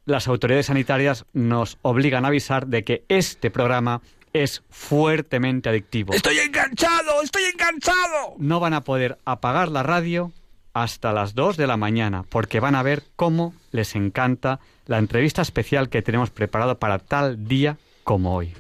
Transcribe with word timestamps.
las 0.06 0.28
autoridades 0.28 0.68
sanitarias 0.68 1.26
nos 1.34 1.78
obligan 1.82 2.26
a 2.26 2.30
avisar 2.30 2.68
de 2.68 2.84
que 2.84 3.04
este 3.10 3.52
programa 3.52 4.02
es 4.34 4.64
fuertemente 4.70 5.70
adictivo. 5.70 6.14
¡Estoy 6.14 6.40
enganchado! 6.40 7.22
¡Estoy 7.24 7.44
enganchado! 7.44 8.36
No 8.38 8.60
van 8.60 8.74
a 8.74 8.82
poder 8.82 9.18
apagar 9.26 9.70
la 9.70 9.84
radio 9.84 10.32
hasta 10.74 11.14
las 11.14 11.36
2 11.36 11.58
de 11.58 11.68
la 11.68 11.78
mañana, 11.78 12.24
porque 12.30 12.60
van 12.60 12.76
a 12.76 12.84
ver 12.84 13.04
cómo 13.16 13.54
les 13.72 13.96
encanta 13.96 14.60
la 14.86 14.98
entrevista 14.98 15.42
especial 15.42 15.90
que 15.90 16.02
tenemos 16.02 16.30
preparado 16.30 16.80
para 16.80 17.00
tal 17.00 17.48
día 17.48 17.78
como 18.04 18.36
hoy. 18.36 18.54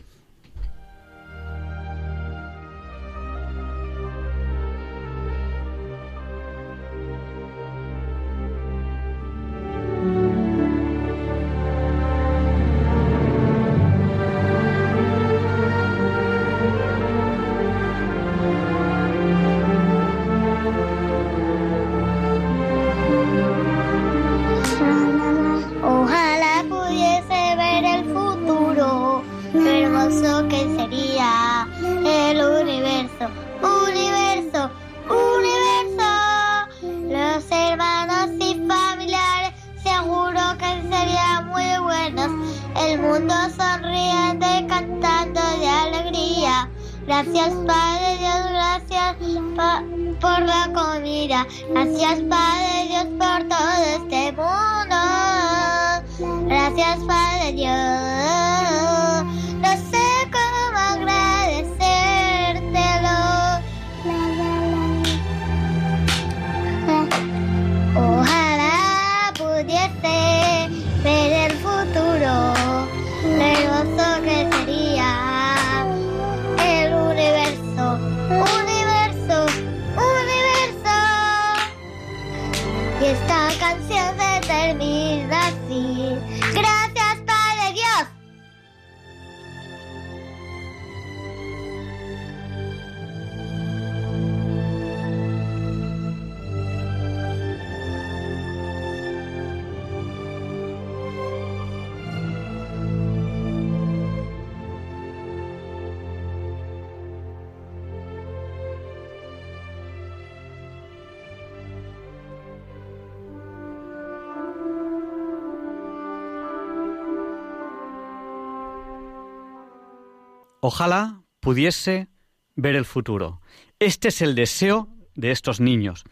Ojalá 120.71 121.23
pudiese 121.39 122.09
ver 122.55 122.75
el 122.75 122.85
futuro. 122.85 123.41
Este 123.79 124.09
es 124.09 124.21
el 124.21 124.35
deseo 124.35 124.87
de 125.15 125.31
estos 125.31 125.59
niños. 125.59 126.03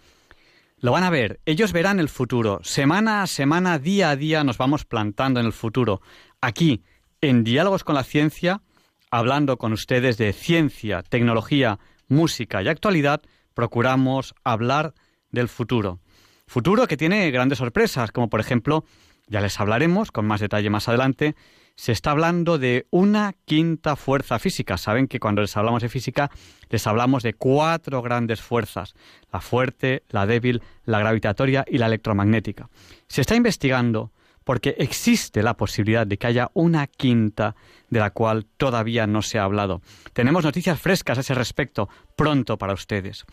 Lo 0.79 0.91
van 0.91 1.03
a 1.03 1.11
ver, 1.11 1.39
ellos 1.45 1.73
verán 1.73 1.99
el 1.99 2.09
futuro. 2.09 2.59
Semana 2.63 3.21
a 3.21 3.27
semana, 3.27 3.77
día 3.77 4.09
a 4.09 4.15
día 4.15 4.43
nos 4.43 4.57
vamos 4.57 4.83
plantando 4.83 5.39
en 5.39 5.45
el 5.45 5.53
futuro. 5.53 6.01
Aquí, 6.41 6.81
en 7.21 7.43
Diálogos 7.43 7.83
con 7.83 7.93
la 7.93 8.03
Ciencia, 8.03 8.63
hablando 9.11 9.59
con 9.59 9.73
ustedes 9.73 10.17
de 10.17 10.33
ciencia, 10.33 11.03
tecnología, 11.03 11.77
música 12.07 12.63
y 12.63 12.67
actualidad, 12.67 13.21
procuramos 13.53 14.33
hablar 14.43 14.95
del 15.29 15.49
futuro. 15.49 15.99
Futuro 16.47 16.87
que 16.87 16.97
tiene 16.97 17.29
grandes 17.29 17.59
sorpresas, 17.59 18.11
como 18.11 18.27
por 18.27 18.39
ejemplo, 18.39 18.85
ya 19.27 19.39
les 19.39 19.59
hablaremos 19.59 20.11
con 20.11 20.25
más 20.25 20.41
detalle 20.41 20.71
más 20.71 20.87
adelante, 20.87 21.35
se 21.77 21.91
está 21.91 22.11
hablando 22.11 22.57
de 22.57 22.87
una 22.89 23.35
quinta 23.45 23.95
fuerza 23.95 24.39
física. 24.39 24.77
Saben 24.77 25.07
que 25.07 25.19
cuando 25.19 25.41
les 25.41 25.55
hablamos 25.55 25.83
de 25.83 25.89
física, 25.89 26.31
les 26.69 26.87
hablamos 26.87 27.21
de 27.21 27.35
cuatro 27.35 28.01
grandes 28.01 28.41
fuerzas, 28.41 28.95
la 29.31 29.41
fuerte, 29.41 30.03
la 30.09 30.25
débil, 30.25 30.63
la 30.85 30.99
gravitatoria 30.99 31.63
y 31.69 31.77
la 31.77 31.85
electromagnética. 31.85 32.69
Se 33.07 33.21
está 33.21 33.35
investigando 33.35 34.11
porque 34.43 34.75
existe 34.79 35.43
la 35.43 35.55
posibilidad 35.55 36.07
de 36.07 36.17
que 36.17 36.25
haya 36.25 36.49
una 36.53 36.87
quinta 36.87 37.55
de 37.89 37.99
la 37.99 38.09
cual 38.09 38.45
todavía 38.57 39.05
no 39.05 39.21
se 39.21 39.37
ha 39.37 39.43
hablado. 39.43 39.81
Tenemos 40.13 40.43
noticias 40.43 40.81
frescas 40.81 41.19
a 41.19 41.21
ese 41.21 41.35
respecto 41.35 41.89
pronto 42.15 42.57
para 42.57 42.73
ustedes. 42.73 43.25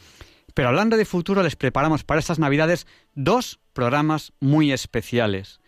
Pero 0.52 0.68
hablando 0.68 0.98
de 0.98 1.06
futuro, 1.06 1.42
les 1.42 1.56
preparamos 1.56 2.04
para 2.04 2.20
estas 2.20 2.38
Navidades 2.38 2.86
dos 3.14 3.58
programas 3.72 4.34
muy 4.38 4.70
especiales. 4.70 5.60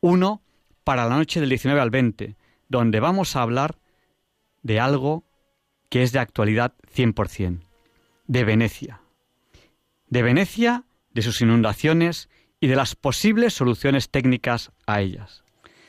Uno 0.00 0.42
para 0.84 1.08
la 1.08 1.16
noche 1.16 1.40
del 1.40 1.48
19 1.48 1.80
al 1.80 1.90
20, 1.90 2.36
donde 2.68 3.00
vamos 3.00 3.36
a 3.36 3.42
hablar 3.42 3.78
de 4.62 4.80
algo 4.80 5.24
que 5.88 6.02
es 6.02 6.12
de 6.12 6.18
actualidad 6.18 6.74
100%, 6.94 7.60
de 8.26 8.44
Venecia. 8.44 9.00
De 10.06 10.22
Venecia, 10.22 10.84
de 11.12 11.22
sus 11.22 11.40
inundaciones 11.40 12.28
y 12.60 12.68
de 12.68 12.76
las 12.76 12.94
posibles 12.94 13.54
soluciones 13.54 14.10
técnicas 14.10 14.72
a 14.86 15.00
ellas. 15.00 15.44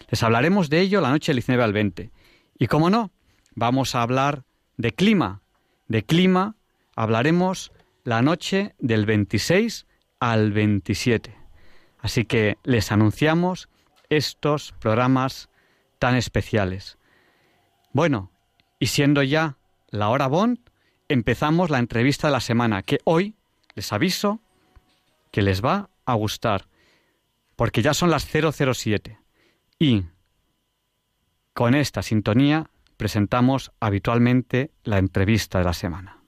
Les 0.10 0.24
hablaremos 0.24 0.70
de 0.70 0.82
ello 0.82 1.02
la 1.02 1.12
noche 1.12 1.32
del 1.32 1.38
19 1.38 1.64
al 1.64 1.74
20. 1.74 2.12
Y 2.60 2.68
como 2.68 2.90
no, 2.90 3.12
vamos 3.56 3.96
a 3.96 4.02
hablar 4.02 4.44
de 4.78 4.92
clima. 4.92 5.42
De 5.88 6.04
clima 6.04 6.56
hablaremos 6.96 7.72
la 8.04 8.22
noche 8.22 8.76
del 8.80 9.06
26 9.06 9.88
al 10.20 10.52
27. 10.52 11.36
Así 12.00 12.26
que 12.26 12.58
les 12.64 12.92
anunciamos 12.92 13.70
estos 14.18 14.74
programas 14.80 15.50
tan 16.00 16.16
especiales. 16.16 16.98
Bueno, 17.92 18.32
y 18.80 18.88
siendo 18.88 19.24
ya 19.24 19.58
la 19.90 20.10
hora 20.10 20.28
Bond, 20.28 20.60
empezamos 21.08 21.70
la 21.70 21.80
entrevista 21.80 22.28
de 22.28 22.34
la 22.34 22.40
semana, 22.40 22.82
que 22.82 23.00
hoy 23.04 23.36
les 23.76 23.94
aviso 23.94 24.42
que 25.32 25.42
les 25.42 25.64
va 25.64 25.90
a 26.06 26.14
gustar, 26.16 26.68
porque 27.56 27.82
ya 27.82 27.94
son 27.94 28.10
las 28.10 28.26
007. 28.26 29.20
Y 29.80 30.06
con 31.54 31.76
esta 31.76 32.02
sintonía 32.02 32.70
presentamos 32.98 33.72
habitualmente 33.80 34.72
la 34.84 34.98
entrevista 34.98 35.60
de 35.60 35.66
la 35.66 35.74
semana. 35.74 36.23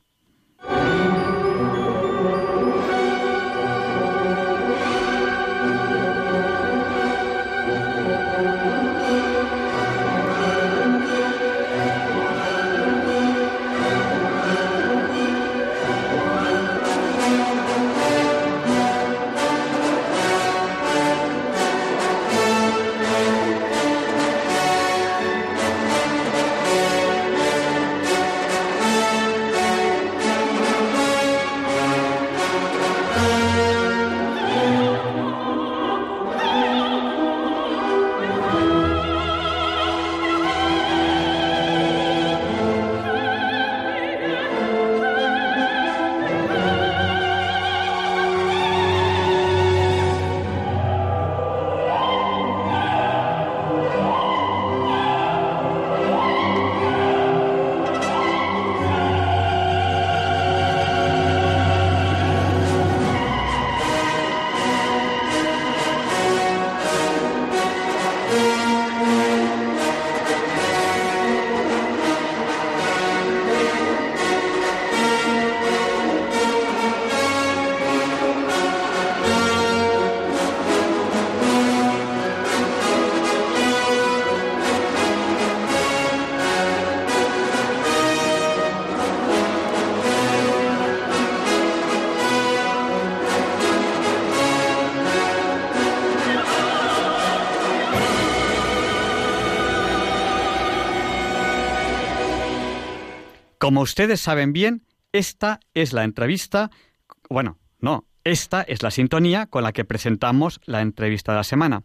Como 103.66 103.82
ustedes 103.82 104.22
saben 104.22 104.54
bien, 104.54 104.86
esta 105.12 105.60
es 105.74 105.92
la 105.92 106.04
entrevista, 106.04 106.70
bueno, 107.32 107.58
no, 107.80 108.06
esta 108.24 108.62
es 108.62 108.84
la 108.84 108.92
sintonía 108.92 109.48
con 109.48 109.64
la 109.64 109.74
que 109.74 109.84
presentamos 109.84 110.62
la 110.66 110.82
entrevista 110.82 111.32
de 111.32 111.38
la 111.38 111.44
semana. 111.44 111.82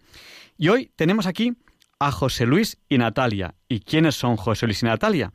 Y 0.58 0.68
hoy 0.68 0.92
tenemos 0.94 1.24
aquí 1.24 1.54
a 1.98 2.10
José 2.10 2.44
Luis 2.44 2.76
y 2.90 2.98
Natalia. 2.98 3.54
¿Y 3.66 3.80
quiénes 3.80 4.14
son 4.14 4.36
José 4.36 4.66
Luis 4.66 4.82
y 4.82 4.84
Natalia? 4.84 5.32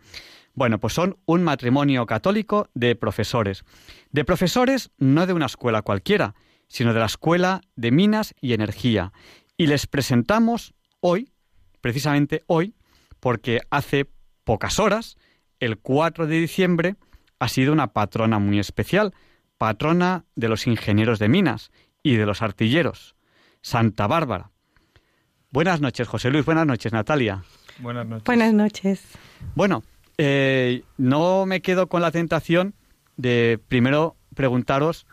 Bueno, 0.53 0.79
pues 0.79 0.93
son 0.93 1.17
un 1.25 1.41
matrimonio 1.41 2.05
católico 2.05 2.69
de 2.75 2.95
profesores. 2.95 3.63
De 4.11 4.23
profesores 4.23 4.91
no 4.99 5.25
de 5.25 5.33
una 5.33 5.47
escuela 5.47 5.81
cualquiera, 5.81 6.35
sino 6.67 6.93
de 6.93 6.99
la 6.99 7.07
Escuela 7.07 7.61
de 7.75 7.89
Minas 7.89 8.35
y 8.39 8.53
Energía. 8.53 9.13
Y 9.57 9.65
les 9.65 9.87
presentamos 9.87 10.75
hoy, 10.99 11.31
precisamente 11.81 12.43
hoy, 12.45 12.75
porque 13.19 13.61
hace 13.71 14.11
pocas 14.43 14.77
horas 14.77 15.17
el 15.59 15.77
4 15.77 16.27
de 16.27 16.39
diciembre 16.39 16.95
ha 17.39 17.47
sido 17.47 17.73
una 17.73 17.87
patrona 17.87 18.39
muy 18.39 18.59
especial, 18.59 19.13
patrona 19.57 20.25
de 20.35 20.49
los 20.49 20.67
ingenieros 20.67 21.19
de 21.19 21.29
minas 21.29 21.71
y 22.03 22.15
de 22.15 22.25
los 22.25 22.41
artilleros, 22.41 23.15
Santa 23.61 24.07
Bárbara. 24.07 24.51
Buenas 25.51 25.81
noches, 25.81 26.07
José 26.07 26.29
Luis. 26.29 26.45
Buenas 26.45 26.65
noches, 26.67 26.91
Natalia. 26.91 27.43
Buenas 27.79 28.05
noches. 28.05 28.25
Buenas 28.25 28.53
noches. 28.53 29.03
Bueno, 29.55 29.83
eh, 30.17 30.83
no 30.97 31.45
me 31.45 31.61
quedo 31.61 31.87
con 31.87 32.01
la 32.01 32.11
tentación 32.11 32.73
de 33.17 33.59
primero 33.67 34.15
preguntaros 34.33 35.07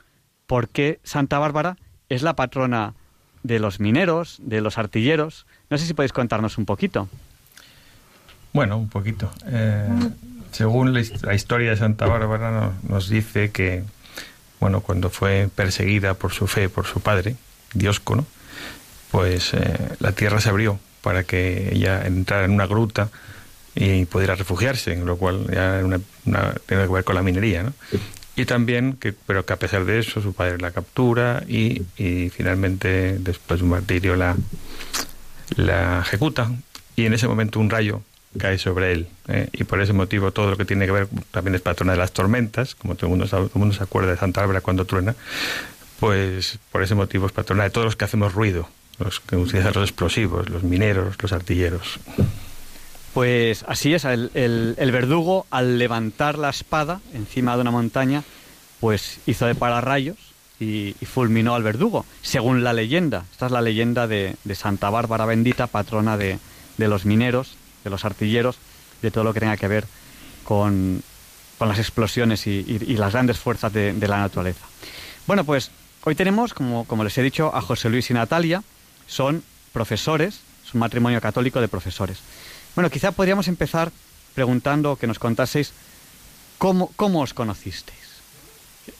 por 0.46 0.68
qué 0.68 1.00
Santa 1.04 1.38
Bárbara 1.38 1.76
es 2.08 2.22
la 2.22 2.34
patrona 2.34 2.94
de 3.42 3.58
los 3.58 3.80
mineros, 3.80 4.38
de 4.42 4.60
los 4.60 4.78
artilleros. 4.78 5.46
No 5.70 5.78
sé 5.78 5.86
si 5.86 5.94
podéis 5.94 6.12
contarnos 6.12 6.58
un 6.58 6.66
poquito. 6.66 7.08
Bueno, 8.52 8.76
un 8.76 8.88
poquito. 8.88 9.30
Eh, 9.46 9.88
según 10.52 10.92
la, 10.94 11.34
historia 11.34 11.70
de 11.70 11.76
Santa 11.76 12.06
Bárbara 12.06 12.72
nos, 12.88 13.08
dice 13.08 13.50
que, 13.50 13.82
bueno, 14.60 14.80
cuando 14.80 15.10
fue 15.10 15.48
perseguida 15.54 16.14
por 16.14 16.32
su 16.32 16.46
fe, 16.46 16.68
por 16.68 16.86
su 16.86 17.00
padre, 17.00 17.36
Dioscono, 17.74 18.26
pues 19.10 19.54
eh, 19.54 19.78
la 19.98 20.12
tierra 20.12 20.40
se 20.40 20.50
abrió 20.50 20.78
para 21.00 21.24
que 21.24 21.70
ella 21.74 22.06
entrara 22.06 22.44
en 22.44 22.52
una 22.52 22.66
gruta 22.66 23.10
y 23.74 24.04
pudiera 24.04 24.34
refugiarse, 24.34 24.94
lo 24.96 25.16
cual 25.16 25.46
ya 25.52 25.80
tiene 26.66 26.86
que 26.86 26.92
ver 26.92 27.04
con 27.04 27.14
la 27.14 27.22
minería, 27.22 27.62
¿no? 27.62 27.72
Y 28.34 28.46
también, 28.46 28.94
que, 28.94 29.12
pero 29.12 29.44
que 29.44 29.52
a 29.52 29.58
pesar 29.58 29.84
de 29.84 29.98
eso, 29.98 30.22
su 30.22 30.32
padre 30.32 30.58
la 30.58 30.70
captura 30.70 31.42
y, 31.46 31.82
y 31.98 32.30
finalmente, 32.30 33.18
después 33.18 33.60
de 33.60 33.64
un 33.64 33.70
martirio, 33.70 34.16
la, 34.16 34.36
la 35.56 36.00
ejecuta. 36.00 36.50
Y 36.96 37.04
en 37.04 37.12
ese 37.14 37.28
momento 37.28 37.60
un 37.60 37.68
rayo 37.68 38.02
cae 38.38 38.58
sobre 38.58 38.92
él. 38.92 39.08
¿eh? 39.28 39.48
Y 39.52 39.64
por 39.64 39.80
ese 39.80 39.92
motivo 39.92 40.32
todo 40.32 40.50
lo 40.50 40.56
que 40.56 40.64
tiene 40.64 40.86
que 40.86 40.92
ver, 40.92 41.08
también 41.30 41.54
es 41.54 41.60
patrona 41.60 41.92
de 41.92 41.98
las 41.98 42.12
tormentas, 42.12 42.74
como 42.74 42.94
todo 42.94 43.06
el 43.06 43.10
mundo, 43.10 43.26
todo 43.26 43.50
el 43.54 43.58
mundo 43.58 43.74
se 43.74 43.82
acuerda 43.82 44.10
de 44.12 44.16
Santa 44.16 44.40
Bárbara 44.40 44.60
cuando 44.60 44.84
truena, 44.84 45.14
pues 46.00 46.58
por 46.70 46.82
ese 46.82 46.94
motivo 46.94 47.26
es 47.26 47.32
patrona 47.32 47.64
de 47.64 47.70
todos 47.70 47.84
los 47.84 47.96
que 47.96 48.04
hacemos 48.04 48.34
ruido, 48.34 48.68
los 48.98 49.20
que 49.20 49.36
utilizan 49.36 49.72
los 49.74 49.88
explosivos, 49.88 50.48
los 50.48 50.62
mineros, 50.62 51.16
los 51.20 51.32
artilleros. 51.32 51.98
Pues 53.14 53.64
así 53.68 53.92
es, 53.92 54.04
el, 54.06 54.30
el, 54.34 54.92
verdugo 54.92 55.46
al 55.50 55.78
levantar 55.78 56.38
la 56.38 56.48
espada 56.48 57.00
encima 57.12 57.54
de 57.54 57.60
una 57.60 57.70
montaña, 57.70 58.22
pues 58.80 59.18
hizo 59.26 59.44
de 59.46 59.54
pararrayos 59.54 60.16
y, 60.58 60.96
y, 60.98 61.04
fulminó 61.04 61.54
al 61.54 61.62
verdugo, 61.62 62.06
según 62.22 62.64
la 62.64 62.72
leyenda. 62.72 63.24
Esta 63.30 63.46
es 63.46 63.52
la 63.52 63.60
leyenda 63.60 64.06
de, 64.06 64.36
de 64.44 64.54
Santa 64.54 64.88
Bárbara 64.88 65.26
bendita, 65.26 65.66
patrona 65.66 66.16
de, 66.16 66.38
de 66.78 66.88
los 66.88 67.04
mineros 67.04 67.56
de 67.84 67.90
los 67.90 68.04
artilleros, 68.04 68.56
de 69.00 69.10
todo 69.10 69.24
lo 69.24 69.32
que 69.32 69.40
tenga 69.40 69.56
que 69.56 69.68
ver 69.68 69.86
con, 70.44 71.02
las 71.60 71.78
explosiones 71.78 72.46
y, 72.46 72.96
las 72.96 73.12
grandes 73.12 73.38
fuerzas 73.38 73.72
de, 73.72 73.94
la 74.08 74.18
naturaleza. 74.18 74.66
Bueno, 75.26 75.44
pues 75.44 75.70
hoy 76.04 76.14
tenemos, 76.14 76.54
como, 76.54 76.84
como 76.84 77.04
les 77.04 77.16
he 77.18 77.22
dicho, 77.22 77.54
a 77.54 77.60
José 77.60 77.88
Luis 77.88 78.10
y 78.10 78.14
Natalia, 78.14 78.62
son 79.06 79.44
profesores, 79.72 80.40
es 80.66 80.74
un 80.74 80.80
matrimonio 80.80 81.20
católico 81.20 81.60
de 81.60 81.68
profesores. 81.68 82.18
Bueno, 82.74 82.90
quizá 82.90 83.12
podríamos 83.12 83.48
empezar 83.48 83.92
preguntando 84.34 84.96
que 84.96 85.06
nos 85.06 85.18
contaseis 85.18 85.72
cómo, 86.58 86.90
cómo 86.96 87.20
os 87.20 87.34
conocisteis. 87.34 87.98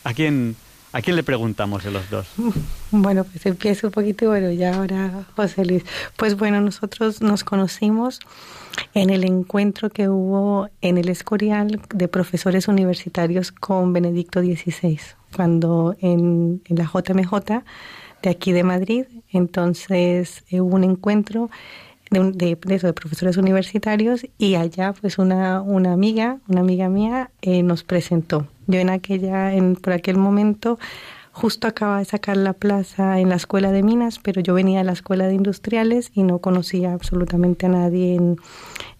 ¿A 0.04 0.14
quién, 0.14 0.56
¿A 0.92 1.00
quién 1.00 1.16
le 1.16 1.22
preguntamos 1.22 1.84
de 1.84 1.90
los 1.90 2.08
dos? 2.10 2.28
Bueno, 2.90 3.24
pues 3.24 3.46
empiezo 3.46 3.86
un 3.86 3.92
poquito, 3.92 4.28
bueno, 4.28 4.50
ya 4.52 4.74
ahora 4.74 5.24
José 5.34 5.64
Luis. 5.64 5.82
Pues 6.16 6.36
bueno, 6.36 6.60
nosotros 6.60 7.22
nos 7.22 7.42
conocimos 7.42 8.20
en 8.92 9.08
el 9.08 9.24
encuentro 9.24 9.88
que 9.88 10.10
hubo 10.10 10.68
en 10.82 10.98
el 10.98 11.08
Escorial 11.08 11.80
de 11.94 12.08
profesores 12.08 12.68
universitarios 12.68 13.50
con 13.50 13.94
Benedicto 13.94 14.40
XVI, 14.40 15.00
cuando 15.34 15.96
en, 16.00 16.60
en 16.66 16.76
la 16.76 16.84
JMJ 16.84 17.62
de 18.22 18.30
aquí 18.30 18.52
de 18.52 18.62
Madrid, 18.62 19.04
entonces 19.30 20.44
eh, 20.50 20.60
hubo 20.60 20.76
un 20.76 20.84
encuentro 20.84 21.50
de, 22.12 22.56
de, 22.56 22.74
eso, 22.74 22.86
de 22.86 22.92
profesores 22.92 23.36
universitarios 23.36 24.26
y 24.38 24.54
allá 24.54 24.92
pues 24.92 25.18
una, 25.18 25.62
una 25.62 25.92
amiga, 25.92 26.38
una 26.48 26.60
amiga 26.60 26.88
mía 26.88 27.30
eh, 27.40 27.62
nos 27.62 27.82
presentó. 27.82 28.46
Yo 28.66 28.78
en 28.78 28.90
aquella, 28.90 29.54
en, 29.54 29.76
por 29.76 29.92
aquel 29.92 30.16
momento 30.16 30.78
justo 31.32 31.66
acababa 31.66 31.98
de 31.98 32.04
sacar 32.04 32.36
la 32.36 32.52
plaza 32.52 33.18
en 33.18 33.30
la 33.30 33.36
escuela 33.36 33.72
de 33.72 33.82
minas, 33.82 34.18
pero 34.18 34.40
yo 34.40 34.54
venía 34.54 34.78
de 34.78 34.84
la 34.84 34.92
escuela 34.92 35.26
de 35.26 35.34
industriales 35.34 36.10
y 36.14 36.22
no 36.22 36.38
conocía 36.38 36.92
absolutamente 36.92 37.66
a 37.66 37.70
nadie 37.70 38.14
en, 38.14 38.36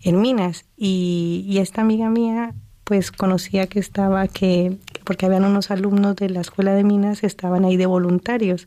en 0.01 0.21
minas. 0.21 0.65
Y, 0.77 1.59
esta 1.59 1.83
amiga 1.83 2.09
mía, 2.09 2.55
pues 2.85 3.13
conocía 3.13 3.67
que 3.67 3.79
estaba, 3.79 4.27
que 4.27 4.79
porque 5.05 5.27
habían 5.27 5.45
unos 5.45 5.71
alumnos 5.71 6.17
de 6.17 6.31
la 6.31 6.41
escuela 6.41 6.75
de 6.75 6.83
minas 6.85 7.23
estaban 7.23 7.65
ahí 7.65 7.77
de 7.77 7.87
voluntarios. 7.87 8.67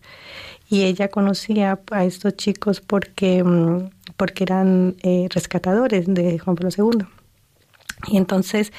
Y 0.69 0.83
ella 0.83 1.09
conocía 1.09 1.79
a 1.91 2.05
estos 2.05 2.35
chicos 2.35 2.81
porque 2.81 3.43
mm, 3.43 3.89
porque 4.17 4.43
eran 4.43 4.95
eh, 5.03 5.27
rescatadores 5.29 6.05
de 6.07 6.39
Juan 6.39 6.55
Pablo 6.55 6.69
II. 6.77 7.05
Y 8.07 8.17
entonces, 8.17 8.71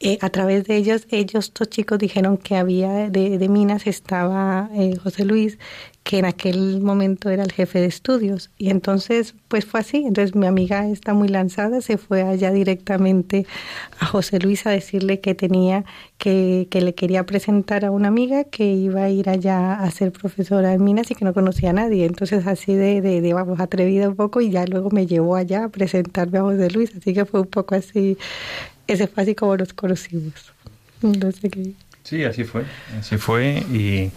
eh, 0.00 0.18
a 0.20 0.30
través 0.30 0.64
de 0.64 0.76
ellos, 0.76 1.06
ellos, 1.10 1.46
estos 1.46 1.68
chicos 1.68 1.98
dijeron 1.98 2.36
que 2.36 2.56
había 2.56 3.10
de, 3.10 3.38
de 3.38 3.48
Minas 3.48 3.86
estaba 3.86 4.70
eh, 4.74 4.96
José 4.96 5.24
Luis, 5.24 5.58
que 6.08 6.16
en 6.16 6.24
aquel 6.24 6.80
momento 6.80 7.28
era 7.28 7.42
el 7.42 7.52
jefe 7.52 7.80
de 7.80 7.84
estudios. 7.84 8.48
Y 8.56 8.70
entonces, 8.70 9.34
pues 9.48 9.66
fue 9.66 9.80
así. 9.80 10.04
Entonces 10.06 10.34
mi 10.34 10.46
amiga 10.46 10.88
está 10.88 11.12
muy 11.12 11.28
lanzada, 11.28 11.82
se 11.82 11.98
fue 11.98 12.22
allá 12.22 12.50
directamente 12.50 13.44
a 14.00 14.06
José 14.06 14.38
Luis 14.38 14.66
a 14.66 14.70
decirle 14.70 15.20
que 15.20 15.34
tenía, 15.34 15.84
que, 16.16 16.66
que 16.70 16.80
le 16.80 16.94
quería 16.94 17.26
presentar 17.26 17.84
a 17.84 17.90
una 17.90 18.08
amiga 18.08 18.44
que 18.44 18.72
iba 18.72 19.02
a 19.02 19.10
ir 19.10 19.28
allá 19.28 19.74
a 19.74 19.90
ser 19.90 20.10
profesora 20.10 20.72
en 20.72 20.82
Minas 20.82 21.10
y 21.10 21.14
que 21.14 21.26
no 21.26 21.34
conocía 21.34 21.70
a 21.70 21.74
nadie. 21.74 22.06
Entonces 22.06 22.46
así 22.46 22.72
de, 22.72 23.02
de, 23.02 23.34
vamos, 23.34 23.60
atrevida 23.60 24.08
un 24.08 24.16
poco 24.16 24.40
y 24.40 24.48
ya 24.48 24.64
luego 24.64 24.88
me 24.88 25.06
llevó 25.06 25.36
allá 25.36 25.64
a 25.64 25.68
presentarme 25.68 26.38
a 26.38 26.42
José 26.42 26.70
Luis. 26.70 26.90
Así 26.96 27.12
que 27.12 27.26
fue 27.26 27.40
un 27.40 27.48
poco 27.48 27.74
así, 27.74 28.16
ese 28.86 29.08
fue 29.08 29.24
así 29.24 29.34
como 29.34 29.58
nos 29.58 29.74
conocimos. 29.74 30.54
No 31.02 31.30
sé 31.32 31.50
qué. 31.50 31.74
Sí, 32.08 32.24
así 32.24 32.44
fue, 32.44 32.64
así 32.98 33.18
fue. 33.18 33.62
Y 33.70 34.10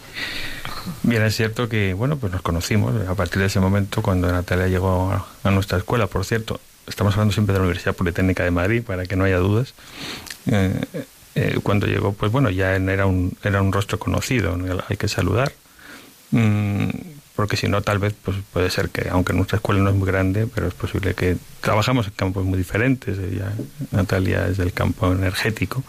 bien 1.03 1.23
es 1.23 1.35
cierto 1.35 1.67
que, 1.67 1.93
bueno, 1.93 2.15
pues 2.15 2.31
nos 2.31 2.41
conocimos 2.41 2.95
a 3.05 3.15
partir 3.15 3.39
de 3.41 3.47
ese 3.47 3.59
momento 3.59 4.01
cuando 4.01 4.31
Natalia 4.31 4.67
llegó 4.67 5.11
a, 5.43 5.51
nuestra 5.51 5.77
escuela, 5.77 6.07
por 6.07 6.23
cierto, 6.23 6.61
estamos 6.87 7.15
hablando 7.15 7.33
siempre 7.33 7.51
de 7.51 7.59
la 7.59 7.65
Universidad 7.65 7.93
Politécnica 7.93 8.45
de 8.45 8.51
Madrid 8.51 8.81
para 8.81 9.05
que 9.05 9.17
no 9.17 9.25
haya 9.25 9.39
dudas, 9.39 9.73
eh, 10.45 10.73
eh, 11.35 11.59
cuando 11.63 11.85
llegó, 11.85 12.13
pues 12.13 12.31
bueno, 12.31 12.49
ya 12.49 12.75
era 12.77 13.05
un, 13.07 13.37
era 13.43 13.61
un 13.61 13.73
rostro 13.73 13.99
conocido, 13.99 14.55
¿no? 14.55 14.81
hay 14.87 14.95
que 14.95 15.09
saludar, 15.09 15.51
mm, 16.31 16.89
porque 17.41 17.57
si 17.57 17.67
no, 17.67 17.81
tal 17.81 17.97
vez 17.97 18.13
pues 18.13 18.37
puede 18.53 18.69
ser 18.69 18.89
que, 18.89 19.09
aunque 19.09 19.33
nuestra 19.33 19.55
escuela 19.55 19.81
no 19.81 19.89
es 19.89 19.95
muy 19.95 20.05
grande, 20.05 20.45
pero 20.45 20.67
es 20.67 20.75
posible 20.75 21.15
que 21.15 21.37
trabajamos 21.59 22.05
en 22.05 22.13
campos 22.13 22.45
muy 22.45 22.55
diferentes. 22.55 23.17
Ella, 23.17 23.51
Natalia 23.89 24.47
es 24.47 24.57
del 24.57 24.73
campo 24.73 25.11
energético 25.11 25.83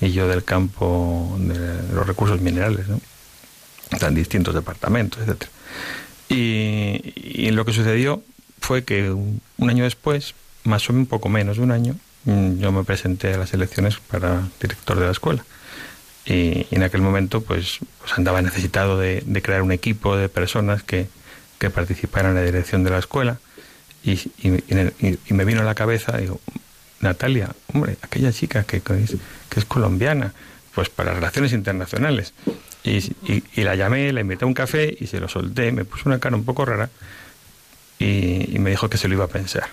y 0.00 0.12
yo 0.12 0.26
del 0.28 0.44
campo 0.44 1.36
de 1.40 1.92
los 1.92 2.06
recursos 2.06 2.40
minerales, 2.40 2.88
¿no? 2.88 3.02
Están 3.90 4.14
distintos 4.14 4.54
departamentos, 4.54 5.20
etcétera. 5.20 5.50
Y, 6.30 7.50
lo 7.50 7.66
que 7.66 7.74
sucedió 7.74 8.22
fue 8.62 8.84
que 8.84 9.10
un, 9.10 9.42
año 9.68 9.84
después, 9.84 10.34
más 10.64 10.88
o 10.88 10.94
un 10.94 11.04
poco 11.04 11.28
menos 11.28 11.58
de 11.58 11.64
un 11.64 11.70
año, 11.70 11.96
yo 12.24 12.72
me 12.72 12.82
presenté 12.82 13.34
a 13.34 13.36
las 13.36 13.52
elecciones 13.52 13.98
para 13.98 14.48
director 14.58 14.98
de 14.98 15.04
la 15.04 15.12
escuela. 15.12 15.44
Y, 16.26 16.32
y, 16.32 16.66
en 16.70 16.82
aquel 16.82 17.02
momento 17.02 17.42
pues, 17.42 17.80
pues 18.00 18.12
andaba 18.16 18.40
necesitado 18.40 18.98
de, 18.98 19.22
crear 19.42 19.62
un 19.62 19.72
equipo 19.72 20.16
de 20.16 20.28
personas 20.28 20.82
que, 20.82 21.06
que, 21.58 21.68
participaran 21.68 22.30
en 22.30 22.36
la 22.36 22.42
dirección 22.42 22.82
de 22.82 22.90
la 22.90 22.98
escuela 22.98 23.38
y, 24.02 24.12
y, 24.12 24.62
y, 25.28 25.34
me 25.34 25.44
vino 25.44 25.60
a 25.60 25.64
la 25.64 25.74
cabeza, 25.74 26.16
digo, 26.16 26.40
Natalia, 27.00 27.50
hombre, 27.72 27.96
aquella 28.02 28.32
chica 28.32 28.64
que, 28.64 28.80
que, 28.80 29.04
es, 29.04 29.16
que 29.48 29.60
es 29.60 29.64
colombiana, 29.66 30.32
pues 30.74 30.88
para 30.88 31.14
relaciones 31.14 31.52
internacionales. 31.52 32.34
Y, 32.82 33.62
la 33.62 33.74
llamé, 33.76 34.12
la 34.12 34.20
invité 34.20 34.44
a 34.44 34.48
un 34.48 34.54
café 34.54 34.94
y 34.98 35.06
se 35.06 35.18
lo 35.18 35.28
solté, 35.28 35.72
me 35.72 35.86
puso 35.86 36.02
una 36.06 36.18
cara 36.18 36.36
un 36.36 36.44
poco 36.44 36.66
rara 36.66 36.90
y, 37.98 38.58
me 38.58 38.70
dijo 38.70 38.90
que 38.90 38.98
se 38.98 39.08
lo 39.08 39.14
iba 39.14 39.24
a 39.24 39.28
pensar. 39.28 39.68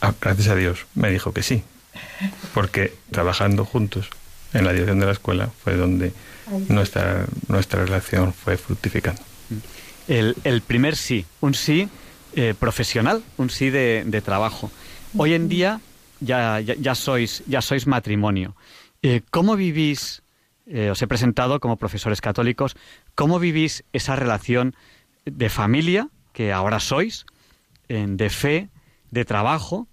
Ah, 0.00 0.14
gracias 0.20 0.48
a 0.48 0.56
Dios, 0.56 0.86
me 0.94 1.10
dijo 1.10 1.32
que 1.32 1.42
sí, 1.42 1.62
porque 2.54 2.94
trabajando 3.12 3.64
juntos 3.64 4.10
en 4.52 4.64
la 4.64 4.72
dirección 4.72 5.00
de 5.00 5.06
la 5.06 5.12
escuela 5.12 5.50
fue 5.62 5.76
donde 5.76 6.12
nuestra, 6.68 7.26
nuestra 7.48 7.84
relación 7.84 8.32
fue 8.32 8.56
fructificando. 8.56 9.20
El, 10.06 10.36
el 10.44 10.62
primer 10.62 10.96
sí, 10.96 11.26
un 11.40 11.54
sí 11.54 11.88
eh, 12.34 12.54
profesional, 12.58 13.22
un 13.36 13.50
sí 13.50 13.70
de, 13.70 14.04
de, 14.06 14.20
trabajo. 14.20 14.70
Hoy 15.16 15.34
en 15.34 15.48
día 15.48 15.80
ya, 16.20 16.60
ya, 16.60 16.74
ya 16.74 16.94
sois, 16.94 17.42
ya 17.46 17.60
sois 17.60 17.86
matrimonio. 17.86 18.54
Eh, 19.02 19.22
¿Cómo 19.30 19.56
vivís, 19.56 20.22
eh, 20.66 20.90
os 20.90 21.00
he 21.02 21.06
presentado 21.06 21.60
como 21.60 21.76
profesores 21.76 22.20
católicos, 22.20 22.76
cómo 23.14 23.38
vivís 23.38 23.84
esa 23.92 24.16
relación 24.16 24.74
de 25.24 25.48
familia 25.48 26.08
que 26.32 26.52
ahora 26.52 26.80
sois, 26.80 27.26
de 27.88 28.28
fe, 28.28 28.68
de 29.10 29.24
trabajo? 29.24 29.88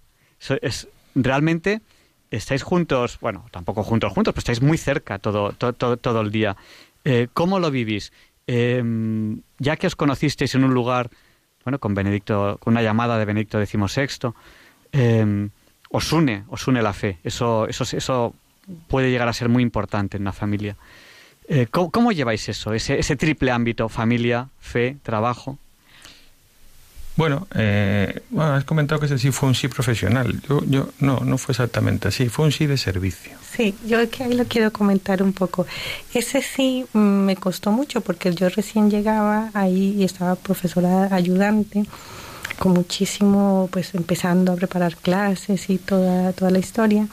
Es, 0.60 0.88
realmente 1.14 1.80
estáis 2.30 2.62
juntos, 2.62 3.18
bueno, 3.20 3.46
tampoco 3.50 3.82
juntos, 3.82 4.12
juntos, 4.12 4.32
pero 4.34 4.40
estáis 4.40 4.62
muy 4.62 4.78
cerca 4.78 5.18
todo, 5.18 5.52
todo, 5.52 5.72
todo, 5.72 5.96
todo 5.96 6.20
el 6.20 6.30
día. 6.30 6.56
Eh, 7.04 7.28
¿Cómo 7.32 7.58
lo 7.58 7.70
vivís? 7.70 8.12
Eh, 8.46 8.82
ya 9.58 9.76
que 9.76 9.86
os 9.86 9.96
conocisteis 9.96 10.54
en 10.54 10.64
un 10.64 10.74
lugar, 10.74 11.10
bueno, 11.64 11.78
con 11.78 11.94
Benedicto, 11.94 12.58
con 12.60 12.74
una 12.74 12.82
llamada 12.82 13.18
de 13.18 13.24
Benedicto 13.24 13.64
XVI, 13.64 14.32
eh, 14.92 15.48
os 15.90 16.12
une, 16.12 16.44
os 16.48 16.66
une 16.66 16.82
la 16.82 16.92
fe. 16.92 17.18
Eso, 17.24 17.66
eso, 17.68 17.84
eso 17.96 18.34
puede 18.88 19.10
llegar 19.10 19.28
a 19.28 19.32
ser 19.32 19.48
muy 19.48 19.62
importante 19.62 20.16
en 20.16 20.22
una 20.22 20.32
familia. 20.32 20.76
Eh, 21.48 21.66
¿cómo, 21.70 21.90
¿cómo, 21.90 22.12
lleváis 22.12 22.48
eso, 22.48 22.72
ese, 22.72 22.98
ese 22.98 23.16
triple 23.16 23.52
ámbito, 23.52 23.88
familia, 23.88 24.48
fe, 24.58 24.96
trabajo? 25.02 25.58
Bueno, 27.16 27.48
eh, 27.54 28.22
bueno, 28.28 28.54
has 28.54 28.64
comentado 28.64 29.00
que 29.00 29.06
ese 29.06 29.18
sí 29.18 29.30
fue 29.30 29.48
un 29.48 29.54
sí 29.54 29.68
profesional. 29.68 30.38
Yo, 30.46 30.62
yo 30.66 30.90
no, 31.00 31.20
no 31.20 31.38
fue 31.38 31.52
exactamente 31.52 32.08
así, 32.08 32.28
fue 32.28 32.44
un 32.44 32.52
sí 32.52 32.66
de 32.66 32.76
servicio. 32.76 33.32
Sí, 33.56 33.74
yo 33.86 34.08
que 34.10 34.24
ahí 34.24 34.34
lo 34.34 34.44
quiero 34.44 34.70
comentar 34.70 35.22
un 35.22 35.32
poco. 35.32 35.66
Ese 36.12 36.42
sí 36.42 36.84
me 36.92 37.34
costó 37.36 37.72
mucho 37.72 38.02
porque 38.02 38.34
yo 38.34 38.50
recién 38.50 38.90
llegaba 38.90 39.50
ahí 39.54 39.94
y 39.96 40.04
estaba 40.04 40.36
profesora 40.36 41.08
ayudante 41.10 41.86
con 42.58 42.72
muchísimo, 42.72 43.68
pues 43.72 43.94
empezando 43.94 44.52
a 44.52 44.56
preparar 44.56 44.96
clases 44.96 45.70
y 45.70 45.78
toda, 45.78 46.32
toda 46.34 46.50
la 46.50 46.58
historia. 46.58 47.08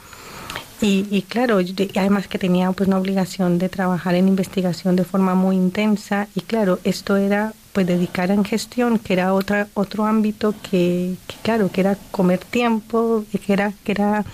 Y, 0.82 1.06
y, 1.10 1.22
claro, 1.22 1.60
además 1.96 2.28
que 2.28 2.38
tenía 2.38 2.70
pues 2.72 2.88
una 2.88 2.98
obligación 2.98 3.58
de 3.58 3.70
trabajar 3.70 4.16
en 4.16 4.28
investigación 4.28 4.96
de 4.96 5.04
forma 5.04 5.34
muy 5.34 5.56
intensa 5.56 6.28
y 6.34 6.40
claro, 6.40 6.78
esto 6.84 7.16
era 7.16 7.54
pues 7.74 7.86
dedicar 7.86 8.30
en 8.30 8.44
gestión, 8.44 8.98
que 8.98 9.12
era 9.12 9.34
otra 9.34 9.68
otro 9.74 10.06
ámbito 10.06 10.54
que, 10.62 11.16
que 11.26 11.36
claro, 11.42 11.70
que 11.70 11.80
era 11.82 11.98
comer 12.12 12.38
tiempo, 12.38 13.24
que 13.44 13.52
era 13.52 13.72
que 13.84 13.92
era 13.92 14.24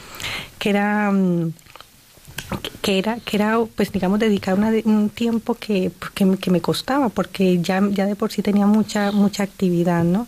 que 0.59 0.71
era 0.71 1.13
que 2.83 2.99
era 2.99 3.19
que 3.21 3.37
era 3.37 3.59
pues 3.77 3.91
digamos 3.93 4.21
dedicar 4.21 4.55
una, 4.59 4.71
un 4.85 5.09
tiempo 5.09 5.55
que, 5.55 5.91
que, 6.15 6.37
que 6.37 6.51
me 6.51 6.61
costaba 6.61 7.09
porque 7.09 7.61
ya 7.63 7.81
ya 7.91 8.05
de 8.07 8.15
por 8.15 8.31
sí 8.31 8.43
tenía 8.43 8.67
mucha 8.67 9.11
mucha 9.11 9.43
actividad, 9.43 10.05
¿no? 10.05 10.27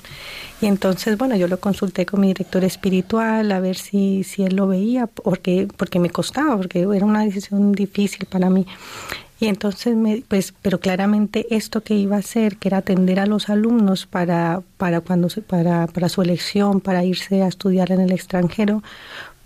Y 0.62 0.66
entonces, 0.66 1.18
bueno, 1.18 1.34
yo 1.34 1.48
lo 1.48 1.58
consulté 1.58 2.06
con 2.06 2.20
mi 2.20 2.28
director 2.28 2.62
espiritual 2.62 3.50
a 3.50 3.58
ver 3.58 3.76
si, 3.76 4.22
si 4.22 4.44
él 4.44 4.54
lo 4.54 4.68
veía, 4.68 5.08
porque, 5.08 5.66
porque 5.76 5.98
me 5.98 6.08
costaba, 6.08 6.56
porque 6.56 6.82
era 6.82 7.04
una 7.04 7.24
decisión 7.24 7.72
difícil 7.72 8.26
para 8.26 8.48
mí. 8.48 8.64
Y 9.42 9.48
entonces, 9.48 9.96
me, 9.96 10.22
pues, 10.28 10.54
pero 10.62 10.78
claramente 10.78 11.46
esto 11.50 11.80
que 11.80 11.94
iba 11.94 12.14
a 12.14 12.20
hacer, 12.20 12.58
que 12.58 12.68
era 12.68 12.76
atender 12.76 13.18
a 13.18 13.26
los 13.26 13.48
alumnos 13.48 14.06
para, 14.06 14.62
para, 14.76 15.00
cuando, 15.00 15.26
para, 15.48 15.88
para 15.88 16.08
su 16.08 16.22
elección, 16.22 16.80
para 16.80 17.02
irse 17.02 17.42
a 17.42 17.48
estudiar 17.48 17.90
en 17.90 18.00
el 18.00 18.12
extranjero, 18.12 18.84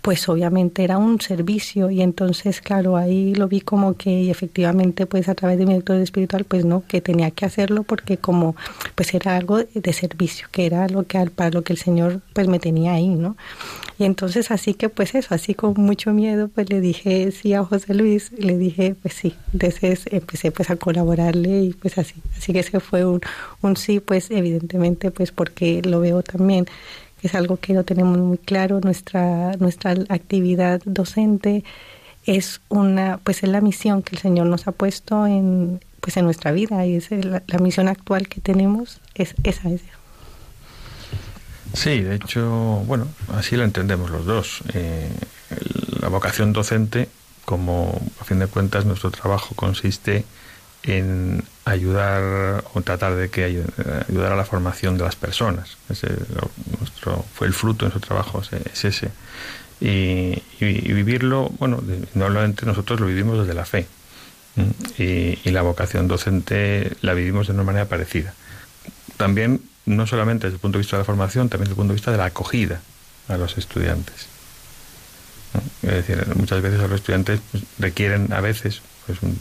pues 0.01 0.27
obviamente 0.29 0.83
era 0.83 0.97
un 0.97 1.19
servicio 1.19 1.89
y 1.89 2.01
entonces 2.01 2.61
claro 2.61 2.97
ahí 2.97 3.35
lo 3.35 3.47
vi 3.47 3.61
como 3.61 3.95
que 3.95 4.09
y 4.09 4.29
efectivamente 4.29 5.05
pues 5.05 5.27
a 5.27 5.35
través 5.35 5.57
de 5.57 5.65
mi 5.65 5.73
director 5.73 5.97
espiritual 5.97 6.45
pues 6.45 6.65
no 6.65 6.83
que 6.87 7.01
tenía 7.01 7.31
que 7.31 7.45
hacerlo 7.45 7.83
porque 7.83 8.17
como 8.17 8.55
pues 8.95 9.13
era 9.13 9.35
algo 9.35 9.57
de 9.57 9.93
servicio 9.93 10.47
que 10.51 10.65
era 10.65 10.87
lo 10.87 11.03
que 11.03 11.17
para 11.29 11.49
lo 11.49 11.63
que 11.63 11.73
el 11.73 11.79
señor 11.79 12.21
pues 12.33 12.47
me 12.47 12.59
tenía 12.59 12.93
ahí 12.93 13.09
no 13.09 13.35
y 13.99 14.05
entonces 14.05 14.51
así 14.51 14.75
que 14.75 14.89
pues 14.89 15.15
eso 15.15 15.33
así 15.33 15.55
con 15.55 15.73
mucho 15.75 16.13
miedo 16.13 16.47
pues 16.47 16.69
le 16.69 16.79
dije 16.79 17.31
sí 17.31 17.53
a 17.53 17.63
José 17.63 17.93
Luis 17.93 18.31
le 18.37 18.57
dije 18.57 18.95
pues 19.01 19.13
sí 19.13 19.35
entonces 19.51 20.05
empecé 20.11 20.51
pues 20.51 20.69
a 20.69 20.75
colaborarle 20.75 21.63
y 21.63 21.73
pues 21.73 21.97
así 21.97 22.15
así 22.37 22.53
que 22.53 22.59
ese 22.59 22.79
fue 22.79 23.05
un, 23.05 23.21
un 23.61 23.75
sí 23.75 23.99
pues 23.99 24.31
evidentemente 24.31 25.11
pues 25.11 25.31
porque 25.31 25.81
lo 25.83 25.99
veo 25.99 26.23
también 26.23 26.65
es 27.21 27.35
algo 27.35 27.57
que 27.57 27.73
no 27.73 27.83
tenemos 27.83 28.17
muy 28.17 28.37
claro. 28.37 28.79
Nuestra, 28.81 29.53
nuestra 29.57 29.95
actividad 30.09 30.81
docente 30.85 31.63
es 32.25 32.61
una, 32.69 33.19
pues 33.23 33.43
es 33.43 33.49
la 33.49 33.61
misión 33.61 34.03
que 34.03 34.15
el 34.15 34.21
Señor 34.21 34.47
nos 34.47 34.67
ha 34.67 34.71
puesto 34.71 35.25
en, 35.25 35.79
pues 36.01 36.17
en 36.17 36.25
nuestra 36.25 36.51
vida 36.51 36.85
y 36.85 36.95
es 36.95 37.09
la, 37.11 37.41
misión 37.59 37.87
actual 37.87 38.27
que 38.27 38.41
tenemos 38.41 38.99
es 39.15 39.33
esa. 39.43 39.69
Es. 39.69 39.81
Sí, 41.73 42.01
de 42.01 42.15
hecho, 42.15 42.83
bueno, 42.85 43.07
así 43.33 43.55
lo 43.55 43.63
entendemos 43.63 44.09
los 44.09 44.25
dos. 44.25 44.61
Eh, 44.73 45.09
la 46.01 46.09
vocación 46.09 46.53
docente, 46.53 47.09
como 47.45 47.99
a 48.19 48.23
fin 48.25 48.39
de 48.39 48.47
cuentas 48.47 48.85
nuestro 48.85 49.11
trabajo 49.11 49.55
consiste 49.55 50.25
en 50.83 51.43
ayudar 51.67 52.63
o 52.73 52.81
tratar 52.81 53.15
de 53.15 53.29
que 53.29 53.43
ayudar 53.43 54.31
a 54.31 54.35
la 54.35 54.45
formación 54.45 54.97
de 54.97 55.03
las 55.03 55.15
personas. 55.15 55.77
Ese 55.89 56.07
nuestro, 56.79 57.25
fue 57.33 57.47
el 57.47 57.53
fruto 57.53 57.85
de 57.85 57.91
nuestro 57.91 58.07
trabajo, 58.07 58.41
es 58.41 58.85
ese. 58.85 59.11
Y, 59.79 60.41
vivirlo, 60.59 61.51
bueno, 61.59 61.83
normalmente 62.13 62.65
nosotros 62.65 62.99
lo 62.99 63.07
vivimos 63.07 63.39
desde 63.39 63.53
la 63.53 63.65
fe. 63.65 63.87
Y, 64.97 65.37
y, 65.43 65.51
la 65.51 65.61
vocación 65.61 66.07
docente 66.07 66.91
la 67.01 67.13
vivimos 67.13 67.47
de 67.47 67.53
una 67.53 67.63
manera 67.63 67.85
parecida. 67.85 68.33
También, 69.17 69.61
no 69.85 70.07
solamente 70.07 70.47
desde 70.47 70.55
el 70.55 70.61
punto 70.61 70.77
de 70.77 70.81
vista 70.81 70.97
de 70.97 71.01
la 71.01 71.05
formación, 71.05 71.49
también 71.49 71.65
desde 71.65 71.73
el 71.73 71.77
punto 71.77 71.93
de 71.93 71.97
vista 71.97 72.11
de 72.11 72.17
la 72.17 72.25
acogida 72.25 72.81
a 73.27 73.37
los 73.37 73.57
estudiantes. 73.57 74.27
Es 75.83 76.07
decir, 76.07 76.25
muchas 76.35 76.61
veces 76.61 76.79
a 76.79 76.87
los 76.87 76.99
estudiantes 76.99 77.39
pues, 77.51 77.63
requieren 77.77 78.33
a 78.33 78.41
veces 78.41 78.81
pues, 79.05 79.21
un, 79.21 79.39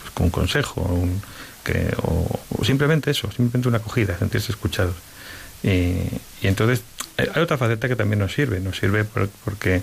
pues, 0.00 0.10
con 0.12 0.26
un 0.26 0.30
consejo, 0.30 1.08
o, 2.02 2.64
simplemente 2.64 3.10
eso, 3.10 3.30
simplemente 3.30 3.68
una 3.68 3.78
acogida, 3.78 4.18
sentirse 4.18 4.52
escuchados. 4.52 4.94
Y, 5.62 5.96
entonces 6.42 6.82
hay 7.16 7.42
otra 7.42 7.56
faceta 7.56 7.88
que 7.88 7.96
también 7.96 8.18
nos 8.20 8.32
sirve, 8.32 8.60
nos 8.60 8.76
sirve 8.76 9.04
porque, 9.04 9.82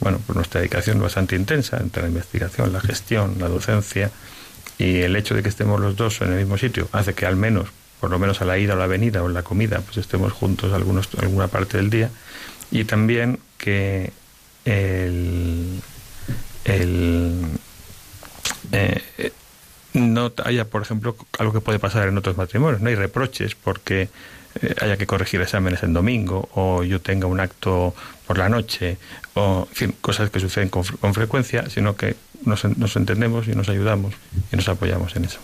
bueno, 0.00 0.18
por 0.26 0.36
nuestra 0.36 0.60
dedicación 0.60 1.00
bastante 1.00 1.36
intensa 1.36 1.78
entre 1.78 2.02
la 2.02 2.08
investigación, 2.08 2.72
la 2.72 2.80
gestión, 2.80 3.36
la 3.38 3.48
docencia, 3.48 4.10
y 4.78 5.00
el 5.00 5.16
hecho 5.16 5.34
de 5.34 5.42
que 5.42 5.48
estemos 5.48 5.80
los 5.80 5.96
dos 5.96 6.20
en 6.20 6.32
el 6.32 6.38
mismo 6.38 6.58
sitio 6.58 6.88
hace 6.92 7.14
que 7.14 7.24
al 7.24 7.36
menos, 7.36 7.68
por 7.98 8.10
lo 8.10 8.18
menos 8.18 8.42
a 8.42 8.44
la 8.44 8.58
ida 8.58 8.74
o 8.74 8.76
la 8.76 8.86
venida 8.86 9.22
o 9.22 9.26
en 9.26 9.34
la 9.34 9.42
comida, 9.42 9.80
pues 9.80 9.96
estemos 9.96 10.32
juntos 10.32 10.74
algunos, 10.74 11.08
alguna 11.18 11.48
parte 11.48 11.78
del 11.78 11.88
día, 11.88 12.10
y 12.70 12.84
también 12.84 13.38
que 13.56 14.12
el, 14.66 15.80
el 16.64 17.46
eh, 18.72 19.32
no 19.94 20.32
haya, 20.44 20.64
por 20.66 20.82
ejemplo, 20.82 21.16
algo 21.38 21.52
que 21.52 21.60
puede 21.60 21.78
pasar 21.78 22.08
en 22.08 22.18
otros 22.18 22.36
matrimonios. 22.36 22.80
No 22.80 22.88
hay 22.88 22.94
reproches 22.94 23.54
porque 23.54 24.08
eh, 24.62 24.74
haya 24.80 24.96
que 24.96 25.06
corregir 25.06 25.40
exámenes 25.40 25.82
en 25.82 25.92
domingo 25.92 26.48
o 26.54 26.82
yo 26.82 27.00
tenga 27.00 27.26
un 27.26 27.40
acto 27.40 27.94
por 28.26 28.38
la 28.38 28.48
noche 28.48 28.98
o, 29.34 29.66
en 29.68 29.74
fin, 29.74 29.94
cosas 30.00 30.30
que 30.30 30.40
suceden 30.40 30.68
con, 30.68 30.84
frecuencia, 30.84 31.68
sino 31.68 31.96
que 31.96 32.16
nos, 32.44 32.64
nos, 32.64 32.96
entendemos 32.96 33.48
y 33.48 33.52
nos 33.52 33.68
ayudamos 33.68 34.14
y 34.52 34.56
nos 34.56 34.68
apoyamos 34.68 35.14
en 35.16 35.24
eso. 35.24 35.38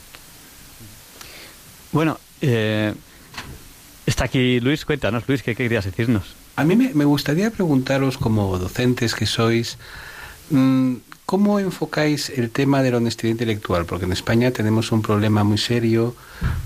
Bueno, 1.93 2.19
eh, 2.41 2.95
está 4.07 4.25
aquí 4.25 4.61
Luis, 4.61 4.85
cuéntanos, 4.85 5.25
Luis, 5.29 5.43
¿qué, 5.43 5.55
querías 5.55 5.85
decirnos? 5.85 6.35
A 6.57 6.65
mí 6.65 6.77
me, 6.77 7.05
gustaría 7.05 7.51
preguntaros, 7.51 8.19
como 8.19 8.59
docentes 8.59 9.15
que 9.15 9.27
sois, 9.27 9.79
mm, 10.51 10.97
¿Cómo 11.33 11.59
enfocáis 11.59 12.29
el 12.29 12.51
tema 12.51 12.83
de 12.83 12.91
la 12.91 12.99
honestidad 12.99 13.31
intelectual? 13.31 13.87
Porque 13.87 14.05
en 14.05 14.13
España 14.13 14.51
tenemos 14.51 14.93
un 14.93 15.01
problema 15.01 15.43
muy 15.45 15.57
serio 15.57 16.15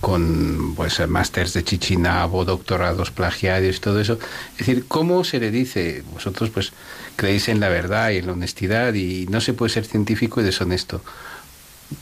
con 0.01 0.75
pues 0.75 1.07
másters 1.07 1.53
de 1.53 1.63
chichinabo, 1.63 2.45
doctorados 2.45 3.13
plagiarios 3.13 3.77
y 3.77 3.79
todo 3.79 4.01
eso. 4.01 4.19
Es 4.55 4.67
decir, 4.67 4.87
¿cómo 4.89 5.23
se 5.23 5.39
le 5.39 5.53
dice? 5.53 6.03
Vosotros 6.13 6.51
pues 6.51 6.73
creéis 7.15 7.49
en 7.49 7.61
la 7.61 7.69
verdad 7.69 8.11
y 8.11 8.17
en 8.17 8.27
la 8.27 8.33
honestidad 8.33 8.93
y 8.95 9.29
no 9.31 9.41
se 9.41 9.53
puede 9.53 9.73
ser 9.73 9.85
científico 9.85 10.41
y 10.41 10.45
deshonesto. 10.45 11.01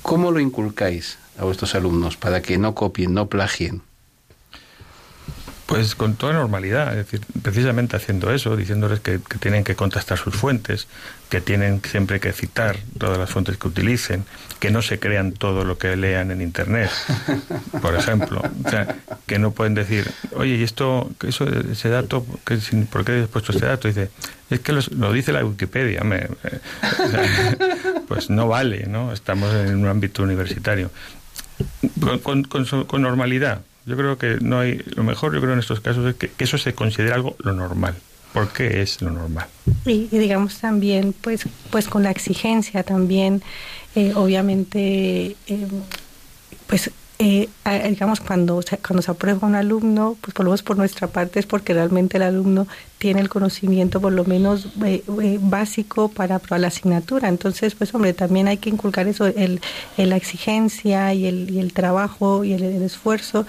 ¿Cómo 0.01 0.31
lo 0.31 0.41
inculcáis 0.41 1.19
a 1.37 1.45
vuestros 1.45 1.75
alumnos 1.75 2.17
para 2.17 2.41
que 2.41 2.57
no 2.57 2.75
copien, 2.75 3.13
no 3.13 3.29
plagien? 3.29 3.83
Pues 5.67 5.95
con 5.95 6.17
toda 6.17 6.35
normalidad, 6.35 6.91
es 6.91 7.07
decir, 7.07 7.23
precisamente 7.43 7.97
haciendo 7.97 8.31
eso, 8.31 8.55
diciéndoles 8.55 9.01
que, 9.01 9.19
tienen 9.41 9.65
que 9.65 9.75
contrastar 9.75 10.19
sus 10.19 10.35
fuentes, 10.35 10.89
que 11.31 11.41
tienen 11.41 11.81
siempre 11.83 12.21
que 12.21 12.33
citar 12.33 12.77
todas 12.99 13.17
las 13.17 13.31
fuentes 13.31 13.57
que 13.57 13.69
utilicen, 13.69 14.27
que 14.61 14.71
no 14.71 14.83
se 14.83 14.99
crean 14.99 15.33
todo 15.33 15.65
lo 15.65 15.79
que 15.79 15.97
lean 15.97 16.31
en 16.31 16.43
Internet, 16.43 16.91
por 17.81 17.95
ejemplo. 17.95 18.43
O 18.67 18.69
sea, 18.69 18.95
que 19.27 19.39
no 19.39 19.53
pueden 19.53 19.73
decir, 19.73 20.11
oye, 20.33 20.57
¿y 20.57 20.63
esto, 20.63 21.11
eso, 21.27 21.47
ese 21.49 21.89
dato, 21.89 22.27
por 22.91 23.05
qué 23.07 23.23
he 23.23 23.27
puesto 23.27 23.53
este 23.53 23.65
dato? 23.65 23.89
dice, 23.89 24.11
es 24.51 24.61
que 24.61 24.73
lo 24.73 25.13
dice 25.15 25.33
la 25.33 25.47
Wikipedia. 25.47 26.03
Eh, 26.05 26.29
pues 28.09 28.29
no 28.29 28.49
vale, 28.49 28.87
¿no? 28.87 29.15
Estamos 29.15 29.55
en 29.55 29.77
un 29.77 29.89
ámbito 29.89 30.23
universitario. 30.23 30.91
con, 32.23 32.43
con 32.43 33.03
normalidad 33.03 33.63
yo 33.87 33.97
creo 33.97 34.19
que 34.19 34.39
no 34.41 34.61
hay. 34.61 34.83
Lo 34.97 35.05
mejor, 35.05 35.35
yo 35.35 35.41
creo, 35.41 35.53
en 35.53 35.59
estos 35.59 35.81
casos 35.81 36.07
es 36.07 36.15
que, 36.15 36.31
eso 36.39 36.59
se 36.59 36.75
considera 36.75 37.15
algo 37.15 37.37
lo 37.39 37.53
normal. 37.53 37.95
¿Por 38.33 38.49
qué 38.49 38.83
es 38.83 39.01
lo 39.01 39.11
normal? 39.11 39.47
Y, 39.87 40.09
digamos 40.11 40.59
también, 40.59 41.13
pues, 41.13 41.45
pues 41.71 41.87
con 41.87 42.03
la 42.03 42.11
exigencia 42.11 42.83
también, 42.83 43.43
eh, 43.95 44.13
obviamente, 44.17 45.37
eh, 45.47 45.69
pues 46.67 46.91
eh, 47.19 47.49
digamos, 47.91 48.21
cuando, 48.21 48.61
cuando 48.85 49.03
se 49.03 49.11
aprueba 49.11 49.47
un 49.47 49.55
alumno, 49.55 50.17
pues 50.21 50.35
por 50.35 50.45
lo 50.45 50.51
menos 50.51 50.63
por 50.63 50.77
nuestra 50.77 51.07
parte 51.07 51.39
es 51.39 51.47
porque 51.47 51.73
realmente 51.73 52.17
el 52.17 52.25
alumno 52.25 52.67
tiene 52.99 53.21
el 53.21 53.29
conocimiento 53.29 54.01
por 54.01 54.13
lo 54.13 54.25
menos 54.25 54.67
eh, 54.85 55.05
eh, 55.23 55.39
básico 55.41 56.09
para 56.09 56.37
aprobar 56.37 56.61
la 56.61 56.69
asignatura. 56.69 57.29
Entonces, 57.29 57.75
pues 57.75 57.95
hombre, 57.95 58.15
también 58.15 58.49
hay 58.49 58.57
que 58.57 58.71
inculcar 58.71 59.07
eso, 59.07 59.27
el, 59.27 59.61
la 59.97 60.17
exigencia 60.17 61.15
y 61.15 61.27
el, 61.27 61.51
y 61.51 61.61
el 61.61 61.73
trabajo 61.73 62.45
y 62.45 62.55
el 62.55 62.83
esfuerzo 62.83 63.47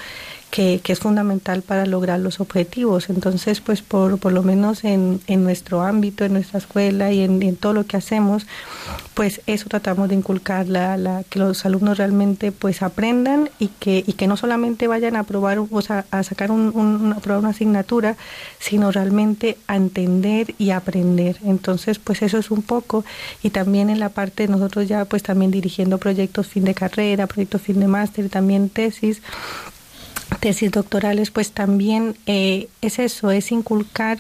que, 0.55 0.81
es 0.87 0.99
fundamental 0.99 1.63
para 1.63 1.85
lograr 1.85 2.17
los 2.21 2.39
objetivos. 2.39 3.09
Entonces, 3.09 3.59
pues 3.59 3.81
por, 3.81 4.17
por 4.19 4.31
lo 4.31 4.41
menos 4.41 4.85
en, 4.85 5.19
en 5.27 5.43
nuestro 5.43 5.81
ámbito, 5.81 6.23
en 6.23 6.31
nuestra 6.31 6.59
escuela 6.59 7.11
y 7.11 7.23
en, 7.23 7.57
todo 7.57 7.73
lo 7.73 7.85
que 7.85 7.97
hacemos, 7.97 8.47
pues 9.15 9.41
eso 9.47 9.67
tratamos 9.67 10.07
de 10.07 10.15
inculcar, 10.15 10.69
la, 10.69 10.95
la, 10.95 11.23
que 11.25 11.39
los 11.39 11.65
alumnos 11.65 11.97
realmente 11.97 12.53
pues 12.53 12.83
aprendan 12.83 13.49
y 13.59 13.67
que, 13.67 14.05
y 14.07 14.13
que 14.13 14.27
no 14.27 14.37
solamente 14.37 14.87
vayan 14.87 15.17
a 15.17 15.21
aprobar, 15.21 15.59
o 15.59 15.81
sea, 15.81 16.05
a 16.09 16.23
sacar 16.23 16.51
un, 16.51 17.13
aprobar 17.17 17.39
una 17.39 17.49
asignatura, 17.49 18.15
sino 18.57 18.91
realmente 18.91 19.57
a 19.67 19.75
entender 19.75 20.55
y 20.57 20.69
aprender. 20.69 21.35
Entonces, 21.43 21.99
pues 21.99 22.21
eso 22.21 22.37
es 22.37 22.49
un 22.49 22.61
poco. 22.61 23.03
Y 23.43 23.49
también 23.49 23.89
en 23.89 23.99
la 23.99 24.07
parte, 24.07 24.47
nosotros 24.47 24.87
ya 24.87 25.03
pues 25.03 25.21
también 25.21 25.51
dirigiendo 25.51 25.97
proyectos 25.97 26.47
fin 26.47 26.63
de 26.63 26.73
carrera, 26.73 27.27
proyectos 27.27 27.61
fin 27.61 27.81
de 27.81 27.87
máster 27.87 28.29
también 28.29 28.69
tesis, 28.69 29.21
tesis 30.39 30.71
doctorales, 30.71 31.31
pues 31.31 31.51
también 31.51 32.15
eh, 32.25 32.67
es 32.81 32.99
eso, 32.99 33.31
es 33.31 33.51
inculcar, 33.51 34.19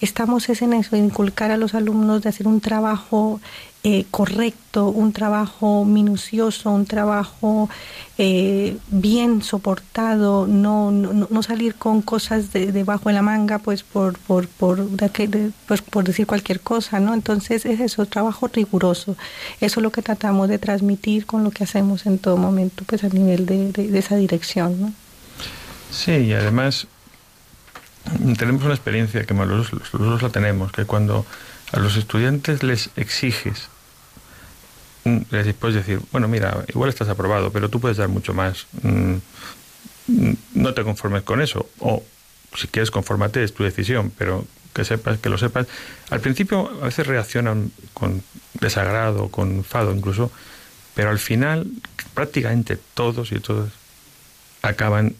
estamos 0.00 0.48
es 0.48 0.62
en 0.62 0.72
eso, 0.72 0.96
inculcar 0.96 1.50
a 1.50 1.56
los 1.56 1.74
alumnos 1.74 2.22
de 2.22 2.28
hacer 2.28 2.48
un 2.48 2.60
trabajo 2.60 3.40
eh, 3.82 4.04
correcto, 4.10 4.88
un 4.88 5.12
trabajo 5.14 5.86
minucioso, 5.86 6.70
un 6.70 6.84
trabajo 6.84 7.70
eh, 8.18 8.76
bien 8.90 9.42
soportado, 9.42 10.46
no, 10.46 10.90
no, 10.90 11.26
no, 11.30 11.42
salir 11.42 11.74
con 11.76 12.02
cosas 12.02 12.52
debajo 12.52 13.08
de, 13.08 13.14
la 13.14 13.22
manga, 13.22 13.58
pues 13.58 13.82
por, 13.82 14.18
por, 14.18 14.48
por, 14.48 14.86
pues 15.66 15.80
por 15.80 16.04
decir 16.04 16.26
cualquier 16.26 16.60
cosa, 16.60 17.00
¿no? 17.00 17.14
Entonces 17.14 17.64
es 17.64 17.80
eso, 17.80 18.04
trabajo 18.04 18.48
riguroso. 18.48 19.16
Eso 19.62 19.80
es 19.80 19.82
lo 19.82 19.90
que 19.92 20.02
tratamos 20.02 20.50
de 20.50 20.58
transmitir 20.58 21.24
con 21.24 21.42
lo 21.42 21.50
que 21.50 21.64
hacemos 21.64 22.04
en 22.04 22.18
todo 22.18 22.36
momento, 22.36 22.84
pues 22.86 23.02
a 23.04 23.08
nivel 23.08 23.46
de, 23.46 23.72
de 23.72 23.98
esa 23.98 24.16
dirección, 24.16 24.78
¿no? 24.78 24.92
Sí, 25.90 26.12
y 26.12 26.32
además 26.32 26.86
tenemos 28.38 28.62
una 28.64 28.74
experiencia 28.74 29.24
que 29.24 29.34
los, 29.34 29.72
los, 29.72 30.22
la 30.22 30.28
tenemos, 30.30 30.72
que 30.72 30.84
cuando 30.84 31.26
a 31.72 31.80
los 31.80 31.96
estudiantes 31.96 32.62
les 32.62 32.90
exiges, 32.96 33.68
mm, 35.04 35.18
les 35.30 35.54
puedes 35.54 35.76
decir, 35.76 36.00
bueno, 36.12 36.28
mira, 36.28 36.64
igual 36.68 36.88
estás 36.90 37.08
aprobado, 37.08 37.52
pero 37.52 37.68
tú 37.68 37.80
puedes 37.80 37.98
dar 37.98 38.08
mucho 38.08 38.34
más, 38.34 38.66
mm, 38.82 39.14
mm, 40.06 40.32
no 40.54 40.74
te 40.74 40.84
conformes 40.84 41.22
con 41.22 41.40
eso, 41.42 41.68
o 41.78 42.02
si 42.56 42.68
quieres 42.68 42.90
conformarte 42.90 43.44
es 43.44 43.54
tu 43.54 43.64
decisión, 43.64 44.12
pero 44.16 44.46
que 44.74 44.84
sepas, 44.84 45.18
que 45.18 45.28
lo 45.28 45.38
sepas. 45.38 45.66
Al 46.10 46.20
principio 46.20 46.70
a 46.82 46.86
veces 46.86 47.06
reaccionan 47.06 47.72
con 47.94 48.22
desagrado, 48.54 49.28
con 49.28 49.50
enfado 49.52 49.94
incluso, 49.94 50.30
pero 50.94 51.10
al 51.10 51.18
final 51.18 51.66
prácticamente 52.14 52.78
todos 52.94 53.32
y 53.32 53.40
todas 53.40 53.72
acaban 54.62 55.14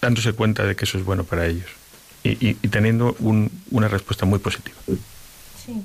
dándose 0.00 0.32
cuenta 0.32 0.64
de 0.64 0.76
que 0.76 0.84
eso 0.84 0.98
es 0.98 1.04
bueno 1.04 1.24
para 1.24 1.46
ellos 1.46 1.70
y, 2.22 2.54
teniendo 2.54 3.16
una 3.70 3.88
respuesta 3.88 4.26
muy 4.26 4.38
positiva. 4.38 4.76
Sí. 4.86 5.84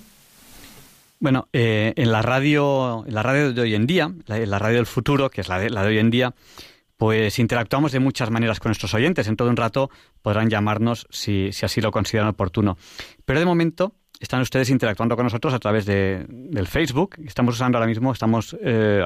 Bueno, 1.20 1.48
eh, 1.54 1.94
en 1.96 2.12
la 2.12 2.22
radio, 2.22 3.06
en 3.08 3.14
la 3.14 3.24
radio 3.24 3.54
de 3.54 3.62
hoy 3.62 3.76
en 3.76 3.88
día, 3.88 4.12
la, 4.26 4.38
la 4.40 4.60
radio 4.60 4.78
del 4.78 4.86
futuro, 4.86 5.30
que 5.30 5.42
es 5.42 5.48
la 5.48 5.60
de, 5.60 5.70
la 5.70 5.82
de 5.84 5.88
hoy 5.88 6.00
en 6.00 6.10
día, 6.10 6.34
pues 6.98 7.40
interactuamos 7.40 7.92
de 7.92 8.00
muchas 8.00 8.30
maneras 8.30 8.60
con 8.60 8.70
nuestros 8.70 8.94
oyentes. 8.94 9.28
En 9.28 9.36
todo 9.36 9.50
un 9.50 9.58
rato 9.58 9.90
podrán 10.22 10.50
llamarnos 10.50 11.08
si, 11.10 11.50
así 11.62 11.82
lo 11.82 11.92
consideran 11.92 12.30
oportuno. 12.30 12.78
Pero 13.26 13.40
de 13.40 13.46
momento 13.46 13.94
están 14.20 14.42
ustedes 14.42 14.70
interactuando 14.70 15.16
con 15.16 15.26
nosotros 15.26 15.54
a 15.54 15.60
través 15.60 15.86
de, 15.86 16.26
del 16.30 16.68
Facebook. 16.68 17.16
Estamos 17.26 17.56
usando 17.56 17.78
ahora 17.78 17.88
mismo, 17.88 18.12
estamos 18.12 18.56
eh, 18.62 19.04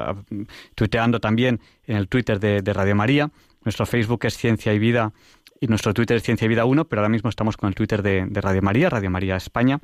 tuiteando 0.74 1.18
también 1.18 1.60
en 1.86 1.96
el 1.96 2.08
Twitter 2.08 2.38
de, 2.38 2.72
Radio 2.72 2.94
María. 2.94 3.30
Nuestro 3.64 3.86
Facebook 3.86 4.20
es 4.24 4.36
Ciencia 4.36 4.72
y 4.72 4.78
Vida 4.78 5.12
y 5.60 5.66
nuestro 5.66 5.92
Twitter 5.94 6.16
es 6.16 6.22
Ciencia 6.22 6.46
y 6.46 6.48
Vida 6.48 6.64
1, 6.64 6.86
pero 6.86 7.00
ahora 7.00 7.08
mismo 7.08 7.30
estamos 7.30 7.56
con 7.56 7.68
el 7.68 7.74
Twitter 7.74 8.02
de, 8.02 8.26
de 8.26 8.40
Radio 8.40 8.62
María, 8.62 8.90
Radio 8.90 9.10
María 9.10 9.36
España. 9.36 9.80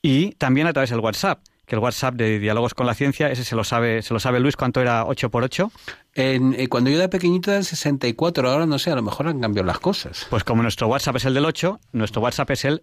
Y 0.00 0.32
también 0.32 0.66
a 0.66 0.72
través 0.72 0.90
del 0.90 1.00
WhatsApp 1.00 1.40
que 1.68 1.76
el 1.76 1.82
WhatsApp 1.82 2.14
de 2.14 2.38
Diálogos 2.38 2.74
con 2.74 2.86
la 2.86 2.94
Ciencia, 2.94 3.30
ese 3.30 3.44
se 3.44 3.54
lo 3.54 3.62
sabe, 3.62 4.02
se 4.02 4.14
lo 4.14 4.20
sabe 4.20 4.40
Luis, 4.40 4.56
¿cuánto 4.56 4.80
era 4.80 5.04
8 5.04 5.30
por 5.30 5.44
8 5.44 5.70
en, 6.14 6.54
eh, 6.58 6.68
cuando 6.68 6.90
yo 6.90 6.96
era 6.96 7.08
pequeñito 7.08 7.50
era 7.50 7.58
el 7.58 7.64
64, 7.64 8.50
ahora 8.50 8.66
no 8.66 8.78
sé, 8.78 8.90
a 8.90 8.96
lo 8.96 9.02
mejor 9.02 9.28
han 9.28 9.40
cambiado 9.40 9.66
las 9.66 9.78
cosas. 9.78 10.26
Pues 10.30 10.42
como 10.42 10.62
nuestro 10.62 10.88
WhatsApp 10.88 11.16
es 11.16 11.26
el 11.26 11.34
del 11.34 11.44
8, 11.44 11.78
nuestro 11.92 12.22
WhatsApp 12.22 12.50
es 12.50 12.64
el 12.64 12.82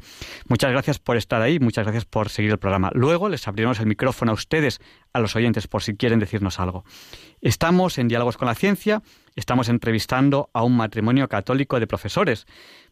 Muchas 0.49 0.70
gracias 0.70 0.99
por 0.99 1.16
estar 1.16 1.42
ahí, 1.42 1.59
muchas 1.59 1.85
gracias 1.85 2.05
por 2.05 2.29
seguir 2.29 2.51
el 2.51 2.59
programa. 2.59 2.90
Luego 2.94 3.29
les 3.29 3.46
abriremos 3.46 3.81
el 3.81 3.87
micrófono 3.87 4.33
a 4.33 4.35
ustedes, 4.35 4.81
a 5.12 5.20
los 5.20 5.37
oyentes, 5.37 5.66
por 5.66 5.83
si 5.83 5.96
quieren 5.96 6.18
decirnos 6.18 6.61
algo. 6.61 6.85
Estamos 7.40 7.99
en 7.99 8.09
Diálogos 8.09 8.37
con 8.37 8.46
la 8.46 8.55
Ciencia, 8.55 9.03
estamos 9.35 9.68
entrevistando 9.68 10.51
a 10.53 10.62
un 10.62 10.77
matrimonio 10.77 11.29
católico 11.29 11.81
de 11.81 11.87
profesores, 11.87 12.46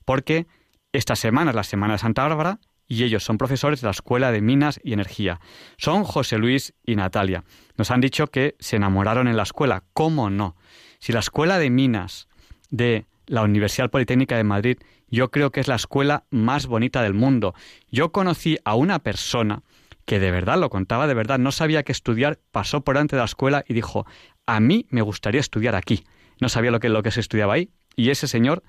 porque 0.04 0.46
esta 0.94 1.16
semana 1.16 1.50
es 1.50 1.56
la 1.56 1.64
Semana 1.64 1.94
de 1.94 1.98
Santa 1.98 2.22
Bárbara 2.22 2.60
y 2.86 3.02
ellos 3.02 3.24
son 3.24 3.36
profesores 3.36 3.80
de 3.80 3.86
la 3.86 3.90
Escuela 3.90 4.30
de 4.30 4.40
Minas 4.40 4.80
y 4.84 4.92
Energía. 4.92 5.40
Son 5.76 6.04
José 6.04 6.38
Luis 6.38 6.72
y 6.86 6.94
Natalia. 6.94 7.42
Nos 7.76 7.90
han 7.90 8.00
dicho 8.00 8.28
que 8.28 8.54
se 8.60 8.76
enamoraron 8.76 9.26
en 9.26 9.36
la 9.36 9.42
escuela. 9.42 9.82
¿Cómo 9.92 10.30
no? 10.30 10.56
Si 11.00 11.12
la 11.12 11.18
Escuela 11.18 11.58
de 11.58 11.68
Minas 11.68 12.28
de 12.70 13.06
la 13.26 13.42
Universidad 13.42 13.90
Politécnica 13.90 14.36
de 14.36 14.44
Madrid 14.44 14.78
yo 15.08 15.30
creo 15.30 15.50
que 15.50 15.60
es 15.60 15.68
la 15.68 15.74
escuela 15.74 16.24
más 16.30 16.66
bonita 16.66 17.02
del 17.02 17.14
mundo. 17.14 17.54
Yo 17.90 18.12
conocí 18.12 18.58
a 18.64 18.74
una 18.74 19.00
persona 19.00 19.62
que 20.04 20.20
de 20.20 20.30
verdad 20.30 20.58
lo 20.58 20.70
contaba 20.70 21.06
de 21.06 21.14
verdad, 21.14 21.38
no 21.38 21.50
sabía 21.50 21.82
qué 21.82 21.92
estudiar, 21.92 22.38
pasó 22.52 22.82
por 22.82 22.94
delante 22.94 23.16
de 23.16 23.20
la 23.20 23.26
escuela 23.26 23.64
y 23.66 23.74
dijo, 23.74 24.06
a 24.46 24.60
mí 24.60 24.86
me 24.90 25.02
gustaría 25.02 25.40
estudiar 25.40 25.74
aquí. 25.74 26.04
No 26.40 26.48
sabía 26.48 26.70
lo 26.70 26.80
que, 26.80 26.88
lo 26.88 27.02
que 27.02 27.10
se 27.10 27.20
estudiaba 27.20 27.54
ahí 27.54 27.70
y 27.96 28.10
ese 28.10 28.26
señor 28.26 28.62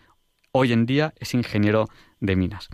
hoy 0.57 0.71
en 0.71 0.85
día 0.85 1.13
es 1.19 1.33
ingeniero 1.33 1.89
de 2.21 2.37
minas. 2.37 2.69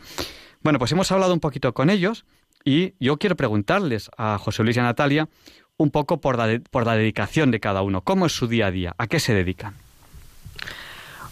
Bueno, 0.62 0.78
pues 0.78 0.92
hemos 0.92 1.12
hablado 1.12 1.34
un 1.34 1.40
poquito 1.40 1.74
con 1.74 1.90
ellos 1.90 2.26
y 2.64 2.94
yo 3.00 3.18
quiero 3.18 3.36
preguntarles 3.36 4.12
a 4.18 4.38
José 4.38 4.64
Luis 4.64 4.78
y 4.78 4.82
a 4.82 4.84
Natalia 4.84 5.30
un 5.78 5.90
poco 5.90 6.22
por 6.22 6.38
la, 6.38 6.60
por 6.70 6.86
la 6.86 6.96
dedicación 6.96 7.50
de 7.50 7.60
cada 7.60 7.82
uno. 7.82 8.02
¿Cómo 8.02 8.28
es 8.28 8.34
su 8.34 8.48
día 8.48 8.68
a 8.68 8.72
día? 8.72 8.94
¿A 9.00 9.08
qué 9.08 9.20
se 9.20 9.34
dedican? 9.34 9.74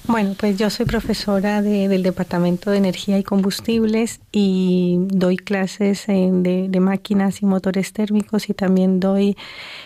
Bueno, 0.07 0.33
pues 0.39 0.57
yo 0.57 0.71
soy 0.71 0.87
profesora 0.87 1.61
del 1.61 2.01
Departamento 2.01 2.71
de 2.71 2.77
Energía 2.77 3.19
y 3.19 3.23
Combustibles 3.23 4.21
y 4.31 4.97
doy 5.07 5.37
clases 5.37 6.07
de, 6.07 6.79
máquinas 6.79 7.43
y 7.43 7.45
motores 7.45 7.93
térmicos 7.93 8.49
y 8.49 8.53
también 8.53 8.99
doy, 8.99 9.37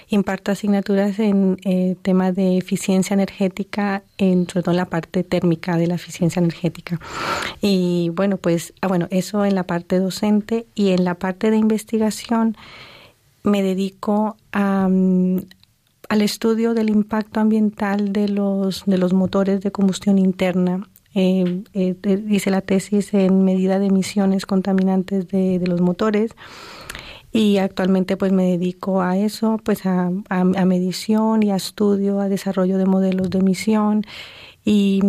imparto 0.07 0.51
asignaturas 0.51 1.19
en 1.19 1.57
eh, 1.65 1.95
temas 2.01 2.35
de 2.35 2.57
eficiencia 2.57 3.15
energética, 3.15 4.03
en, 4.17 4.47
sobre 4.47 4.63
todo 4.63 4.71
en 4.71 4.77
la 4.77 4.85
parte 4.85 5.23
térmica 5.23 5.75
de 5.75 5.87
la 5.87 5.95
eficiencia 5.95 6.39
energética. 6.39 7.01
Y 7.59 8.09
bueno, 8.13 8.37
pues, 8.37 8.73
ah, 8.81 8.87
bueno, 8.87 9.07
eso 9.09 9.43
en 9.43 9.55
la 9.55 9.63
parte 9.63 9.99
docente 9.99 10.67
y 10.73 10.91
en 10.91 11.03
la 11.03 11.15
parte 11.15 11.51
de 11.51 11.57
investigación 11.57 12.55
me 13.43 13.61
dedico 13.61 14.37
a, 14.53 14.87
mm, 14.89 15.41
al 16.13 16.21
estudio 16.21 16.75
del 16.75 16.91
impacto 16.91 17.39
ambiental 17.39 18.13
de 18.13 18.29
los, 18.29 18.83
de 18.85 18.99
los 18.99 19.13
motores 19.13 19.61
de 19.61 19.71
combustión 19.71 20.19
interna. 20.19 20.87
Eh, 21.15 21.63
eh, 21.73 22.41
la 22.45 22.61
tesis 22.61 23.15
en 23.15 23.43
medida 23.43 23.79
de 23.79 23.87
emisiones 23.87 24.45
contaminantes 24.45 25.27
de, 25.27 25.57
de, 25.57 25.65
los 25.65 25.81
motores 25.81 26.35
y 27.31 27.57
actualmente 27.57 28.15
pues 28.15 28.31
me 28.31 28.43
dedico 28.43 29.01
a 29.01 29.17
eso, 29.17 29.59
pues 29.63 29.87
a, 29.87 30.11
a, 30.29 30.65
medición 30.65 31.41
y 31.41 31.49
a 31.49 31.55
estudio, 31.55 32.19
a 32.19 32.29
desarrollo 32.29 32.77
de 32.77 32.85
modelos 32.85 33.31
de 33.31 33.39
emisión 33.39 34.03
y, 34.63 35.01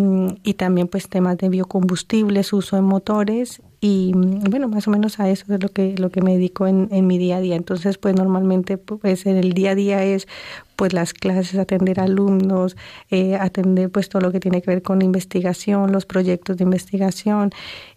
y 0.42 0.54
también 0.54 0.88
pues 0.88 1.10
temas 1.10 1.36
de 1.36 1.50
biocombustibles, 1.50 2.54
uso 2.54 2.78
en 2.78 2.84
motores 2.84 3.60
y 3.86 4.12
bueno, 4.14 4.66
más 4.66 4.88
o 4.88 4.90
menos 4.90 5.20
a 5.20 5.28
eso 5.28 5.44
es 5.52 5.62
lo 5.62 5.68
que, 5.68 5.94
lo 5.98 6.08
que 6.08 6.22
me 6.22 6.32
dedico 6.32 6.66
en, 6.66 6.88
en 6.90 7.06
mi 7.06 7.18
día 7.18 7.36
a 7.36 7.40
día. 7.40 7.54
Entonces 7.54 7.98
pues 7.98 8.16
normalmente 8.16 8.78
pues 8.78 9.26
en 9.26 9.36
el 9.36 9.52
día 9.52 9.72
a 9.72 9.74
día 9.74 10.02
es 10.02 10.26
pues 10.74 10.94
las 10.94 11.12
clases, 11.12 11.58
atender 11.60 12.00
alumnos, 12.00 12.78
eh, 13.10 13.36
atender 13.36 13.90
pues 13.90 14.08
todo 14.08 14.22
lo 14.22 14.32
que 14.32 14.40
tiene 14.40 14.62
que 14.62 14.70
ver 14.70 14.80
con 14.80 15.02
investigación, 15.02 15.92
los 15.92 16.06
proyectos 16.06 16.56
de 16.56 16.64
investigación 16.64 17.50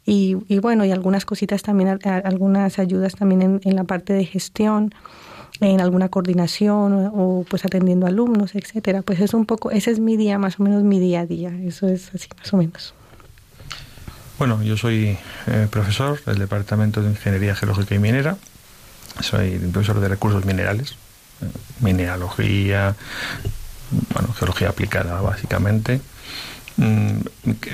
y, 0.05 0.35
y 0.49 0.59
bueno, 0.59 0.83
y 0.83 0.91
algunas 0.91 1.23
cositas 1.23 1.63
también, 1.63 1.97
algunas 2.03 2.79
ayudas 2.79 3.15
también 3.15 3.41
en, 3.41 3.61
en 3.63 3.75
la 3.77 3.85
parte 3.85 4.11
de 4.11 4.25
gestión 4.25 4.93
en 5.61 5.79
alguna 5.79 6.09
coordinación 6.09 7.11
o, 7.13 7.45
pues 7.49 7.63
atendiendo 7.63 8.07
alumnos, 8.07 8.55
etcétera. 8.55 9.03
Pues 9.03 9.21
es 9.21 9.33
un 9.33 9.45
poco, 9.45 9.71
ese 9.71 9.91
es 9.91 9.99
mi 9.99 10.17
día, 10.17 10.37
más 10.37 10.59
o 10.59 10.63
menos 10.63 10.83
mi 10.83 10.99
día 10.99 11.21
a 11.21 11.25
día, 11.25 11.57
eso 11.63 11.87
es 11.87 12.13
así 12.13 12.27
más 12.37 12.53
o 12.53 12.57
menos. 12.57 12.93
Bueno, 14.37 14.61
yo 14.61 14.77
soy 14.77 15.17
eh, 15.47 15.67
profesor 15.71 16.23
del 16.23 16.37
Departamento 16.37 17.01
de 17.01 17.09
Ingeniería 17.09 17.55
Geológica 17.55 17.95
y 17.95 17.99
Minera, 17.99 18.37
soy 19.19 19.57
profesor 19.57 19.99
de 19.99 20.09
recursos 20.09 20.45
minerales, 20.45 20.91
eh, 21.41 21.45
mineralogía, 21.79 22.95
bueno, 24.13 24.31
geología 24.33 24.69
aplicada 24.69 25.19
básicamente. 25.21 26.01
Mm, 26.75 27.21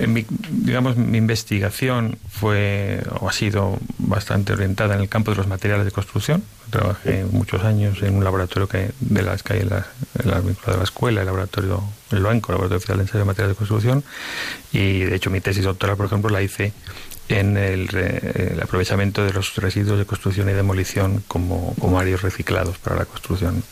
mi, 0.08 0.26
digamos, 0.52 0.96
mi 0.96 1.18
investigación 1.18 2.18
fue 2.30 3.04
o 3.20 3.28
ha 3.28 3.34
sido 3.34 3.78
bastante 3.98 4.54
orientada 4.54 4.96
en 4.96 5.02
el 5.02 5.10
campo 5.10 5.32
de 5.32 5.38
los 5.38 5.48
materiales 5.48 5.84
de 5.84 5.92
construcción. 5.92 6.44
Trabajé 6.74 7.24
muchos 7.26 7.64
años 7.64 8.02
en 8.02 8.16
un 8.16 8.24
laboratorio 8.24 8.68
que, 8.68 8.90
de 9.00 9.22
las 9.22 9.44
que 9.44 9.54
hay 9.54 9.60
en 9.60 9.70
la, 9.70 9.86
de 10.16 10.78
la 10.78 10.84
escuela, 10.84 11.20
el 11.20 11.28
laboratorio, 11.28 11.84
el 12.10 12.24
banco, 12.24 12.52
el 12.52 12.56
laboratorio 12.56 12.78
oficial 12.78 12.98
de 12.98 13.04
ensayo 13.04 13.20
de 13.20 13.26
materiales 13.26 13.56
de 13.56 13.58
construcción. 13.60 14.04
Y 14.72 15.02
de 15.02 15.16
hecho 15.16 15.30
mi 15.30 15.40
tesis 15.40 15.66
doctoral, 15.66 15.98
por 15.98 16.08
ejemplo, 16.08 16.32
la 16.32 16.42
hice 16.42 16.74
en 17.30 17.58
el, 17.58 17.96
el, 17.96 18.60
aprovechamiento 18.60 19.24
de 19.24 19.34
los 19.34 19.56
residuos 19.58 20.00
de 20.00 20.06
construcción 20.08 20.50
y 20.50 20.54
demolición 20.54 21.24
como, 21.28 21.76
como 21.80 22.00
áreas 22.00 22.24
reciclados 22.24 22.80
para 22.80 22.96
la 22.96 23.06
construcción. 23.06 23.64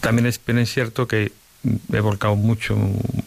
También 0.00 0.24
es, 0.24 0.40
bien 0.42 0.58
es 0.58 0.72
cierto 0.72 1.06
que 1.06 1.30
he 1.92 2.00
volcado 2.00 2.36
mucho 2.36 2.74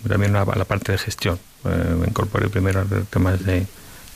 también 0.07 0.35
a 0.35 0.43
la 0.43 0.65
parte 0.65 0.91
de 0.91 0.97
gestión. 0.97 1.37
Eh, 1.65 1.95
me 1.99 2.07
incorporé 2.07 2.49
primero 2.49 2.81
a 2.81 2.85
temas 3.11 3.45
de 3.45 3.67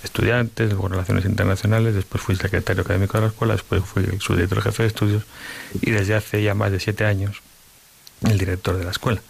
estudiantes, 0.03 0.69
luego 0.69 0.89
relaciones 0.89 1.25
internacionales, 1.25 1.95
después 1.95 2.23
fui 2.23 2.35
secretario 2.35 2.83
académico 2.83 3.17
de 3.17 3.21
la 3.21 3.27
escuela, 3.27 3.53
después 3.53 3.83
fui 3.83 4.03
subdirector 4.19 4.61
jefe 4.61 4.83
de 4.83 4.87
estudios 4.87 5.23
y 5.81 5.91
desde 5.91 6.15
hace 6.15 6.43
ya 6.43 6.53
más 6.53 6.71
de 6.71 6.79
siete 6.79 7.05
años 7.05 7.41
el 8.21 8.37
director 8.37 8.77
de 8.77 8.83
la 8.83 8.91
escuela. 8.91 9.21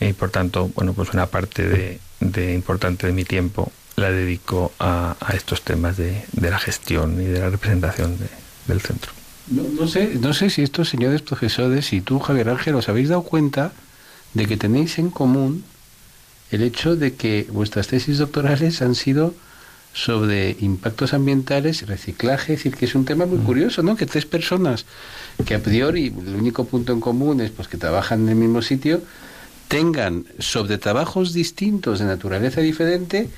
Y 0.00 0.12
por 0.12 0.30
tanto, 0.30 0.70
bueno, 0.74 0.92
pues 0.92 1.10
una 1.10 1.26
parte 1.26 2.00
de, 2.20 2.54
importante 2.54 3.06
de 3.06 3.12
mi 3.12 3.24
tiempo 3.24 3.72
la 3.96 4.10
dedico 4.10 4.72
a, 4.78 5.16
estos 5.34 5.62
temas 5.62 5.96
de, 5.96 6.24
la 6.40 6.58
gestión 6.58 7.20
y 7.20 7.24
de 7.24 7.40
la 7.40 7.50
representación 7.50 8.16
del 8.66 8.80
centro. 8.80 9.12
No, 9.48 9.64
no, 9.80 9.88
sé, 9.88 10.14
no 10.20 10.34
sé 10.34 10.50
si 10.50 10.62
estos 10.62 10.88
señores 10.88 11.22
profesores 11.22 11.92
y 11.92 12.00
tú, 12.00 12.20
Javier 12.20 12.50
Ángel, 12.50 12.74
os 12.74 12.88
habéis 12.88 13.08
dado 13.08 13.22
cuenta 13.22 13.72
de 14.34 14.46
que 14.46 14.56
tenéis 14.56 14.98
en 14.98 15.10
común 15.10 15.64
el 16.50 16.62
hecho 16.62 16.96
de 16.96 17.14
que 17.14 17.46
vuestras 17.50 17.88
tesis 17.88 18.18
doctorales 18.18 18.82
han 18.82 18.94
sido 18.94 19.34
sobre 20.04 20.56
impactos 20.60 21.12
ambientales, 21.12 21.86
reciclaje, 21.86 22.52
es 22.52 22.60
decir, 22.60 22.76
que 22.76 22.84
es 22.84 22.94
un 22.94 23.04
tema 23.04 23.26
muy 23.26 23.38
mm. 23.38 23.44
curioso, 23.44 23.82
¿no? 23.82 23.96
Que 23.96 24.06
tres 24.06 24.26
personas 24.26 24.86
que 25.44 25.56
a 25.56 25.58
priori 25.58 26.06
el 26.06 26.36
único 26.36 26.64
punto 26.64 26.92
en 26.92 27.00
común 27.00 27.40
es 27.40 27.50
pues 27.50 27.66
que 27.66 27.78
trabajan 27.78 28.22
en 28.22 28.28
el 28.28 28.34
mismo 28.36 28.62
sitio, 28.62 29.02
tengan 29.66 30.24
sobre 30.38 30.78
trabajos 30.78 31.32
distintos 31.32 31.98
de 31.98 32.04
naturaleza 32.04 32.60
diferente 32.60 33.28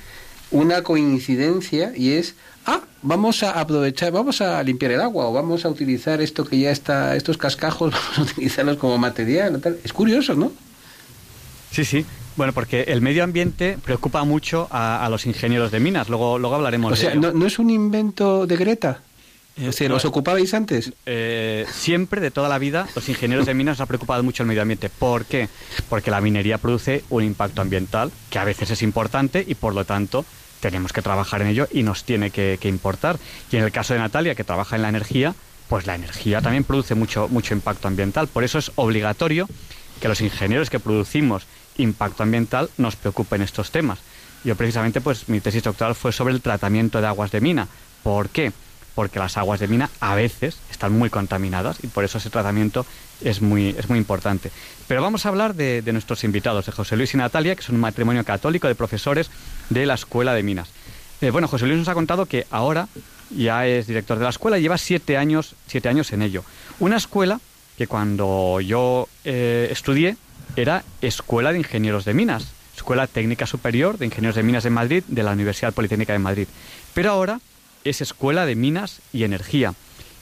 una 0.51 0.83
coincidencia 0.83 1.93
y 1.95 2.11
es 2.11 2.35
ah, 2.67 2.81
vamos 3.01 3.41
a 3.41 3.59
aprovechar, 3.59 4.11
vamos 4.11 4.41
a 4.41 4.61
limpiar 4.61 4.91
el 4.91 5.01
agua 5.01 5.27
o 5.27 5.33
vamos 5.33 5.65
a 5.65 5.69
utilizar 5.69 6.21
esto 6.21 6.45
que 6.45 6.59
ya 6.59 6.69
está, 6.69 7.15
estos 7.15 7.37
cascajos, 7.37 7.91
vamos 8.13 8.19
a 8.19 8.33
utilizarlos 8.33 8.77
como 8.77 8.99
material. 8.99 9.59
Es 9.83 9.93
curioso, 9.93 10.35
¿no? 10.35 10.51
Sí, 11.71 11.85
sí. 11.85 12.05
Bueno, 12.35 12.53
porque 12.53 12.83
el 12.87 13.01
medio 13.01 13.23
ambiente 13.23 13.77
preocupa 13.83 14.23
mucho 14.23 14.67
a, 14.71 15.07
los 15.09 15.25
ingenieros 15.25 15.71
de 15.71 15.79
minas. 15.79 16.09
Luego, 16.09 16.39
luego 16.39 16.55
hablaremos 16.55 16.93
o 16.93 16.95
sea, 16.95 17.15
¿no, 17.15 17.45
es 17.45 17.59
un 17.59 17.69
invento 17.69 18.47
de 18.47 18.57
Greta? 18.57 19.01
O 19.67 19.71
sea, 19.71 19.89
¿Los 19.89 20.05
ocupabais 20.05 20.53
antes? 20.53 20.93
Eh, 21.05 21.65
siempre, 21.71 22.21
de 22.21 22.31
toda 22.31 22.47
la 22.47 22.57
vida, 22.57 22.87
los 22.95 23.07
ingenieros 23.09 23.45
de 23.45 23.53
minas 23.53 23.73
nos 23.77 23.81
ha 23.81 23.85
preocupado 23.85 24.23
mucho 24.23 24.43
el 24.43 24.47
medio 24.47 24.61
ambiente. 24.61 24.89
¿Por 24.89 25.25
qué? 25.25 25.49
Porque 25.89 26.09
la 26.09 26.21
minería 26.21 26.57
produce 26.57 27.03
un 27.09 27.23
impacto 27.23 27.61
ambiental 27.61 28.11
que 28.29 28.39
a 28.39 28.45
veces 28.45 28.71
es 28.71 28.81
importante 28.81 29.43
y, 29.45 29.55
por 29.55 29.75
lo 29.75 29.83
tanto, 29.83 30.25
tenemos 30.61 30.93
que 30.93 31.01
trabajar 31.01 31.41
en 31.41 31.49
ello 31.49 31.67
y 31.71 31.83
nos 31.83 32.05
tiene 32.05 32.31
que, 32.31 32.57
importar. 32.63 33.19
Y 33.51 33.57
en 33.57 33.63
el 33.63 33.71
caso 33.71 33.93
de 33.93 33.99
Natalia, 33.99 34.35
que 34.35 34.45
trabaja 34.45 34.77
en 34.77 34.83
la 34.83 34.89
energía, 34.89 35.35
pues 35.67 35.85
la 35.85 35.95
energía 35.95 36.41
también 36.41 36.63
produce 36.63 36.95
mucho, 36.95 37.27
mucho 37.27 37.53
impacto 37.53 37.89
ambiental. 37.89 38.27
Por 38.27 38.45
eso 38.45 38.57
es 38.57 38.71
obligatorio 38.75 39.49
que 39.99 40.07
los 40.07 40.21
ingenieros 40.21 40.69
que 40.69 40.79
producimos 40.79 41.45
impacto 41.77 42.23
ambiental 42.23 42.69
nos 42.77 42.95
preocupen 42.95 43.41
estos 43.41 43.71
temas. 43.71 43.99
Yo 44.43 44.55
precisamente, 44.55 45.01
pues 45.01 45.29
mi 45.29 45.39
tesis 45.39 45.63
doctoral 45.63 45.95
fue 45.95 46.11
sobre 46.11 46.33
el 46.33 46.41
tratamiento 46.41 46.99
de 46.99 47.07
aguas 47.07 47.31
de 47.31 47.41
mina. 47.41 47.67
¿Por 48.03 48.29
qué? 48.29 48.51
Porque 48.95 49.19
las 49.19 49.37
aguas 49.37 49.59
de 49.59 49.67
mina 49.67 49.89
a 49.99 50.15
veces 50.15 50.57
están 50.69 50.93
muy 50.93 51.09
contaminadas 51.09 51.77
y 51.83 51.87
por 51.87 52.03
eso 52.03 52.17
ese 52.17 52.29
tratamiento 52.29 52.85
es 53.21 53.41
muy, 53.41 53.75
es 53.77 53.87
muy 53.87 53.99
importante. 53.99 54.51
Pero 54.87 55.01
vamos 55.01 55.25
a 55.25 55.29
hablar 55.29 55.53
de, 55.53 55.83
nuestros 55.93 56.23
invitados, 56.23 56.65
de 56.65 56.71
José 56.71 56.97
Luis 56.97 57.13
y 57.13 57.17
Natalia, 57.17 57.55
que 57.55 57.61
son 57.61 57.75
un 57.75 57.81
matrimonio 57.81 58.23
católico 58.25 58.67
de 58.67 58.75
profesores 58.75 59.29
de 59.69 59.85
la 59.85 59.93
Escuela 59.93 60.33
de 60.33 60.43
Minas. 60.43 60.69
Eh, 61.21 61.29
bueno, 61.29 61.47
José 61.47 61.67
Luis 61.67 61.77
nos 61.77 61.87
ha 61.87 61.93
contado 61.93 62.25
que 62.25 62.47
ahora 62.49 62.87
ya 63.29 63.67
es 63.67 63.87
director 63.87 64.17
de 64.17 64.23
la 64.23 64.31
escuela 64.31 64.57
y 64.57 64.63
lleva 64.63 64.77
siete 64.77 65.17
años, 65.17 65.55
siete 65.67 65.87
años 65.87 66.11
en 66.11 66.23
ello. 66.23 66.43
Una 66.79 66.97
escuela 66.97 67.39
que 67.77 67.87
cuando 67.87 68.59
yo 68.59 69.07
eh, 69.23 69.69
estudié 69.71 70.17
era 70.55 70.83
Escuela 71.01 71.51
de 71.51 71.59
Ingenieros 71.59 72.05
de 72.05 72.13
Minas, 72.13 72.51
Escuela 72.75 73.07
Técnica 73.07 73.45
Superior 73.45 73.97
de 73.97 74.05
Ingenieros 74.05 74.35
de 74.35 74.43
Minas 74.43 74.63
de 74.63 74.69
Madrid 74.69 75.03
de 75.07 75.23
la 75.23 75.31
Universidad 75.31 75.73
Politécnica 75.73 76.13
de 76.13 76.19
Madrid. 76.19 76.47
Pero 76.93 77.11
ahora 77.11 77.39
es 77.83 78.01
Escuela 78.01 78.45
de 78.45 78.55
Minas 78.55 78.99
y 79.13 79.23
Energía 79.23 79.73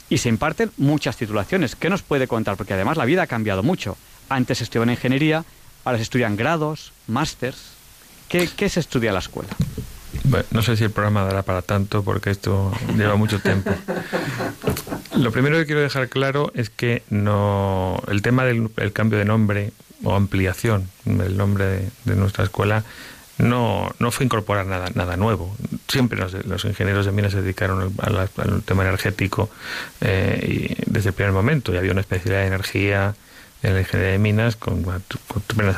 y 0.08 0.18
se 0.18 0.28
imparten 0.28 0.70
muchas 0.76 1.16
titulaciones. 1.16 1.76
¿Qué 1.76 1.88
nos 1.88 2.02
puede 2.02 2.26
contar? 2.26 2.56
Porque 2.56 2.74
además 2.74 2.96
la 2.96 3.04
vida 3.04 3.22
ha 3.22 3.26
cambiado 3.26 3.62
mucho. 3.62 3.96
Antes 4.28 4.58
se 4.58 4.64
estudiaba 4.64 4.84
en 4.84 4.90
ingeniería, 4.90 5.44
ahora 5.84 5.98
se 5.98 6.02
estudian 6.02 6.36
grados, 6.36 6.92
másters. 7.06 7.72
¿Qué, 8.28 8.46
se 8.68 8.80
estudia 8.80 9.08
en 9.08 9.14
la 9.14 9.20
escuela? 9.20 9.48
No 10.52 10.62
sé 10.62 10.76
si 10.76 10.84
el 10.84 10.90
programa 10.90 11.24
dará 11.24 11.42
para 11.42 11.62
tanto 11.62 12.04
porque 12.04 12.30
esto 12.30 12.72
lleva 12.96 13.16
mucho 13.16 13.40
tiempo. 13.40 13.70
Lo 15.16 15.32
primero 15.32 15.56
que 15.56 15.66
quiero 15.66 15.80
dejar 15.80 16.08
claro 16.08 16.52
es 16.54 16.70
que 16.70 17.02
no 17.10 18.00
el 18.06 18.22
tema 18.22 18.44
del 18.44 18.92
cambio 18.92 19.18
de 19.18 19.24
nombre 19.24 19.72
o 20.04 20.14
ampliación 20.14 20.88
del 21.04 21.36
nombre 21.36 21.88
de 22.04 22.16
nuestra 22.16 22.44
escuela 22.44 22.84
no, 23.40 23.90
no 23.98 24.10
fue 24.10 24.24
incorporar 24.26 24.66
nada, 24.66 24.90
nada 24.94 25.16
nuevo. 25.16 25.56
Siempre 25.88 26.18
los, 26.18 26.64
ingenieros 26.64 27.06
de 27.06 27.12
minas 27.12 27.32
se 27.32 27.42
dedicaron 27.42 27.92
al, 27.98 28.28
tema 28.62 28.82
energético 28.82 29.50
eh, 30.00 30.74
y 30.78 30.90
desde 30.90 31.10
el 31.10 31.14
primer 31.14 31.32
momento. 31.32 31.74
Y 31.74 31.78
había 31.78 31.92
una 31.92 32.02
especialidad 32.02 32.40
de 32.40 32.46
energía 32.46 33.14
en 33.62 33.74
la 33.74 33.80
ingeniería 33.80 34.12
de 34.12 34.18
minas 34.18 34.56
con, 34.56 34.82
con 34.82 35.02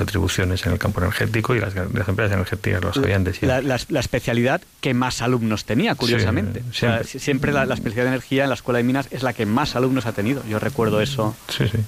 atribuciones 0.01 0.65
en 0.67 0.73
el 0.73 0.79
campo 0.79 1.01
energético 1.01 1.55
y 1.57 1.61
las, 1.61 1.75
empresas 1.75 2.33
energéticas 2.33 2.83
lo 2.83 2.93
sabían 2.93 3.25
decir. 3.25 3.49
La, 3.49 3.61
la, 3.61 4.01
especialidad 4.01 4.63
que 4.81 4.95
más 4.95 5.21
alumnos 5.21 5.65
tenía, 5.65 5.95
curiosamente. 5.95 6.63
o 6.71 6.73
sea, 6.73 7.03
siempre 7.05 7.53
la, 7.53 7.65
especialidad 7.65 8.05
de 8.05 8.09
energía 8.09 8.45
en 8.45 8.51
la 8.51 8.55
escuela 8.55 8.79
de 8.79 8.85
minas 8.85 9.09
es 9.11 9.23
la 9.23 9.33
que 9.33 9.47
más 9.47 9.75
alumnos 9.75 10.07
ha 10.07 10.13
tenido. 10.13 10.45
Yo 10.49 10.59
recuerdo 10.59 11.01
eso. 11.01 11.37
Sí, 11.49 11.67
sí 11.69 11.79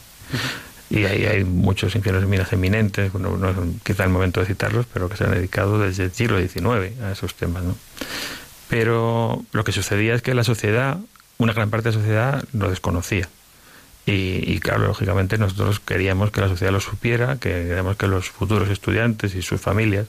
y 0.90 1.04
ahí 1.04 1.24
hay 1.24 1.44
muchos 1.44 1.94
ingenieros 1.94 2.22
de 2.22 2.28
minas 2.28 2.52
eminentes, 2.52 3.12
bueno, 3.12 3.36
no 3.36 3.50
es 3.50 3.56
quizá 3.82 4.04
el 4.04 4.10
momento 4.10 4.40
de 4.40 4.46
citarlos, 4.46 4.86
pero 4.92 5.08
que 5.08 5.16
se 5.16 5.24
han 5.24 5.32
dedicado 5.32 5.78
desde 5.78 6.04
el 6.04 6.12
siglo 6.12 6.38
XIX 6.38 7.00
a 7.02 7.12
esos 7.12 7.34
temas. 7.34 7.64
¿no? 7.64 7.76
Pero 8.68 9.44
lo 9.52 9.64
que 9.64 9.72
sucedía 9.72 10.14
es 10.14 10.22
que 10.22 10.34
la 10.34 10.44
sociedad, 10.44 10.98
una 11.38 11.52
gran 11.52 11.70
parte 11.70 11.90
de 11.90 11.96
la 11.96 12.00
sociedad 12.00 12.44
lo 12.52 12.70
desconocía. 12.70 13.28
Y, 14.06 14.58
claro, 14.60 14.86
lógicamente 14.86 15.38
nosotros 15.38 15.80
queríamos 15.80 16.30
que 16.30 16.42
la 16.42 16.48
sociedad 16.48 16.70
lo 16.70 16.80
supiera, 16.80 17.36
que 17.36 17.48
queríamos 17.48 17.96
que 17.96 18.06
los 18.06 18.28
futuros 18.28 18.68
estudiantes 18.68 19.34
y 19.34 19.40
sus 19.40 19.58
familias 19.62 20.08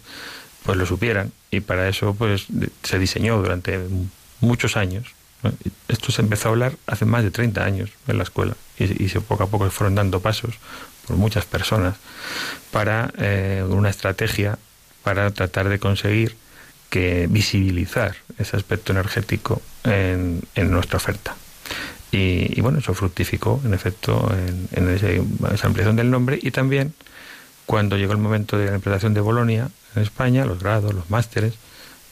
pues 0.64 0.78
lo 0.78 0.86
supieran. 0.86 1.32
Y 1.50 1.62
para 1.62 1.88
eso 1.88 2.14
pues 2.14 2.48
se 2.84 3.00
diseñó 3.00 3.38
durante 3.38 3.80
muchos 4.42 4.76
años 4.76 5.16
esto 5.88 6.12
se 6.12 6.22
empezó 6.22 6.50
a 6.50 6.52
hablar 6.52 6.74
hace 6.88 7.06
más 7.06 7.24
de 7.24 7.32
30 7.32 7.64
años 7.64 7.92
en 8.08 8.18
la 8.18 8.24
escuela 8.24 8.56
y, 8.78 9.10
se, 9.10 9.22
poco 9.22 9.44
a 9.44 9.48
poco 9.48 9.66
se 9.66 9.72
fueron 9.72 9.96
dando 9.96 10.20
pasos 10.20 10.56
por 11.08 11.18
muchas 11.18 11.46
personas 11.46 11.96
para 12.72 13.14
eh, 13.18 13.64
una 13.68 13.90
estrategia 13.90 14.58
para 15.04 15.30
tratar 15.32 15.70
de 15.70 15.80
conseguir 15.80 16.36
que 16.90 17.28
visibilizar 17.30 18.16
ese 18.38 18.58
aspecto 18.58 18.92
energético 18.92 19.62
en, 19.84 20.42
nuestra 20.56 20.98
oferta. 20.98 21.36
Y, 22.12 22.62
bueno, 22.62 22.80
eso 22.80 22.94
fructificó, 22.94 23.62
en 23.66 23.74
efecto, 23.74 24.32
en, 24.72 24.90
esa 24.90 25.68
ampliación 25.68 25.98
del 25.98 26.10
nombre 26.10 26.40
y 26.42 26.52
también 26.52 26.94
cuando 27.66 27.98
llegó 27.98 28.14
el 28.14 28.20
momento 28.20 28.58
de 28.58 28.68
la 28.68 28.76
implantación 28.76 29.14
de 29.14 29.22
Bolonia 29.22 29.70
en 29.96 30.04
España, 30.04 30.46
los 30.46 30.60
grados, 30.60 30.94
los 30.94 31.10
másteres, 31.10 31.56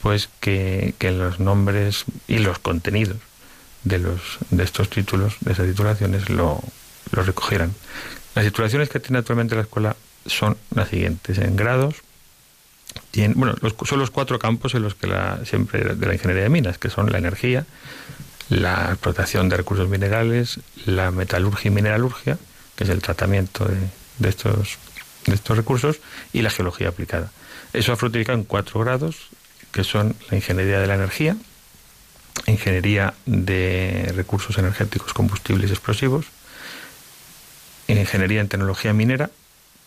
pues 0.03 0.29
que, 0.41 0.93
los 0.99 1.39
nombres 1.39 2.03
y 2.27 2.39
los 2.39 2.59
contenidos 2.59 3.17
de 3.85 3.99
los 3.99 4.19
de 4.49 4.63
estos 4.63 4.89
títulos, 4.89 5.37
de 5.39 5.53
esas 5.53 5.65
titulaciones, 5.65 6.29
lo, 6.29 6.61
lo 7.11 7.23
recogieran. 7.23 7.73
Las 8.35 8.43
titulaciones 8.43 8.89
que 8.89 8.99
tiene 8.99 9.19
actualmente 9.19 9.55
la 9.55 9.61
escuela 9.61 9.95
son 10.25 10.57
las 10.75 10.89
siguientes. 10.89 11.37
En 11.37 11.55
grados, 11.55 11.95
tienen, 13.11 13.39
bueno, 13.39 13.55
son 13.85 13.99
los 13.99 14.11
cuatro 14.11 14.39
campos 14.39 14.75
en 14.75 14.83
los 14.83 14.93
que 14.93 15.07
la, 15.07 15.39
siempre 15.45 15.95
de 15.95 16.05
la 16.05 16.13
ingeniería 16.13 16.43
de 16.43 16.49
minas, 16.49 16.77
que 16.77 16.89
son 16.89 17.09
la 17.09 17.17
energía, 17.17 17.65
la 18.49 18.89
explotación 18.89 19.47
de 19.47 19.55
recursos 19.55 19.87
minerales, 19.87 20.59
la 20.85 21.11
metalurgia 21.11 21.69
y 21.69 21.73
mineralurgia, 21.73 22.37
que 22.75 22.83
es 22.83 22.89
el 22.89 23.01
tratamiento 23.01 23.63
de, 23.65 23.77
de 24.19 24.29
estos, 24.29 24.77
de 25.27 25.35
estos 25.35 25.55
recursos, 25.55 26.01
y 26.33 26.41
la 26.41 26.49
geología 26.49 26.89
aplicada. 26.89 27.31
Eso 27.71 27.93
ha 27.93 27.95
fructificado 27.95 28.37
en 28.37 28.43
cuatro 28.43 28.81
grados 28.81 29.29
que 29.73 29.83
son 29.83 30.15
la 30.29 30.37
ingeniería 30.37 30.79
de 30.79 30.87
la 30.87 30.95
energía, 30.95 31.35
ingeniería 32.47 33.13
de 33.25 34.13
recursos 34.15 34.57
energéticos, 34.57 35.13
combustibles 35.13 35.69
y 35.69 35.73
explosivos, 35.73 36.27
ingeniería 37.87 38.39
en 38.39 38.47
tecnología 38.47 38.93
minera, 38.93 39.29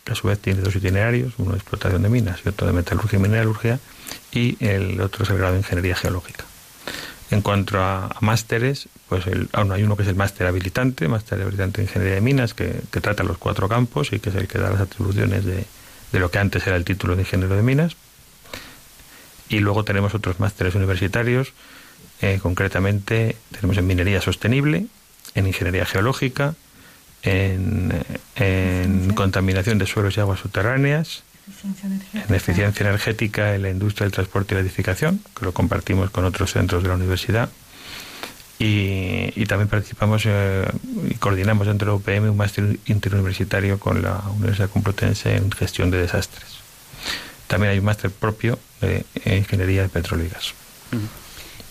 que 0.05 0.13
a 0.13 0.15
su 0.15 0.29
vez 0.29 0.39
tiene 0.39 0.61
dos 0.61 0.77
itinerarios, 0.77 1.35
uno 1.39 1.53
de 1.53 1.59
explotación 1.59 2.03
de 2.03 2.09
minas 2.09 2.41
y 2.45 2.49
otro 2.49 2.67
de 2.67 2.73
metalurgia 2.73 3.19
y 3.19 3.23
mineralurgia, 3.23 3.81
y 4.33 4.57
el 4.65 5.01
otro 5.01 5.25
es 5.25 5.31
el 5.31 5.39
grado 5.39 5.53
de 5.55 5.61
ingeniería 5.61 5.97
geológica. 5.97 6.45
En 7.31 7.43
cuanto 7.43 7.81
a, 7.81 8.15
másteres, 8.21 8.89
pues 9.09 9.27
el, 9.27 9.49
aún 9.53 9.73
hay 9.73 9.83
uno 9.83 9.97
que 9.97 10.03
es 10.03 10.09
el 10.09 10.15
máster 10.15 10.47
habilitante, 10.47 11.09
máster 11.09 11.41
habilitante 11.41 11.81
de 11.81 11.89
ingeniería 11.89 12.15
de 12.17 12.21
minas, 12.21 12.55
que, 12.55 12.83
trata 12.91 13.25
los 13.25 13.39
cuatro 13.39 13.69
campos 13.69 14.13
y 14.13 14.21
que 14.21 14.31
es 14.31 14.37
el 14.37 14.47
que 14.47 14.59
da 14.59 14.71
las 14.71 14.81
atribuciones 14.81 15.45
de 15.45 15.65
lo 16.13 16.31
que 16.31 16.39
antes 16.39 16.67
era 16.67 16.77
el 16.77 16.85
título 16.85 17.17
de 17.17 17.23
ingeniero 17.23 17.57
de 17.57 17.63
minas. 17.63 17.97
Y 19.49 19.61
luego 19.61 19.85
tenemos 19.85 20.15
otros 20.15 20.41
másteres 20.41 20.75
universitarios, 20.75 21.53
eh, 22.21 22.39
concretamente 22.43 23.37
tenemos 23.53 23.77
en 23.77 23.87
minería 23.87 24.21
sostenible, 24.21 24.87
en 25.35 25.47
ingeniería 25.47 25.85
geológica, 25.85 26.55
en, 27.23 27.93
contaminación 29.15 29.79
de 29.79 29.87
suelos 29.87 30.17
y 30.17 30.21
aguas 30.21 30.41
subterráneas, 30.41 31.23
en 32.13 32.35
eficiencia 32.35 32.87
energética 32.87 33.55
en 33.55 33.63
la 33.63 33.71
industria 33.71 34.05
del 34.05 34.13
transporte 34.13 34.55
y 34.55 34.57
la 34.57 34.63
edificación, 34.63 35.21
que 35.39 35.45
lo 35.45 35.53
compartimos 35.53 36.11
con 36.11 36.25
otros 36.25 36.53
centros 36.53 36.83
de 36.83 36.89
la 36.89 36.95
universidad. 36.95 37.49
Y, 38.59 39.45
también 39.47 39.69
participamos 39.69 40.23
eh, 40.27 40.67
y 41.11 41.15
coordinamos 41.15 41.67
dentro 41.67 41.87
de 41.87 41.93
la 41.93 42.21
UPM 42.21 42.31
un 42.31 42.37
máster 42.37 42.79
interuniversitario 42.87 43.79
con 43.79 44.03
la 44.03 44.23
Universidad 44.37 44.71
Complutense 44.71 45.37
en 45.37 45.51
gestión 45.53 45.91
de 45.91 45.99
desastres. 45.99 46.56
También 47.47 47.73
hay 47.73 47.79
un 47.79 47.85
máster 47.85 48.11
propio 48.11 48.59
de 48.81 49.05
Ingeniería 49.25 49.83
de 49.83 49.89
Petróleo 49.89 50.27
y 50.27 50.29
Gas. 50.29 50.55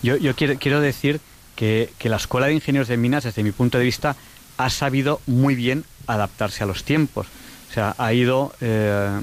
Yo, 0.02 0.16
yo 0.16 0.34
quiero, 0.34 0.58
quiero 0.58 0.80
decir 0.80 1.20
que, 1.54 1.90
que, 1.98 2.08
la 2.08 2.16
Escuela 2.16 2.46
de 2.46 2.54
Ingenieros 2.54 2.88
de 2.88 2.96
Minas, 2.96 3.24
desde 3.24 3.42
mi 3.42 3.52
punto 3.52 3.78
de 3.78 3.84
vista, 3.84 4.16
ha 4.56 4.70
sabido 4.70 5.20
muy 5.26 5.54
bien 5.54 5.84
adaptarse 6.06 6.64
a 6.64 6.66
los 6.66 6.84
tiempos. 6.84 7.26
O 7.70 7.72
sea, 7.72 7.94
ha 7.98 8.12
ido 8.12 8.54
eh, 8.60 9.20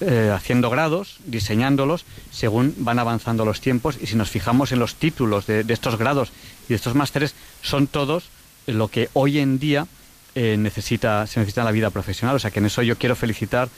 eh, 0.00 0.32
haciendo 0.34 0.70
grados, 0.70 1.18
diseñándolos 1.26 2.06
según 2.30 2.74
van 2.78 2.98
avanzando 2.98 3.44
los 3.44 3.60
tiempos 3.60 3.98
y 4.00 4.06
si 4.06 4.16
nos 4.16 4.30
fijamos 4.30 4.72
en 4.72 4.78
los 4.78 4.94
títulos 4.94 5.46
de, 5.46 5.64
estos 5.68 5.98
grados 5.98 6.32
y 6.66 6.68
de 6.70 6.76
estos 6.76 6.94
másteres, 6.94 7.34
son 7.60 7.86
todos 7.86 8.30
lo 8.66 8.88
que 8.88 9.10
hoy 9.12 9.38
en 9.38 9.58
día 9.58 9.86
eh, 10.34 10.56
necesita, 10.58 11.26
se 11.26 11.40
necesita 11.40 11.60
en 11.60 11.66
la 11.66 11.72
vida 11.72 11.90
profesional. 11.90 12.36
O 12.36 12.38
sea 12.38 12.50
que 12.50 12.60
en 12.60 12.66
eso 12.66 12.82
yo 12.82 12.96
quiero 12.96 13.16
felicitar 13.16 13.68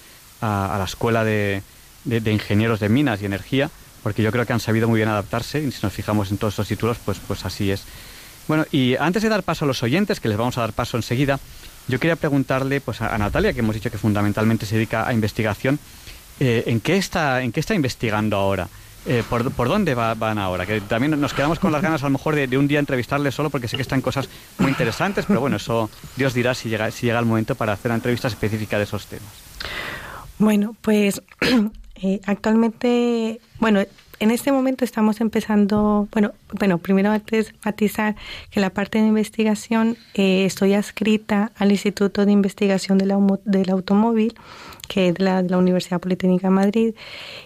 a, 0.40 0.76
la 0.78 0.84
Escuela 0.84 1.24
de, 1.24 1.62
Ingenieros 2.04 2.80
de 2.80 2.88
Minas 2.88 3.22
y 3.22 3.26
Energía, 3.26 3.70
porque 4.02 4.22
yo 4.22 4.32
creo 4.32 4.46
que 4.46 4.52
han 4.52 4.60
sabido 4.60 4.88
muy 4.88 4.98
bien 4.98 5.08
adaptarse 5.08 5.60
y 5.60 5.70
si 5.70 5.80
nos 5.82 5.92
fijamos 5.92 6.30
en 6.30 6.38
todos 6.38 6.54
estos 6.54 6.68
títulos, 6.68 6.98
pues, 7.04 7.18
pues 7.26 7.44
así 7.44 7.70
es. 7.70 7.84
Bueno, 8.48 8.66
y 8.72 8.96
antes 8.96 9.22
de 9.22 9.28
dar 9.28 9.42
paso 9.42 9.64
a 9.64 9.68
los 9.68 9.82
oyentes, 9.82 10.20
que 10.20 10.28
les 10.28 10.36
vamos 10.36 10.58
a 10.58 10.62
dar 10.62 10.72
paso 10.72 10.96
enseguida, 10.96 11.38
yo 11.88 11.98
quería 11.98 12.16
preguntarle 12.16 12.80
pues, 12.80 13.00
a, 13.00 13.16
Natalia, 13.18 13.52
que 13.52 13.60
hemos 13.60 13.74
dicho 13.74 13.90
que 13.90 13.98
fundamentalmente 13.98 14.66
se 14.66 14.76
dedica 14.76 15.06
a 15.06 15.12
investigación, 15.12 15.78
eh, 16.40 16.64
¿en, 16.66 16.80
qué 16.80 16.96
está, 16.96 17.42
¿en 17.42 17.52
qué 17.52 17.60
está 17.60 17.74
investigando 17.74 18.36
ahora? 18.36 18.68
Eh, 19.04 19.24
¿por, 19.28 19.50
¿por, 19.52 19.68
dónde 19.68 19.94
van 19.94 20.38
ahora? 20.38 20.64
Que 20.64 20.80
también 20.80 21.20
nos 21.20 21.34
quedamos 21.34 21.58
con 21.58 21.72
las 21.72 21.82
ganas 21.82 22.02
a 22.02 22.06
lo 22.06 22.10
mejor 22.10 22.36
de, 22.36 22.56
un 22.56 22.68
día 22.68 22.78
entrevistarle 22.78 23.32
solo 23.32 23.50
porque 23.50 23.66
sé 23.66 23.76
que 23.76 23.82
están 23.82 24.00
cosas 24.00 24.28
muy 24.58 24.70
interesantes, 24.70 25.24
pero 25.26 25.40
bueno, 25.40 25.56
eso 25.56 25.90
Dios 26.16 26.34
dirá 26.34 26.54
si 26.54 26.68
llega, 26.68 26.90
si 26.90 27.06
llega 27.06 27.18
el 27.18 27.26
momento 27.26 27.56
para 27.56 27.72
hacer 27.72 27.90
una 27.90 27.96
entrevista 27.96 28.28
específica 28.28 28.78
de 28.78 28.84
esos 28.84 29.06
temas. 29.06 29.28
Bueno, 30.38 30.76
pues 30.80 31.20
eh, 32.02 32.20
actualmente, 32.26 33.40
bueno, 33.60 33.80
en 34.18 34.30
este 34.30 34.50
momento 34.52 34.84
estamos 34.84 35.20
empezando, 35.20 36.08
bueno, 36.12 36.32
bueno, 36.52 36.78
primero 36.78 37.10
antes 37.10 37.54
matizar 37.64 38.16
que 38.50 38.60
la 38.60 38.70
parte 38.70 38.98
de 38.98 39.06
investigación 39.06 39.96
eh, 40.14 40.44
estoy 40.44 40.74
adscrita 40.74 41.52
al 41.56 41.70
Instituto 41.70 42.26
de 42.26 42.32
Investigación 42.32 42.98
del, 42.98 43.70
Automóvil, 43.70 44.34
que 44.88 45.08
es 45.08 45.18
la, 45.18 45.40
Universidad 45.56 46.00
Politécnica 46.00 46.48
de 46.48 46.54
Madrid, 46.54 46.94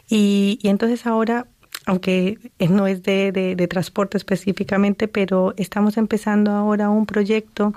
y, 0.08 0.58
entonces 0.64 1.06
ahora 1.06 1.46
aunque 1.84 2.38
no 2.58 2.88
es 2.88 3.04
de, 3.04 3.30
de, 3.32 3.68
transporte 3.68 4.16
específicamente, 4.16 5.06
pero 5.06 5.54
estamos 5.56 5.96
empezando 5.96 6.50
ahora 6.50 6.90
un 6.90 7.06
proyecto, 7.06 7.74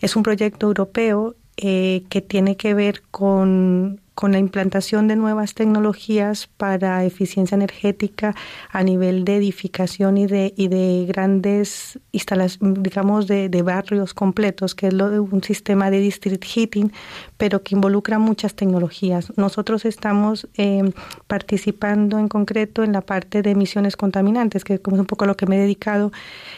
es 0.00 0.14
un 0.14 0.22
proyecto 0.22 0.66
europeo 0.66 1.34
eh, 1.56 2.04
que 2.08 2.22
tiene 2.22 2.56
que 2.56 2.72
ver 2.72 3.02
con 3.10 4.00
con 4.20 4.32
la 4.32 4.38
implantación 4.38 5.08
de 5.08 5.16
nuevas 5.16 5.54
tecnologías 5.54 6.46
para 6.58 7.02
eficiencia 7.06 7.54
energética 7.54 8.34
a 8.68 8.82
nivel 8.82 9.24
de 9.24 9.36
edificación 9.36 10.18
y 10.18 10.26
de, 10.26 10.52
y 10.58 10.68
de 10.68 11.06
grandes 11.08 11.98
instalaciones, 12.12 12.82
digamos, 12.82 13.26
de, 13.26 13.62
barrios 13.62 14.12
completos, 14.12 14.74
que 14.74 14.88
es 14.88 14.92
lo 14.92 15.08
de 15.08 15.20
un 15.20 15.42
sistema 15.42 15.90
de 15.90 16.00
district 16.00 16.44
heating, 16.44 16.92
pero 17.38 17.62
que 17.62 17.74
involucra 17.74 18.18
muchas 18.18 18.54
tecnologías. 18.54 19.32
Nosotros 19.38 19.86
estamos 19.86 20.46
eh, 20.54 20.92
participando 21.26 22.18
en 22.18 22.28
concreto 22.28 22.84
en 22.84 22.92
la 22.92 23.00
parte 23.00 23.40
de 23.40 23.52
emisiones 23.52 23.96
contaminantes, 23.96 24.64
que 24.64 24.74
es 24.74 24.80
un 24.84 25.06
poco 25.06 25.24
lo 25.24 25.34
que 25.34 25.46
me 25.46 25.56
he 25.56 25.60
dedicado. 25.60 26.12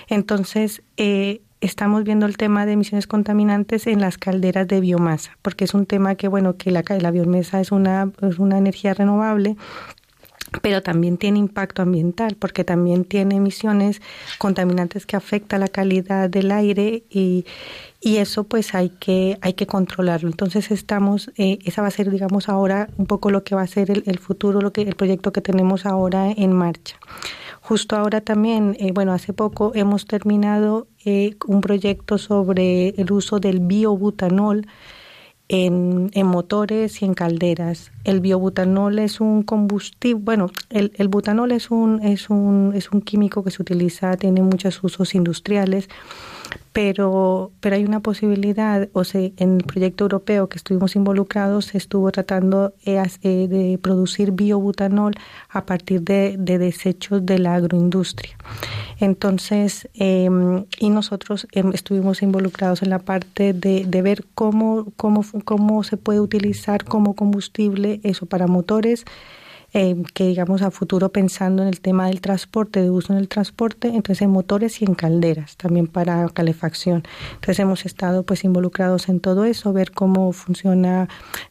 Entonces, 0.08 0.82
eh, 0.96 1.42
estamos 1.62 2.04
viendo 2.04 2.26
el 2.26 2.36
tema 2.36 2.66
de 2.66 2.72
emisiones 2.72 3.06
contaminantes 3.06 3.86
en 3.86 4.00
las 4.00 4.18
calderas 4.18 4.68
de 4.68 4.80
biomasa, 4.80 5.38
porque 5.40 5.64
es 5.64 5.72
un 5.72 5.86
tema 5.86 6.16
que, 6.16 6.28
bueno, 6.28 6.56
que 6.56 6.70
la, 6.70 6.84
la 7.00 7.10
biomasa 7.10 7.60
es 7.60 7.72
una, 7.72 8.10
es 8.20 8.38
una 8.38 8.58
energía 8.58 8.92
renovable 8.92 9.56
pero 10.60 10.82
también 10.82 11.16
tiene 11.16 11.38
impacto 11.38 11.80
ambiental 11.80 12.36
porque 12.38 12.62
también 12.62 13.04
tiene 13.04 13.36
emisiones 13.36 14.02
contaminantes 14.36 15.06
que 15.06 15.16
afectan 15.16 15.60
la 15.60 15.68
calidad 15.68 16.28
del 16.28 16.52
aire 16.52 17.04
y, 17.08 17.46
y 18.02 18.18
eso 18.18 18.44
pues 18.44 18.74
hay 18.74 18.90
que 18.90 19.38
hay 19.40 19.54
que 19.54 19.66
controlarlo. 19.66 20.28
Entonces 20.28 20.70
estamos 20.70 21.30
eh, 21.38 21.58
esa 21.64 21.80
va 21.80 21.88
a 21.88 21.92
ser 21.92 22.10
digamos 22.10 22.50
ahora 22.50 22.90
un 22.98 23.06
poco 23.06 23.30
lo 23.30 23.44
que 23.44 23.54
va 23.54 23.62
a 23.62 23.66
ser 23.66 23.90
el, 23.90 24.02
el 24.06 24.18
futuro 24.18 24.60
lo 24.60 24.74
que 24.74 24.82
el 24.82 24.94
proyecto 24.94 25.32
que 25.32 25.40
tenemos 25.40 25.86
ahora 25.86 26.30
en 26.30 26.52
marcha 26.52 26.98
Justo 27.62 27.94
ahora 27.94 28.20
también, 28.20 28.76
eh, 28.80 28.90
bueno, 28.92 29.12
hace 29.12 29.32
poco 29.32 29.70
hemos 29.76 30.06
terminado 30.06 30.88
eh, 31.04 31.36
un 31.46 31.60
proyecto 31.60 32.18
sobre 32.18 32.88
el 32.88 33.12
uso 33.12 33.38
del 33.38 33.60
biobutanol 33.60 34.66
en, 35.46 36.10
en, 36.12 36.26
motores 36.26 37.00
y 37.02 37.04
en 37.04 37.14
calderas. 37.14 37.92
El 38.02 38.20
biobutanol 38.20 38.98
es 38.98 39.20
un 39.20 39.44
combustible, 39.44 40.24
bueno, 40.24 40.50
el, 40.70 40.90
el 40.96 41.06
butanol 41.06 41.52
es 41.52 41.70
un, 41.70 42.02
es, 42.02 42.30
un, 42.30 42.72
es 42.74 42.90
un 42.90 43.00
químico 43.00 43.44
que 43.44 43.52
se 43.52 43.62
utiliza, 43.62 44.16
tiene 44.16 44.42
muchos 44.42 44.82
usos 44.82 45.14
industriales 45.14 45.88
pero, 46.72 47.50
pero 47.60 47.76
hay 47.76 47.84
una 47.84 48.00
posibilidad, 48.00 48.88
o 48.92 49.04
sea, 49.04 49.30
en 49.36 49.56
el 49.56 49.64
proyecto 49.64 50.04
europeo 50.04 50.48
que 50.48 50.56
estuvimos 50.56 50.96
involucrados 50.96 51.66
se 51.66 51.78
estuvo 51.78 52.10
tratando 52.10 52.72
eh, 52.84 53.02
eh, 53.22 53.46
de 53.48 53.78
producir 53.78 54.32
biobutanol 54.32 55.14
a 55.50 55.66
partir 55.66 56.02
de, 56.02 56.36
de 56.38 56.58
desechos 56.58 57.24
de 57.26 57.38
la 57.38 57.54
agroindustria. 57.54 58.36
Entonces, 58.98 59.88
em, 59.94 60.64
y 60.78 60.90
nosotros 60.90 61.46
em, 61.52 61.72
estuvimos 61.72 62.22
involucrados 62.22 62.82
en 62.82 62.90
la 62.90 62.98
parte 62.98 63.52
de, 63.52 63.84
de 63.86 64.02
ver 64.02 64.24
cómo, 64.34 64.86
cómo, 64.96 65.24
cómo 65.44 65.82
se 65.84 65.96
puede 65.96 66.20
utilizar 66.20 66.84
como 66.84 67.14
combustible 67.14 68.00
eso 68.02 68.26
para 68.26 68.46
motores 68.46 69.04
eh, 69.74 69.96
que 70.12 70.26
digamos 70.26 70.62
a 70.62 70.70
futuro 70.70 71.10
pensando 71.10 71.62
en 71.62 71.68
el 71.68 71.80
tema 71.80 72.06
del 72.06 72.20
transporte, 72.20 72.82
de 72.82 72.90
uso 72.90 73.12
en 73.12 73.18
el 73.18 73.28
transporte, 73.28 73.88
entonces 73.88 74.22
en 74.22 74.30
motores 74.30 74.82
y 74.82 74.84
en 74.84 74.94
calderas, 74.94 75.56
también 75.56 75.86
para 75.86 76.28
calefacción. 76.28 77.02
Entonces 77.34 77.58
hemos 77.58 77.86
estado 77.86 78.22
pues 78.24 78.44
involucrados 78.44 79.08
en 79.08 79.20
todo 79.20 79.44
eso, 79.44 79.72
ver 79.72 79.92
cómo 79.92 80.32
funciona, 80.32 81.08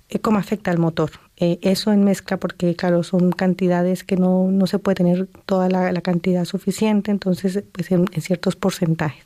eh, 0.10 0.20
cómo 0.20 0.38
afecta 0.38 0.72
al 0.72 0.78
motor. 0.78 1.12
Eh, 1.38 1.58
eso 1.64 1.92
en 1.92 2.04
mezcla, 2.04 2.38
porque 2.38 2.76
claro, 2.76 3.02
son 3.02 3.32
cantidades 3.32 4.04
que 4.04 4.18
no, 4.18 4.52
no 4.52 4.68
se 4.68 4.78
puede 4.78 4.96
tener 4.96 5.28
toda 5.46 5.70
la, 5.70 6.02
cantidad 6.02 6.46
suficiente, 6.46 7.10
entonces 7.10 7.64
pues 7.72 7.92
en 7.92 8.08
ciertos 8.22 8.56
porcentajes. 8.56 9.26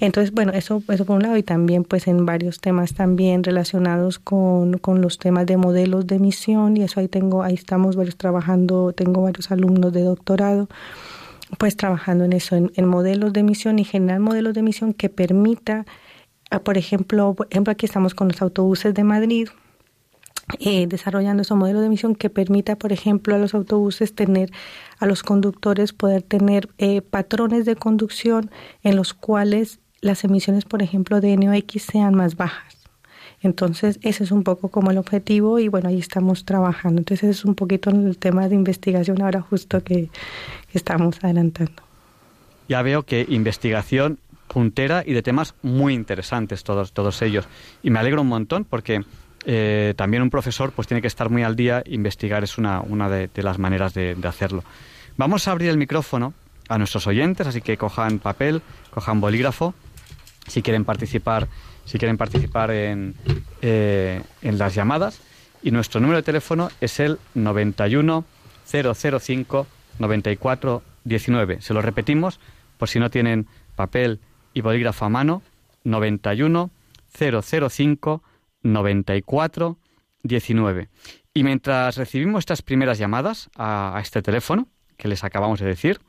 Entonces, 0.00 0.32
bueno, 0.32 0.52
eso, 0.52 0.82
eso 0.88 1.04
por 1.04 1.16
un 1.16 1.22
lado 1.22 1.36
y 1.36 1.42
también 1.42 1.82
pues 1.84 2.06
en 2.06 2.24
varios 2.24 2.60
temas 2.60 2.94
también 2.94 3.42
relacionados 3.42 4.18
con, 4.18 4.74
con 4.78 5.00
los 5.00 5.18
temas 5.18 5.46
de 5.46 5.56
modelos 5.56 6.06
de 6.06 6.16
emisión 6.16 6.76
y 6.76 6.82
eso 6.82 7.00
ahí 7.00 7.08
tengo, 7.08 7.42
ahí 7.42 7.54
estamos 7.54 7.96
varios 7.96 8.16
trabajando, 8.16 8.92
tengo 8.92 9.22
varios 9.22 9.50
alumnos 9.50 9.92
de 9.92 10.02
doctorado 10.02 10.68
pues 11.56 11.76
trabajando 11.76 12.24
en 12.24 12.34
eso, 12.34 12.56
en, 12.56 12.86
modelos 12.86 13.32
de 13.32 13.40
emisión 13.40 13.78
y 13.78 13.84
generar 13.84 14.20
modelos 14.20 14.54
de 14.54 14.60
emisión 14.60 14.92
que 14.92 15.08
permita, 15.08 15.86
ah, 16.50 16.60
por 16.60 16.76
ejemplo, 16.76 17.34
ejemplo 17.50 17.72
aquí 17.72 17.86
estamos 17.86 18.14
con 18.14 18.28
los 18.28 18.42
autobuses 18.42 18.92
de 18.92 19.04
Madrid, 19.04 19.48
eh, 20.60 20.86
desarrollando 20.86 21.42
esos 21.42 21.56
modelos 21.56 21.80
de 21.80 21.86
emisión 21.86 22.14
que 22.14 22.30
permita, 22.30 22.76
por 22.76 22.92
ejemplo, 22.92 23.34
a 23.34 23.38
los 23.38 23.54
autobuses 23.54 24.14
tener, 24.14 24.50
a 24.98 25.06
los 25.06 25.22
conductores 25.22 25.92
poder 25.92 26.22
tener 26.22 26.68
eh, 26.78 27.02
patrones 27.02 27.64
de 27.64 27.76
conducción 27.76 28.50
en 28.82 28.96
los 28.96 29.14
cuales 29.14 29.80
las 30.00 30.24
emisiones, 30.24 30.64
por 30.64 30.82
ejemplo, 30.82 31.20
de 31.20 31.36
NOx 31.36 31.82
sean 31.82 32.14
más 32.14 32.36
bajas. 32.36 32.78
Entonces, 33.40 34.00
ese 34.02 34.24
es 34.24 34.32
un 34.32 34.42
poco 34.42 34.68
como 34.68 34.90
el 34.90 34.98
objetivo 34.98 35.58
y 35.58 35.68
bueno, 35.68 35.88
ahí 35.88 35.98
estamos 35.98 36.44
trabajando. 36.44 37.00
Entonces, 37.00 37.30
es 37.30 37.44
un 37.44 37.54
poquito 37.54 37.90
el 37.90 38.18
tema 38.18 38.48
de 38.48 38.54
investigación 38.54 39.22
ahora 39.22 39.40
justo 39.40 39.82
que, 39.82 40.10
estamos 40.74 41.16
adelantando. 41.22 41.82
Ya 42.68 42.82
veo 42.82 43.02
que 43.02 43.24
investigación 43.28 44.18
puntera 44.48 45.02
y 45.04 45.14
de 45.14 45.22
temas 45.22 45.54
muy 45.62 45.94
interesantes 45.94 46.62
todos, 46.62 46.92
todos 46.92 47.22
ellos. 47.22 47.48
Y 47.82 47.90
me 47.90 47.98
alegro 47.98 48.20
un 48.20 48.28
montón 48.28 48.64
porque 48.64 49.02
eh, 49.46 49.94
también 49.96 50.22
un 50.22 50.30
profesor 50.30 50.72
pues 50.72 50.86
tiene 50.86 51.00
que 51.00 51.06
estar 51.06 51.30
muy 51.30 51.42
al 51.42 51.56
día, 51.56 51.82
investigar 51.86 52.44
es 52.44 52.58
una, 52.58 52.80
una 52.80 53.08
de, 53.08 53.30
las 53.36 53.58
maneras 53.58 53.94
de, 53.94 54.14
de 54.14 54.28
hacerlo. 54.28 54.62
Vamos 55.16 55.48
a 55.48 55.52
abrir 55.52 55.70
el 55.70 55.78
micrófono 55.78 56.34
a 56.68 56.76
nuestros 56.76 57.06
oyentes, 57.06 57.46
así 57.46 57.62
que 57.62 57.78
cojan 57.78 58.18
papel, 58.18 58.60
cojan 58.90 59.20
bolígrafo 59.20 59.74
si 60.46 60.62
quieren 60.62 60.84
participar, 60.84 61.48
si 61.84 61.98
quieren 61.98 62.16
participar 62.16 62.70
en, 62.70 63.14
eh, 63.62 64.22
en 64.42 64.58
las 64.58 64.74
llamadas. 64.74 65.20
Y 65.62 65.70
nuestro 65.70 66.00
número 66.00 66.18
de 66.18 66.22
teléfono 66.22 66.70
es 66.80 67.00
el 67.00 67.18
91 67.34 68.24
005 68.70 69.66
94 69.98 70.82
19. 71.04 71.60
Se 71.60 71.74
lo 71.74 71.82
repetimos 71.82 72.38
por 72.76 72.88
si 72.88 72.98
no 72.98 73.10
tienen 73.10 73.48
papel 73.74 74.20
y 74.54 74.60
bolígrafo 74.60 75.04
a 75.04 75.08
mano. 75.08 75.42
91 75.84 76.70
005 77.12 78.22
94 78.62 79.78
19. 80.22 80.88
Y 81.34 81.44
mientras 81.44 81.96
recibimos 81.96 82.40
estas 82.40 82.62
primeras 82.62 82.98
llamadas 82.98 83.50
a, 83.56 83.98
este 84.02 84.22
teléfono 84.22 84.68
que 84.96 85.08
les 85.08 85.24
acabamos 85.24 85.60
de 85.60 85.66
decir, 85.66 86.00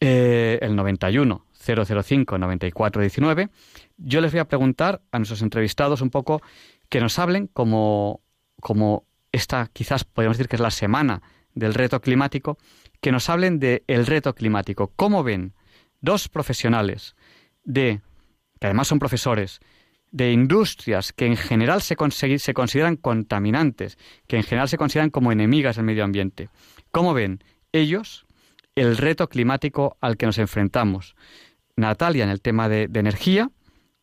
eh, 0.00 0.58
el 0.60 0.76
91 0.76 1.43
005 1.64 2.38
9419. 2.38 3.48
Yo 3.96 4.20
les 4.20 4.32
voy 4.32 4.40
a 4.40 4.48
preguntar 4.48 5.02
a 5.10 5.18
nuestros 5.18 5.42
entrevistados 5.42 6.00
un 6.00 6.10
poco 6.10 6.42
que 6.88 7.00
nos 7.00 7.18
hablen 7.18 7.46
como, 7.46 8.20
como 8.60 9.04
esta 9.32 9.70
quizás 9.72 10.04
podemos 10.04 10.36
decir 10.36 10.48
que 10.48 10.56
es 10.56 10.60
la 10.60 10.70
semana 10.70 11.22
del 11.54 11.74
reto 11.74 12.00
climático, 12.00 12.58
que 13.00 13.12
nos 13.12 13.28
hablen 13.30 13.58
del 13.58 13.82
el 13.86 14.06
reto 14.06 14.34
climático. 14.34 14.92
¿Cómo 14.96 15.22
ven 15.22 15.54
dos 16.00 16.28
profesionales 16.28 17.16
de, 17.64 18.00
que 18.60 18.66
además 18.66 18.88
son 18.88 18.98
profesores, 18.98 19.60
de 20.14 20.30
industrias 20.30 21.12
que 21.12 21.26
en 21.26 21.36
general 21.36 21.82
se 21.82 21.96
consideran 21.96 22.96
contaminantes, 22.96 23.98
que 24.28 24.36
en 24.36 24.44
general 24.44 24.68
se 24.68 24.76
consideran 24.76 25.10
como 25.10 25.32
enemigas 25.32 25.74
del 25.74 25.86
medio 25.86 26.04
ambiente. 26.04 26.50
¿Cómo 26.92 27.14
ven 27.14 27.42
ellos 27.72 28.24
el 28.76 28.96
reto 28.96 29.28
climático 29.28 29.96
al 30.00 30.16
que 30.16 30.26
nos 30.26 30.38
enfrentamos? 30.38 31.16
Natalia 31.76 32.24
en 32.24 32.30
el 32.30 32.40
tema 32.40 32.68
de, 32.68 32.88
energía, 32.94 33.50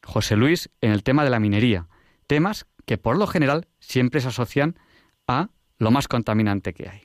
José 0.03 0.35
Luis 0.35 0.69
en 0.81 0.91
el 0.91 1.03
tema 1.03 1.23
de 1.23 1.29
la 1.29 1.39
minería, 1.39 1.87
temas 2.27 2.65
que 2.85 2.97
por 2.97 3.17
lo 3.17 3.27
general 3.27 3.67
siempre 3.79 4.21
se 4.21 4.29
asocian 4.29 4.77
a 5.27 5.49
lo 5.77 5.91
más 5.91 6.07
contaminante 6.07 6.73
que 6.73 6.89
hay. 6.89 7.01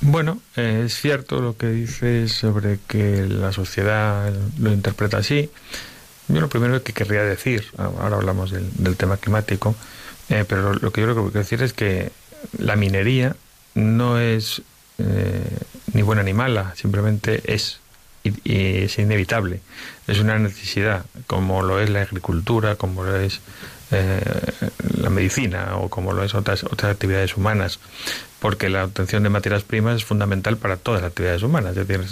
Bueno, 0.00 0.40
eh, 0.56 0.84
es 0.86 0.94
cierto 0.94 1.40
lo 1.40 1.56
que 1.56 1.68
dices 1.68 2.32
sobre 2.32 2.78
que 2.86 3.26
la 3.26 3.52
sociedad 3.52 4.32
lo 4.58 4.72
interpreta 4.72 5.18
así. 5.18 5.50
Yo 6.28 6.40
lo 6.40 6.48
primero 6.48 6.82
que 6.82 6.92
querría 6.92 7.22
decir, 7.22 7.64
ahora 7.78 8.16
hablamos 8.16 8.50
del, 8.50 8.96
tema 8.96 9.16
climático, 9.16 9.74
eh, 10.28 10.44
pero 10.46 10.74
lo 10.74 10.92
que 10.92 11.00
yo 11.00 11.12
creo 11.12 11.32
que 11.32 11.38
decir 11.38 11.62
es 11.62 11.72
que 11.72 12.12
la 12.58 12.76
minería 12.76 13.34
no 13.74 14.18
es 14.18 14.62
eh, 14.98 15.58
ni 15.94 16.02
buena 16.02 16.22
ni 16.22 16.34
mala, 16.34 16.74
simplemente 16.76 17.42
es 17.52 17.80
es 18.44 18.98
inevitable. 18.98 19.60
Es 20.06 20.18
una 20.18 20.38
necesidad, 20.38 21.04
como 21.26 21.62
lo 21.62 21.80
es 21.80 21.90
la 21.90 22.02
agricultura, 22.02 22.76
como 22.76 23.04
lo 23.04 23.16
es 23.16 23.40
la 25.00 25.08
medicina 25.08 25.76
o 25.76 25.88
como 25.88 26.12
lo 26.12 26.22
es 26.22 26.34
otras, 26.34 26.62
otras 26.64 26.92
actividades 26.92 27.38
humanas 27.38 27.80
porque 28.40 28.68
la 28.68 28.84
obtención 28.84 29.22
de 29.22 29.30
materias 29.30 29.62
primas 29.62 29.96
es 29.96 30.04
fundamental 30.04 30.56
para 30.56 30.76
todas 30.76 31.02
las 31.02 31.10
actividades 31.10 31.42
humanas. 31.42 31.76
Es 31.76 31.86
decir, 31.86 32.06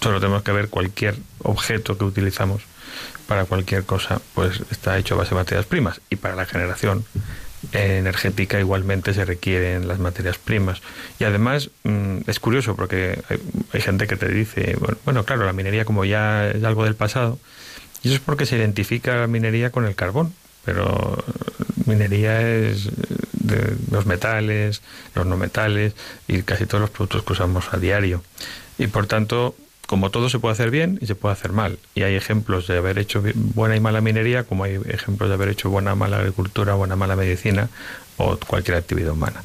solo 0.00 0.20
tenemos 0.20 0.42
que 0.42 0.52
ver 0.52 0.68
cualquier 0.68 1.16
objeto 1.42 1.98
que 1.98 2.04
utilizamos 2.04 2.62
para 3.26 3.44
cualquier 3.44 3.84
cosa, 3.84 4.20
pues 4.34 4.60
está 4.70 4.98
hecho 4.98 5.14
a 5.14 5.18
base 5.18 5.30
de 5.30 5.36
materias 5.36 5.66
primas. 5.66 6.00
Y 6.10 6.16
para 6.16 6.36
la 6.36 6.46
generación 6.46 7.04
energética 7.72 8.60
igualmente 8.60 9.14
se 9.14 9.24
requieren 9.24 9.88
las 9.88 9.98
materias 9.98 10.38
primas. 10.38 10.82
Y 11.18 11.24
además 11.24 11.70
mm, 11.84 12.18
es 12.26 12.40
curioso 12.40 12.76
porque 12.76 13.22
hay, 13.72 13.80
gente 13.80 14.06
que 14.06 14.16
te 14.16 14.28
dice, 14.28 14.76
bueno, 14.78 14.96
bueno, 15.04 15.24
claro, 15.24 15.44
la 15.44 15.52
minería 15.52 15.84
como 15.84 16.04
ya 16.04 16.48
es 16.48 16.64
algo 16.64 16.84
del 16.84 16.94
pasado, 16.94 17.38
y 18.02 18.08
eso 18.08 18.16
es 18.16 18.20
porque 18.20 18.46
se 18.46 18.56
identifica 18.56 19.16
la 19.16 19.26
minería 19.26 19.70
con 19.70 19.86
el 19.86 19.94
carbón, 19.94 20.34
pero 20.64 21.24
minería 21.86 22.40
es 22.40 22.88
de 23.32 23.76
los 23.90 24.06
metales, 24.06 24.82
los 25.14 25.26
no 25.26 25.36
metales 25.36 25.94
y 26.28 26.42
casi 26.42 26.66
todos 26.66 26.82
los 26.82 26.90
productos 26.90 27.22
que 27.24 27.32
usamos 27.32 27.72
a 27.72 27.78
diario. 27.78 28.22
Y 28.78 28.88
por 28.88 29.06
tanto, 29.06 29.54
como 29.86 30.10
todo 30.10 30.28
se 30.28 30.38
puede 30.38 30.52
hacer 30.52 30.70
bien 30.70 30.98
y 31.00 31.06
se 31.06 31.14
puede 31.14 31.32
hacer 31.32 31.52
mal. 31.52 31.78
Y 31.94 32.02
hay 32.02 32.14
ejemplos 32.14 32.66
de 32.66 32.78
haber 32.78 32.98
hecho 32.98 33.22
buena 33.34 33.76
y 33.76 33.80
mala 33.80 34.00
minería, 34.00 34.44
como 34.44 34.64
hay 34.64 34.80
ejemplos 34.88 35.28
de 35.28 35.34
haber 35.34 35.48
hecho 35.48 35.70
buena 35.70 35.94
mala 35.94 36.18
agricultura, 36.18 36.74
buena 36.74 36.96
mala 36.96 37.16
medicina 37.16 37.68
o 38.16 38.36
cualquier 38.36 38.76
actividad 38.76 39.12
humana. 39.12 39.42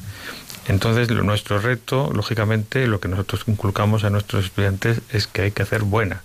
Entonces, 0.68 1.10
nuestro 1.10 1.58
reto, 1.58 2.10
lógicamente, 2.14 2.86
lo 2.86 3.00
que 3.00 3.08
nosotros 3.08 3.42
inculcamos 3.46 4.04
a 4.04 4.10
nuestros 4.10 4.44
estudiantes 4.46 5.00
es 5.10 5.26
que 5.26 5.42
hay 5.42 5.50
que 5.50 5.62
hacer 5.62 5.82
buena 5.82 6.22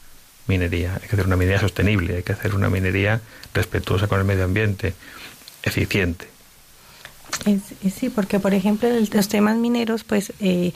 minería, 0.48 0.94
hay 1.02 1.08
que 1.08 1.16
hacer 1.16 1.26
una 1.26 1.36
minería 1.36 1.60
sostenible, 1.60 2.18
hay 2.18 2.24
que 2.24 2.34
hacer 2.34 2.54
una 2.54 2.70
minería 2.70 3.22
respetuosa 3.54 4.08
con 4.08 4.20
el 4.20 4.26
medio 4.26 4.44
ambiente, 4.44 4.94
eficiente. 5.64 6.28
Sí, 7.94 8.10
porque 8.10 8.40
por 8.40 8.54
ejemplo 8.54 8.88
los 9.12 9.28
temas 9.28 9.58
mineros, 9.58 10.04
pues 10.04 10.32
eh, 10.40 10.74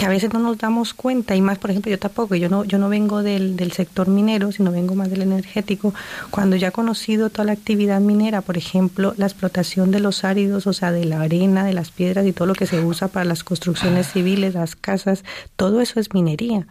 que 0.00 0.06
a 0.06 0.08
veces 0.08 0.32
no 0.32 0.38
nos 0.38 0.56
damos 0.56 0.94
cuenta 0.94 1.36
y 1.36 1.42
más, 1.42 1.58
por 1.58 1.70
ejemplo, 1.70 1.90
yo 1.90 1.98
tampoco, 1.98 2.34
yo 2.34 2.48
no, 2.48 2.64
yo 2.64 2.78
no 2.78 2.88
vengo 2.88 3.22
del, 3.22 3.54
del 3.54 3.72
sector 3.72 4.08
minero, 4.08 4.50
sino 4.50 4.72
vengo 4.72 4.94
más 4.94 5.10
del 5.10 5.20
energético. 5.20 5.92
Cuando 6.30 6.56
ya 6.56 6.68
he 6.68 6.72
conocido 6.72 7.28
toda 7.28 7.44
la 7.44 7.52
actividad 7.52 8.00
minera, 8.00 8.40
por 8.40 8.56
ejemplo, 8.56 9.12
la 9.18 9.26
explotación 9.26 9.90
de 9.90 10.00
los 10.00 10.24
áridos, 10.24 10.66
o 10.66 10.72
sea, 10.72 10.90
de 10.90 11.04
la 11.04 11.20
arena, 11.20 11.66
de 11.66 11.74
las 11.74 11.90
piedras 11.90 12.26
y 12.26 12.32
todo 12.32 12.46
lo 12.46 12.54
que 12.54 12.64
se 12.64 12.80
usa 12.80 13.08
para 13.08 13.26
las 13.26 13.44
construcciones 13.44 14.10
civiles, 14.10 14.54
las 14.54 14.74
casas, 14.74 15.22
todo 15.56 15.82
eso 15.82 16.00
es 16.00 16.14
minería 16.14 16.66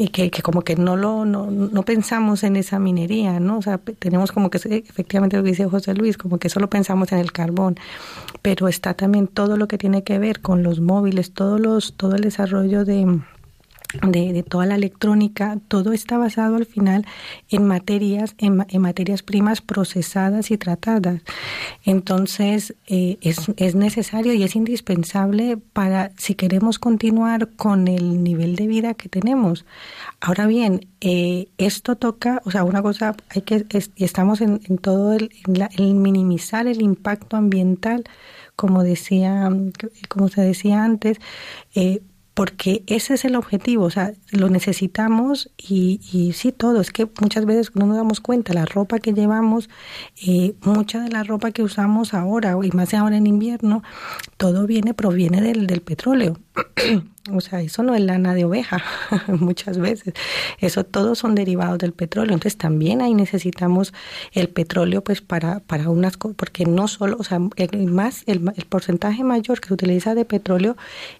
y 0.00 0.08
que, 0.08 0.30
que, 0.30 0.42
como 0.42 0.62
que 0.62 0.76
no 0.76 0.96
lo 0.96 1.24
no, 1.24 1.50
no, 1.50 1.82
pensamos 1.82 2.44
en 2.44 2.54
esa 2.54 2.78
minería, 2.78 3.40
¿no? 3.40 3.58
O 3.58 3.62
sea, 3.62 3.78
tenemos 3.78 4.30
como 4.30 4.48
que 4.48 4.58
efectivamente 4.58 5.36
lo 5.36 5.42
que 5.42 5.50
dice 5.50 5.66
José 5.66 5.92
Luis, 5.94 6.16
como 6.16 6.38
que 6.38 6.48
solo 6.48 6.70
pensamos 6.70 7.10
en 7.10 7.18
el 7.18 7.32
carbón, 7.32 7.76
pero 8.40 8.68
está 8.68 8.94
también 8.94 9.26
todo 9.26 9.56
lo 9.56 9.66
que 9.66 9.76
tiene 9.76 10.04
que 10.04 10.20
ver 10.20 10.40
con 10.40 10.62
los 10.62 10.80
móviles, 10.80 11.32
todos 11.32 11.60
los 11.60 11.94
todo 11.94 12.14
el 12.14 12.20
desarrollo 12.20 12.84
de 12.84 13.20
de, 14.02 14.42
toda 14.42 14.66
la 14.66 14.74
electrónica, 14.74 15.58
todo 15.68 15.92
está 15.92 16.18
basado 16.18 16.56
al 16.56 16.66
final 16.66 17.06
en 17.48 17.66
materias, 17.66 18.34
en, 18.38 18.64
materias 18.80 19.22
primas 19.22 19.60
procesadas 19.60 20.50
y 20.50 20.58
tratadas. 20.58 21.22
Entonces, 21.84 22.74
eh, 22.86 23.16
es, 23.22 23.50
es, 23.56 23.74
necesario 23.74 24.34
y 24.34 24.42
es 24.42 24.56
indispensable 24.56 25.56
para 25.56 26.12
si 26.16 26.34
queremos 26.34 26.78
continuar 26.78 27.48
con 27.56 27.88
el 27.88 28.22
nivel 28.22 28.56
de 28.56 28.66
vida 28.66 28.94
que 28.94 29.08
tenemos. 29.08 29.64
Ahora 30.20 30.46
bien, 30.46 30.86
eh, 31.00 31.48
esto 31.56 31.96
toca, 31.96 32.42
o 32.44 32.50
sea, 32.50 32.64
una 32.64 32.82
cosa, 32.82 33.16
hay 33.30 33.42
que, 33.42 33.64
estamos 33.96 34.40
en, 34.42 34.60
en 34.68 34.78
todo 34.78 35.14
el, 35.14 35.30
el 35.76 35.94
minimizar 35.94 36.66
el 36.66 36.82
impacto 36.82 37.36
ambiental, 37.36 38.04
como 38.54 38.82
decía, 38.82 39.48
como 40.08 40.28
se 40.28 40.42
decía 40.42 40.84
antes, 40.84 41.18
eh, 41.74 42.02
porque 42.38 42.84
ese 42.86 43.14
es 43.14 43.24
el 43.24 43.34
objetivo, 43.34 43.82
o 43.82 43.90
sea, 43.90 44.12
lo 44.30 44.48
necesitamos 44.48 45.50
y, 45.58 45.98
y 46.12 46.34
sí, 46.34 46.52
todo, 46.52 46.80
es 46.80 46.92
que 46.92 47.08
muchas 47.20 47.44
veces 47.46 47.72
no 47.74 47.86
nos 47.86 47.96
damos 47.96 48.20
cuenta, 48.20 48.54
la 48.54 48.64
ropa 48.64 49.00
que 49.00 49.12
llevamos, 49.12 49.68
eh, 50.24 50.54
mucha 50.62 51.00
de 51.00 51.08
la 51.08 51.24
ropa 51.24 51.50
que 51.50 51.64
usamos 51.64 52.14
ahora, 52.14 52.56
y 52.62 52.70
más 52.70 52.94
ahora 52.94 53.16
en 53.16 53.26
invierno, 53.26 53.82
todo 54.36 54.68
viene, 54.68 54.94
proviene 54.94 55.40
del, 55.40 55.66
del 55.66 55.80
petróleo. 55.80 56.38
O 57.32 57.40
sea, 57.40 57.60
eso 57.60 57.82
no 57.82 57.94
es 57.94 58.00
lana 58.00 58.34
de 58.34 58.44
oveja 58.44 58.82
muchas 59.28 59.78
veces. 59.78 60.14
Eso 60.58 60.84
todos 60.84 61.18
son 61.18 61.34
derivados 61.34 61.78
del 61.78 61.92
petróleo. 61.92 62.34
Entonces 62.34 62.58
también 62.58 63.02
ahí 63.02 63.14
necesitamos 63.14 63.92
el 64.32 64.48
petróleo 64.48 65.02
pues 65.02 65.20
para, 65.20 65.60
para 65.60 65.88
unas 65.90 66.16
cosas, 66.16 66.36
porque 66.36 66.64
no 66.64 66.88
solo, 66.88 67.16
o 67.18 67.24
sea, 67.24 67.40
el, 67.56 67.86
más, 67.86 68.22
el, 68.26 68.42
el, 68.56 68.64
porcentaje 68.66 69.24
mayor 69.24 69.60
que 69.60 69.68
se 69.68 69.74
utiliza 69.74 70.14
de 70.14 70.24
petróleo 70.24 70.76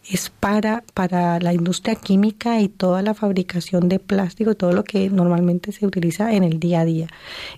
es 0.08 0.30
para, 0.30 0.84
para 0.94 1.38
la 1.40 1.52
industria 1.52 1.94
química 1.94 2.60
y 2.60 2.68
toda 2.68 3.02
la 3.02 3.14
fabricación 3.14 3.88
de 3.88 3.98
plástico, 3.98 4.54
todo 4.54 4.72
lo 4.72 4.84
que 4.84 5.10
normalmente 5.10 5.72
se 5.72 5.86
utiliza 5.86 6.32
en 6.32 6.44
el 6.44 6.60
día 6.60 6.80
a 6.80 6.84
día. 6.84 7.08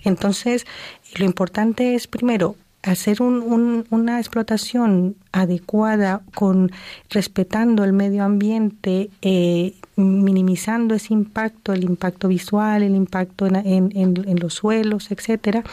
Entonces, 0.03 0.65
lo 1.15 1.25
importante 1.25 1.95
es 1.95 2.07
primero 2.07 2.55
hacer 2.83 3.21
un, 3.21 3.85
una 3.89 4.19
explotación 4.19 5.15
adecuada 5.31 6.21
con 6.33 6.71
respetando 7.09 7.83
el 7.83 7.93
medio 7.93 8.23
ambiente 8.23 9.09
eh, 9.21 9.75
minimizando 9.95 10.95
ese 10.95 11.13
impacto 11.13 11.73
el 11.73 11.83
impacto 11.83 12.27
visual 12.27 12.81
el 12.81 12.95
impacto 12.95 13.45
en, 13.45 13.55
en, 13.55 13.91
en, 13.95 14.39
los 14.39 14.55
suelos 14.55 15.11
etcétera. 15.11 15.63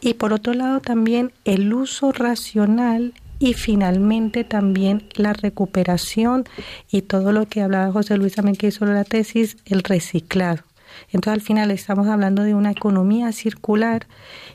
Y 0.00 0.14
por 0.14 0.34
otro 0.34 0.52
lado 0.52 0.80
también 0.80 1.32
el 1.46 1.72
uso 1.72 2.12
racional 2.12 3.14
y 3.38 3.54
finalmente 3.54 4.44
también 4.44 5.08
la 5.14 5.32
recuperación 5.32 6.44
y 6.90 7.02
todo 7.02 7.32
lo 7.32 7.46
que 7.46 7.62
hablaba 7.62 7.90
José 7.92 8.18
Luis 8.18 8.34
también 8.34 8.56
que 8.56 8.68
hizo 8.68 8.84
la 8.84 9.04
tesis 9.04 9.56
el 9.64 9.82
reciclado 9.82 10.62
entonces 11.10 11.40
al 11.40 11.46
final 11.46 11.70
estamos 11.70 12.06
hablando 12.08 12.42
de 12.42 12.54
una 12.54 12.70
economía 12.70 13.32
circular 13.32 14.06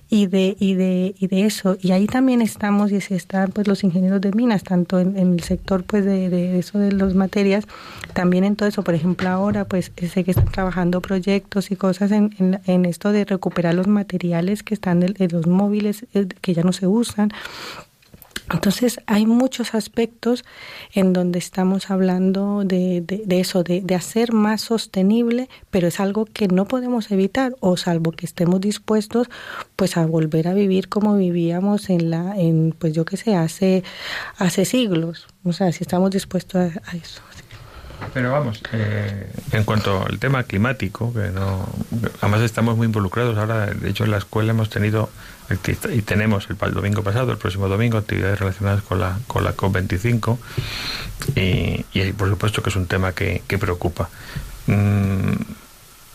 y 0.10 0.26
de, 0.26 0.58
y 0.60 0.74
de, 0.74 1.16
y 1.20 1.28
de 1.28 1.46
eso. 1.46 1.78
Y 1.80 1.92
ahí 1.92 2.08
también 2.08 2.42
estamos, 2.42 2.92
y 2.92 2.96
están 2.96 3.52
pues 3.52 3.68
los 3.68 3.84
ingenieros 3.84 4.20
de 4.22 4.32
minas, 4.32 4.64
tanto 4.64 5.00
en, 5.00 5.16
el 5.16 5.44
sector 5.44 5.84
pues 5.84 6.04
de, 6.04 6.30
de, 6.30 6.58
eso 6.58 6.80
de 6.80 6.92
las 6.92 7.14
materias, 7.14 7.66
también 8.14 8.44
en 8.44 8.56
todo 8.56 8.68
eso. 8.68 8.84
Por 8.84 8.96
ejemplo, 8.96 9.30
ahora 9.30 9.66
pues 9.66 9.92
sé 10.12 10.24
que 10.24 10.32
están 10.32 10.52
trabajando 10.52 11.02
proyectos 11.02 11.70
y 11.72 11.76
cosas 11.76 12.12
en, 12.12 12.36
en, 12.40 12.60
en 12.66 12.86
esto 12.86 13.12
de 13.12 13.24
recuperar 13.26 13.76
los 13.76 13.88
materiales 13.88 14.64
que 14.64 14.74
están 14.74 15.00
de, 15.00 15.28
los 15.30 15.46
móviles 15.46 16.06
eh, 16.14 16.28
que 16.42 16.54
ya 16.54 16.64
no 16.64 16.74
se 16.74 16.88
usan 16.88 17.32
entonces 18.52 19.00
hay 19.06 19.26
muchos 19.26 19.76
aspectos 19.76 20.44
en 20.94 21.14
donde 21.14 21.40
estamos 21.40 21.90
hablando 21.90 22.64
de, 22.66 23.02
de, 23.02 23.40
eso, 23.40 23.64
de, 23.64 23.82
de, 23.82 23.96
hacer 23.96 24.34
más 24.34 24.62
sostenible, 24.62 25.50
pero 25.70 25.88
es 25.88 26.00
algo 26.00 26.26
que 26.26 26.48
no 26.48 26.66
podemos 26.66 27.12
evitar, 27.12 27.56
o 27.60 27.78
salvo 27.78 28.12
que 28.12 28.26
estemos 28.26 28.60
dispuestos 28.62 29.30
pues 29.76 29.98
a 29.98 30.06
volver 30.06 30.48
a 30.48 30.54
vivir 30.54 30.90
como 30.90 31.16
vivíamos 31.16 31.90
en 31.90 32.10
la, 32.10 32.38
en 32.38 32.76
pues 32.78 32.94
yo 32.94 33.06
que 33.06 33.18
sé, 33.18 33.36
hace, 33.36 33.84
hace 34.38 34.66
siglos. 34.66 35.28
O 35.44 35.54
sea, 35.54 35.72
si 35.72 35.84
estamos 35.84 36.12
dispuestos 36.12 36.56
a, 36.56 36.82
a 36.92 36.96
eso. 36.96 37.22
Pero 38.14 38.32
vamos, 38.32 38.62
eh, 38.72 39.30
en 39.52 39.64
cuanto 39.64 40.06
al 40.06 40.20
tema 40.20 40.44
climático, 40.44 41.14
que 41.14 41.30
no, 41.30 41.68
además 42.22 42.42
estamos 42.42 42.78
muy 42.78 42.86
involucrados 42.86 43.38
ahora, 43.38 43.68
de 43.68 43.90
hecho 43.90 44.06
en 44.06 44.12
la 44.12 44.18
escuela 44.18 44.52
hemos 44.52 44.70
tenido 44.70 45.10
y 45.52 46.02
tenemos 46.04 46.48
el, 46.50 46.74
domingo 46.74 47.04
pasado, 47.04 47.32
el 47.32 47.38
próximo 47.38 47.68
domingo, 47.68 47.98
actividades 47.98 48.40
relacionadas 48.40 48.84
con 48.84 49.00
la, 49.00 49.20
con 49.26 49.44
la 49.44 49.56
COP25 49.56 50.38
y, 51.36 51.86
y 51.94 52.14
por 52.14 52.30
supuesto 52.30 52.62
que 52.62 52.70
es 52.70 52.76
un 52.76 52.86
tema 52.86 53.14
que, 53.14 53.42
que 53.48 53.58
preocupa. 53.58 54.10
Mm, 54.68 55.34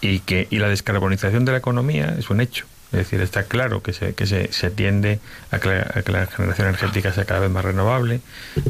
y 0.01 0.21
que 0.21 0.47
y 0.51 0.59
la 0.59 0.69
descarbonización 0.69 1.45
de 1.45 1.53
la 1.53 1.59
economía 1.59 2.15
es 2.19 2.31
un 2.31 2.41
hecho. 2.41 2.67
Es 2.93 2.99
decir, 2.99 3.21
está 3.23 3.45
claro 3.45 3.83
que 3.83 3.93
se, 3.93 4.15
que 4.15 4.25
se, 4.27 4.53
se 4.53 4.71
tiende 4.71 5.19
a 5.51 5.59
que, 5.59 5.69
la, 6.13 6.27
generación 6.27 6.69
energética 6.69 7.13
sea 7.13 7.25
cada 7.25 7.41
vez 7.41 7.51
más 7.51 7.65
renovable 7.65 8.21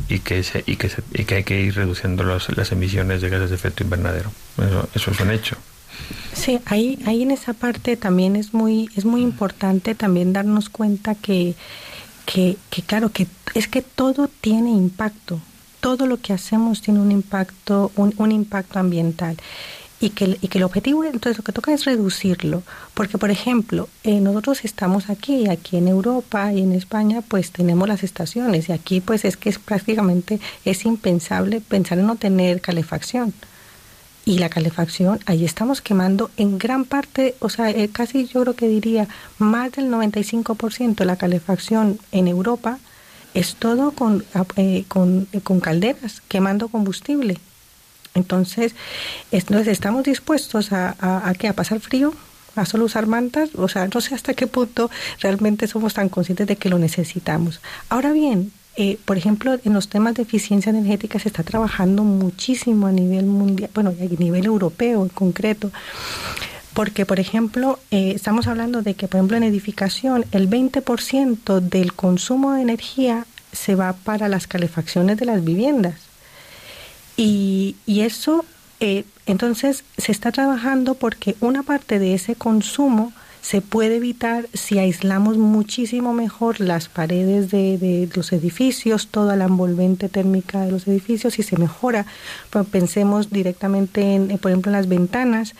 y 0.09 0.21
que, 0.21 0.43
se, 0.43 0.65
y 0.65 0.77
que, 0.77 0.91
y 1.13 1.25
que 1.25 1.35
hay 1.35 1.45
que 1.45 1.61
ir 1.61 1.75
reduciendo 1.75 2.25
las 2.25 2.73
emisiones 2.73 3.21
de 3.21 3.29
gases 3.29 3.51
de 3.51 3.57
efecto 3.57 3.85
invernadero. 3.85 4.33
Eso, 4.57 4.89
eso 4.95 5.11
es 5.11 5.21
un 5.21 5.31
hecho. 5.31 5.57
Sí, 6.35 6.59
ahí, 6.67 6.99
ahí 7.07 7.23
en 7.23 7.31
esa 7.31 7.53
parte 7.53 7.97
también 7.97 8.37
es 8.37 8.53
muy, 8.53 8.91
es 8.97 9.05
muy 9.05 9.23
importante 9.23 9.95
también 9.95 10.33
darnos 10.33 10.69
cuenta 10.69 11.15
que, 11.15 11.55
que, 12.27 12.57
que 12.71 12.83
claro, 12.83 13.11
que 13.11 13.27
es 13.55 13.69
que 13.69 13.83
todo 13.83 14.29
tiene 14.41 14.71
impacto. 14.71 15.41
Todo 15.81 16.07
lo 16.07 16.19
que 16.19 16.33
hacemos 16.33 16.81
tiene 16.81 17.01
un 17.01 17.13
impacto, 17.13 17.93
un, 17.97 18.33
impacto 18.33 18.79
ambiental 18.79 19.37
y 20.01 20.11
que, 20.11 20.39
y 20.41 20.49
que 20.49 20.59
el 20.59 20.65
objetivo, 20.65 21.05
entonces 21.05 21.39
lo 21.39 21.45
que 21.45 21.53
toca 21.53 21.73
es 21.73 21.85
reducirlo, 21.85 22.63
porque 22.95 23.19
por 23.19 23.31
ejemplo, 23.31 23.89
eh, 24.03 24.21
nosotros 24.21 24.65
estamos 24.65 25.11
aquí, 25.11 25.49
aquí 25.49 25.77
en 25.77 25.89
Europa 25.89 26.53
y 26.53 26.63
en 26.63 26.73
España, 26.73 27.23
pues 27.27 27.53
tenemos 27.53 27.87
las 27.87 28.03
estaciones 28.03 28.69
y 28.71 28.73
aquí 28.73 29.01
pues 29.01 29.25
es 29.25 29.37
que 29.37 29.51
es 29.51 29.59
prácticamente 29.59 30.41
es 30.65 30.85
impensable 30.85 31.61
pensar 31.61 31.99
en 31.99 32.07
no 32.07 32.17
tener 32.17 32.61
calefacción. 32.61 33.35
Y 34.27 34.39
la 34.39 34.49
calefacción, 34.49 35.21
ahí 35.27 35.45
estamos 35.45 35.83
quemando 35.83 36.31
en 36.39 36.59
gran 36.59 36.87
parte, 36.87 37.35
o 37.41 37.51
sea, 37.51 37.69
eh, 37.71 37.91
casi 37.93 38.27
yo 38.27 38.41
creo 38.41 38.57
que 38.57 38.69
diría 38.69 39.07
más 39.39 39.73
del 39.73 39.91
95% 39.91 40.95
de 40.95 41.05
la 41.05 41.17
calefacción 41.17 41.99
en 42.11 42.29
Europa 42.29 42.79
es 43.35 43.57
todo 43.57 43.91
con, 43.91 44.25
eh, 44.57 44.85
con, 44.89 45.27
con 45.43 45.61
calderas, 45.61 46.23
quemando 46.29 46.69
combustible. 46.69 47.39
Entonces, 48.15 48.75
entonces 49.33 49.69
estamos 49.69 50.05
dispuestos 50.05 50.73
a, 50.73 50.95
a, 51.01 51.29
a, 51.29 51.31
a 51.31 51.53
pasar 51.53 51.81
frío, 51.81 52.15
a 52.57 52.65
solo 52.65 52.85
usar 52.85 53.07
mantas, 53.07 53.51
o 53.57 53.69
sea, 53.69 53.89
no 53.93 54.01
sé 54.01 54.15
hasta 54.15 54.35
qué 54.35 54.47
punto 54.47 54.91
realmente 55.21 55.67
somos 55.67 55.95
tan 55.95 56.09
conscientes 56.09 56.47
de 56.47 56.57
que 56.57 56.69
lo 56.69 56.79
necesitamos. 56.79 57.61
Ahora 57.89 58.13
bien, 58.13 58.53
eh, 58.77 58.99
por 59.05 59.17
ejemplo, 59.17 59.59
en 59.65 59.73
los 59.73 59.89
temas 59.89 60.15
de 60.15 60.23
eficiencia 60.23 60.71
energética 60.71 61.19
se 61.19 61.29
está 61.29 61.45
trabajando 61.45 62.03
muchísimo 62.03 62.89
a 62.89 62.93
nivel 62.93 63.27
mundial, 63.27 63.71
bueno, 63.73 63.91
a 63.91 64.21
nivel 64.21 64.45
europeo 64.45 65.03
en 65.03 65.09
concreto, 65.09 65.71
porque, 66.73 67.07
por 67.07 67.21
ejemplo, 67.21 67.79
eh, 67.93 68.13
estamos 68.17 68.49
hablando 68.49 68.83
de 68.83 68.95
que, 68.95 69.07
por 69.07 69.19
ejemplo, 69.19 69.37
en 69.37 69.45
edificación, 69.45 70.25
el 70.33 70.51
20% 70.51 71.61
del 71.61 71.93
consumo 71.93 72.53
de 72.53 72.63
energía 72.63 73.27
se 73.53 73.77
va 73.77 73.93
para 73.93 74.29
las 74.29 74.49
calefacciones 74.49 75.19
de 75.19 75.27
las 75.27 75.45
viviendas. 75.45 76.01
Y, 77.17 77.77
y 77.87 78.01
eso, 78.01 78.45
eh, 78.81 79.05
entonces, 79.27 79.85
se 79.97 80.11
está 80.11 80.33
trabajando 80.33 80.95
porque 80.95 81.37
una 81.39 81.63
parte 81.63 82.01
de 82.01 82.15
ese 82.15 82.35
consumo 82.35 83.13
se 83.45 83.61
puede 83.61 83.97
evitar 83.97 84.49
si 84.55 84.79
aislamos 84.79 85.37
muchísimo 85.37 86.15
mejor 86.15 86.61
las 86.61 86.89
paredes 86.89 87.51
de, 87.51 87.77
de, 87.77 88.09
los 88.15 88.33
edificios, 88.33 89.09
toda 89.09 89.37
la 89.37 89.45
envolvente 89.45 90.09
térmica 90.09 90.63
de 90.63 90.71
los 90.71 90.89
edificios 90.89 91.39
y 91.39 91.43
se 91.43 91.59
mejora. 91.59 92.07
Pensemos 92.71 93.29
directamente, 93.29 94.15
en, 94.15 94.39
por 94.39 94.51
ejemplo, 94.51 94.71
en 94.71 94.77
las 94.79 94.89
ventanas. 94.89 95.55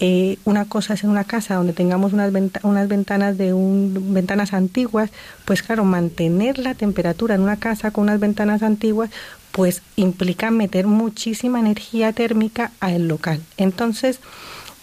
Eh, 0.00 0.36
una 0.44 0.66
cosa 0.66 0.92
es 0.92 1.04
en 1.04 1.08
una 1.08 1.24
casa 1.24 1.54
donde 1.54 1.72
tengamos 1.72 2.12
unas, 2.12 2.30
unas 2.62 2.88
ventanas 2.88 3.38
de 3.38 3.54
un, 3.54 4.12
ventanas 4.12 4.52
antiguas, 4.52 5.08
pues 5.46 5.62
claro, 5.62 5.84
mantener 5.86 6.58
la 6.58 6.74
temperatura 6.74 7.36
en 7.36 7.40
una 7.40 7.56
casa 7.56 7.90
con 7.90 8.04
unas 8.04 8.20
ventanas 8.20 8.62
antiguas, 8.62 9.08
pues 9.50 9.80
implica 9.96 10.50
meter 10.50 10.86
muchísima 10.86 11.58
energía 11.58 12.12
térmica 12.12 12.72
al 12.80 13.08
local. 13.08 13.40
Entonces, 13.56 14.20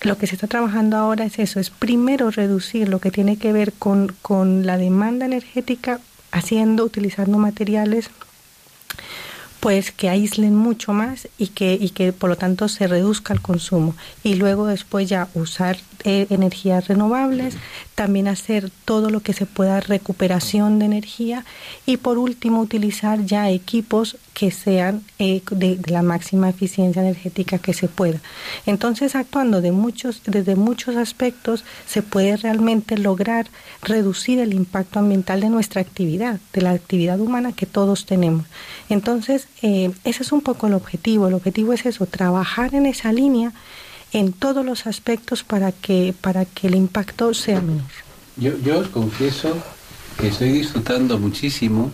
lo 0.01 0.17
que 0.17 0.27
se 0.27 0.35
está 0.35 0.47
trabajando 0.47 0.97
ahora 0.97 1.25
es 1.25 1.37
eso, 1.39 1.59
es 1.59 1.69
primero 1.69 2.31
reducir 2.31 2.89
lo 2.89 2.99
que 2.99 3.11
tiene 3.11 3.37
que 3.37 3.53
ver 3.53 3.73
con, 3.73 4.13
con 4.21 4.65
la 4.65 4.77
demanda 4.77 5.25
energética, 5.25 5.99
haciendo, 6.31 6.83
utilizando 6.83 7.37
materiales 7.37 8.09
pues 9.61 9.91
que 9.91 10.09
aíslen 10.09 10.55
mucho 10.55 10.91
más 10.91 11.27
y 11.37 11.47
que, 11.47 11.77
y 11.79 11.91
que 11.91 12.11
por 12.13 12.31
lo 12.31 12.35
tanto 12.35 12.67
se 12.67 12.87
reduzca 12.87 13.31
el 13.31 13.41
consumo. 13.41 13.95
Y 14.23 14.33
luego 14.33 14.65
después 14.65 15.07
ya 15.07 15.29
usar 15.35 15.77
eh, 16.03 16.25
energías 16.31 16.87
renovables, 16.87 17.55
también 17.93 18.27
hacer 18.27 18.71
todo 18.85 19.11
lo 19.11 19.19
que 19.19 19.33
se 19.33 19.45
pueda 19.45 19.79
recuperación 19.79 20.79
de 20.79 20.85
energía 20.85 21.45
y 21.85 21.97
por 21.97 22.17
último 22.17 22.59
utilizar 22.59 23.23
ya 23.23 23.51
equipos 23.51 24.17
que 24.33 24.49
sean 24.49 25.03
eh, 25.19 25.43
de, 25.51 25.75
de, 25.75 25.91
la 25.91 26.01
máxima 26.01 26.49
eficiencia 26.49 27.03
energética 27.03 27.59
que 27.59 27.73
se 27.73 27.87
pueda. 27.87 28.19
Entonces, 28.65 29.13
actuando 29.13 29.61
de 29.61 29.71
muchos, 29.71 30.23
desde 30.25 30.55
muchos 30.55 30.95
aspectos, 30.95 31.63
se 31.85 32.01
puede 32.01 32.35
realmente 32.37 32.97
lograr 32.97 33.47
reducir 33.83 34.39
el 34.39 34.53
impacto 34.53 34.97
ambiental 34.97 35.41
de 35.41 35.49
nuestra 35.49 35.81
actividad, 35.81 36.39
de 36.53 36.61
la 36.61 36.71
actividad 36.71 37.19
humana 37.19 37.51
que 37.51 37.67
todos 37.67 38.07
tenemos. 38.07 38.47
Entonces, 38.89 39.47
eh, 39.61 39.91
ese 40.03 40.23
es 40.23 40.31
un 40.31 40.41
poco 40.41 40.67
el 40.67 40.73
objetivo. 40.73 41.27
El 41.27 41.33
objetivo 41.33 41.73
es 41.73 41.85
eso, 41.85 42.05
trabajar 42.05 42.73
en 42.75 42.85
esa 42.85 43.11
línea 43.11 43.53
en 44.13 44.33
todos 44.33 44.65
los 44.65 44.87
aspectos 44.87 45.43
para 45.43 45.71
que, 45.71 46.13
para 46.19 46.45
que 46.45 46.67
el 46.67 46.75
impacto 46.75 47.33
sea 47.33 47.61
menor. 47.61 47.85
Yo, 48.37 48.57
yo 48.59 48.79
os 48.79 48.87
confieso 48.89 49.55
que 50.17 50.27
estoy 50.27 50.51
disfrutando 50.51 51.17
muchísimo 51.17 51.91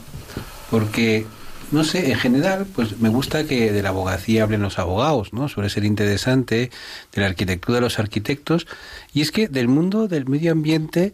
porque 0.69 1.25
no 1.71 1.83
sé, 1.83 2.11
en 2.11 2.17
general, 2.17 2.65
pues 2.65 2.99
me 2.99 3.09
gusta 3.09 3.43
que 3.45 3.71
de 3.71 3.83
la 3.83 3.89
abogacía 3.89 4.43
hablen 4.43 4.61
los 4.61 4.79
abogados, 4.79 5.33
¿no? 5.33 5.49
Suele 5.49 5.69
ser 5.69 5.83
interesante, 5.83 6.71
de 7.11 7.21
la 7.21 7.27
arquitectura 7.27 7.75
de 7.75 7.81
los 7.81 7.99
arquitectos, 7.99 8.67
y 9.13 9.21
es 9.21 9.31
que 9.31 9.49
del 9.49 9.67
mundo 9.67 10.07
del 10.07 10.27
medio 10.27 10.53
ambiente 10.53 11.13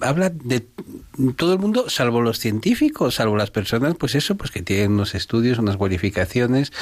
habla 0.00 0.30
de 0.30 0.66
todo 1.36 1.54
el 1.54 1.58
mundo, 1.58 1.88
salvo 1.88 2.20
los 2.20 2.38
científicos, 2.38 3.16
salvo 3.16 3.36
las 3.36 3.50
personas, 3.50 3.94
pues 3.96 4.14
eso, 4.14 4.36
pues 4.36 4.50
que 4.50 4.62
tienen 4.62 4.92
unos 4.92 5.14
estudios, 5.14 5.58
unas 5.58 5.76
cualificaciones, 5.76 6.72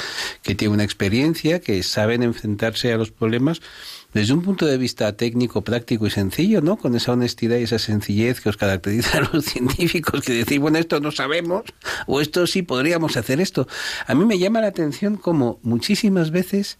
que 0.43 0.55
tienen 0.55 0.75
una 0.75 0.83
experiencia, 0.83 1.59
que 1.61 1.83
saben 1.83 2.23
enfrentarse 2.23 2.91
a 2.91 2.97
los 2.97 3.11
problemas 3.11 3.61
desde 4.13 4.33
un 4.33 4.41
punto 4.41 4.65
de 4.65 4.77
vista 4.77 5.15
técnico, 5.15 5.61
práctico 5.61 6.05
y 6.05 6.11
sencillo, 6.11 6.61
¿no? 6.61 6.77
Con 6.77 6.95
esa 6.95 7.13
honestidad 7.13 7.57
y 7.57 7.63
esa 7.63 7.79
sencillez 7.79 8.41
que 8.41 8.49
os 8.49 8.57
caracteriza 8.57 9.19
a 9.19 9.29
los 9.33 9.45
científicos, 9.45 10.21
que 10.21 10.33
decir, 10.33 10.59
bueno, 10.59 10.77
esto 10.77 10.99
no 10.99 11.11
sabemos, 11.11 11.63
o 12.07 12.19
esto 12.19 12.45
sí 12.45 12.61
podríamos 12.61 13.15
hacer 13.15 13.39
esto. 13.39 13.67
A 14.07 14.13
mí 14.15 14.25
me 14.25 14.37
llama 14.37 14.61
la 14.61 14.67
atención 14.67 15.15
como 15.15 15.59
muchísimas 15.63 16.31
veces 16.31 16.77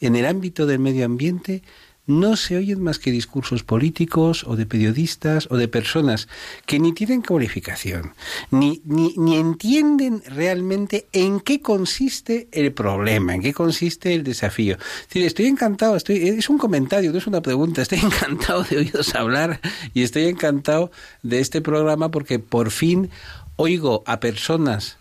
en 0.00 0.16
el 0.16 0.26
ámbito 0.26 0.66
del 0.66 0.78
medio 0.78 1.06
ambiente, 1.06 1.62
no 2.06 2.36
se 2.36 2.56
oyen 2.56 2.82
más 2.82 2.98
que 2.98 3.10
discursos 3.10 3.62
políticos 3.62 4.44
o 4.46 4.56
de 4.56 4.66
periodistas 4.66 5.48
o 5.50 5.56
de 5.56 5.68
personas 5.68 6.28
que 6.66 6.78
ni 6.78 6.92
tienen 6.92 7.22
cualificación, 7.22 8.14
ni, 8.50 8.82
ni, 8.84 9.14
ni, 9.16 9.36
entienden 9.36 10.22
realmente 10.26 11.06
en 11.12 11.40
qué 11.40 11.60
consiste 11.60 12.48
el 12.52 12.72
problema, 12.72 13.34
en 13.34 13.42
qué 13.42 13.54
consiste 13.54 14.14
el 14.14 14.22
desafío. 14.22 14.76
Estoy 15.12 15.46
encantado, 15.46 15.96
estoy, 15.96 16.28
es 16.28 16.50
un 16.50 16.58
comentario, 16.58 17.10
no 17.10 17.18
es 17.18 17.26
una 17.26 17.40
pregunta, 17.40 17.82
estoy 17.82 17.98
encantado 18.02 18.64
de 18.64 18.78
oíros 18.78 19.14
hablar 19.14 19.60
y 19.94 20.02
estoy 20.02 20.24
encantado 20.24 20.90
de 21.22 21.40
este 21.40 21.62
programa 21.62 22.10
porque 22.10 22.38
por 22.38 22.70
fin 22.70 23.10
oigo 23.56 24.02
a 24.06 24.20
personas 24.20 24.98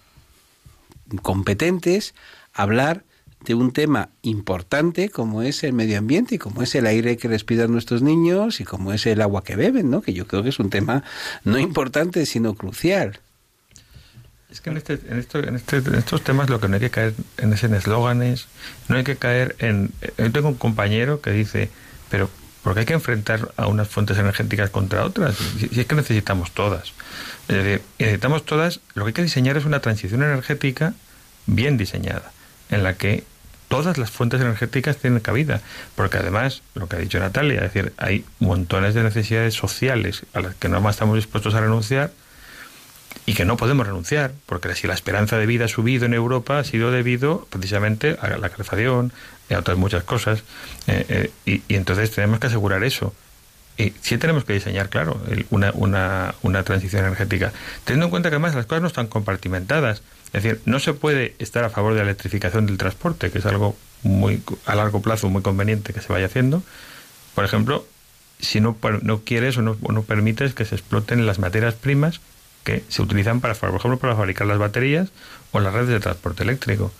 competentes 1.22 2.14
hablar 2.54 3.04
de 3.44 3.56
un 3.56 3.72
tema 3.72 4.10
importante 4.22 5.10
como 5.10 5.41
es 5.41 5.64
el 5.64 5.74
medio 5.74 5.98
ambiente 5.98 6.36
y 6.36 6.38
como 6.38 6.62
es 6.64 6.76
el 6.76 6.86
aire 6.86 7.18
que 7.18 7.28
respiran 7.28 7.72
nuestros 7.72 8.02
niños 8.02 8.60
y 8.60 8.64
como 8.64 8.94
es 8.94 9.06
el 9.06 9.22
agua 9.22 9.44
que 9.44 9.56
beben, 9.56 9.89
¿no? 9.89 10.02
Que 10.02 10.14
yo 10.14 10.28
creo 10.28 10.44
que 10.44 10.50
es 10.50 10.60
un 10.60 10.70
tema 10.70 11.04
no 11.44 11.58
importante 11.60 12.26
sino 12.26 12.56
crucial. 12.56 13.20
Es 14.52 14.62
que 14.62 14.70
en, 14.70 14.78
este, 14.78 15.00
en, 15.10 15.18
esto, 15.18 15.39
en, 15.39 15.56
este, 15.56 15.78
en 15.78 15.96
estos 15.96 16.24
temas 16.24 16.50
lo 16.50 16.60
que 16.60 16.68
no 16.68 16.76
hay 16.76 16.80
que 16.80 16.91
caer 16.91 17.16
en 17.38 17.54
es 17.54 17.64
en 17.64 17.74
eslóganes, 17.74 18.48
no 18.88 18.98
hay 18.98 19.04
que 19.04 19.16
caer 19.16 19.56
en... 19.58 19.91
Yo 20.18 20.32
tengo 20.32 20.50
un 20.50 20.56
compañero 20.56 21.22
que 21.22 21.32
dice, 21.32 21.72
pero 22.10 22.30
porque 22.64 22.82
hay 22.82 22.86
que 22.86 22.94
enfrentar 22.94 23.52
a 23.58 23.68
unas 23.68 23.88
fuentes 23.88 24.18
energéticas 24.18 24.70
contra 24.70 25.04
otras, 25.06 25.36
si, 25.36 25.80
es 25.80 25.86
que 25.86 25.96
necesitamos 25.96 26.52
todas. 26.52 26.94
Decir, 27.48 27.82
necesitamos 28.00 28.46
todas, 28.46 28.80
lo 28.94 29.04
que 29.04 29.10
hay 29.10 29.14
que 29.14 29.24
diseñar 29.24 29.58
es 29.58 29.66
una 29.66 29.82
transición 29.82 30.24
energética 30.24 30.94
bien 31.46 31.76
diseñada, 31.76 32.32
en 32.70 32.84
la 32.84 32.96
que 32.96 33.26
todas 33.74 33.97
las 33.97 34.11
fuentes 34.11 34.39
energéticas 34.39 34.97
tienen 34.97 35.19
cabida, 35.19 35.59
porque 35.95 36.17
además, 36.17 36.61
lo 36.76 36.88
que 36.88 36.95
ha 36.95 36.99
dicho 36.99 37.19
Natalia, 37.19 37.55
es 37.65 37.74
decir, 37.74 37.91
hay 37.97 38.24
montones 38.38 38.93
de 38.93 39.01
necesidades 39.01 39.55
sociales 39.55 40.28
a 40.36 40.41
las 40.41 40.53
que 40.53 40.69
no 40.69 40.80
más 40.80 40.93
estamos 40.93 41.15
dispuestos 41.15 41.55
a 41.55 41.61
renunciar 41.61 42.11
y 43.26 43.34
que 43.34 43.45
no 43.45 43.57
podemos 43.57 43.88
renunciar, 43.88 44.32
porque 44.45 44.76
si 44.76 44.86
la 44.86 44.93
esperanza 44.93 45.39
de 45.39 45.47
vida 45.47 45.65
ha 45.65 45.67
subido 45.67 46.05
en 46.05 46.13
Europa 46.13 46.59
ha 46.59 46.63
sido 46.63 46.91
debido 46.91 47.47
precisamente 47.49 48.15
a 48.21 48.38
la 48.38 48.49
calefacción 48.49 49.11
y 49.49 49.55
a 49.55 49.59
otras 49.59 49.76
muchas 49.76 50.03
cosas, 50.03 50.43
eh, 50.86 51.05
eh, 51.09 51.32
y, 51.47 51.63
y, 51.67 51.76
entonces 51.76 52.11
tenemos 52.11 52.39
que 52.39 52.45
asegurar 52.45 52.84
eso. 52.84 53.11
Y 53.76 53.91
sí 54.01 54.19
tenemos 54.19 54.45
que 54.45 54.53
diseñar, 54.53 54.89
claro, 54.89 55.19
una, 55.49 55.71
una, 55.74 56.36
una 56.43 56.61
transición 56.61 57.05
energética, 57.05 57.51
teniendo 57.86 58.05
en 58.05 58.09
cuenta 58.11 58.30
que 58.30 58.36
además 58.36 58.53
las 58.53 58.67
cosas 58.67 58.84
no 58.84 58.88
están 58.88 59.07
compartimentadas. 59.07 60.03
Es 60.34 60.44
decir, 60.44 60.62
no 60.66 60.80
se 60.80 60.94
puede 60.94 61.36
estar 61.40 61.64
a 61.64 61.70
favor 61.70 61.94
de 61.94 62.00
la 62.00 62.06
electrificación 62.06 62.66
del 62.66 62.78
transporte, 62.78 63.32
que 63.32 63.38
es 63.38 63.46
algo 63.46 63.76
muy 64.02 64.42
a 64.66 64.76
largo 64.76 65.02
plazo 65.02 65.30
muy 65.30 65.44
conveniente 65.44 65.94
que 65.94 66.02
se 66.02 66.12
vaya 66.12 66.26
haciendo. 66.26 66.64
Por 67.36 67.46
ejemplo, 67.46 67.86
si 68.40 68.60
no, 68.60 68.76
no 69.02 69.22
quieres 69.22 69.58
o 69.58 69.62
no, 69.62 69.78
o 69.82 69.92
no 69.92 70.04
permites 70.04 70.54
que 70.54 70.66
se 70.66 70.76
exploten 70.76 71.26
las 71.26 71.40
materias 71.40 71.76
primas 71.76 72.20
que 72.64 72.84
se 72.90 73.02
utilizan 73.02 73.42
para, 73.42 73.54
por 73.54 73.70
ejemplo, 73.70 74.00
para 74.00 74.16
fabricar 74.16 74.48
las 74.48 74.58
baterías 74.58 75.10
o 75.52 75.60
las 75.60 75.74
redes 75.74 75.90
de 75.90 76.00
transporte 76.00 76.44
eléctrico. 76.44 76.92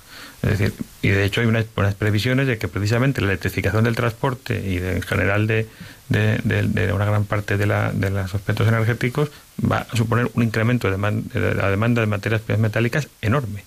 Es 0.44 0.60
decir, 0.60 0.74
y 1.02 1.08
de 1.08 1.24
hecho 1.24 1.40
hay 1.40 1.48
unas, 1.48 1.66
previsiones 1.98 2.48
de 2.48 2.58
que 2.58 2.68
precisamente 2.68 3.22
la 3.22 3.28
electrificación 3.28 3.86
del 3.86 3.96
transporte 3.96 4.62
y 4.70 4.78
en 4.78 5.02
general 5.02 5.48
de, 5.48 5.68
de, 6.10 6.92
una 6.94 7.06
gran 7.06 7.24
parte 7.24 7.56
de, 7.56 7.66
la, 7.66 7.94
de 7.94 8.10
los 8.10 8.36
aspectos 8.36 8.68
energéticos 8.68 9.32
va 9.60 9.88
a 9.90 9.96
suponer 9.96 10.30
un 10.34 10.44
incremento 10.44 10.92
de, 10.92 11.54
la 11.56 11.70
demanda 11.70 12.02
de 12.02 12.08
materias 12.08 12.42
metálicas 12.60 13.08
enorme 13.22 13.64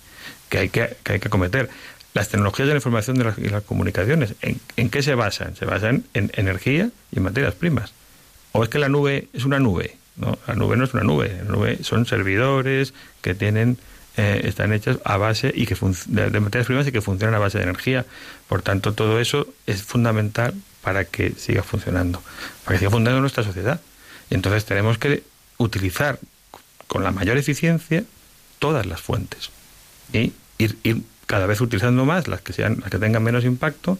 que 0.49 0.59
hay 0.59 0.69
que, 0.69 0.95
que 1.03 1.13
hay 1.13 1.19
que 1.19 1.27
acometer. 1.27 1.69
Las 2.13 2.29
tecnologías 2.29 2.67
de 2.67 2.75
la 2.75 2.77
información 2.77 3.17
y 3.37 3.49
las 3.49 3.63
comunicaciones, 3.63 4.35
¿en, 4.41 4.59
¿en, 4.75 4.89
qué 4.89 5.01
se 5.01 5.15
basan? 5.15 5.55
Se 5.55 5.65
basan 5.65 6.03
en 6.13 6.31
energía 6.35 6.89
y 7.11 7.19
materias 7.19 7.55
primas. 7.55 7.93
¿O 8.51 8.63
es 8.63 8.69
que 8.69 8.79
la 8.79 8.87
nube 8.87 9.27
es 9.33 9.45
una 9.45 9.59
nube? 9.59 9.97
No, 10.15 10.37
la 10.47 10.55
nube 10.55 10.77
no 10.77 10.83
es 10.83 10.93
una 10.93 11.03
nube. 11.03 11.35
La 11.43 11.51
nube 11.51 11.83
son 11.83 12.05
servidores 12.05 12.93
que 13.21 13.35
tienen 13.35 13.77
eh, 14.17 14.41
están 14.45 14.73
hechas 14.73 14.97
a 15.05 15.17
base 15.17 15.53
y 15.55 15.67
que 15.67 15.75
de, 16.07 16.39
materias 16.39 16.65
primas 16.65 16.87
y 16.87 16.91
que 16.91 17.01
funcionan 17.01 17.35
a 17.35 17.39
base 17.39 17.59
de 17.59 17.65
energía. 17.65 18.03
Por 18.47 18.63
tanto, 18.63 18.93
todo 18.93 19.19
eso 19.19 19.47
es 19.67 19.83
fundamental 19.83 20.55
para 20.81 21.05
que 21.05 21.33
siga 21.37 21.61
funcionando, 21.61 22.23
para 22.65 22.75
que 22.75 22.79
siga 22.79 22.89
funcionando 22.89 23.21
nuestra 23.21 23.43
sociedad. 23.43 23.79
Y 24.31 24.33
entonces 24.33 24.65
tenemos 24.65 24.97
que 24.97 25.21
utilizar 25.57 26.19
con 26.87 27.03
la 27.03 27.11
mayor 27.11 27.37
eficiencia 27.37 28.03
todas 28.57 28.87
las 28.87 29.01
fuentes 29.01 29.51
y 30.11 30.33
ir, 30.57 30.77
ir 30.83 31.03
cada 31.27 31.45
vez 31.45 31.61
utilizando 31.61 32.05
más 32.05 32.27
las 32.27 32.41
que 32.41 32.53
sean 32.53 32.79
las 32.81 32.89
que 32.89 32.97
tengan 32.97 33.21
menos 33.21 33.43
impacto 33.43 33.99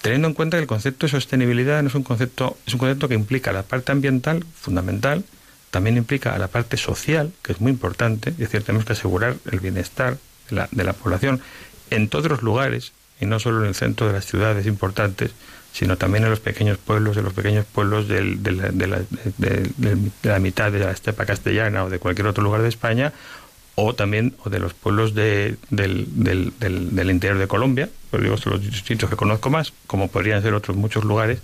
teniendo 0.00 0.28
en 0.28 0.34
cuenta 0.34 0.56
que 0.56 0.62
el 0.62 0.66
concepto 0.68 1.06
de 1.06 1.10
sostenibilidad 1.10 1.82
no 1.82 1.88
es 1.88 1.94
un 1.94 2.04
concepto 2.04 2.56
es 2.66 2.72
un 2.72 2.78
concepto 2.78 3.08
que 3.08 3.14
implica 3.14 3.52
la 3.52 3.64
parte 3.64 3.92
ambiental 3.92 4.44
fundamental 4.54 5.24
también 5.76 5.98
implica 5.98 6.34
a 6.34 6.38
la 6.38 6.48
parte 6.48 6.78
social, 6.78 7.32
que 7.42 7.52
es 7.52 7.60
muy 7.60 7.70
importante, 7.70 8.30
es 8.30 8.38
decir, 8.38 8.62
tenemos 8.62 8.86
que 8.86 8.94
asegurar 8.94 9.36
el 9.52 9.60
bienestar 9.60 10.16
de 10.48 10.56
la, 10.56 10.68
de 10.70 10.84
la 10.84 10.94
población 10.94 11.42
en 11.90 12.08
todos 12.08 12.30
los 12.30 12.40
lugares, 12.40 12.94
y 13.20 13.26
no 13.26 13.38
solo 13.38 13.60
en 13.60 13.66
el 13.66 13.74
centro 13.74 14.06
de 14.06 14.14
las 14.14 14.24
ciudades 14.24 14.64
importantes, 14.64 15.32
sino 15.74 15.98
también 15.98 16.24
en 16.24 16.30
los 16.30 16.40
pequeños 16.40 16.78
pueblos, 16.78 17.18
en 17.18 17.24
los 17.24 17.34
pequeños 17.34 17.66
pueblos 17.66 18.08
del, 18.08 18.42
de, 18.42 18.52
la, 18.52 18.68
de, 18.70 18.86
la, 18.86 19.00
de, 19.36 20.10
la, 20.22 20.38
mitad 20.38 20.72
de 20.72 20.78
la 20.78 20.92
estepa 20.92 21.26
castellana 21.26 21.84
o 21.84 21.90
de 21.90 21.98
cualquier 21.98 22.26
otro 22.26 22.42
lugar 22.42 22.62
de 22.62 22.70
España, 22.70 23.12
o 23.74 23.94
también 23.94 24.34
o 24.46 24.48
de 24.48 24.58
los 24.58 24.72
pueblos 24.72 25.14
del, 25.14 25.58
del, 25.68 26.06
del, 26.58 27.10
interior 27.10 27.38
de 27.38 27.48
Colombia, 27.48 27.90
pues 28.10 28.22
digo, 28.22 28.36
los 28.46 28.62
sitios 28.64 29.10
que 29.10 29.16
conozco 29.16 29.50
más, 29.50 29.74
como 29.86 30.08
podrían 30.08 30.40
ser 30.40 30.54
otros 30.54 30.74
muchos 30.74 31.04
lugares 31.04 31.42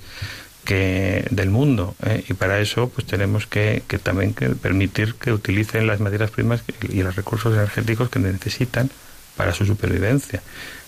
que 0.64 1.26
del 1.30 1.50
mundo 1.50 1.94
¿eh? 2.04 2.24
y 2.28 2.34
para 2.34 2.60
eso 2.60 2.88
pues 2.88 3.06
tenemos 3.06 3.46
que, 3.46 3.82
también 4.02 4.34
que 4.34 4.50
permitir 4.50 5.14
que 5.14 5.32
utilicen 5.32 5.86
las 5.86 6.00
materias 6.00 6.30
primas 6.30 6.62
y 6.88 7.02
los 7.02 7.16
recursos 7.16 7.54
energéticos 7.54 8.10
que 8.10 8.18
necesitan 8.18 8.90
para 9.36 9.52
su 9.52 9.64
supervivencia 9.66 10.42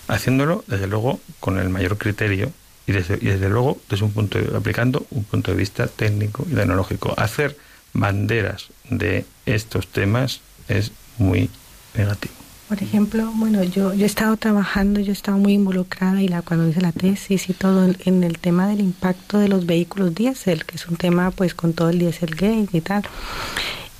haciéndolo 0.07 0.64
desde 0.66 0.87
luego 0.87 1.20
con 1.41 1.59
el 1.59 1.70
mayor 1.70 1.99
criterio 1.99 2.53
y 2.87 2.93
desde, 2.93 3.14
y 3.14 3.27
desde 3.27 3.49
luego 3.49 3.79
desde 3.89 4.05
un 4.05 4.12
punto 4.12 4.39
aplicando 4.57 5.07
un 5.11 5.25
punto 5.25 5.51
de 5.51 5.57
vista 5.57 5.87
técnico 5.89 6.47
y 6.51 6.55
tecnológico 6.55 7.14
hacer 7.18 7.57
banderas 7.93 8.68
de 8.89 9.25
estos 9.47 9.89
temas 9.89 10.41
es 10.68 10.93
muy 11.18 11.51
negativo 11.95 12.43
por 12.69 12.83
ejemplo, 12.83 13.31
bueno, 13.35 13.62
yo, 13.62 13.93
yo 13.95 14.05
he 14.05 14.07
estado 14.07 14.37
trabajando, 14.37 15.01
yo 15.01 15.11
he 15.11 15.12
estado 15.12 15.37
muy 15.39 15.53
involucrada 15.53 16.23
y 16.23 16.29
la, 16.29 16.43
cuando 16.43 16.69
hice 16.69 16.81
la 16.81 16.93
tesis 16.93 17.49
y 17.51 17.53
todo 17.53 17.85
en, 18.05 18.25
el 18.25 18.39
tema 18.39 18.67
del 18.67 18.81
impacto 18.81 19.39
de 19.39 19.49
los 19.49 19.67
vehículos 19.67 20.15
diésel, 20.15 20.65
que 20.65 20.77
es 20.77 20.87
un 20.89 20.97
tema 20.97 21.31
pues 21.31 21.55
con 21.55 21.75
todo 21.75 21.91
el 21.91 21.99
Dieselgate 21.99 22.69
y 22.73 22.81
tal. 22.81 23.03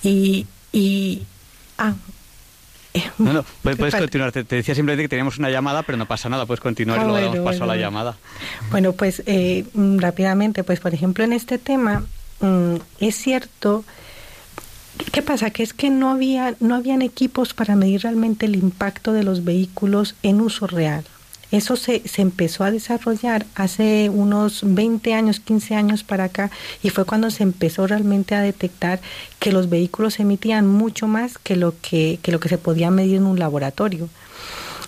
Y, 0.03 0.47
y 0.73 1.23
ah, 1.79 1.95
no, 3.19 3.33
no, 3.33 3.45
puedes, 3.63 3.95
continuar. 3.95 4.31
Te, 4.33 4.45
decía 4.45 4.75
simplemente 4.75 5.05
que 5.05 5.09
teníamos 5.09 5.39
una 5.39 5.51
llamada, 5.51 5.83
pero 5.83 5.99
no 5.99 6.07
pasa 6.07 6.29
nada, 6.29 6.47
puedes 6.47 6.61
continuar 6.61 7.01
y 7.01 7.03
ah, 7.03 7.07
luego 7.07 7.21
damos 7.21 7.53
paso 7.53 7.65
a 7.65 7.67
la 7.67 7.77
llamada. 7.77 8.17
Bueno, 8.71 8.93
pues 8.93 9.23
eh, 9.27 9.65
mm, 9.75 9.99
rápidamente, 9.99 10.65
pues 10.65 10.81
por 10.81 10.95
ejemplo 10.95 11.25
en 11.25 11.33
este 11.33 11.59
tema 11.59 12.05
mm, 12.41 12.77
es 13.01 13.17
cierto 13.17 13.85
¿Qué 15.13 15.23
pasa? 15.23 15.51
Que 15.51 15.63
es 15.63 15.73
que 15.73 15.91
no 15.91 16.11
había, 16.11 16.55
no 16.61 16.75
habían 16.75 17.03
equipos 17.03 17.55
para 17.55 17.77
medir 17.77 18.03
realmente 18.03 18.47
el 18.47 18.57
impacto 18.57 19.13
de 19.13 19.25
los 19.25 19.45
vehículos 19.45 20.15
en 20.23 20.41
uso 20.41 20.67
real. 20.67 21.05
Eso 21.51 21.77
se, 21.77 22.03
se, 22.09 22.23
empezó 22.23 22.65
a 22.65 22.71
desarrollar 22.71 23.47
hace 23.55 24.11
unos 24.11 24.63
20 24.65 25.15
años, 25.15 25.39
15 25.39 25.77
años 25.77 26.03
para 26.03 26.25
acá, 26.25 26.51
y 26.83 26.91
fue 26.91 27.05
cuando 27.05 27.31
se 27.31 27.45
empezó 27.45 27.87
realmente 27.87 28.35
a 28.35 28.41
detectar 28.41 29.01
que 29.39 29.53
los 29.53 29.69
vehículos 29.69 30.19
emitían 30.19 30.67
mucho 30.67 31.07
más 31.07 31.39
que 31.39 31.55
lo 31.55 31.75
que, 31.81 32.19
que 32.23 32.33
lo 32.33 32.41
que 32.41 32.49
se 32.49 32.59
podía 32.59 32.91
medir 32.91 33.17
en 33.17 33.27
un 33.27 33.39
laboratorio. 33.39 34.09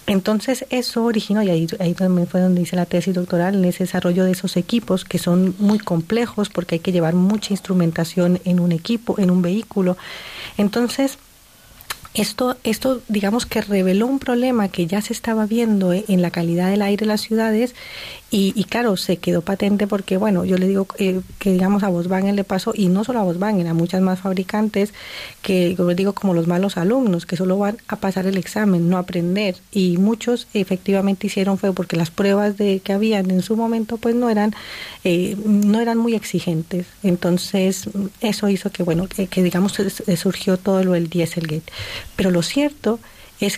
Entonces 0.06 0.66
eso 0.70 1.04
originó, 1.04 1.42
y 1.42 1.50
ahí, 1.50 1.94
también 1.94 2.28
fue 2.28 2.40
donde 2.40 2.62
hice 2.62 2.76
la 2.76 2.86
tesis 2.86 3.14
doctoral, 3.14 3.56
en 3.56 3.64
ese 3.64 3.84
desarrollo 3.84 4.24
de 4.24 4.32
esos 4.32 4.56
equipos 4.56 5.04
que 5.04 5.18
son 5.18 5.54
muy 5.58 5.78
complejos 5.78 6.48
porque 6.48 6.76
hay 6.76 6.78
que 6.78 6.92
llevar 6.92 7.14
mucha 7.14 7.52
instrumentación 7.52 8.40
en 8.44 8.60
un 8.60 8.70
equipo, 8.70 9.18
en 9.18 9.30
un 9.30 9.42
vehículo. 9.42 9.96
Entonces, 10.58 11.18
esto, 12.14 12.56
esto, 12.64 13.02
digamos 13.08 13.44
que 13.44 13.60
reveló 13.60 14.06
un 14.06 14.18
problema 14.18 14.68
que 14.68 14.86
ya 14.86 15.02
se 15.02 15.12
estaba 15.12 15.44
viendo 15.44 15.92
en 15.92 16.22
la 16.22 16.30
calidad 16.30 16.70
del 16.70 16.82
aire 16.82 17.00
de 17.00 17.06
las 17.06 17.20
ciudades 17.20 17.74
y, 18.28 18.64
claro, 18.64 18.96
se 18.96 19.18
quedó 19.18 19.40
patente 19.40 19.86
porque, 19.86 20.16
bueno, 20.16 20.44
yo 20.44 20.58
le 20.58 20.66
digo 20.66 20.88
eh, 20.98 21.20
que, 21.38 21.52
digamos, 21.52 21.84
a 21.84 21.88
Volkswagen 21.88 22.34
le 22.34 22.42
pasó, 22.42 22.72
y 22.74 22.88
no 22.88 23.04
solo 23.04 23.20
a 23.20 23.22
Volkswagen, 23.22 23.66
a 23.68 23.72
muchas 23.72 24.02
más 24.02 24.20
fabricantes, 24.20 24.92
que, 25.42 25.74
como 25.76 25.94
digo, 25.94 26.12
como 26.12 26.34
los 26.34 26.48
malos 26.48 26.76
alumnos, 26.76 27.24
que 27.24 27.36
solo 27.36 27.56
van 27.56 27.78
a 27.86 27.96
pasar 27.96 28.26
el 28.26 28.36
examen, 28.36 28.90
no 28.90 28.98
aprender. 28.98 29.56
Y 29.70 29.96
muchos 29.98 30.48
efectivamente 30.54 31.28
hicieron 31.28 31.56
fue 31.56 31.72
porque 31.72 31.96
las 31.96 32.10
pruebas 32.10 32.56
de 32.56 32.80
que 32.80 32.92
habían 32.92 33.30
en 33.30 33.42
su 33.42 33.56
momento, 33.56 33.96
pues 33.96 34.16
no 34.16 34.28
eran, 34.28 34.54
eh, 35.04 35.36
no 35.44 35.80
eran 35.80 35.96
muy 35.96 36.14
exigentes. 36.14 36.86
Entonces, 37.04 37.88
eso 38.20 38.48
hizo 38.48 38.70
que, 38.70 38.82
bueno, 38.82 39.06
que, 39.06 39.42
digamos, 39.42 39.74
surgió 40.16 40.56
todo 40.56 40.82
lo 40.82 40.92
del 40.92 41.08
Dieselgate. 41.08 41.72
Pero 42.16 42.32
lo 42.32 42.42
cierto 42.42 42.98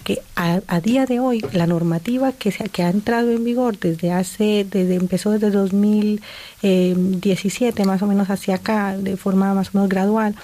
que 0.01 0.20
a, 0.35 0.81
día 0.81 1.07
de 1.07 1.20
hoy 1.20 1.45
la 1.53 1.66
normativa 1.66 2.33
que, 2.33 2.51
se, 2.51 2.68
que 2.68 2.83
ha 2.83 2.91
entrado 2.91 3.31
en 3.31 3.45
vigor 3.45 3.79
desde 3.79 4.12
hace, 4.12 4.66
desde 4.68 4.97
empezó 4.97 5.31
desde 5.31 5.51
2017 5.51 7.85
más 7.85 8.03
o 8.03 8.07
menos 8.07 8.29
hacia 8.29 8.57
acá, 8.57 8.97
de 8.97 9.16
forma 9.16 9.55
más 9.55 9.68
o 9.68 9.70
menos 9.74 9.89
gradual, 9.89 10.35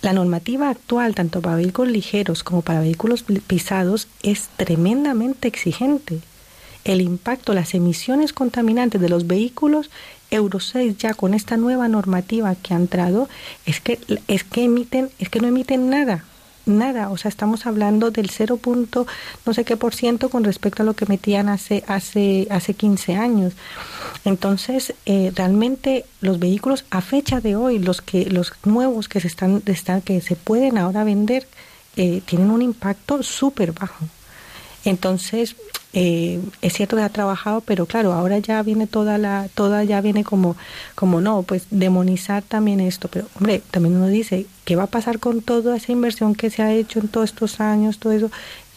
la 0.00 0.12
normativa 0.12 0.70
actual, 0.70 1.14
tanto 1.14 1.40
para 1.40 1.56
vehículos 1.56 1.92
ligeros 1.92 2.44
como 2.44 2.62
para 2.62 2.80
vehículos 2.80 3.24
pisados, 3.46 4.08
es 4.22 4.48
tremendamente 4.56 5.48
exigente. 5.48 6.20
El 6.84 7.00
impacto, 7.00 7.54
las 7.54 7.74
emisiones 7.74 8.32
contaminantes 8.32 9.00
de 9.00 9.08
los 9.08 9.28
vehículos 9.28 9.90
Euro 10.30 10.60
6 10.60 10.96
ya 10.96 11.14
con 11.14 11.34
esta 11.34 11.56
nueva 11.56 11.88
normativa 11.88 12.54
que 12.56 12.74
ha 12.74 12.76
entrado 12.76 13.28
es 13.66 13.80
que 13.80 13.98
es 14.28 14.44
que 14.44 14.64
emiten 14.64 15.10
es 15.18 15.28
que 15.28 15.40
no 15.40 15.46
emiten 15.46 15.90
nada 15.90 16.24
nada, 16.66 17.10
o 17.10 17.16
sea, 17.16 17.28
estamos 17.28 17.66
hablando 17.66 18.10
del 18.10 18.30
0. 18.30 18.58
no 19.46 19.54
sé 19.54 19.64
qué 19.64 19.76
por 19.76 19.94
ciento 19.94 20.28
con 20.28 20.44
respecto 20.44 20.82
a 20.82 20.86
lo 20.86 20.94
que 20.94 21.06
metían 21.06 21.48
hace 21.48 21.84
hace 21.86 22.46
hace 22.50 22.74
15 22.74 23.16
años. 23.16 23.54
Entonces, 24.24 24.94
eh, 25.06 25.32
realmente 25.34 26.04
los 26.20 26.38
vehículos 26.38 26.84
a 26.90 27.00
fecha 27.00 27.40
de 27.40 27.56
hoy, 27.56 27.78
los 27.78 28.02
que 28.02 28.26
los 28.26 28.52
nuevos 28.64 29.08
que 29.08 29.20
se 29.20 29.28
están, 29.28 29.62
están 29.66 30.02
que 30.02 30.20
se 30.20 30.36
pueden 30.36 30.78
ahora 30.78 31.04
vender 31.04 31.46
eh, 31.96 32.22
tienen 32.24 32.50
un 32.50 32.62
impacto 32.62 33.22
súper 33.22 33.72
bajo. 33.72 34.06
Entonces, 34.84 35.56
eh, 35.94 36.40
es 36.62 36.72
cierto 36.72 36.96
que 36.96 37.02
ha 37.02 37.08
trabajado, 37.08 37.60
pero 37.60 37.86
claro, 37.86 38.12
ahora 38.12 38.38
ya 38.38 38.62
viene 38.62 38.86
toda 38.86 39.18
la, 39.18 39.48
toda 39.54 39.84
ya 39.84 40.00
viene 40.00 40.24
como, 40.24 40.56
como 40.94 41.20
no, 41.20 41.42
pues 41.42 41.66
demonizar 41.70 42.42
también 42.42 42.80
esto, 42.80 43.08
pero 43.08 43.26
hombre, 43.36 43.62
también 43.70 43.96
uno 43.96 44.08
dice, 44.08 44.46
¿qué 44.64 44.76
va 44.76 44.84
a 44.84 44.86
pasar 44.88 45.18
con 45.18 45.42
toda 45.42 45.76
esa 45.76 45.92
inversión 45.92 46.34
que 46.34 46.50
se 46.50 46.62
ha 46.62 46.72
hecho 46.72 47.00
en 47.00 47.08
todos 47.08 47.30
estos 47.30 47.60
años, 47.60 47.98
todo 47.98 48.12
eso? 48.12 48.30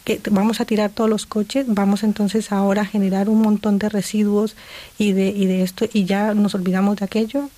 que 0.03 0.22
vamos 0.30 0.61
a 0.61 0.66
tirar 0.66 0.91
todos 0.91 1.09
los 1.09 1.26
coches, 1.26 1.66
vamos 1.68 2.03
entonces 2.03 2.51
ahora 2.51 2.84
a 2.84 2.86
generar 2.86 3.28
un 3.28 3.41
montón 3.41 3.80
de 3.80 3.89
residuos 3.89 4.55
y 4.99 5.13
de, 5.13 5.30
y 5.30 5.47
de 5.47 5.63
esto 5.63 5.86
y 5.91 6.05
ya 6.05 6.36
nos 6.36 6.53
olvidamos 6.53 6.97
de 6.97 7.05
aquello. 7.05 7.49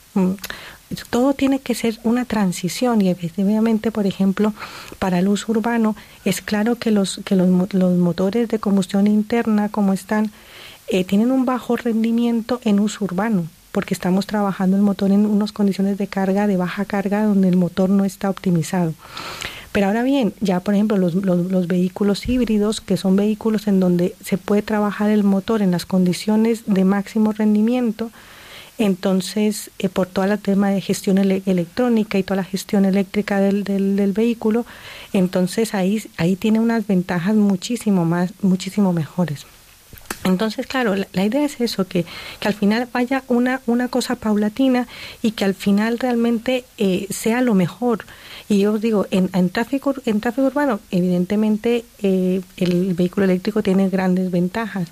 Todo 1.09 1.33
tiene 1.33 1.59
que 1.59 1.75
ser 1.75 1.99
una 2.03 2.23
transición 2.25 3.01
y 3.01 3.09
efectivamente, 3.09 3.91
por 3.91 4.07
ejemplo, 4.07 4.53
para 4.99 5.19
el 5.19 5.27
uso 5.27 5.51
urbano 5.51 5.95
es 6.23 6.41
claro 6.41 6.75
que 6.75 6.91
los, 6.91 7.19
que 7.25 7.35
los, 7.35 7.49
motores 7.49 8.47
de 8.47 8.59
combustión 8.59 9.05
interna 9.07 9.69
como 9.69 9.91
están 9.93 10.31
eh, 10.87 11.03
tienen 11.03 11.31
un 11.31 11.45
bajo 11.45 11.75
rendimiento 11.75 12.61
en 12.63 12.79
uso 12.79 13.03
urbano 13.03 13.47
porque 13.73 13.93
estamos 13.93 14.25
trabajando 14.25 14.75
el 14.75 14.81
motor 14.81 15.11
en 15.11 15.27
unas 15.27 15.51
condiciones 15.51 15.99
de 15.99 16.07
carga, 16.07 16.47
de 16.47 16.57
baja 16.57 16.83
carga, 16.85 17.23
donde 17.25 17.47
el 17.47 17.57
motor 17.57 17.91
no 17.91 18.05
está 18.05 18.27
optimizado. 18.27 18.95
Pero 19.71 19.85
ahora 19.85 20.01
bien, 20.01 20.33
ya 20.41 20.61
por 20.61 20.73
ejemplo 20.73 20.97
los, 20.97 21.13
los, 21.13 21.51
los, 21.51 21.67
vehículos 21.67 22.27
híbridos, 22.27 22.81
que 22.81 22.97
son 22.97 23.15
vehículos 23.15 23.67
en 23.67 23.79
donde 23.79 24.15
se 24.23 24.39
puede 24.39 24.63
trabajar 24.63 25.11
el 25.11 25.23
motor 25.23 25.61
en 25.61 25.69
las 25.69 25.85
condiciones 25.85 26.63
de 26.65 26.85
máximo 26.85 27.33
rendimiento, 27.33 28.09
Entonces, 28.79 29.71
eh, 29.79 29.89
por 29.89 30.07
todo 30.07 30.25
el 30.25 30.37
tema 30.39 30.69
de 30.69 30.81
gestión 30.81 31.17
electrónica 31.17 32.17
y 32.17 32.23
toda 32.23 32.37
la 32.37 32.43
gestión 32.43 32.85
eléctrica 32.85 33.39
del, 33.39 33.63
del, 33.63 34.11
vehículo, 34.11 34.65
entonces 35.13 35.73
ahí, 35.73 36.03
ahí 36.17 36.35
tiene 36.35 36.59
unas 36.59 36.85
ventajas 36.85 37.35
muchísimo 37.35 38.05
más, 38.05 38.33
muchísimo 38.41 38.93
mejores. 38.93 39.47
Entonces, 40.23 40.67
claro, 40.67 40.95
la, 40.95 41.25
idea 41.25 41.45
es 41.45 41.59
eso, 41.61 41.87
que, 41.87 42.05
que, 42.39 42.47
al 42.47 42.53
final 42.53 42.87
vaya 42.91 43.23
una, 43.27 43.61
una 43.65 43.87
cosa 43.87 44.15
paulatina 44.15 44.87
y 45.21 45.31
que 45.31 45.45
al 45.45 45.55
final 45.55 45.99
realmente 45.99 46.65
eh, 46.77 47.07
sea 47.09 47.41
lo 47.41 47.53
mejor. 47.53 48.05
Y 48.49 48.59
yo 48.59 48.73
os 48.73 48.81
digo, 48.81 49.07
en, 49.09 49.29
en, 49.33 49.49
tráfico, 49.49 49.95
en 50.05 50.19
tráfico 50.19 50.47
urbano, 50.47 50.79
evidentemente 50.91 51.85
eh, 52.01 52.41
el 52.57 52.93
vehículo 52.93 53.25
eléctrico 53.25 53.63
tiene 53.63 53.89
grandes 53.89 54.29
ventajas 54.29 54.89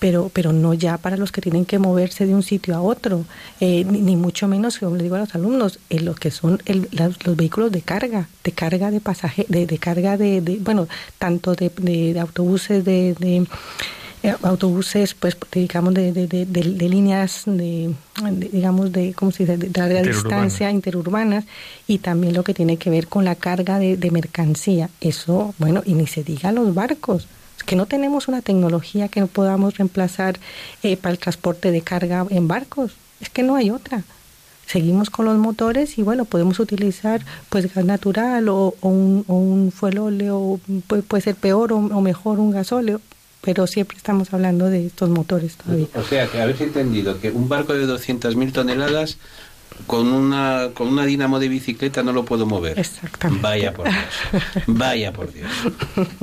pero, 0.00 0.30
pero 0.32 0.52
no 0.52 0.74
ya 0.74 0.96
para 0.96 1.16
los 1.16 1.30
que 1.30 1.42
tienen 1.42 1.66
que 1.66 1.78
moverse 1.78 2.26
de 2.26 2.34
un 2.34 2.42
sitio 2.42 2.74
a 2.74 2.80
otro, 2.80 3.26
eh, 3.60 3.84
ni, 3.84 4.16
mucho 4.16 4.48
menos, 4.48 4.78
como 4.78 4.96
le 4.96 5.04
digo 5.04 5.14
a 5.14 5.20
los 5.20 5.34
alumnos, 5.34 5.78
en 5.90 6.06
lo 6.06 6.14
que 6.14 6.32
son 6.32 6.60
los 6.66 7.36
vehículos 7.36 7.70
de 7.70 7.82
carga, 7.82 8.26
de 8.42 8.52
carga 8.52 8.90
de 8.90 9.00
pasaje, 9.00 9.44
de, 9.48 9.66
de 9.66 9.78
carga 9.78 10.16
de, 10.16 10.58
bueno, 10.62 10.88
tanto 11.18 11.54
de, 11.54 11.70
de 11.76 12.18
autobuses, 12.18 12.82
de, 12.84 13.46
eh, 14.22 14.34
autobuses, 14.42 15.14
pues 15.14 15.36
digamos 15.52 15.92
de, 15.92 16.12
de, 16.12 16.88
líneas 16.88 17.42
de, 17.44 17.94
digamos 18.52 18.92
de 18.92 19.12
cómo 19.12 19.32
se 19.32 19.44
dice 19.44 19.58
de, 19.58 19.70
larga 19.78 20.02
distancia 20.02 20.70
interurbanas 20.70 21.44
y 21.86 21.98
también 21.98 22.32
lo 22.32 22.42
que 22.42 22.54
tiene 22.54 22.78
que 22.78 22.88
ver 22.88 23.06
con 23.06 23.26
la 23.26 23.34
carga 23.34 23.78
de, 23.78 24.10
mercancía. 24.10 24.88
Eso 25.02 25.54
bueno 25.58 25.82
y 25.84 25.92
ni 25.92 26.06
se 26.06 26.24
diga 26.24 26.52
los 26.52 26.74
barcos 26.74 27.28
que 27.62 27.76
no 27.76 27.86
tenemos 27.86 28.28
una 28.28 28.42
tecnología 28.42 29.08
que 29.08 29.24
podamos 29.26 29.76
reemplazar 29.78 30.38
eh, 30.82 30.96
para 30.96 31.12
el 31.12 31.18
transporte 31.18 31.70
de 31.70 31.82
carga 31.82 32.26
en 32.30 32.48
barcos. 32.48 32.92
Es 33.20 33.28
que 33.30 33.42
no 33.42 33.56
hay 33.56 33.70
otra. 33.70 34.02
Seguimos 34.66 35.10
con 35.10 35.26
los 35.26 35.36
motores 35.36 35.98
y 35.98 36.02
bueno, 36.02 36.24
podemos 36.24 36.60
utilizar 36.60 37.22
pues 37.48 37.74
gas 37.74 37.84
natural 37.84 38.48
o, 38.48 38.74
un, 38.82 39.24
o 39.26 39.34
un 39.34 39.72
óleo, 39.98 40.60
puede, 40.86 41.02
puede, 41.02 41.22
ser 41.22 41.34
peor 41.34 41.72
o, 41.72 41.80
mejor 42.00 42.38
un 42.38 42.52
gasóleo, 42.52 43.00
pero 43.40 43.66
siempre 43.66 43.96
estamos 43.96 44.32
hablando 44.32 44.66
de 44.66 44.86
estos 44.86 45.10
motores 45.10 45.56
todavía. 45.56 45.88
O 45.96 46.04
sea, 46.04 46.28
que 46.28 46.40
habéis 46.40 46.60
entendido 46.60 47.20
que 47.20 47.32
un 47.32 47.48
barco 47.48 47.74
de 47.74 47.84
200.000 47.84 48.52
toneladas 48.52 49.18
con 49.86 50.12
una 50.12 50.70
con 50.74 50.88
una 50.88 51.04
dinamo 51.04 51.38
de 51.38 51.48
bicicleta 51.48 52.02
no 52.02 52.12
lo 52.12 52.24
puedo 52.24 52.46
mover. 52.46 52.78
Exactamente. 52.78 53.42
Vaya 53.42 53.72
por 53.72 53.88
Dios. 53.88 54.04
Vaya 54.66 55.12
por 55.12 55.32
Dios. 55.32 55.50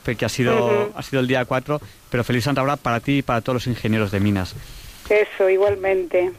que 0.03 0.25
ha 0.25 0.29
sido, 0.29 0.91
ha 0.95 1.03
sido 1.03 1.19
el 1.19 1.27
día 1.27 1.45
4, 1.45 1.81
pero 2.09 2.23
feliz 2.23 2.43
Santa 2.43 2.61
Bárbara 2.61 2.81
para 2.81 2.99
ti 2.99 3.19
y 3.19 3.21
para 3.21 3.41
todos 3.41 3.55
los 3.55 3.67
ingenieros 3.67 4.11
de 4.11 4.19
minas. 4.19 4.55
Eso, 5.09 5.49
igualmente. 5.49 6.31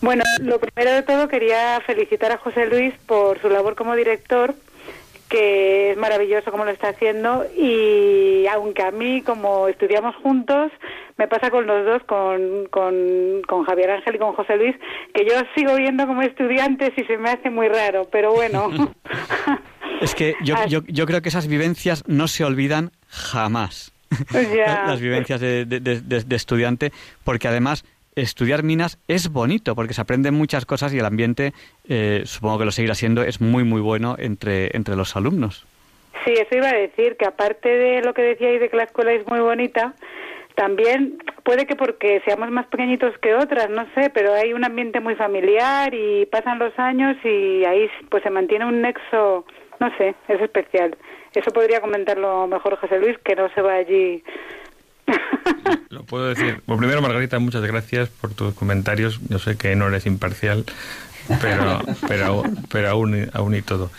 Bueno, 0.00 0.24
lo 0.40 0.58
primero 0.58 0.94
de 0.94 1.02
todo 1.02 1.28
quería 1.28 1.80
felicitar 1.86 2.32
a 2.32 2.38
José 2.38 2.66
Luis 2.66 2.94
por 3.06 3.40
su 3.40 3.48
labor 3.48 3.74
como 3.74 3.94
director 3.94 4.54
que 5.32 5.92
es 5.92 5.96
maravilloso 5.96 6.50
como 6.50 6.66
lo 6.66 6.70
está 6.70 6.90
haciendo 6.90 7.46
y 7.56 8.46
aunque 8.48 8.82
a 8.82 8.90
mí 8.90 9.22
como 9.22 9.66
estudiamos 9.66 10.14
juntos 10.16 10.70
me 11.16 11.26
pasa 11.26 11.50
con 11.50 11.66
los 11.66 11.86
dos 11.86 12.02
con, 12.04 12.66
con, 12.70 13.64
Javier 13.64 13.92
Ángel 13.92 14.16
y 14.16 14.18
con 14.18 14.34
José 14.34 14.56
Luis 14.58 14.76
que 15.14 15.24
yo 15.24 15.32
sigo 15.56 15.74
viendo 15.76 16.06
como 16.06 16.20
estudiantes 16.20 16.90
y 16.98 17.04
se 17.04 17.16
me 17.16 17.30
hace 17.30 17.48
muy 17.48 17.68
raro 17.68 18.06
pero 18.12 18.32
bueno. 18.32 18.70
Es 20.02 20.16
que 20.16 20.34
yo, 20.42 20.56
yo, 20.66 20.80
yo 20.88 21.06
creo 21.06 21.22
que 21.22 21.28
esas 21.28 21.46
vivencias 21.46 22.02
no 22.08 22.26
se 22.26 22.44
olvidan 22.44 22.90
jamás. 23.06 23.92
Las 24.32 25.00
vivencias 25.00 25.40
de, 25.40 25.64
de, 25.64 26.00
de 26.00 26.36
estudiante 26.36 26.92
porque 27.22 27.46
además 27.46 27.84
estudiar 28.14 28.62
minas 28.62 28.98
es 29.08 29.30
bonito 29.30 29.74
porque 29.74 29.94
se 29.94 30.00
aprenden 30.00 30.34
muchas 30.34 30.66
cosas 30.66 30.92
y 30.92 30.98
el 30.98 31.04
ambiente, 31.04 31.52
eh, 31.88 32.22
supongo 32.24 32.58
que 32.58 32.64
lo 32.64 32.70
seguirá 32.70 32.94
siendo, 32.94 33.22
es 33.22 33.40
muy, 33.40 33.64
muy 33.64 33.80
bueno 33.80 34.16
entre, 34.18 34.76
entre 34.76 34.96
los 34.96 35.16
alumnos. 35.16 35.66
Sí, 36.24 36.32
eso 36.32 36.56
iba 36.56 36.68
a 36.68 36.74
decir, 36.74 37.16
que 37.16 37.26
aparte 37.26 37.68
de 37.68 38.02
lo 38.02 38.14
que 38.14 38.22
decíais 38.22 38.60
de 38.60 38.68
que 38.68 38.76
la 38.76 38.84
escuela 38.84 39.12
es 39.12 39.26
muy 39.26 39.40
bonita, 39.40 39.94
también 40.54 41.18
puede 41.44 41.66
que 41.66 41.76
porque 41.76 42.20
seamos 42.24 42.50
más 42.50 42.66
pequeñitos 42.66 43.16
que 43.18 43.34
otras, 43.34 43.70
no 43.70 43.86
sé, 43.94 44.10
pero 44.10 44.34
hay 44.34 44.52
un 44.52 44.64
ambiente 44.64 45.00
muy 45.00 45.14
familiar 45.14 45.92
y 45.94 46.26
pasan 46.26 46.58
los 46.58 46.78
años 46.78 47.16
y 47.24 47.64
ahí 47.64 47.90
pues 48.10 48.22
se 48.22 48.30
mantiene 48.30 48.66
un 48.66 48.82
nexo, 48.82 49.44
no 49.80 49.96
sé, 49.96 50.14
es 50.28 50.40
especial. 50.40 50.96
Eso 51.34 51.50
podría 51.50 51.80
comentarlo 51.80 52.46
mejor 52.46 52.76
José 52.76 52.98
Luis, 52.98 53.16
que 53.24 53.34
no 53.34 53.48
se 53.54 53.62
va 53.62 53.74
allí 53.74 54.22
lo 55.90 56.04
puedo 56.04 56.28
decir. 56.28 56.62
Bueno, 56.66 56.80
primero, 56.80 57.02
Margarita, 57.02 57.38
muchas 57.38 57.62
gracias 57.62 58.08
por 58.08 58.32
tus 58.34 58.54
comentarios. 58.54 59.20
Yo 59.28 59.38
sé 59.38 59.56
que 59.56 59.74
no 59.76 59.88
eres 59.88 60.06
imparcial, 60.06 60.64
pero, 61.40 61.80
pero, 62.08 62.42
pero 62.70 62.90
aún, 62.90 63.30
aún 63.32 63.54
y 63.54 63.62
todo. 63.62 63.90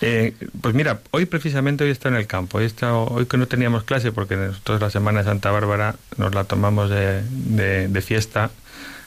Eh, 0.00 0.34
pues 0.60 0.74
mira, 0.74 1.00
hoy 1.10 1.26
precisamente 1.26 1.84
hoy 1.84 1.90
está 1.90 2.08
en 2.08 2.16
el 2.16 2.26
campo. 2.26 2.58
Hoy, 2.58 2.64
está, 2.64 2.94
hoy 2.94 3.26
que 3.26 3.36
no 3.36 3.46
teníamos 3.46 3.84
clase, 3.84 4.12
porque 4.12 4.36
nosotros 4.36 4.80
la 4.80 4.90
Semana 4.90 5.20
de 5.20 5.26
Santa 5.26 5.50
Bárbara 5.50 5.96
nos 6.16 6.34
la 6.34 6.44
tomamos 6.44 6.88
de, 6.88 7.22
de, 7.22 8.00
fiesta 8.00 8.50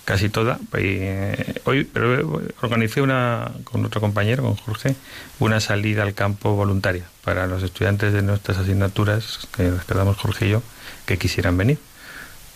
casi 0.06 0.30
toda. 0.30 0.60
Y, 0.74 1.00
eh, 1.00 1.62
hoy 1.64 1.86
pero 1.86 2.42
organicé 2.62 3.02
una, 3.02 3.52
con 3.64 3.84
otro 3.86 4.02
compañero, 4.02 4.44
con 4.44 4.56
Jorge, 4.56 4.96
una 5.40 5.60
salida 5.60 6.04
al 6.04 6.14
campo 6.14 6.56
voluntaria 6.56 7.06
para 7.24 7.48
los 7.48 7.64
estudiantes 7.64 8.14
de 8.14 8.22
nuestras 8.22 8.58
asignaturas, 8.58 9.48
que 9.56 9.64
nos 9.64 9.86
quedamos 9.86 10.18
Jorge 10.18 10.48
y 10.48 10.50
yo, 10.52 10.62
que 11.06 11.18
quisieran 11.18 11.58
venir. 11.58 11.78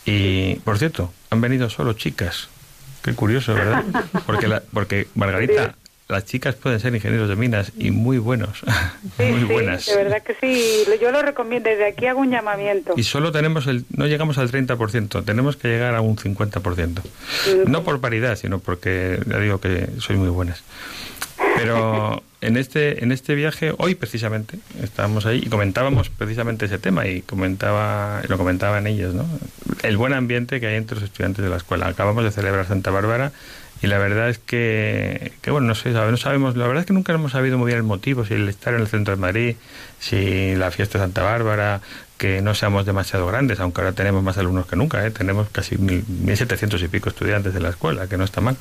Y, 0.05 0.55
por 0.63 0.77
cierto, 0.77 1.11
han 1.29 1.41
venido 1.41 1.69
solo 1.69 1.93
chicas. 1.93 2.49
Qué 3.03 3.13
curioso, 3.13 3.53
¿verdad? 3.53 3.83
Porque, 4.25 4.47
la, 4.47 4.61
porque 4.73 5.07
Margarita, 5.15 5.75
las 6.07 6.25
chicas 6.25 6.55
pueden 6.55 6.79
ser 6.79 6.95
ingenieros 6.95 7.27
de 7.27 7.35
minas 7.35 7.71
y 7.77 7.91
muy 7.91 8.17
buenos, 8.17 8.63
muy 9.17 9.43
buenas. 9.43 9.85
de 9.85 9.95
verdad 9.95 10.23
que 10.23 10.35
sí, 10.39 10.85
yo 11.01 11.11
lo 11.11 11.21
recomiendo, 11.21 11.69
desde 11.69 11.87
aquí 11.87 12.05
hago 12.05 12.21
un 12.21 12.31
llamamiento. 12.31 12.93
Y 12.95 13.03
solo 13.03 13.31
tenemos 13.31 13.67
el, 13.67 13.85
no 13.95 14.07
llegamos 14.07 14.37
al 14.37 14.49
30%, 14.49 15.25
tenemos 15.25 15.57
que 15.57 15.67
llegar 15.67 15.95
a 15.95 16.01
un 16.01 16.15
50%. 16.15 17.01
No 17.67 17.83
por 17.83 17.99
paridad, 17.99 18.37
sino 18.37 18.59
porque 18.59 19.19
ya 19.25 19.39
digo 19.39 19.59
que 19.59 19.89
soy 19.99 20.15
muy 20.15 20.29
buenas. 20.29 20.63
Pero 21.57 22.23
en 22.41 22.57
este, 22.57 23.03
en 23.03 23.11
este 23.11 23.35
viaje, 23.35 23.73
hoy 23.77 23.95
precisamente, 23.95 24.59
estábamos 24.81 25.25
ahí 25.25 25.41
y 25.45 25.49
comentábamos 25.49 26.09
precisamente 26.09 26.65
ese 26.65 26.77
tema 26.77 27.07
y 27.07 27.21
comentaba, 27.21 28.21
lo 28.27 28.37
comentaban 28.37 28.87
ellos, 28.87 29.15
¿no? 29.15 29.25
El 29.83 29.97
buen 29.97 30.13
ambiente 30.13 30.59
que 30.59 30.67
hay 30.67 30.75
entre 30.75 30.95
los 30.95 31.03
estudiantes 31.05 31.43
de 31.43 31.49
la 31.49 31.57
escuela. 31.57 31.87
Acabamos 31.87 32.23
de 32.23 32.31
celebrar 32.31 32.67
Santa 32.67 32.91
Bárbara 32.91 33.31
y 33.81 33.87
la 33.87 33.97
verdad 33.97 34.29
es 34.29 34.39
que, 34.39 35.33
que 35.41 35.51
bueno, 35.51 35.67
no 35.67 35.75
sé, 35.75 35.91
no 35.91 36.17
sabemos, 36.17 36.55
la 36.57 36.67
verdad 36.67 36.81
es 36.81 36.87
que 36.87 36.93
nunca 36.93 37.13
hemos 37.13 37.31
sabido 37.31 37.57
muy 37.57 37.67
bien 37.67 37.77
el 37.77 37.83
motivo, 37.83 38.25
si 38.25 38.33
el 38.33 38.49
estar 38.49 38.73
en 38.73 38.81
el 38.81 38.87
centro 38.87 39.15
de 39.15 39.21
Madrid, 39.21 39.55
si 39.99 40.55
la 40.55 40.71
fiesta 40.71 40.97
de 40.97 41.05
Santa 41.05 41.23
Bárbara, 41.23 41.81
que 42.17 42.41
no 42.41 42.55
seamos 42.55 42.85
demasiado 42.85 43.27
grandes, 43.27 43.59
aunque 43.59 43.81
ahora 43.81 43.93
tenemos 43.93 44.23
más 44.23 44.37
alumnos 44.37 44.65
que 44.65 44.75
nunca, 44.75 45.05
¿eh? 45.05 45.11
tenemos 45.11 45.47
casi 45.51 45.77
mil, 45.77 46.03
1.700 46.05 46.83
y 46.83 46.87
pico 46.87 47.09
estudiantes 47.09 47.53
de 47.53 47.59
la 47.59 47.69
escuela, 47.69 48.07
que 48.07 48.17
no 48.17 48.23
está 48.23 48.41
mal. 48.41 48.57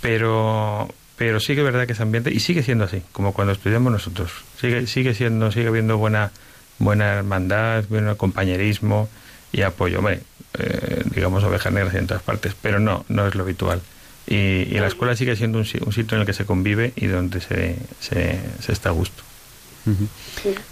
Pero, 0.00 0.88
pero 1.16 1.40
sí 1.40 1.54
que 1.54 1.60
es 1.60 1.64
verdad 1.64 1.86
que 1.86 1.94
ese 1.94 2.02
ambiente, 2.02 2.30
y 2.32 2.40
sigue 2.40 2.62
siendo 2.62 2.84
así, 2.84 3.02
como 3.12 3.32
cuando 3.32 3.52
estudiamos 3.52 3.90
nosotros, 3.90 4.30
sigue, 4.60 4.86
sigue 4.86 5.14
siendo, 5.14 5.50
sigue 5.50 5.68
habiendo 5.68 5.96
buena, 5.96 6.30
buena 6.78 7.14
hermandad, 7.14 7.84
buen 7.88 8.14
compañerismo 8.16 9.08
y 9.50 9.62
apoyo. 9.62 9.98
Hombre, 9.98 10.20
eh, 10.58 11.02
digamos 11.14 11.42
ovejas 11.44 11.72
negras 11.72 11.94
en 11.94 12.06
todas 12.06 12.22
partes, 12.22 12.54
pero 12.60 12.80
no, 12.80 13.04
no 13.08 13.26
es 13.26 13.34
lo 13.34 13.44
habitual. 13.44 13.80
Y, 14.26 14.64
la 14.78 14.88
escuela 14.88 15.14
sigue 15.14 15.36
siendo 15.36 15.58
un, 15.58 15.64
sitio 15.64 16.16
en 16.16 16.20
el 16.20 16.26
que 16.26 16.32
se 16.32 16.44
convive 16.44 16.92
y 16.96 17.06
donde 17.06 17.40
se, 17.40 17.76
se, 18.00 18.72
está 18.72 18.88
a 18.88 18.92
gusto. 18.92 19.22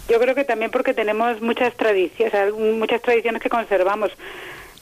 Yo 0.09 0.19
creo 0.19 0.35
que 0.35 0.43
también 0.43 0.71
porque 0.71 0.93
tenemos 0.93 1.41
muchas 1.41 1.73
tradiciones, 1.75 2.53
muchas 2.53 3.01
tradiciones 3.01 3.41
que 3.41 3.49
conservamos 3.49 4.11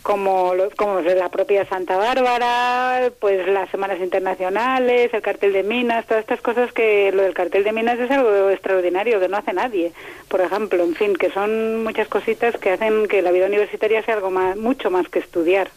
como, 0.04 0.54
como 0.76 1.00
la 1.00 1.30
propia 1.30 1.66
Santa 1.66 1.98
Bárbara, 1.98 3.12
pues 3.20 3.48
las 3.48 3.70
semanas 3.72 4.00
internacionales, 4.00 5.14
el 5.14 5.22
cartel 5.22 5.54
de 5.54 5.64
minas, 5.64 6.06
todas 6.06 6.22
estas 6.22 6.42
cosas 6.42 6.72
que 6.74 7.12
lo 7.14 7.24
del 7.24 7.34
cartel 7.34 7.64
de 7.64 7.72
minas 7.72 7.98
es 8.00 8.12
algo 8.12 8.50
extraordinario 8.50 9.20
que 9.20 9.30
no 9.30 9.38
hace 9.38 9.54
nadie, 9.54 9.94
por 10.28 10.42
ejemplo, 10.42 10.84
en 10.84 10.94
fin, 10.94 11.16
que 11.16 11.32
son 11.32 11.84
muchas 11.84 12.08
cositas 12.10 12.58
que 12.58 12.72
hacen 12.72 13.08
que 13.08 13.22
la 13.22 13.32
vida 13.32 13.48
universitaria 13.48 14.04
sea 14.04 14.16
algo 14.16 14.30
más, 14.30 14.58
mucho 14.58 14.92
más 14.92 15.08
que 15.08 15.20
estudiar. 15.20 15.70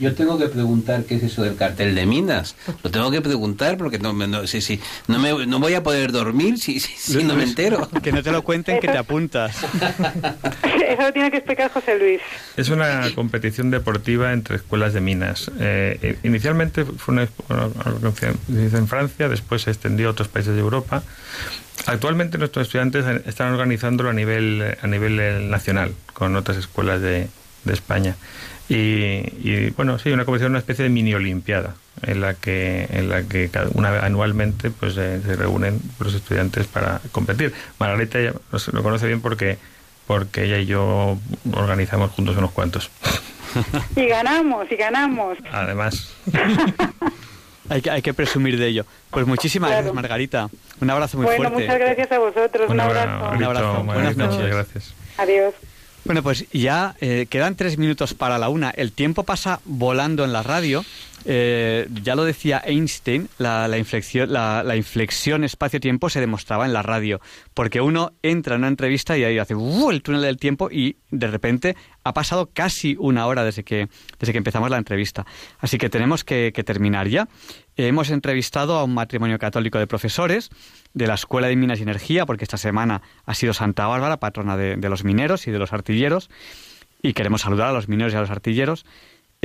Yo 0.00 0.14
tengo 0.14 0.38
que 0.38 0.48
preguntar 0.48 1.04
qué 1.04 1.16
es 1.16 1.22
eso 1.22 1.42
del 1.42 1.56
cartel 1.56 1.94
de 1.94 2.06
minas. 2.06 2.56
Lo 2.82 2.90
tengo 2.90 3.10
que 3.10 3.20
preguntar 3.20 3.76
porque 3.76 3.98
no, 3.98 4.12
no, 4.12 4.46
sí, 4.46 4.60
sí, 4.60 4.80
no, 5.06 5.18
me, 5.18 5.46
no 5.46 5.60
voy 5.60 5.74
a 5.74 5.82
poder 5.82 6.10
dormir 6.10 6.58
si, 6.58 6.80
si, 6.80 7.22
no 7.22 7.34
me 7.34 7.44
entero. 7.44 7.88
Que 8.02 8.12
no 8.12 8.22
te 8.22 8.32
lo 8.32 8.42
cuenten, 8.42 8.80
que 8.80 8.88
te 8.88 8.98
apuntas. 8.98 9.56
Eso 10.88 11.02
lo 11.02 11.12
tiene 11.12 11.30
que 11.30 11.38
explicar 11.38 11.70
José 11.70 11.98
Luis. 11.98 12.20
Es 12.56 12.68
una 12.68 13.10
competición 13.14 13.70
deportiva 13.70 14.32
entre 14.32 14.56
escuelas 14.56 14.92
de 14.92 15.00
minas. 15.00 15.50
Eh, 15.58 16.18
inicialmente 16.22 16.84
fue 16.84 17.14
una, 17.14 17.28
en 18.48 18.88
Francia, 18.88 19.28
después 19.28 19.62
se 19.62 19.70
extendió 19.70 20.08
a 20.08 20.10
otros 20.10 20.28
países 20.28 20.54
de 20.54 20.60
Europa. 20.60 21.02
Actualmente 21.86 22.36
nuestros 22.38 22.66
estudiantes 22.66 23.04
están 23.26 23.52
organizándolo 23.52 24.10
a 24.10 24.12
nivel, 24.12 24.76
a 24.80 24.86
nivel 24.86 25.50
nacional, 25.50 25.94
con 26.12 26.36
otras 26.36 26.58
escuelas 26.58 27.00
de, 27.00 27.28
de 27.64 27.72
España. 27.72 28.16
Y, 28.68 29.70
bueno, 29.70 29.98
sí, 29.98 30.10
una 30.10 30.24
competición, 30.24 30.52
una 30.52 30.58
especie 30.58 30.84
de 30.84 30.88
mini 30.88 31.14
olimpiada 31.14 31.74
en 32.02 32.20
la 32.20 32.34
que 32.34 32.88
en 32.90 33.08
la 33.08 33.22
que 33.22 33.48
cada 33.48 33.68
una 33.74 34.00
anualmente 34.00 34.70
pues 34.70 34.94
se 34.94 35.36
reúnen 35.36 35.80
los 36.00 36.14
estudiantes 36.14 36.66
para 36.66 37.00
competir. 37.12 37.52
Margarita 37.78 38.20
ya 38.20 38.32
lo 38.72 38.82
conoce 38.82 39.06
bien 39.06 39.20
porque 39.20 39.58
porque 40.06 40.44
ella 40.44 40.58
y 40.58 40.66
yo 40.66 41.18
organizamos 41.52 42.10
juntos 42.12 42.36
unos 42.36 42.52
cuantos. 42.52 42.90
Y 43.94 44.06
ganamos, 44.06 44.66
y 44.68 44.74
ganamos. 44.74 45.38
Además. 45.52 46.12
hay, 47.68 47.82
que, 47.82 47.90
hay 47.90 48.02
que 48.02 48.12
presumir 48.12 48.58
de 48.58 48.66
ello. 48.66 48.84
Pues 49.10 49.28
muchísimas 49.28 49.70
gracias, 49.70 49.94
Margarita. 49.94 50.48
Un 50.80 50.90
abrazo 50.90 51.18
muy 51.18 51.26
fuerte. 51.26 51.42
Bueno, 51.42 51.58
muchas 51.60 51.78
gracias 51.78 52.10
a 52.10 52.18
vosotros. 52.18 52.68
Un, 52.68 52.80
abrazo. 52.80 53.30
Un 53.36 53.44
abrazo. 53.44 53.84
Buenas 53.84 54.16
noches. 54.16 54.46
Gracias. 54.48 54.94
Adiós. 55.18 55.54
Bueno, 56.04 56.22
pues 56.22 56.44
ya 56.52 56.94
eh, 57.00 57.26
quedan 57.30 57.56
tres 57.56 57.78
minutos 57.78 58.12
para 58.12 58.38
la 58.38 58.50
una. 58.50 58.70
El 58.70 58.92
tiempo 58.92 59.22
pasa 59.22 59.60
volando 59.64 60.24
en 60.24 60.34
la 60.34 60.42
radio. 60.42 60.84
Eh, 61.26 61.88
ya 62.02 62.14
lo 62.14 62.24
decía 62.24 62.62
Einstein, 62.64 63.28
la, 63.38 63.78
inflexión, 63.78 64.32
la, 64.32 64.76
inflexión 64.76 65.44
espacio-tiempo 65.44 66.10
se 66.10 66.20
demostraba 66.20 66.66
en 66.66 66.72
la 66.72 66.82
radio, 66.82 67.20
porque 67.54 67.80
uno 67.80 68.12
entra 68.22 68.54
en 68.54 68.62
una 68.62 68.68
entrevista 68.68 69.16
y 69.16 69.24
ahí 69.24 69.38
hace 69.38 69.54
el 69.54 70.02
túnel 70.02 70.22
del 70.22 70.36
tiempo 70.36 70.70
y 70.70 70.96
de 71.10 71.26
repente 71.28 71.76
ha 72.02 72.12
pasado 72.12 72.50
casi 72.52 72.96
una 72.98 73.26
hora 73.26 73.44
desde 73.44 73.64
que, 73.64 73.88
desde 74.18 74.32
que 74.32 74.38
empezamos 74.38 74.70
la 74.70 74.78
entrevista. 74.78 75.24
Así 75.58 75.78
que 75.78 75.88
tenemos 75.88 76.24
que 76.24 76.52
terminar 76.52 77.08
ya. 77.08 77.28
Hemos 77.76 78.10
entrevistado 78.10 78.78
a 78.78 78.84
un 78.84 78.94
matrimonio 78.94 79.38
católico 79.38 79.78
de 79.78 79.88
profesores 79.88 80.50
de 80.92 81.08
la 81.08 81.14
Escuela 81.14 81.48
de 81.48 81.56
Minas 81.56 81.80
y 81.80 81.82
Energía, 81.82 82.24
porque 82.24 82.44
esta 82.44 82.56
semana 82.56 83.02
ha 83.26 83.34
sido 83.34 83.52
Santa 83.52 83.88
Bárbara, 83.88 84.18
patrona 84.18 84.56
de, 84.56 84.76
los 84.88 85.02
mineros 85.02 85.48
y 85.48 85.50
de 85.50 85.58
los 85.58 85.72
artilleros, 85.72 86.30
y 87.02 87.14
queremos 87.14 87.42
saludar 87.42 87.68
a 87.68 87.72
los 87.72 87.88
mineros 87.88 88.12
y 88.12 88.16
a 88.16 88.20
los 88.20 88.30
artilleros. 88.30 88.86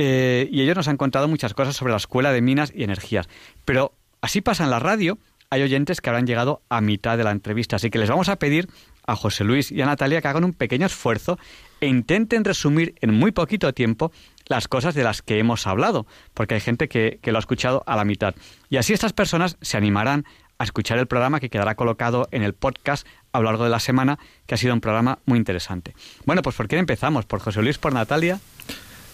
Eh, 0.02 0.48
y 0.50 0.62
ellos 0.62 0.76
nos 0.76 0.88
han 0.88 0.96
contado 0.96 1.28
muchas 1.28 1.52
cosas 1.52 1.76
sobre 1.76 1.90
la 1.90 1.98
Escuela 1.98 2.32
de 2.32 2.40
Minas 2.40 2.72
y 2.74 2.84
Energías. 2.84 3.28
Pero 3.66 3.92
así 4.22 4.40
pasa 4.40 4.64
en 4.64 4.70
la 4.70 4.78
radio, 4.78 5.18
hay 5.50 5.60
oyentes 5.60 6.00
que 6.00 6.08
habrán 6.08 6.26
llegado 6.26 6.62
a 6.70 6.80
mitad 6.80 7.18
de 7.18 7.24
la 7.24 7.32
entrevista, 7.32 7.76
así 7.76 7.90
que 7.90 7.98
les 7.98 8.08
vamos 8.08 8.30
a 8.30 8.36
pedir 8.36 8.66
a 9.06 9.14
José 9.14 9.44
Luis 9.44 9.70
y 9.70 9.82
a 9.82 9.84
Natalia 9.84 10.22
que 10.22 10.28
hagan 10.28 10.44
un 10.44 10.54
pequeño 10.54 10.86
esfuerzo 10.86 11.38
e 11.82 11.86
intenten 11.86 12.46
resumir 12.46 12.94
en 13.02 13.12
muy 13.12 13.30
poquito 13.30 13.74
tiempo 13.74 14.10
las 14.46 14.68
cosas 14.68 14.94
de 14.94 15.04
las 15.04 15.20
que 15.20 15.38
hemos 15.38 15.66
hablado, 15.66 16.06
porque 16.32 16.54
hay 16.54 16.60
gente 16.60 16.88
que, 16.88 17.20
lo 17.22 17.36
ha 17.36 17.40
escuchado 17.40 17.82
a 17.84 17.94
la 17.94 18.06
mitad. 18.06 18.34
Y 18.70 18.78
así 18.78 18.94
estas 18.94 19.12
personas 19.12 19.58
se 19.60 19.76
animarán 19.76 20.24
a 20.56 20.64
escuchar 20.64 20.98
el 20.98 21.08
programa 21.08 21.40
que 21.40 21.50
quedará 21.50 21.74
colocado 21.74 22.26
en 22.30 22.42
el 22.42 22.54
podcast 22.54 23.06
a 23.32 23.40
lo 23.40 23.44
largo 23.44 23.64
de 23.64 23.70
la 23.70 23.80
semana, 23.80 24.18
que 24.46 24.54
ha 24.54 24.58
sido 24.58 24.72
un 24.72 24.80
programa 24.80 25.18
muy 25.26 25.36
interesante. 25.36 25.94
Bueno, 26.24 26.40
pues 26.40 26.56
¿por 26.56 26.68
qué 26.68 26.78
empezamos? 26.78 27.26
¿Por 27.26 27.40
José 27.40 27.60
Luis, 27.60 27.76
por 27.76 27.92
Natalia? 27.92 28.40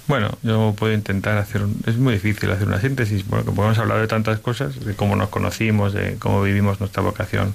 Bueno, 0.09 0.31
yo 0.43 0.75
puedo 0.79 0.93
intentar 0.93 1.37
hacer... 1.39 1.63
es 1.87 1.97
muy 1.97 2.15
difícil 2.15 2.51
hacer 2.51 2.69
una 2.69 2.81
síntesis, 2.81 3.25
porque 3.25 3.51
podemos 3.51 3.79
hablar 3.79 4.01
de 4.01 4.07
tantas 4.07 4.39
cosas, 4.39 4.85
de 4.85 4.95
cómo 4.95 5.17
nos 5.17 5.31
conocimos, 5.31 5.93
de 5.93 6.17
cómo 6.19 6.43
vivimos 6.43 6.79
nuestra 6.79 7.03
vocación 7.03 7.55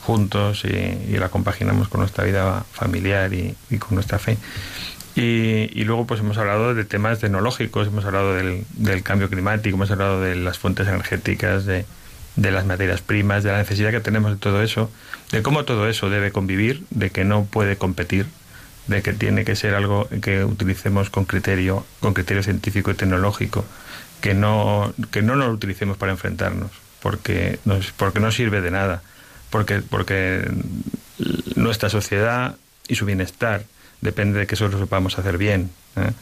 juntos 0.00 0.64
y, 0.64 1.16
la 1.18 1.28
compaginamos 1.28 1.88
con 1.88 2.00
nuestra 2.00 2.24
vida 2.24 2.64
familiar 2.72 3.32
y, 3.34 3.54
con 3.78 3.94
nuestra 3.94 4.18
fe. 4.18 4.38
Y, 5.14 5.84
luego 5.84 6.06
pues 6.06 6.20
hemos 6.20 6.38
hablado 6.38 6.74
de 6.74 6.84
temas 6.84 7.18
tecnológicos, 7.18 7.88
hemos 7.88 8.04
hablado 8.06 8.34
del, 8.34 9.02
cambio 9.02 9.28
climático, 9.28 9.76
hemos 9.76 9.90
hablado 9.90 10.22
de 10.22 10.36
las 10.36 10.58
fuentes 10.58 10.88
energéticas, 10.88 11.66
de, 11.66 11.84
las 12.36 12.64
materias 12.64 13.02
primas, 13.02 13.44
de 13.44 13.52
la 13.52 13.58
necesidad 13.58 13.90
que 13.90 14.00
tenemos 14.00 14.32
de 14.32 14.38
todo 14.38 14.62
eso, 14.62 14.90
de 15.32 15.42
cómo 15.42 15.64
todo 15.64 15.86
eso 15.88 16.08
debe 16.08 16.32
convivir, 16.32 16.82
de 16.88 17.10
que 17.10 17.24
no 17.24 17.44
puede 17.44 17.76
competir, 17.76 18.26
de 18.86 19.02
que 19.02 19.12
tiene 19.12 19.44
que 19.44 19.56
ser 19.56 19.74
algo 19.74 20.08
que 20.22 20.44
utilicemos 20.44 21.10
con 21.10 21.24
criterio, 21.24 21.84
con 22.00 22.14
criterio 22.14 22.42
científico 22.42 22.90
y 22.90 22.94
tecnológico, 22.94 23.64
que 24.20 24.34
no, 24.34 24.92
que 25.10 25.22
no 25.22 25.36
lo 25.36 25.50
utilicemos 25.50 25.96
para 25.96 26.12
enfrentarnos, 26.12 26.70
porque, 27.00 27.58
porque 27.96 28.20
no 28.20 28.30
sirve 28.30 28.60
de 28.60 28.70
nada 28.70 29.02
porque, 29.50 29.82
porque 29.82 30.48
nuestra 31.56 31.90
sociedad 31.90 32.56
y 32.88 32.94
su 32.94 33.04
bienestar 33.04 33.64
depende 34.00 34.38
de 34.38 34.46
que 34.46 34.54
eso 34.54 34.68
lo 34.68 34.78
sepamos 34.78 35.18
hacer 35.18 35.36
bien. 35.36 35.70
¿eh? 35.96 36.12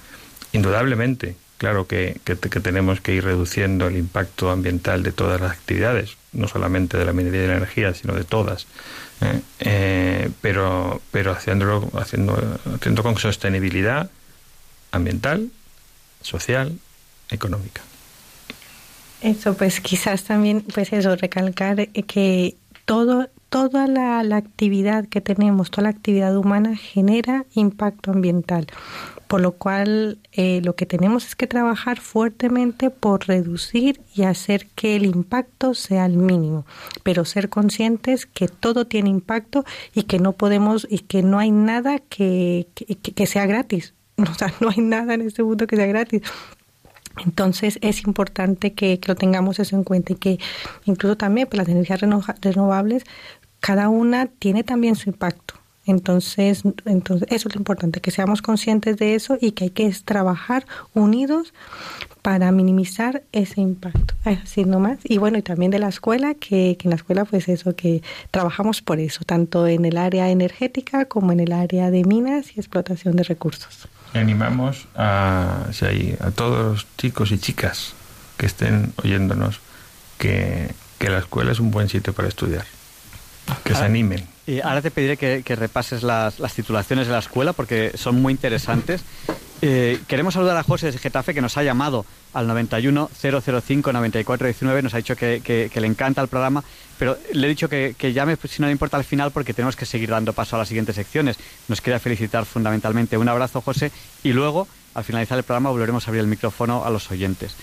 Indudablemente, 0.53 1.37
claro 1.59 1.87
que, 1.87 2.21
que, 2.25 2.35
tenemos 2.37 3.01
que 3.01 3.15
ir 3.15 3.25
reduciendo 3.25 3.87
el 3.87 3.97
impacto 3.97 4.51
ambiental 4.51 5.03
de 5.03 5.13
todas 5.13 5.41
las 5.41 5.53
actividades, 5.53 6.17
no 6.33 6.49
solamente 6.49 6.97
de 6.97 7.05
la 7.05 7.13
minería 7.13 7.41
y 7.41 7.43
de 7.43 7.49
la 7.49 7.57
energía, 7.59 7.95
sino 7.95 8.15
de 8.15 8.25
todas. 8.25 8.67
¿Eh? 9.21 9.41
Eh, 9.61 10.31
pero 10.41 11.01
pero 11.11 11.33
haciéndolo 11.33 11.91
haciendo, 11.95 12.59
haciendo 12.75 13.03
con 13.03 13.17
sostenibilidad 13.19 14.11
ambiental, 14.91 15.51
social, 16.23 16.79
económica. 17.31 17.83
Eso, 19.21 19.55
pues 19.55 19.81
quizás 19.81 20.25
también, 20.25 20.63
pues 20.63 20.93
eso, 20.93 21.17
recalcar 21.17 21.89
que 21.89 22.57
todo, 22.85 23.29
toda 23.49 23.87
la, 23.87 24.21
actividad 24.37 25.07
que 25.09 25.21
tenemos, 25.21 25.71
toda 25.71 25.85
la 25.85 25.89
actividad 25.91 26.37
humana 26.37 26.77
genera 26.77 27.45
impacto 27.55 28.13
ambiental, 28.13 28.67
por 29.29 29.41
lo 29.41 29.53
cual 29.53 30.19
eh, 30.33 30.61
lo 30.65 30.75
que 30.75 30.87
tenemos 30.87 31.27
es 31.27 31.37
que 31.37 31.47
trabajar 31.47 32.01
fuertemente 32.01 32.91
por 32.91 33.29
reducir 33.29 34.01
y 34.15 34.23
hacer 34.23 34.67
que 34.75 34.97
el 34.97 35.05
impacto 35.05 35.75
sea 35.75 36.07
el 36.07 36.17
mínimo, 36.17 36.67
pero 37.03 37.25
ser 37.25 37.49
conscientes 37.49 38.27
que 38.27 38.49
todo 38.49 38.87
tiene 38.87 39.11
impacto 39.11 39.65
y 39.95 40.05
que 40.05 40.19
no 40.19 40.33
podemos 40.33 40.87
y 40.91 41.01
que 41.01 41.23
no 41.23 41.39
hay 41.39 41.51
nada 41.51 41.99
que, 41.99 42.67
que 42.75 43.27
sea 43.27 43.47
gratis. 43.47 43.95
O 44.19 44.35
sea, 44.35 44.53
no 44.61 44.71
hay 44.71 44.83
nada 44.83 45.15
en 45.15 45.21
este 45.21 45.45
mundo 45.45 45.69
que 45.69 45.77
sea 45.77 45.87
gratis. 45.87 46.23
Entonces 47.25 47.79
es 47.83 48.05
importante 48.05 48.75
que, 48.75 49.01
lo 49.07 49.15
tengamos 49.15 49.59
eso 49.59 49.77
en 49.77 49.85
cuenta 49.85 50.13
y 50.13 50.17
que 50.17 50.39
incluso 50.85 51.17
también 51.17 51.47
pues, 51.49 51.59
las 51.59 51.69
energías 51.69 52.01
renovables, 52.01 53.05
cada 53.61 53.89
una 53.89 54.27
tiene 54.27 54.65
también 54.65 54.97
su 54.97 55.11
impacto. 55.11 55.55
Entonces, 55.89 56.63
entonces 56.85 57.27
eso 57.31 57.49
es 57.49 57.55
lo 57.55 57.61
importante, 57.61 58.01
que 58.01 58.11
seamos 58.11 58.43
conscientes 58.43 58.97
de 58.97 59.15
eso 59.15 59.39
y 59.41 59.53
que 59.53 59.65
hay 59.65 59.71
que 59.71 59.91
trabajar 60.05 60.67
unidos 60.95 61.53
para 62.23 62.53
minimizar 62.53 63.23
ese 63.33 63.61
impacto. 63.61 64.15
Así 64.25 64.65
nomás. 64.65 64.99
Y 65.05 65.19
bueno, 65.19 65.39
y 65.39 65.43
también 65.43 65.71
de 65.71 65.79
la 65.79 65.89
escuela, 65.89 66.35
que, 66.35 66.77
que 66.79 66.89
en 66.89 66.91
la 66.91 66.97
escuela 66.97 67.25
pues 67.25 67.49
eso, 67.49 67.75
que 67.75 68.03
trabajamos 68.31 68.83
por 68.83 69.01
eso, 69.01 69.25
tanto 69.25 69.67
en 69.67 69.85
el 69.85 69.97
área 69.97 70.31
energética 70.31 71.07
como 71.07 71.33
en 71.33 71.41
el 71.41 71.53
área 71.53 71.91
de 71.91 72.05
minas 72.05 72.57
y 72.57 72.61
explotación 72.61 73.17
de 73.17 73.25
recursos 73.25 73.89
animamos 74.15 74.87
a, 74.97 75.67
a 76.21 76.31
todos 76.31 76.73
los 76.73 76.87
chicos 76.97 77.31
y 77.31 77.39
chicas 77.39 77.93
que 78.37 78.47
estén 78.47 78.93
oyéndonos 79.03 79.61
que, 80.19 80.75
la 81.01 81.19
escuela 81.19 81.53
es 81.53 81.61
un 81.61 81.71
buen 81.71 81.89
sitio 81.89 82.13
para 82.13 82.29
estudiar. 82.29 82.65
Que 83.65 83.75
se 83.75 83.85
animen. 83.85 84.27
Y 84.49 84.61
ahora 84.63 84.81
te 84.81 84.91
pediré 84.91 85.19
que, 85.19 85.57
repases 85.57 86.03
las, 86.03 86.37
titulaciones 86.55 87.07
de 87.07 87.13
la 87.13 87.19
escuela 87.19 87.53
porque 87.53 87.93
son 87.97 88.23
muy 88.23 88.33
interesantes 88.33 89.05
eh, 89.61 90.01
queremos 90.07 90.35
saludar 90.35 90.57
a 90.57 90.63
José 90.63 90.93
de 90.93 90.99
Getafe 90.99 91.35
que 91.35 91.41
nos 91.43 91.57
ha 91.57 91.65
llamado 91.65 92.07
al 92.33 92.47
91 92.47 93.11
005 93.13 93.93
9419, 93.93 94.83
nos 94.83 94.95
ha 94.95 94.99
dicho 94.99 95.17
que, 95.17 95.71
le 95.75 95.87
encanta 95.87 96.23
el 96.23 96.29
programa, 96.29 96.63
pero 96.97 97.19
le 97.33 97.47
he 97.47 97.51
dicho 97.51 97.69
que, 97.69 97.95
llame 98.15 98.37
si 98.37 98.63
no 98.63 98.69
le 98.69 98.73
importa 98.73 98.97
al 98.97 99.05
final 99.05 99.33
porque 99.33 99.53
tenemos 99.53 99.75
que 99.75 99.85
seguir 99.85 100.11
dando 100.11 100.33
paso 100.33 100.55
a 100.57 100.61
las 100.61 100.69
siguientes 100.69 100.95
secciones. 100.95 101.39
Nos 101.67 101.81
quería 101.81 101.99
felicitar 101.99 102.47
fundamentalmente. 102.47 103.19
Un 103.19 103.29
abrazo, 103.29 103.61
José, 103.61 103.91
y 104.23 104.33
luego, 104.33 104.69
al 104.95 105.03
finalizar 105.03 105.37
el 105.37 105.45
programa, 105.45 105.71
volveremos 105.71 106.07
a 106.07 106.11
abrir 106.11 106.21
el 106.21 106.29
micrófono 106.29 106.85
a 106.85 106.91
los 106.91 107.11
oyentes. 107.11 107.57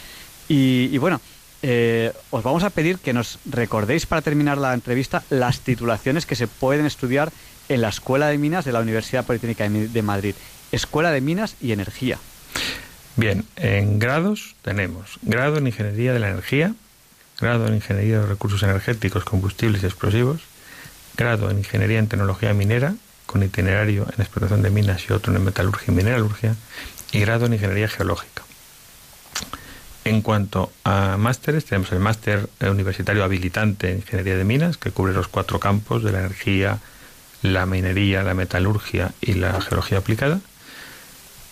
Y, 0.47 0.97
bueno, 0.97 1.21
eh, 1.67 2.13
os 2.29 2.43
vamos 2.43 2.61
a 2.61 2.69
pedir 2.69 2.99
que 2.99 3.11
nos 3.11 3.39
recordéis 3.49 4.05
para 4.05 4.21
terminar 4.21 4.59
la 4.59 4.75
entrevista 4.75 5.23
las 5.31 5.61
titulaciones 5.61 6.27
que 6.27 6.35
se 6.35 6.45
pueden 6.45 6.85
estudiar 6.85 7.31
en 7.69 7.81
la 7.81 7.89
Escuela 7.89 8.27
de 8.27 8.37
Minas 8.37 8.65
de 8.65 8.71
la 8.71 8.81
Universidad 8.81 9.25
Politécnica 9.25 9.67
de 9.67 10.01
Madrid. 10.03 10.35
Escuela 10.71 11.09
de 11.09 11.21
Minas 11.21 11.55
y 11.59 11.71
Energía. 11.71 12.19
Bien, 13.15 13.45
en 13.55 13.97
grados 13.97 14.55
tenemos 14.61 15.17
grado 15.23 15.57
en 15.57 15.65
Ingeniería 15.65 16.13
de 16.13 16.19
la 16.19 16.29
Energía, 16.29 16.75
grado 17.39 17.65
en 17.65 17.73
Ingeniería 17.73 18.19
de 18.19 18.27
Recursos 18.27 18.61
Energéticos, 18.61 19.25
Combustibles 19.25 19.81
y 19.81 19.87
Explosivos, 19.87 20.41
grado 21.17 21.49
en 21.49 21.57
Ingeniería 21.57 21.97
en 21.97 22.07
Tecnología 22.07 22.53
Minera, 22.53 22.93
con 23.25 23.41
itinerario 23.41 24.05
en 24.15 24.21
explotación 24.21 24.61
de 24.61 24.69
minas 24.69 25.09
y 25.09 25.13
otro 25.13 25.35
en 25.35 25.43
metalurgia 25.43 25.91
y 25.91 25.95
mineralurgia, 25.95 26.55
y 27.11 27.21
grado 27.21 27.47
en 27.47 27.53
Ingeniería 27.53 27.87
Geológica. 27.87 28.44
En 30.05 30.21
cuanto 30.21 30.71
a 30.83 31.17
másteres, 31.17 31.65
tenemos 31.65 31.91
el 31.91 31.99
máster 31.99 32.47
universitario 32.61 33.23
habilitante 33.23 33.89
en 33.89 33.97
Ingeniería 33.97 34.37
de 34.37 34.43
Minas, 34.43 34.77
que 34.77 34.91
cubre 34.91 35.13
los 35.13 35.27
cuatro 35.27 35.59
campos 35.59 36.03
de 36.03 36.11
la 36.11 36.19
energía, 36.19 36.77
la 37.41 37.65
minería, 37.65 38.21
la 38.21 38.35
metalurgia 38.35 39.13
y 39.19 39.33
la 39.33 39.59
geología 39.61 39.97
aplicada. 39.97 40.41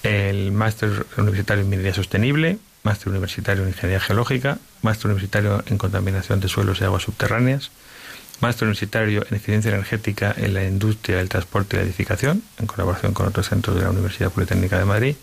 El 0.03 0.51
máster 0.51 1.07
universitario 1.17 1.63
en 1.63 1.69
Minería 1.71 1.95
Sostenible, 1.95 2.59
máster 2.83 3.09
universitario 3.09 3.63
en 3.63 3.69
Ingeniería 3.69 3.99
Geológica, 3.99 4.59
máster 4.83 5.07
universitario 5.07 5.63
en 5.65 5.79
Contaminación 5.79 6.39
de 6.39 6.47
Suelos 6.47 6.79
y 6.79 6.83
Aguas 6.83 7.01
Subterráneas, 7.01 7.71
máster 8.39 8.67
universitario 8.67 9.25
en 9.27 9.35
Eficiencia 9.35 9.69
Energética 9.69 10.31
en 10.37 10.53
la 10.53 10.63
Industria, 10.63 11.21
el 11.21 11.29
Transporte 11.29 11.75
y 11.75 11.79
la 11.79 11.85
Edificación, 11.85 12.43
en 12.59 12.67
colaboración 12.67 13.15
con 13.15 13.25
otros 13.25 13.49
centros 13.49 13.75
de 13.77 13.81
la 13.81 13.89
Universidad 13.89 14.31
Politécnica 14.31 14.77
de 14.77 14.85
Madrid, 14.85 15.15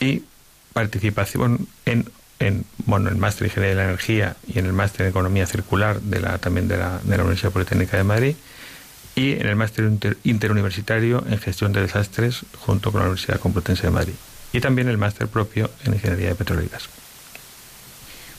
y 0.00 0.24
participación 0.72 1.68
en 1.86 2.10
en 2.42 2.64
bueno, 2.86 3.08
el 3.08 3.16
máster 3.16 3.44
en 3.44 3.50
Ingeniería 3.50 3.76
de 3.76 3.82
la 3.82 3.88
Energía 3.88 4.36
y 4.46 4.58
en 4.58 4.66
el 4.66 4.72
máster 4.72 5.02
en 5.02 5.10
Economía 5.10 5.46
Circular 5.46 6.00
de 6.00 6.20
la, 6.20 6.38
también 6.38 6.68
de 6.68 6.76
la, 6.76 6.98
de 7.02 7.16
la 7.16 7.22
Universidad 7.22 7.52
Politécnica 7.52 7.96
de 7.96 8.04
Madrid 8.04 8.36
y 9.14 9.32
en 9.32 9.46
el 9.46 9.56
máster 9.56 9.90
interuniversitario 10.24 11.24
en 11.28 11.38
Gestión 11.38 11.72
de 11.72 11.82
Desastres 11.82 12.44
junto 12.58 12.90
con 12.90 13.00
la 13.00 13.06
Universidad 13.06 13.38
Complutense 13.38 13.84
de 13.84 13.90
Madrid 13.90 14.14
y 14.52 14.60
también 14.60 14.88
el 14.88 14.98
máster 14.98 15.28
propio 15.28 15.70
en 15.84 15.94
Ingeniería 15.94 16.30
de 16.30 16.34
Petróleo 16.34 16.64
y 16.64 16.68
Gas. 16.68 16.88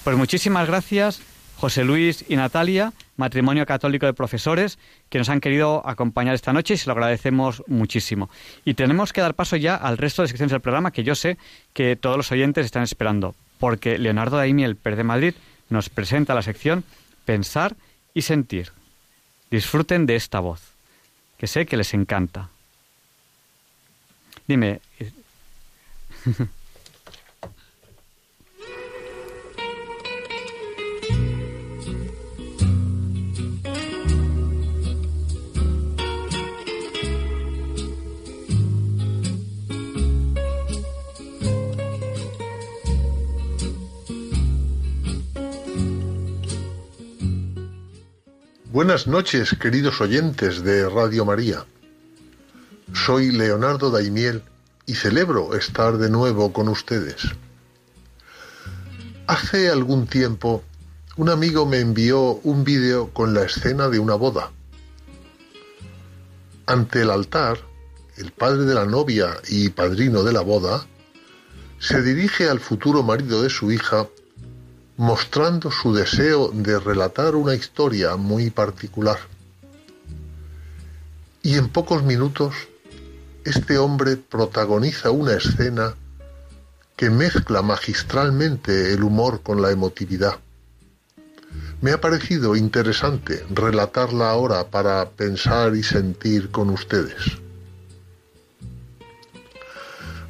Pues 0.03 0.17
muchísimas 0.17 0.67
gracias 0.67 1.21
José 1.55 1.85
Luis 1.85 2.25
y 2.27 2.35
Natalia, 2.35 2.91
matrimonio 3.15 3.65
católico 3.65 4.05
de 4.05 4.13
profesores, 4.13 4.79
que 5.09 5.17
nos 5.17 5.29
han 5.29 5.39
querido 5.39 5.87
acompañar 5.87 6.35
esta 6.35 6.51
noche 6.51 6.73
y 6.73 6.77
se 6.77 6.87
lo 6.87 6.91
agradecemos 6.91 7.63
muchísimo. 7.67 8.29
Y 8.65 8.73
tenemos 8.73 9.13
que 9.13 9.21
dar 9.21 9.33
paso 9.33 9.55
ya 9.55 9.75
al 9.75 9.97
resto 9.97 10.23
de 10.23 10.27
secciones 10.27 10.51
del 10.51 10.59
programa 10.59 10.91
que 10.91 11.03
yo 11.03 11.15
sé 11.15 11.37
que 11.71 11.95
todos 11.95 12.17
los 12.17 12.29
oyentes 12.33 12.65
están 12.65 12.83
esperando 12.83 13.33
porque 13.63 13.97
Leonardo 13.97 14.35
Daimiel, 14.35 14.75
Per 14.75 14.97
de 14.97 15.05
Madrid, 15.05 15.35
nos 15.69 15.87
presenta 15.87 16.33
la 16.33 16.41
sección 16.41 16.83
Pensar 17.23 17.77
y 18.13 18.23
Sentir. 18.23 18.73
Disfruten 19.51 20.05
de 20.05 20.17
esta 20.17 20.41
voz, 20.41 20.73
que 21.37 21.47
sé 21.47 21.65
que 21.65 21.77
les 21.77 21.93
encanta. 21.93 22.49
Dime. 24.49 24.81
Buenas 48.73 49.05
noches, 49.05 49.55
queridos 49.61 50.01
oyentes 50.01 50.63
de 50.63 50.89
Radio 50.89 51.25
María. 51.25 51.63
Soy 52.91 53.31
Leonardo 53.31 53.91
Daimiel 53.91 54.41
y 54.87 54.95
celebro 54.95 55.53
estar 55.53 55.99
de 55.99 56.09
nuevo 56.09 56.51
con 56.51 56.67
ustedes. 56.67 57.21
Hace 59.27 59.69
algún 59.69 60.07
tiempo, 60.07 60.63
un 61.17 61.29
amigo 61.29 61.67
me 61.67 61.81
envió 61.81 62.39
un 62.41 62.63
vídeo 62.63 63.11
con 63.13 63.35
la 63.35 63.43
escena 63.43 63.89
de 63.89 63.99
una 63.99 64.15
boda. 64.15 64.49
Ante 66.65 67.03
el 67.03 67.11
altar, 67.11 67.59
el 68.17 68.31
padre 68.31 68.63
de 68.63 68.73
la 68.73 68.85
novia 68.85 69.35
y 69.49 69.69
padrino 69.69 70.23
de 70.23 70.33
la 70.33 70.41
boda 70.41 70.83
se 71.77 72.01
dirige 72.01 72.49
al 72.49 72.59
futuro 72.59 73.03
marido 73.03 73.43
de 73.43 73.51
su 73.51 73.71
hija 73.71 74.07
mostrando 74.97 75.71
su 75.71 75.93
deseo 75.93 76.49
de 76.53 76.79
relatar 76.79 77.35
una 77.35 77.55
historia 77.55 78.15
muy 78.15 78.49
particular. 78.49 79.17
Y 81.41 81.55
en 81.57 81.69
pocos 81.69 82.03
minutos, 82.03 82.55
este 83.43 83.77
hombre 83.77 84.17
protagoniza 84.17 85.11
una 85.11 85.33
escena 85.33 85.95
que 86.95 87.09
mezcla 87.09 87.61
magistralmente 87.61 88.93
el 88.93 89.03
humor 89.03 89.41
con 89.41 89.61
la 89.61 89.71
emotividad. 89.71 90.39
Me 91.81 91.91
ha 91.91 91.99
parecido 91.99 92.55
interesante 92.55 93.45
relatarla 93.49 94.29
ahora 94.29 94.69
para 94.69 95.09
pensar 95.09 95.75
y 95.75 95.83
sentir 95.83 96.49
con 96.49 96.69
ustedes. 96.69 97.39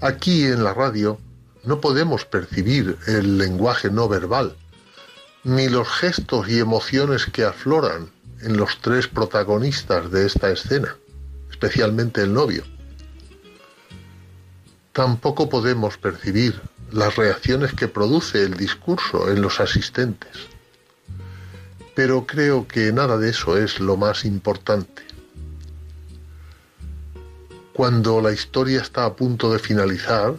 Aquí 0.01 0.45
en 0.45 0.64
la 0.64 0.74
radio 0.74 1.20
no 1.64 1.80
podemos 1.80 2.26
percibir 2.26 2.97
el 3.07 3.38
lenguaje 3.38 3.89
no 3.89 4.07
verbal, 4.09 4.55
ni 5.43 5.70
los 5.70 5.88
gestos 5.88 6.49
y 6.49 6.59
emociones 6.59 7.26
que 7.26 7.43
afloran 7.43 8.09
en 8.41 8.57
los 8.57 8.80
tres 8.82 9.07
protagonistas 9.07 10.11
de 10.11 10.26
esta 10.26 10.51
escena, 10.51 10.95
especialmente 11.49 12.22
el 12.22 12.34
novio. 12.34 12.64
Tampoco 14.91 15.49
podemos 15.49 15.97
percibir 15.97 16.61
las 16.91 17.16
reacciones 17.16 17.74
que 17.74 17.88
produce 17.88 18.43
el 18.43 18.55
discurso 18.55 19.30
en 19.32 19.41
los 19.41 19.59
asistentes. 19.59 20.49
Pero 21.95 22.26
creo 22.26 22.68
que 22.68 22.91
nada 22.91 23.18
de 23.18 23.30
eso 23.30 23.57
es 23.57 23.80
lo 23.80 23.97
más 23.97 24.26
importante. 24.26 25.03
Cuando 27.74 28.22
la 28.22 28.32
historia 28.32 28.82
está 28.82 29.05
a 29.05 29.16
punto 29.16 29.51
de 29.51 29.57
finalizar, 29.57 30.36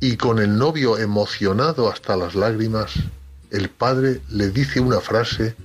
y 0.00 0.16
con 0.16 0.38
el 0.38 0.56
novio 0.56 0.98
emocionado 0.98 1.90
hasta 1.90 2.16
las 2.16 2.34
lágrimas, 2.34 2.92
el 3.50 3.70
padre 3.70 4.20
le 4.28 4.50
dice 4.50 4.80
una 4.80 5.00
frase 5.00 5.56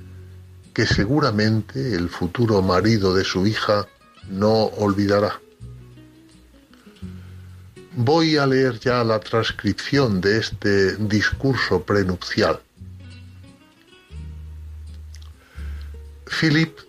que 0.74 0.86
seguramente 0.86 1.96
el 1.96 2.10
futuro 2.10 2.62
marido 2.62 3.14
de 3.14 3.26
su 3.26 3.46
hija 3.46 3.88
no 4.30 4.66
olvidará. 4.66 5.40
Voy 7.94 8.38
a 8.38 8.48
leer 8.48 8.80
ya 8.80 9.04
la 9.04 9.20
transcripción 9.20 10.22
de 10.22 10.38
este 10.38 10.96
discurso 10.96 11.84
prenupcial. 11.84 12.62
Philip, 16.26 16.80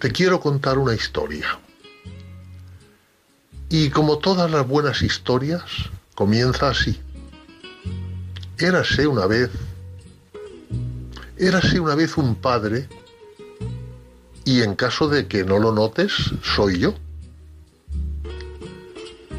te 0.00 0.10
quiero 0.10 0.40
contar 0.40 0.78
una 0.78 0.94
historia. 0.94 1.60
Y 3.68 3.90
como 3.90 4.18
todas 4.18 4.50
las 4.50 4.66
buenas 4.66 5.00
historias, 5.02 5.62
comienza 6.14 6.70
así. 6.70 7.00
Érase 8.58 9.06
una 9.06 9.26
vez, 9.26 9.50
érase 11.38 11.80
una 11.80 11.94
vez 11.94 12.16
un 12.16 12.34
padre, 12.34 12.88
y 14.44 14.62
en 14.62 14.74
caso 14.74 15.08
de 15.08 15.26
que 15.26 15.44
no 15.44 15.58
lo 15.58 15.72
notes, 15.72 16.12
soy 16.42 16.78
yo. 16.78 16.94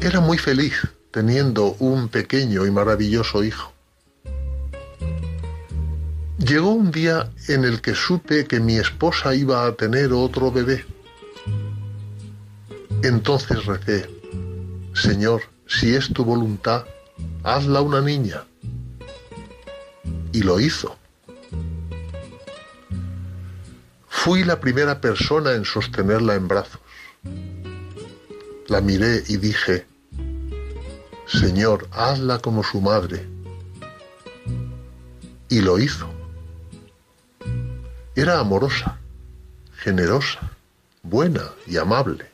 Era 0.00 0.20
muy 0.20 0.38
feliz 0.38 0.74
teniendo 1.12 1.76
un 1.78 2.08
pequeño 2.08 2.66
y 2.66 2.70
maravilloso 2.70 3.44
hijo. 3.44 3.72
Llegó 6.38 6.72
un 6.72 6.90
día 6.90 7.30
en 7.46 7.64
el 7.64 7.80
que 7.80 7.94
supe 7.94 8.46
que 8.46 8.58
mi 8.58 8.76
esposa 8.76 9.34
iba 9.34 9.64
a 9.64 9.74
tener 9.74 10.12
otro 10.12 10.50
bebé. 10.50 10.84
Entonces 13.04 13.64
recé, 13.66 14.10
Señor, 14.94 15.42
si 15.78 15.94
es 15.94 16.12
tu 16.12 16.24
voluntad, 16.24 16.84
hazla 17.42 17.80
una 17.80 18.00
niña. 18.00 18.44
Y 20.32 20.42
lo 20.42 20.60
hizo. 20.60 20.96
Fui 24.08 24.44
la 24.44 24.60
primera 24.60 25.00
persona 25.00 25.52
en 25.52 25.64
sostenerla 25.64 26.34
en 26.34 26.48
brazos. 26.48 26.80
La 28.68 28.80
miré 28.80 29.24
y 29.28 29.36
dije, 29.38 29.86
Señor, 31.26 31.88
hazla 31.90 32.38
como 32.38 32.62
su 32.62 32.80
madre. 32.80 33.26
Y 35.48 35.60
lo 35.60 35.78
hizo. 35.78 36.08
Era 38.14 38.38
amorosa, 38.38 38.98
generosa, 39.76 40.38
buena 41.02 41.50
y 41.66 41.78
amable 41.78 42.31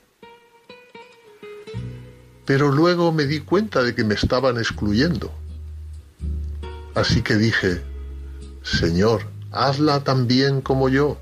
pero 2.49 2.73
luego 2.73 3.13
me 3.13 3.27
di 3.27 3.41
cuenta 3.41 3.83
de 3.83 3.95
que 3.95 4.05
me 4.05 4.15
estaban 4.15 4.57
excluyendo. 4.57 5.31
Así 6.95 7.21
que 7.21 7.37
dije, 7.37 7.83
Señor, 8.63 9.27
hazla 9.53 10.03
tan 10.03 10.27
bien 10.27 10.63
como 10.63 10.89
yo. 10.89 11.19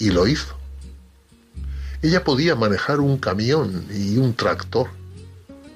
Y 0.00 0.10
lo 0.10 0.26
hizo. 0.26 0.56
Ella 2.02 2.24
podía 2.24 2.56
manejar 2.56 2.98
un 2.98 3.16
camión 3.16 3.86
y 3.94 4.16
un 4.16 4.34
tractor. 4.34 4.88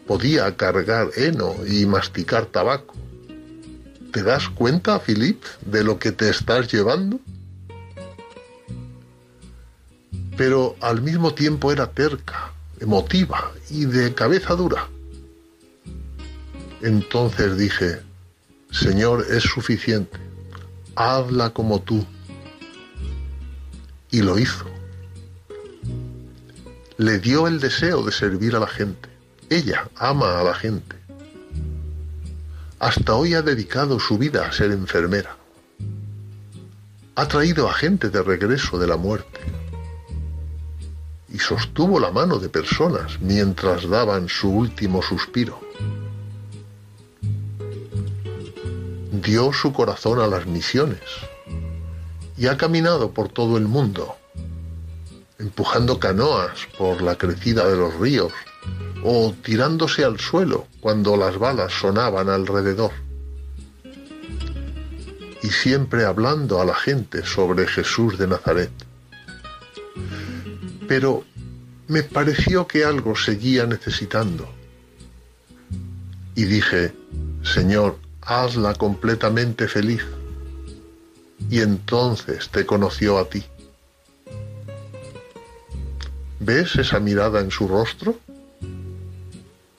Podía 0.09 0.57
cargar 0.57 1.11
heno 1.15 1.55
y 1.65 1.87
masticar 1.87 2.47
tabaco. 2.47 2.97
¿Te 4.13 4.25
das 4.25 4.49
cuenta, 4.49 4.99
Philip, 4.99 5.41
de 5.65 5.85
lo 5.85 6.01
que 6.01 6.11
te 6.11 6.31
estás 6.31 6.73
llevando? 6.73 7.21
Pero 10.37 10.75
al 10.81 11.01
mismo 11.01 11.33
tiempo 11.33 11.71
era 11.71 11.93
terca, 11.93 12.55
emotiva 12.81 13.53
y 13.71 13.85
de 13.85 14.15
cabeza 14.15 14.55
dura. 14.55 14.89
Entonces 16.83 17.57
dije, 17.59 18.01
Señor, 18.71 19.27
es 19.31 19.43
suficiente, 19.43 20.19
hazla 20.97 21.51
como 21.51 21.81
tú. 21.83 22.05
Y 24.11 24.23
lo 24.23 24.39
hizo. 24.39 24.67
Le 26.97 27.19
dio 27.19 27.47
el 27.47 27.61
deseo 27.61 28.03
de 28.03 28.13
servir 28.13 28.57
a 28.57 28.61
la 28.61 28.67
gente. 28.67 29.09
Ella 29.49 29.89
ama 29.97 30.41
a 30.41 30.45
la 30.45 30.55
gente. 30.55 30.97
Hasta 32.79 33.15
hoy 33.15 33.35
ha 33.35 33.43
dedicado 33.43 34.01
su 34.01 34.19
vida 34.19 34.47
a 34.47 34.53
ser 34.53 34.71
enfermera. 34.73 35.37
Ha 37.15 37.29
traído 37.29 37.69
a 37.69 37.75
gente 37.75 38.09
de 38.09 38.23
regreso 38.23 38.79
de 38.79 38.87
la 38.87 38.97
muerte. 38.97 39.41
Y 41.33 41.39
sostuvo 41.39 42.01
la 42.01 42.11
mano 42.11 42.39
de 42.39 42.49
personas 42.49 43.21
mientras 43.21 43.89
daban 43.89 44.29
su 44.29 44.51
último 44.51 45.01
suspiro. 45.03 45.61
dio 49.23 49.53
su 49.53 49.73
corazón 49.73 50.21
a 50.21 50.27
las 50.27 50.47
misiones 50.47 51.01
y 52.37 52.47
ha 52.47 52.57
caminado 52.57 53.11
por 53.11 53.29
todo 53.29 53.59
el 53.59 53.67
mundo, 53.67 54.17
empujando 55.39 55.99
canoas 55.99 56.67
por 56.79 57.03
la 57.03 57.17
crecida 57.17 57.69
de 57.69 57.77
los 57.77 57.95
ríos 57.99 58.33
o 59.05 59.35
tirándose 59.43 60.05
al 60.05 60.19
suelo 60.19 60.67
cuando 60.81 61.17
las 61.17 61.39
balas 61.39 61.73
sonaban 61.73 62.29
alrededor. 62.29 62.93
Y 65.43 65.49
siempre 65.49 66.05
hablando 66.05 66.61
a 66.61 66.65
la 66.65 66.75
gente 66.75 67.25
sobre 67.25 67.67
Jesús 67.67 68.19
de 68.19 68.27
Nazaret. 68.27 68.71
Pero 70.91 71.23
me 71.87 72.03
pareció 72.03 72.67
que 72.67 72.85
algo 72.85 73.15
seguía 73.15 73.65
necesitando. 73.65 74.53
Y 76.35 76.43
dije, 76.47 76.93
Señor, 77.45 77.97
hazla 78.23 78.75
completamente 78.75 79.69
feliz. 79.69 80.03
Y 81.49 81.61
entonces 81.61 82.49
te 82.49 82.67
conoció 82.67 83.19
a 83.19 83.29
ti. 83.29 83.45
¿Ves 86.41 86.75
esa 86.75 86.99
mirada 86.99 87.39
en 87.39 87.53
su 87.53 87.69
rostro? 87.69 88.19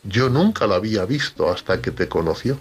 Yo 0.05 0.30
nunca 0.30 0.66
la 0.66 0.76
había 0.76 1.03
visto 1.03 1.51
hasta 1.51 1.82
que 1.82 1.91
te 1.91 2.07
conoció. 2.07 2.57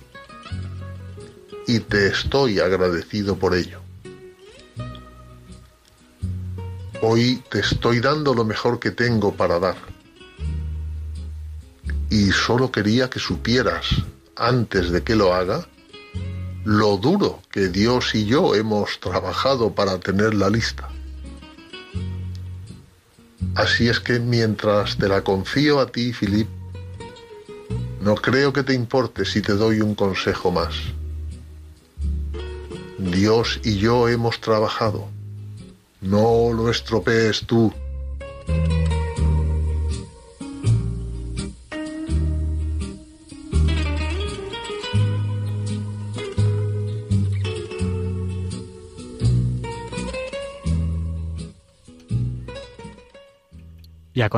Y 1.68 1.78
te 1.78 2.08
estoy 2.08 2.58
agradecido 2.58 3.36
por 3.36 3.54
ello. 3.54 3.80
Hoy 7.02 7.42
te 7.50 7.60
estoy 7.60 8.00
dando 8.00 8.34
lo 8.34 8.44
mejor 8.44 8.78
que 8.78 8.90
tengo 8.90 9.32
para 9.32 9.58
dar. 9.58 9.76
Y 12.10 12.30
solo 12.30 12.70
quería 12.70 13.08
que 13.08 13.18
supieras, 13.18 13.86
antes 14.36 14.90
de 14.90 15.02
que 15.02 15.16
lo 15.16 15.32
haga, 15.32 15.66
lo 16.64 16.98
duro 16.98 17.40
que 17.50 17.68
Dios 17.68 18.14
y 18.14 18.26
yo 18.26 18.54
hemos 18.54 19.00
trabajado 19.00 19.74
para 19.74 19.98
tener 19.98 20.34
la 20.34 20.50
lista. 20.50 20.90
Así 23.54 23.88
es 23.88 23.98
que 23.98 24.20
mientras 24.20 24.98
te 24.98 25.08
la 25.08 25.22
confío 25.22 25.80
a 25.80 25.86
ti, 25.86 26.12
Filip, 26.12 26.48
no 28.02 28.14
creo 28.14 28.52
que 28.52 28.62
te 28.62 28.74
importe 28.74 29.24
si 29.24 29.40
te 29.40 29.54
doy 29.54 29.80
un 29.80 29.94
consejo 29.94 30.50
más. 30.50 30.74
Dios 32.98 33.58
y 33.64 33.78
yo 33.78 34.06
hemos 34.06 34.38
trabajado. 34.42 35.08
No 36.00 36.52
lo 36.52 36.70
estropees 36.70 37.46
tú. 37.46 37.72
Y 54.20 54.22
a, 54.22 54.28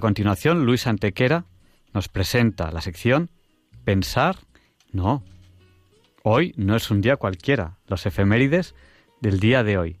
continuación, 0.00 0.66
Luis 0.66 0.86
Antequera 0.86 1.46
nos 1.94 2.08
presenta 2.08 2.70
la 2.70 2.82
sección 2.82 3.30
Pensar, 3.84 4.36
no. 4.92 5.24
Hoy 6.22 6.52
no 6.58 6.76
es 6.76 6.90
un 6.90 7.00
día 7.00 7.16
cualquiera, 7.16 7.78
los 7.86 8.04
efemérides 8.04 8.74
del 9.22 9.40
día 9.40 9.62
de 9.62 9.78
hoy, 9.78 10.00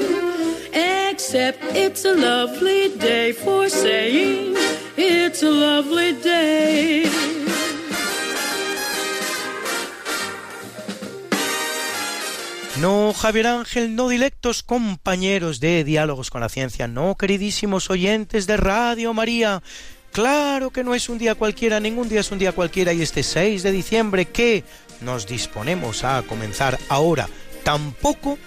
It's 1.33 2.03
a 2.03 2.13
lovely 2.13 2.89
day 2.99 3.31
for 3.31 3.69
saying 3.69 4.53
it's 4.97 5.41
a 5.43 5.49
lovely 5.49 6.11
day. 6.21 7.05
No, 12.81 13.13
Javier 13.13 13.47
Ángel, 13.47 13.95
no 13.95 14.09
directos 14.09 14.61
compañeros 14.61 15.61
de 15.61 15.85
Diálogos 15.85 16.31
con 16.31 16.41
la 16.41 16.49
Ciencia, 16.49 16.89
no, 16.89 17.15
queridísimos 17.15 17.89
oyentes 17.89 18.45
de 18.45 18.57
Radio 18.57 19.13
María. 19.13 19.63
Claro 20.11 20.71
que 20.71 20.83
no 20.83 20.95
es 20.95 21.07
un 21.07 21.17
día 21.17 21.35
cualquiera, 21.35 21.79
ningún 21.79 22.09
día 22.09 22.19
es 22.19 22.31
un 22.31 22.39
día 22.39 22.51
cualquiera 22.51 22.91
y 22.91 23.01
este 23.01 23.23
6 23.23 23.63
de 23.63 23.71
diciembre 23.71 24.25
que 24.25 24.65
nos 24.99 25.27
disponemos 25.27 26.03
a 26.03 26.23
comenzar 26.23 26.77
ahora 26.89 27.29
tampoco 27.63 28.37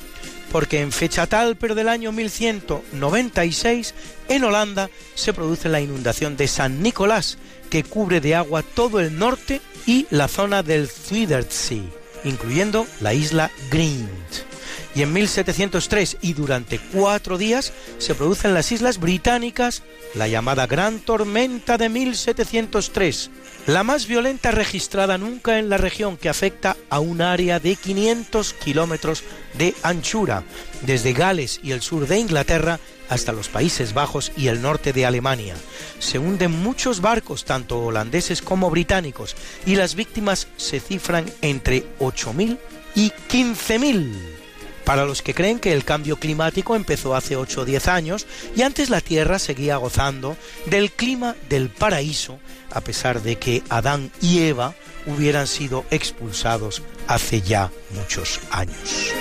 porque 0.54 0.82
en 0.82 0.92
fecha 0.92 1.26
tal, 1.26 1.56
pero 1.56 1.74
del 1.74 1.88
año 1.88 2.12
1196, 2.12 3.92
en 4.28 4.44
Holanda 4.44 4.88
se 5.16 5.32
produce 5.32 5.68
la 5.68 5.80
inundación 5.80 6.36
de 6.36 6.46
San 6.46 6.80
Nicolás, 6.80 7.38
que 7.70 7.82
cubre 7.82 8.20
de 8.20 8.36
agua 8.36 8.62
todo 8.62 9.00
el 9.00 9.18
norte 9.18 9.60
y 9.84 10.06
la 10.10 10.28
zona 10.28 10.62
del 10.62 10.86
Zuiderzee 10.86 12.04
incluyendo 12.22 12.86
la 13.00 13.14
isla 13.14 13.50
Green. 13.70 14.08
Y 14.94 15.02
en 15.02 15.12
1703 15.12 16.18
y 16.22 16.34
durante 16.34 16.78
cuatro 16.78 17.36
días 17.36 17.72
se 17.98 18.14
produce 18.14 18.46
en 18.46 18.54
las 18.54 18.70
Islas 18.70 18.98
Británicas 18.98 19.82
la 20.14 20.28
llamada 20.28 20.66
Gran 20.66 21.00
Tormenta 21.00 21.78
de 21.78 21.88
1703, 21.88 23.30
la 23.66 23.82
más 23.82 24.06
violenta 24.06 24.50
registrada 24.50 25.16
nunca 25.18 25.58
en 25.58 25.68
la 25.68 25.78
región 25.78 26.16
que 26.16 26.28
afecta 26.28 26.76
a 26.90 27.00
un 27.00 27.22
área 27.22 27.60
de 27.60 27.76
500 27.76 28.52
kilómetros 28.54 29.24
de 29.56 29.74
anchura, 29.82 30.44
desde 30.82 31.12
Gales 31.12 31.60
y 31.62 31.72
el 31.72 31.80
sur 31.80 32.06
de 32.06 32.18
Inglaterra 32.18 32.78
hasta 33.08 33.32
los 33.32 33.48
Países 33.48 33.94
Bajos 33.94 34.32
y 34.36 34.48
el 34.48 34.60
norte 34.60 34.92
de 34.92 35.06
Alemania. 35.06 35.54
Se 35.98 36.18
hunden 36.18 36.50
muchos 36.50 37.00
barcos, 37.00 37.44
tanto 37.44 37.80
holandeses 37.80 38.42
como 38.42 38.70
británicos, 38.70 39.36
y 39.66 39.76
las 39.76 39.94
víctimas 39.94 40.48
se 40.56 40.80
cifran 40.80 41.24
entre 41.40 41.84
8.000 41.98 42.58
y 42.94 43.10
15.000. 43.30 44.34
Para 44.84 45.06
los 45.06 45.22
que 45.22 45.32
creen 45.32 45.60
que 45.60 45.72
el 45.72 45.84
cambio 45.84 46.16
climático 46.16 46.76
empezó 46.76 47.14
hace 47.14 47.36
8 47.36 47.62
o 47.62 47.64
10 47.64 47.88
años 47.88 48.26
y 48.54 48.62
antes 48.62 48.90
la 48.90 49.00
Tierra 49.00 49.38
seguía 49.38 49.78
gozando 49.78 50.36
del 50.66 50.92
clima 50.92 51.36
del 51.48 51.70
paraíso, 51.70 52.38
a 52.74 52.80
pesar 52.80 53.22
de 53.22 53.36
que 53.36 53.62
Adán 53.68 54.10
y 54.20 54.40
Eva 54.40 54.74
hubieran 55.06 55.46
sido 55.46 55.84
expulsados 55.90 56.82
hace 57.06 57.40
ya 57.40 57.70
muchos 57.90 58.40
años. 58.50 59.12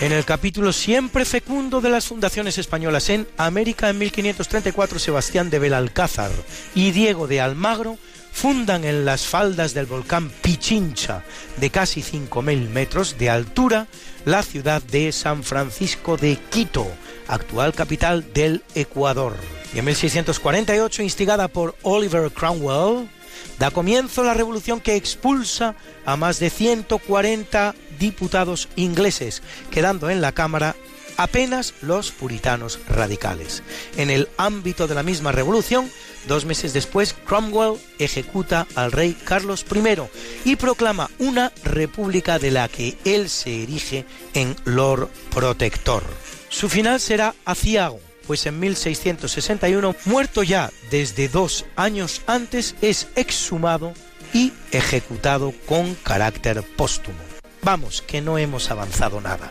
En 0.00 0.12
el 0.12 0.24
capítulo 0.24 0.72
siempre 0.72 1.26
fecundo 1.26 1.82
de 1.82 1.90
las 1.90 2.06
fundaciones 2.06 2.56
españolas 2.56 3.10
en 3.10 3.28
América 3.36 3.90
en 3.90 3.98
1534 3.98 4.98
Sebastián 4.98 5.50
de 5.50 5.58
Belalcázar 5.58 6.30
y 6.74 6.92
Diego 6.92 7.26
de 7.26 7.42
Almagro 7.42 7.98
fundan 8.40 8.86
en 8.86 9.04
las 9.04 9.26
faldas 9.26 9.74
del 9.74 9.84
volcán 9.84 10.30
Pichincha 10.30 11.22
de 11.58 11.68
casi 11.68 12.00
5.000 12.00 12.70
metros 12.70 13.18
de 13.18 13.28
altura 13.28 13.86
la 14.24 14.42
ciudad 14.42 14.80
de 14.80 15.12
San 15.12 15.44
Francisco 15.44 16.16
de 16.16 16.38
Quito, 16.48 16.90
actual 17.28 17.74
capital 17.74 18.32
del 18.32 18.64
Ecuador. 18.74 19.36
Y 19.74 19.80
en 19.80 19.84
1648, 19.84 21.02
instigada 21.02 21.48
por 21.48 21.76
Oliver 21.82 22.30
Cromwell, 22.30 23.10
da 23.58 23.70
comienzo 23.70 24.24
la 24.24 24.32
revolución 24.32 24.80
que 24.80 24.96
expulsa 24.96 25.74
a 26.06 26.16
más 26.16 26.38
de 26.38 26.48
140 26.48 27.74
diputados 27.98 28.70
ingleses, 28.74 29.42
quedando 29.70 30.08
en 30.08 30.22
la 30.22 30.32
Cámara 30.32 30.76
apenas 31.18 31.74
los 31.82 32.10
puritanos 32.10 32.78
radicales. 32.88 33.62
En 33.98 34.08
el 34.08 34.30
ámbito 34.38 34.88
de 34.88 34.94
la 34.94 35.02
misma 35.02 35.30
revolución, 35.30 35.90
dos 36.26 36.44
meses 36.44 36.72
después, 36.72 37.14
Cromwell 37.24 37.78
ejecuta 37.98 38.66
al 38.74 38.92
rey 38.92 39.16
Carlos 39.24 39.64
I 39.74 40.50
y 40.50 40.56
proclama 40.56 41.10
una 41.18 41.52
república 41.64 42.38
de 42.38 42.50
la 42.50 42.68
que 42.68 42.96
él 43.04 43.28
se 43.28 43.62
erige 43.62 44.04
en 44.34 44.56
Lord 44.64 45.08
Protector. 45.30 46.02
Su 46.48 46.68
final 46.68 47.00
será 47.00 47.34
aciago, 47.44 48.00
pues 48.26 48.46
en 48.46 48.58
1661, 48.60 49.94
muerto 50.04 50.42
ya 50.42 50.70
desde 50.90 51.28
dos 51.28 51.64
años 51.76 52.22
antes, 52.26 52.74
es 52.80 53.08
exhumado 53.16 53.94
y 54.32 54.52
ejecutado 54.72 55.52
con 55.66 55.94
carácter 55.96 56.62
póstumo. 56.76 57.18
Vamos, 57.62 58.02
que 58.02 58.20
no 58.20 58.38
hemos 58.38 58.70
avanzado 58.70 59.20
nada. 59.20 59.50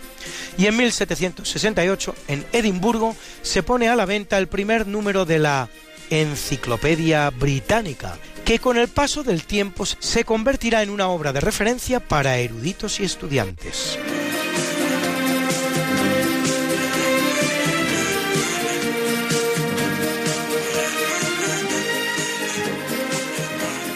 Y 0.58 0.66
en 0.66 0.78
1768, 0.78 2.16
en 2.28 2.46
Edimburgo, 2.52 3.16
se 3.42 3.64
pone 3.64 3.88
a 3.88 3.96
la 3.96 4.06
venta 4.06 4.38
el 4.38 4.48
primer 4.48 4.88
número 4.88 5.26
de 5.26 5.40
la 5.40 5.70
Enciclopedia 6.10 7.30
Británica, 7.30 8.18
que 8.46 8.60
con 8.60 8.78
el 8.78 8.88
paso 8.88 9.24
del 9.24 9.44
tiempo 9.44 9.86
se 9.86 10.24
convertirá 10.24 10.84
en 10.84 10.90
una 10.90 11.08
obra 11.10 11.34
de 11.34 11.42
referencia 11.42 12.00
para 12.00 12.38
eruditos 12.38 13.00
y 13.00 13.04
estudiantes. 13.04 13.98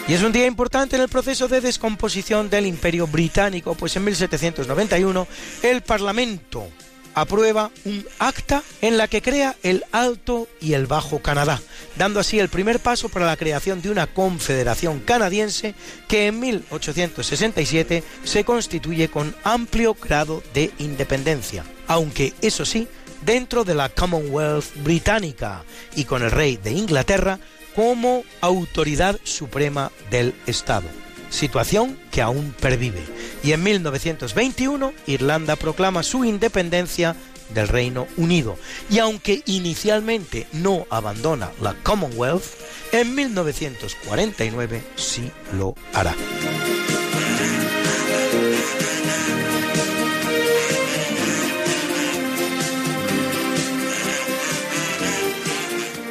Y 0.06 0.12
es 0.12 0.22
un 0.22 0.32
día 0.32 0.46
importante 0.46 0.96
en 0.96 1.02
el 1.02 1.08
proceso 1.08 1.48
de 1.48 1.62
descomposición 1.62 2.50
del 2.50 2.66
Imperio 2.66 3.06
Británico, 3.06 3.74
pues 3.74 3.96
en 3.96 4.04
1791 4.04 5.26
el 5.62 5.80
Parlamento 5.80 6.68
aprueba 7.14 7.70
un 7.84 8.04
acta 8.18 8.62
en 8.80 8.96
la 8.96 9.08
que 9.08 9.22
crea 9.22 9.56
el 9.62 9.84
Alto 9.92 10.48
y 10.60 10.74
el 10.74 10.86
Bajo 10.86 11.20
Canadá, 11.20 11.60
dando 11.96 12.20
así 12.20 12.38
el 12.38 12.48
primer 12.48 12.80
paso 12.80 13.08
para 13.08 13.26
la 13.26 13.36
creación 13.36 13.82
de 13.82 13.90
una 13.90 14.06
confederación 14.06 15.00
canadiense 15.00 15.74
que 16.08 16.26
en 16.26 16.40
1867 16.40 18.02
se 18.24 18.44
constituye 18.44 19.08
con 19.08 19.34
amplio 19.44 19.94
grado 19.94 20.42
de 20.52 20.70
independencia, 20.78 21.64
aunque 21.86 22.34
eso 22.42 22.64
sí, 22.64 22.88
dentro 23.24 23.64
de 23.64 23.74
la 23.74 23.88
Commonwealth 23.88 24.74
británica 24.82 25.64
y 25.96 26.04
con 26.04 26.22
el 26.22 26.30
rey 26.30 26.56
de 26.56 26.72
Inglaterra 26.72 27.38
como 27.74 28.24
autoridad 28.40 29.18
suprema 29.24 29.90
del 30.10 30.34
Estado, 30.46 30.86
situación 31.34 31.98
que 32.10 32.22
aún 32.22 32.54
pervive. 32.60 33.02
Y 33.42 33.52
en 33.52 33.62
1921 33.62 34.92
Irlanda 35.06 35.56
proclama 35.56 36.02
su 36.02 36.24
independencia 36.24 37.16
del 37.50 37.68
Reino 37.68 38.06
Unido. 38.16 38.56
Y 38.88 38.98
aunque 38.98 39.42
inicialmente 39.46 40.46
no 40.52 40.86
abandona 40.90 41.50
la 41.60 41.74
Commonwealth, 41.74 42.44
en 42.92 43.14
1949 43.14 44.82
sí 44.96 45.30
lo 45.52 45.74
hará. 45.92 46.14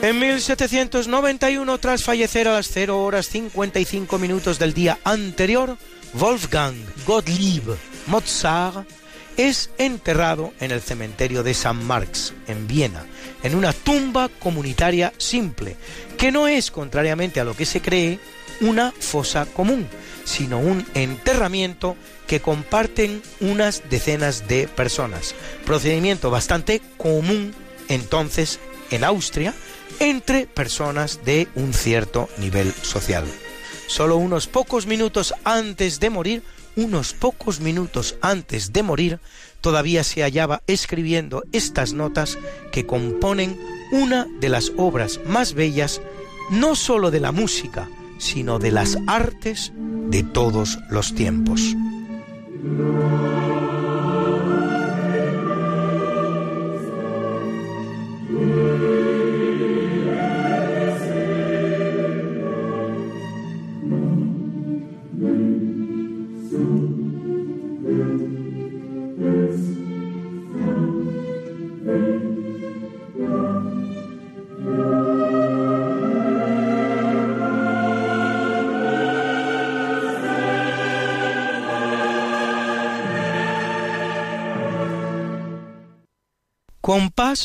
En 0.03 0.19
1791, 0.19 1.77
tras 1.77 2.03
fallecer 2.03 2.49
a 2.49 2.55
las 2.55 2.67
0 2.67 3.01
horas 3.01 3.29
55 3.29 4.19
minutos 4.19 4.59
del 4.59 4.73
día 4.73 4.99
anterior, 5.05 5.77
Wolfgang 6.11 6.75
Gottlieb 7.07 7.63
Mozart 8.07 8.85
es 9.37 9.69
enterrado 9.77 10.51
en 10.59 10.71
el 10.71 10.81
cementerio 10.81 11.41
de 11.41 11.53
San 11.53 11.85
Marx, 11.85 12.33
en 12.47 12.67
Viena, 12.67 13.05
en 13.43 13.55
una 13.55 13.71
tumba 13.71 14.27
comunitaria 14.27 15.13
simple, 15.17 15.77
que 16.17 16.33
no 16.33 16.49
es, 16.49 16.69
contrariamente 16.69 17.39
a 17.39 17.45
lo 17.45 17.55
que 17.55 17.65
se 17.65 17.81
cree, 17.81 18.19
una 18.59 18.91
fosa 18.91 19.45
común, 19.45 19.87
sino 20.25 20.59
un 20.59 20.85
enterramiento 20.95 21.95
que 22.27 22.41
comparten 22.41 23.21
unas 23.39 23.83
decenas 23.89 24.49
de 24.49 24.67
personas, 24.67 25.33
procedimiento 25.65 26.29
bastante 26.29 26.81
común 26.97 27.55
entonces 27.87 28.59
en 28.91 29.03
Austria, 29.05 29.53
entre 29.99 30.47
personas 30.47 31.21
de 31.25 31.47
un 31.55 31.73
cierto 31.73 32.29
nivel 32.37 32.71
social. 32.73 33.25
Solo 33.87 34.17
unos 34.17 34.47
pocos 34.47 34.87
minutos 34.87 35.33
antes 35.43 35.99
de 35.99 36.09
morir, 36.09 36.43
unos 36.75 37.13
pocos 37.13 37.59
minutos 37.59 38.15
antes 38.21 38.73
de 38.73 38.83
morir, 38.83 39.19
todavía 39.61 40.03
se 40.03 40.21
hallaba 40.21 40.61
escribiendo 40.67 41.43
estas 41.51 41.93
notas 41.93 42.37
que 42.71 42.85
componen 42.85 43.59
una 43.91 44.27
de 44.39 44.49
las 44.49 44.71
obras 44.77 45.19
más 45.27 45.53
bellas, 45.53 46.01
no 46.49 46.75
sólo 46.75 47.11
de 47.11 47.19
la 47.19 47.31
música, 47.31 47.89
sino 48.17 48.59
de 48.59 48.71
las 48.71 48.97
artes 49.07 49.71
de 50.07 50.23
todos 50.23 50.79
los 50.89 51.13
tiempos. 51.13 51.75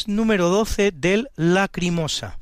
Número 0.07 0.51
12 0.51 0.93
del 0.93 1.31
Lacrimosa. 1.35 2.39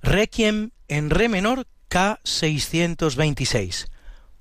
Requiem 0.00 0.70
en 0.86 1.10
re 1.10 1.28
menor 1.28 1.66
K626. 1.90 3.88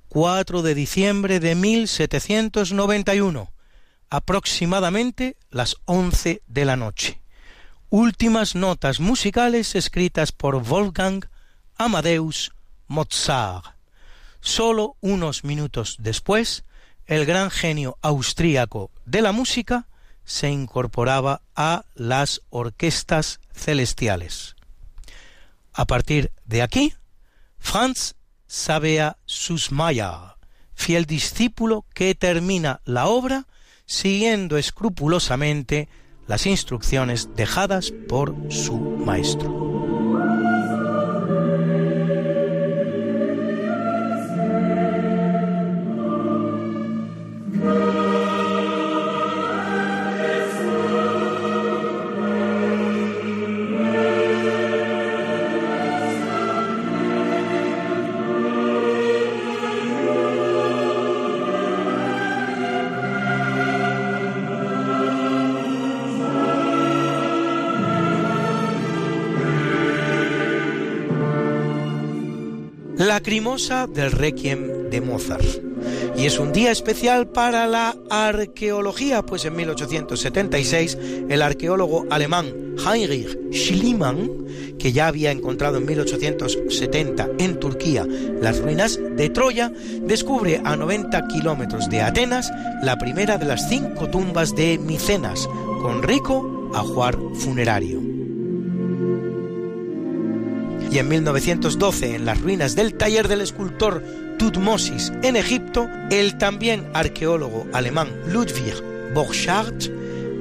4 0.07 0.61
de 0.61 0.75
diciembre 0.75 1.39
de 1.39 1.55
1791. 1.55 3.51
Aproximadamente 4.11 5.35
las 5.49 5.77
11 5.85 6.43
de 6.45 6.65
la 6.65 6.75
noche. 6.75 7.21
Últimas 7.89 8.53
notas 8.53 8.99
musicales 8.99 9.73
escritas 9.73 10.31
por 10.31 10.61
Wolfgang 10.63 11.25
Amadeus 11.75 12.51
Mozart. 12.87 13.77
Solo 14.41 14.95
unos 15.01 15.43
minutos 15.43 15.95
después, 15.97 16.65
el 17.07 17.25
gran 17.25 17.49
genio 17.49 17.97
austríaco 18.03 18.91
de 19.05 19.23
la 19.23 19.31
música 19.31 19.87
se 20.25 20.49
incorporaba 20.49 21.41
a 21.55 21.85
las 21.95 22.41
orquestas 22.49 23.39
celestiales. 23.53 24.55
A 25.73 25.85
partir 25.85 26.31
de 26.45 26.61
aquí, 26.61 26.93
Franz 27.57 28.15
Sabea 28.47 29.17
Susmayer, 29.25 30.35
fiel 30.73 31.05
discípulo 31.05 31.85
que 31.93 32.15
termina 32.15 32.81
la 32.85 33.07
obra 33.07 33.47
siguiendo 33.85 34.57
escrupulosamente 34.57 35.89
las 36.27 36.45
instrucciones 36.45 37.29
dejadas 37.35 37.93
por 38.07 38.35
su 38.49 38.77
maestro. 38.77 39.70
Lacrimosa 73.07 73.87
del 73.87 74.11
Requiem 74.11 74.91
de 74.91 75.01
Mozart. 75.01 75.43
Y 76.15 76.27
es 76.27 76.37
un 76.37 76.53
día 76.53 76.69
especial 76.69 77.27
para 77.27 77.65
la 77.65 77.95
arqueología, 78.11 79.25
pues 79.25 79.43
en 79.45 79.55
1876 79.55 80.99
el 81.27 81.41
arqueólogo 81.41 82.05
alemán 82.11 82.75
Heinrich 82.77 83.39
Schliemann, 83.51 84.45
que 84.77 84.91
ya 84.91 85.07
había 85.07 85.31
encontrado 85.31 85.79
en 85.79 85.87
1870 85.87 87.29
en 87.39 87.59
Turquía 87.59 88.05
las 88.39 88.59
ruinas 88.59 88.99
de 89.17 89.29
Troya, 89.29 89.71
descubre 90.03 90.61
a 90.63 90.75
90 90.75 91.27
kilómetros 91.27 91.89
de 91.89 92.01
Atenas 92.01 92.51
la 92.83 92.99
primera 92.99 93.39
de 93.39 93.45
las 93.45 93.67
cinco 93.67 94.11
tumbas 94.11 94.55
de 94.55 94.77
Micenas, 94.77 95.49
con 95.81 96.03
rico 96.03 96.69
ajuar 96.75 97.17
funerario 97.33 98.20
y 100.91 100.99
en 100.99 101.07
1912 101.07 102.15
en 102.15 102.25
las 102.25 102.41
ruinas 102.41 102.75
del 102.75 102.95
taller 102.95 103.27
del 103.27 103.41
escultor 103.41 104.03
Tutmosis 104.37 105.13
en 105.23 105.37
Egipto, 105.37 105.87
el 106.09 106.37
también 106.37 106.87
arqueólogo 106.93 107.65
alemán 107.73 108.09
Ludwig 108.27 108.75
Borchardt 109.13 109.89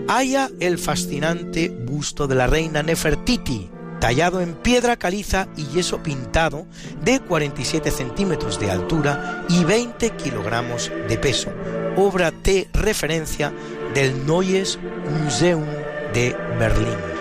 halla 0.08 0.50
el 0.58 0.78
fascinante 0.78 1.68
busto 1.68 2.26
de 2.26 2.34
la 2.34 2.48
reina 2.48 2.82
Nefertiti, 2.82 3.70
tallado 4.00 4.40
en 4.40 4.54
piedra 4.54 4.96
caliza 4.96 5.48
y 5.56 5.66
yeso 5.66 6.02
pintado 6.02 6.66
de 7.04 7.20
47 7.20 7.92
centímetros 7.92 8.58
de 8.58 8.72
altura 8.72 9.44
y 9.48 9.62
20 9.62 10.10
kilogramos 10.10 10.90
de 11.08 11.16
peso, 11.16 11.50
obra 11.96 12.32
de 12.32 12.68
referencia 12.72 13.52
del 13.94 14.26
Neues 14.26 14.80
Museum 15.22 15.66
de 16.12 16.36
Berlín. 16.58 17.19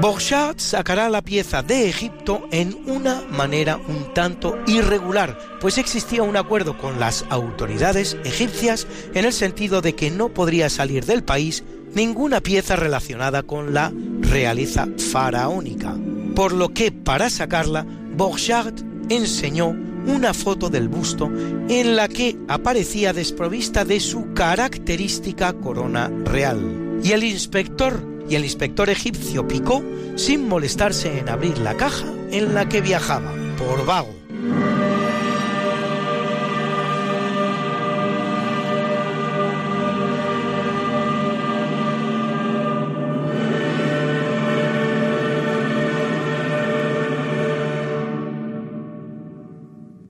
Borchardt 0.00 0.60
sacará 0.60 1.08
la 1.08 1.22
pieza 1.22 1.62
de 1.62 1.88
Egipto 1.88 2.46
en 2.52 2.78
una 2.86 3.22
manera 3.30 3.76
un 3.76 4.14
tanto 4.14 4.56
irregular, 4.66 5.38
pues 5.60 5.78
existía 5.78 6.22
un 6.22 6.36
acuerdo 6.36 6.78
con 6.78 7.00
las 7.00 7.24
autoridades 7.30 8.16
egipcias 8.24 8.86
en 9.14 9.24
el 9.24 9.32
sentido 9.32 9.80
de 9.80 9.94
que 9.94 10.10
no 10.10 10.28
podría 10.28 10.70
salir 10.70 11.04
del 11.04 11.24
país 11.24 11.64
ninguna 11.94 12.40
pieza 12.40 12.76
relacionada 12.76 13.42
con 13.42 13.74
la 13.74 13.92
realeza 14.20 14.86
faraónica, 15.10 15.96
por 16.36 16.52
lo 16.52 16.68
que 16.68 16.92
para 16.92 17.30
sacarla, 17.30 17.84
Borchardt 18.16 18.82
enseñó 19.08 19.74
una 20.06 20.32
foto 20.32 20.70
del 20.70 20.88
busto 20.88 21.30
en 21.68 21.96
la 21.96 22.08
que 22.08 22.38
aparecía 22.48 23.12
desprovista 23.12 23.84
de 23.84 24.00
su 24.00 24.32
característica 24.32 25.52
corona 25.52 26.10
real. 26.24 27.00
Y 27.02 27.12
el 27.12 27.24
inspector 27.24 28.17
y 28.28 28.34
el 28.34 28.44
inspector 28.44 28.90
egipcio 28.90 29.46
picó 29.46 29.82
sin 30.16 30.48
molestarse 30.48 31.18
en 31.18 31.28
abrir 31.28 31.58
la 31.58 31.76
caja 31.76 32.06
en 32.30 32.54
la 32.54 32.68
que 32.68 32.80
viajaba, 32.80 33.32
por 33.56 33.84
vago. 33.86 34.14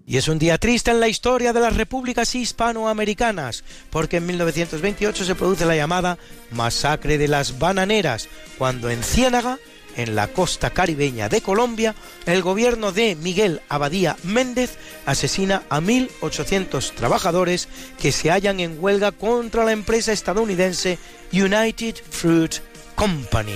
Y 0.09 0.16
es 0.16 0.26
un 0.28 0.39
día 0.39 0.56
triste 0.56 0.90
en 0.90 1.01
la 1.01 1.09
historia 1.09 1.52
de 1.52 1.60
las 1.60 1.76
repúblicas 1.76 2.35
hispanoamericanas, 2.35 3.62
porque 3.90 4.16
en 4.16 4.26
1928 4.26 5.22
se 5.22 5.35
produce 5.35 5.66
la 5.66 5.76
llamada 5.76 6.16
Masacre 6.51 7.18
de 7.18 7.28
las 7.28 7.59
Bananeras, 7.59 8.26
cuando 8.56 8.89
en 8.89 9.02
Ciénaga, 9.02 9.59
en 9.97 10.14
la 10.14 10.28
costa 10.28 10.70
caribeña 10.70 11.28
de 11.28 11.43
Colombia, 11.43 11.94
el 12.24 12.40
gobierno 12.40 12.90
de 12.90 13.16
Miguel 13.16 13.60
Abadía 13.68 14.16
Méndez 14.22 14.78
asesina 15.05 15.64
a 15.68 15.80
1.800 15.80 16.94
trabajadores 16.94 17.68
que 18.01 18.10
se 18.10 18.30
hallan 18.30 18.60
en 18.60 18.82
huelga 18.82 19.12
contra 19.12 19.66
la 19.66 19.72
empresa 19.72 20.12
estadounidense 20.12 20.98
United 21.35 21.97
Fruit 22.09 22.55
Company 22.98 23.54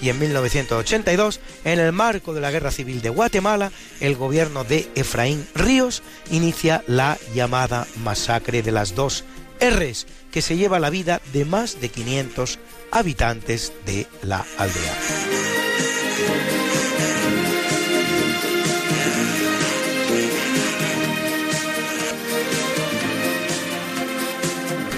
y 0.00 0.10
en 0.10 0.18
1982, 0.18 1.40
en 1.64 1.80
el 1.80 1.92
marco 1.92 2.32
de 2.34 2.40
la 2.40 2.50
Guerra 2.50 2.70
Civil 2.70 3.02
de 3.02 3.08
Guatemala, 3.08 3.72
el 4.00 4.14
gobierno 4.14 4.62
de 4.62 4.88
Efraín 4.94 5.46
Ríos 5.54 6.02
inicia 6.30 6.84
la 6.86 7.18
llamada 7.34 7.86
masacre 8.04 8.62
de 8.62 8.72
las 8.72 8.94
dos 8.94 9.24
R's, 9.60 10.06
que 10.30 10.42
se 10.42 10.56
lleva 10.56 10.78
la 10.78 10.90
vida 10.90 11.20
de 11.32 11.44
más 11.44 11.80
de 11.80 11.88
500 11.88 12.58
habitantes 12.92 13.72
de 13.86 14.06
la 14.22 14.44
aldea. 14.58 14.96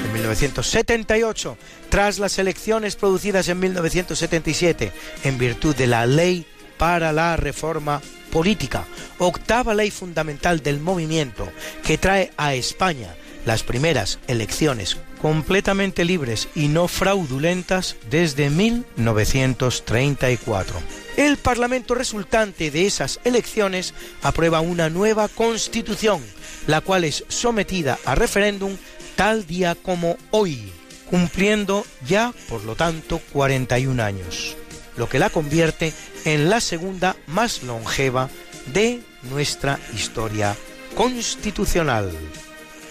En 0.04 0.12
1978 0.12 1.56
tras 1.88 2.18
las 2.18 2.38
elecciones 2.38 2.96
producidas 2.96 3.48
en 3.48 3.60
1977 3.60 4.92
en 5.24 5.38
virtud 5.38 5.74
de 5.74 5.86
la 5.86 6.06
Ley 6.06 6.46
para 6.76 7.12
la 7.12 7.36
Reforma 7.36 8.00
Política, 8.30 8.84
octava 9.18 9.74
ley 9.74 9.90
fundamental 9.90 10.62
del 10.62 10.80
movimiento 10.80 11.50
que 11.82 11.98
trae 11.98 12.30
a 12.36 12.54
España 12.54 13.14
las 13.44 13.62
primeras 13.62 14.18
elecciones 14.26 14.96
completamente 15.22 16.04
libres 16.04 16.48
y 16.54 16.68
no 16.68 16.86
fraudulentas 16.86 17.96
desde 18.10 18.50
1934. 18.50 20.74
El 21.16 21.38
Parlamento 21.38 21.94
resultante 21.94 22.70
de 22.70 22.84
esas 22.86 23.18
elecciones 23.24 23.94
aprueba 24.22 24.60
una 24.60 24.90
nueva 24.90 25.28
constitución, 25.28 26.22
la 26.66 26.82
cual 26.82 27.04
es 27.04 27.24
sometida 27.28 27.98
a 28.04 28.14
referéndum 28.14 28.76
tal 29.16 29.46
día 29.46 29.74
como 29.74 30.18
hoy, 30.30 30.70
cumpliendo 31.10 31.84
ya, 32.06 32.32
por 32.48 32.64
lo 32.64 32.76
tanto, 32.76 33.20
41 33.32 34.00
años, 34.02 34.56
lo 34.96 35.08
que 35.08 35.18
la 35.18 35.30
convierte 35.30 35.92
en 36.24 36.50
la 36.50 36.60
segunda 36.60 37.16
más 37.26 37.62
longeva 37.62 38.28
de 38.72 39.00
nuestra 39.30 39.78
historia 39.94 40.56
constitucional. 40.94 42.10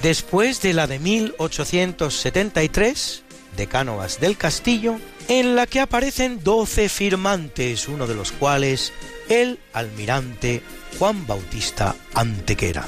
Después 0.02 0.62
de 0.62 0.74
la 0.74 0.88
de 0.88 1.00
1873, 1.00 3.24
de 3.56 3.68
Cánovas 3.68 4.20
del 4.20 4.36
Castillo, 4.38 5.00
en 5.28 5.56
la 5.56 5.68
que 5.68 5.80
aparecen 5.80 6.44
12 6.44 6.90
firmantes, 6.90 7.88
uno 7.88 8.08
de 8.08 8.16
los 8.16 8.32
cuales 8.32 8.94
el 9.28 9.60
almirante 9.74 10.64
Juan 10.98 11.28
Bautista 11.28 11.96
Antequera. 12.14 12.88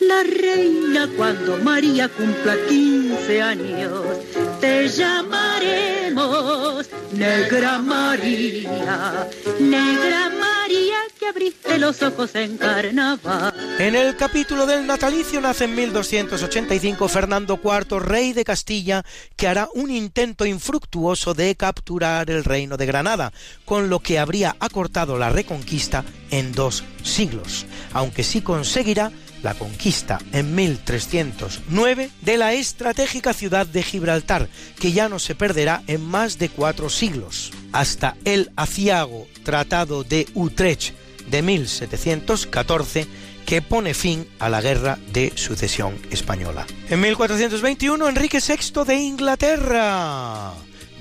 la 0.00 0.22
reina 0.22 1.08
cuando 1.16 1.58
María 1.58 2.08
cumpla 2.08 2.56
15 2.68 3.42
años. 3.42 4.02
Te 4.60 4.88
llamaremos 4.88 6.88
Negra 7.12 7.78
María, 7.78 9.28
Negra 9.58 10.30
María 10.30 10.96
que 11.18 11.26
abriste 11.26 11.78
los 11.78 12.02
ojos 12.02 12.34
en 12.34 12.58
carnaval. 12.58 13.54
En 13.78 13.96
el 13.96 14.16
capítulo 14.16 14.66
del 14.66 14.86
natalicio 14.86 15.40
nace 15.40 15.64
en 15.64 15.74
1285 15.74 17.08
Fernando 17.08 17.58
IV, 17.62 17.98
rey 17.98 18.32
de 18.32 18.44
Castilla, 18.44 19.04
que 19.36 19.48
hará 19.48 19.68
un 19.74 19.90
intento 19.90 20.46
infructuoso 20.46 21.34
de 21.34 21.54
capturar 21.56 22.30
el 22.30 22.44
reino 22.44 22.76
de 22.76 22.86
Granada, 22.86 23.32
con 23.64 23.88
lo 23.88 24.00
que 24.00 24.18
habría 24.18 24.56
acortado 24.60 25.18
la 25.18 25.30
reconquista 25.30 26.04
en 26.30 26.52
dos 26.52 26.84
siglos, 27.02 27.66
aunque 27.92 28.22
sí 28.22 28.42
conseguirá 28.42 29.10
la 29.42 29.54
conquista 29.54 30.18
en 30.32 30.54
1309 30.54 32.10
de 32.22 32.36
la 32.36 32.52
estratégica 32.52 33.32
ciudad 33.32 33.66
de 33.66 33.82
Gibraltar, 33.82 34.48
que 34.78 34.92
ya 34.92 35.08
no 35.08 35.18
se 35.18 35.34
perderá 35.34 35.82
en 35.86 36.04
más 36.04 36.38
de 36.38 36.48
cuatro 36.48 36.90
siglos, 36.90 37.52
hasta 37.72 38.16
el 38.24 38.50
aciago 38.56 39.26
Tratado 39.44 40.04
de 40.04 40.26
Utrecht 40.34 40.94
de 41.30 41.42
1714, 41.42 43.06
que 43.46 43.62
pone 43.62 43.94
fin 43.94 44.28
a 44.38 44.48
la 44.48 44.60
guerra 44.60 44.98
de 45.12 45.32
sucesión 45.34 45.96
española. 46.10 46.66
En 46.90 47.00
1421, 47.00 48.08
Enrique 48.08 48.40
VI 48.46 48.84
de 48.84 48.96
Inglaterra 48.96 50.52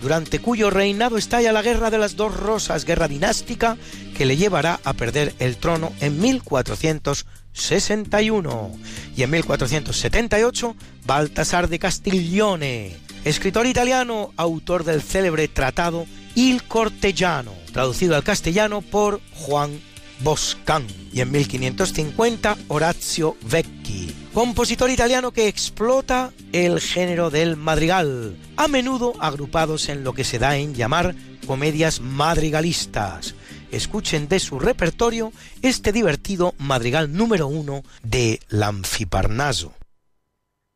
durante 0.01 0.39
cuyo 0.39 0.69
reinado 0.69 1.17
estalla 1.17 1.51
la 1.51 1.61
Guerra 1.61 1.89
de 1.89 1.97
las 1.97 2.15
Dos 2.15 2.35
Rosas, 2.35 2.85
guerra 2.85 3.07
dinástica 3.07 3.77
que 4.15 4.25
le 4.25 4.37
llevará 4.37 4.79
a 4.83 4.93
perder 4.93 5.33
el 5.39 5.57
trono 5.57 5.91
en 5.99 6.19
1400 6.19 7.25
1461. 7.57 8.71
Y 9.15 9.23
en 9.23 9.31
1478, 9.31 10.75
Baltasar 11.05 11.67
de 11.67 11.79
Castiglione, 11.79 12.95
escritor 13.25 13.65
italiano, 13.65 14.31
autor 14.37 14.83
del 14.83 15.01
célebre 15.01 15.47
tratado 15.47 16.05
Il 16.35 16.63
Cortellano, 16.63 17.53
traducido 17.73 18.15
al 18.15 18.23
castellano 18.23 18.81
por 18.81 19.21
Juan 19.33 19.79
Boscan. 20.19 20.85
Y 21.11 21.21
en 21.21 21.31
1550, 21.31 22.57
Orazio 22.67 23.35
Vecchi, 23.41 24.13
compositor 24.33 24.91
italiano 24.91 25.31
que 25.31 25.47
explota 25.47 26.31
el 26.51 26.79
género 26.79 27.31
del 27.31 27.57
madrigal, 27.57 28.37
a 28.55 28.67
menudo 28.67 29.13
agrupados 29.19 29.89
en 29.89 30.03
lo 30.03 30.13
que 30.13 30.23
se 30.23 30.37
da 30.37 30.57
en 30.57 30.75
llamar 30.75 31.15
comedias 31.47 32.01
madrigalistas. 32.01 33.33
Escuchen 33.71 34.27
de 34.27 34.39
su 34.39 34.59
repertorio 34.59 35.31
este 35.61 35.91
divertido 35.91 36.53
madrigal 36.57 37.13
número 37.13 37.47
uno 37.47 37.83
de 38.03 38.39
L'Anfiparnaso. 38.49 39.73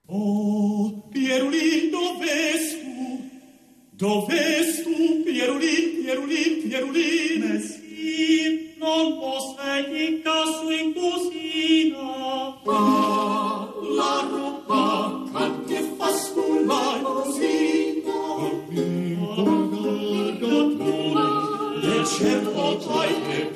Oh, 0.08 1.10
Ciemno 22.22 22.76
tajnie 22.76 23.51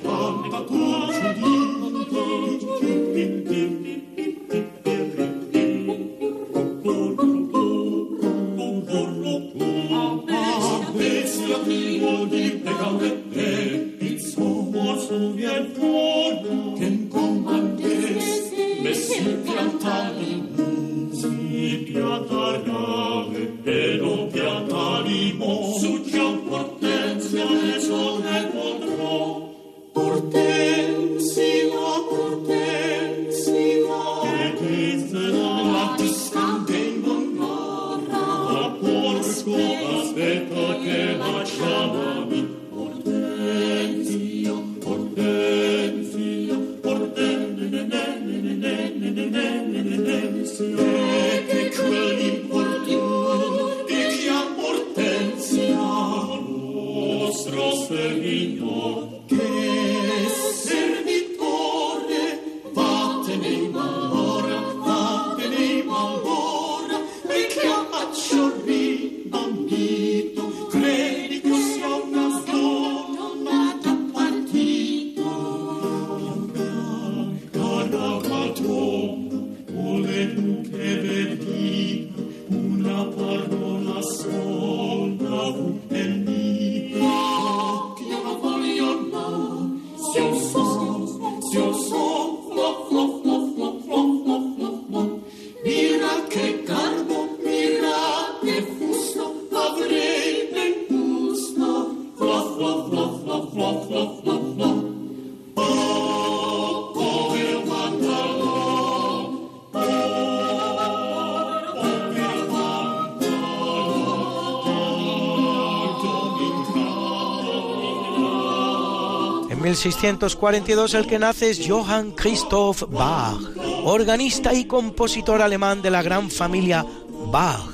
1642 119.75 120.93
el 120.93 121.05
que 121.05 121.19
nace 121.19 121.49
es 121.49 121.67
Johann 121.67 122.11
Christoph 122.11 122.83
Bach, 122.89 123.37
organista 123.83 124.53
y 124.53 124.63
compositor 124.63 125.41
alemán 125.41 125.81
de 125.81 125.91
la 125.91 126.01
gran 126.01 126.31
familia 126.31 126.85
Bach, 127.09 127.73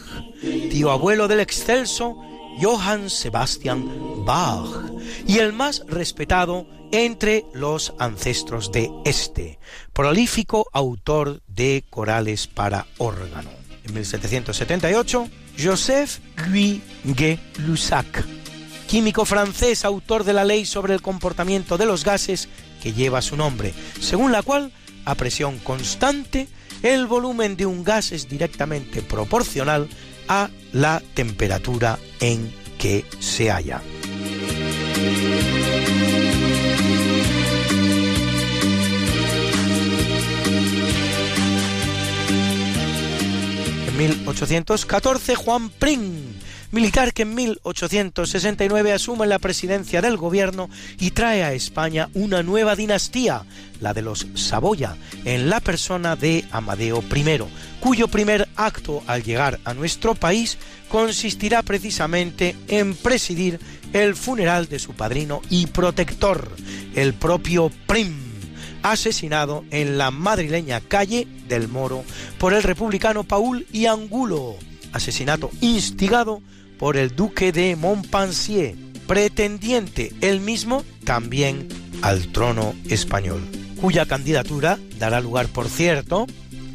tío 0.72 0.90
abuelo 0.90 1.28
del 1.28 1.41
excelso 1.41 2.18
Johann 2.60 3.07
Sebastian 3.07 4.26
Bach 4.26 4.65
y 5.28 5.38
el 5.38 5.53
más 5.53 5.84
respetado 5.88 6.65
entre 6.91 7.45
los 7.53 7.94
ancestros 7.99 8.72
de 8.72 8.90
este, 9.06 9.60
prolífico 9.94 10.69
autor 10.73 11.44
de 11.48 11.84
corales 11.88 12.48
para 12.48 12.88
órgano. 12.98 13.52
En 13.84 13.94
1778, 13.94 15.30
Joseph 15.60 16.18
Guy 16.49 16.82
Gay-Lussac, 17.03 18.26
químico 18.91 19.23
francés, 19.23 19.85
autor 19.85 20.26
de 20.26 20.34
la 20.34 20.43
ley 20.43 20.65
sobre 20.65 20.93
el 20.93 21.01
comportamiento 21.01 21.77
de 21.77 21.85
los 21.85 22.03
gases 22.03 22.49
que 22.84 22.91
lleva 22.91 23.22
su 23.22 23.38
nombre, 23.38 23.73
según 24.01 24.34
la 24.34 24.41
cual, 24.41 24.73
a 25.05 25.15
presión 25.15 25.59
constante, 25.59 26.49
el 26.84 27.07
volumen 27.07 27.55
de 27.55 27.65
un 27.65 27.85
gas 27.85 28.11
es 28.11 28.27
directamente 28.27 29.01
proporcional 29.01 29.88
a 30.27 30.49
la 30.73 31.01
temperatura 31.13 31.99
en 32.19 32.53
que 32.77 33.05
se 33.22 33.49
halla. 33.49 33.81
En 43.88 43.97
1814, 43.97 45.35
Juan 45.35 45.69
Prim, 45.69 46.30
militar 46.72 47.14
que 47.14 47.23
en 47.23 47.35
1869 47.35 48.93
asume 48.93 49.27
la 49.27 49.39
presidencia 49.39 50.02
del 50.02 50.18
gobierno 50.18 50.69
y 50.99 51.11
trae 51.11 51.43
a 51.43 51.53
España 51.53 52.10
una 52.14 52.43
nueva 52.43 52.76
dinastía, 52.76 53.43
la 53.80 53.93
de 53.93 54.02
los 54.02 54.27
Saboya, 54.35 54.95
en 55.26 55.49
la 55.49 55.60
persona 55.60 56.15
de 56.15 56.45
Amadeo 56.52 57.03
I, 57.03 57.39
cuyo 57.80 58.07
primer 58.07 58.48
acto 58.56 59.03
al 59.07 59.23
llegar 59.23 59.60
a 59.65 59.73
nuestro 59.73 60.15
país 60.15 60.57
consistirá 60.89 61.64
precisamente 61.64 62.56
en 62.68 62.95
presidir 62.95 63.60
el 63.93 64.15
funeral 64.15 64.68
de 64.68 64.80
su 64.80 64.93
padrino 64.93 65.41
y 65.49 65.68
protector, 65.68 66.52
el 66.95 67.14
propio 67.14 67.72
Prim, 67.88 68.15
asesinado 68.84 69.64
en 69.72 69.98
la 69.98 70.11
madrileña 70.11 70.81
calle 70.81 71.27
del 71.48 71.68
Moro 71.68 72.03
por 72.38 72.53
el 72.53 72.64
republicano 72.64 73.23
Paul 73.23 73.68
y 73.72 73.85
Angulo, 73.85 74.56
asesinato 74.91 75.49
instigado 75.61 76.41
por 76.77 76.97
el 76.97 77.15
duque 77.15 77.51
de 77.51 77.76
Montpensier, 77.76 78.76
pretendiente 79.07 80.13
él 80.22 80.41
mismo 80.41 80.84
también 81.03 81.68
al 82.01 82.27
trono 82.27 82.73
español, 82.89 83.41
cuya 83.80 84.05
candidatura 84.05 84.80
dará 84.97 85.22
lugar, 85.22 85.47
por 85.47 85.69
cierto, 85.69 86.27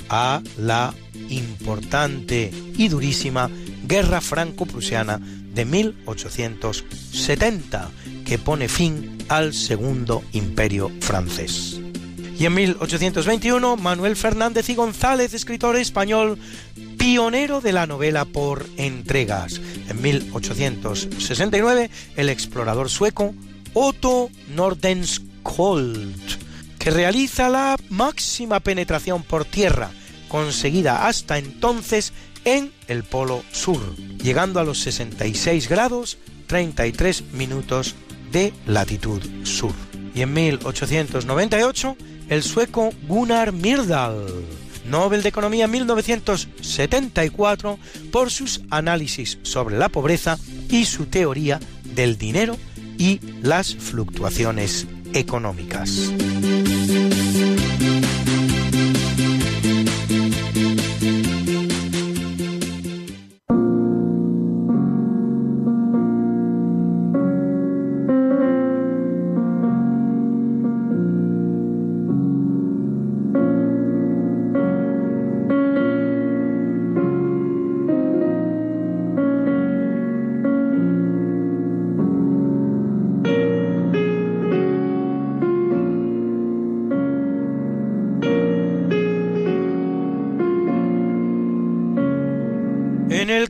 a 0.08 0.42
la 0.58 0.94
importante 1.28 2.52
y 2.76 2.88
durísima 2.88 3.50
Guerra 3.86 4.20
Franco-Prusiana 4.20 5.18
de 5.18 5.64
1870, 5.64 7.90
que 8.24 8.38
pone 8.38 8.68
fin 8.68 9.18
al 9.28 9.54
Segundo 9.54 10.22
Imperio 10.32 10.90
francés. 11.00 11.80
Y 12.38 12.44
en 12.44 12.54
1821, 12.54 13.76
Manuel 13.76 14.14
Fernández 14.14 14.68
y 14.68 14.74
González, 14.74 15.32
escritor 15.32 15.76
español, 15.76 16.38
pionero 16.98 17.60
de 17.60 17.72
la 17.72 17.86
novela 17.86 18.26
por 18.26 18.66
entregas. 18.76 19.60
En 19.88 20.02
1869, 20.02 21.90
el 22.16 22.28
explorador 22.28 22.90
sueco 22.90 23.34
Otto 23.72 24.28
Nordenskjöld, 24.54 26.38
que 26.78 26.90
realiza 26.90 27.48
la 27.48 27.76
máxima 27.88 28.60
penetración 28.60 29.22
por 29.22 29.44
tierra 29.44 29.90
conseguida 30.28 31.06
hasta 31.06 31.38
entonces 31.38 32.12
en 32.44 32.72
el 32.88 33.04
Polo 33.04 33.42
Sur, 33.52 33.96
llegando 34.22 34.60
a 34.60 34.64
los 34.64 34.80
66 34.80 35.68
grados 35.68 36.18
33 36.46 37.32
minutos 37.32 37.94
de 38.30 38.52
latitud 38.66 39.22
sur. 39.44 39.85
Y 40.16 40.22
en 40.22 40.32
1898, 40.32 41.96
el 42.30 42.42
sueco 42.42 42.90
Gunnar 43.06 43.52
Myrdal, 43.52 44.24
Nobel 44.88 45.22
de 45.22 45.28
Economía 45.28 45.68
1974, 45.68 47.78
por 48.10 48.30
sus 48.30 48.62
análisis 48.70 49.38
sobre 49.42 49.78
la 49.78 49.90
pobreza 49.90 50.38
y 50.70 50.86
su 50.86 51.04
teoría 51.04 51.60
del 51.94 52.16
dinero 52.16 52.56
y 52.96 53.20
las 53.42 53.74
fluctuaciones 53.74 54.86
económicas. 55.12 56.10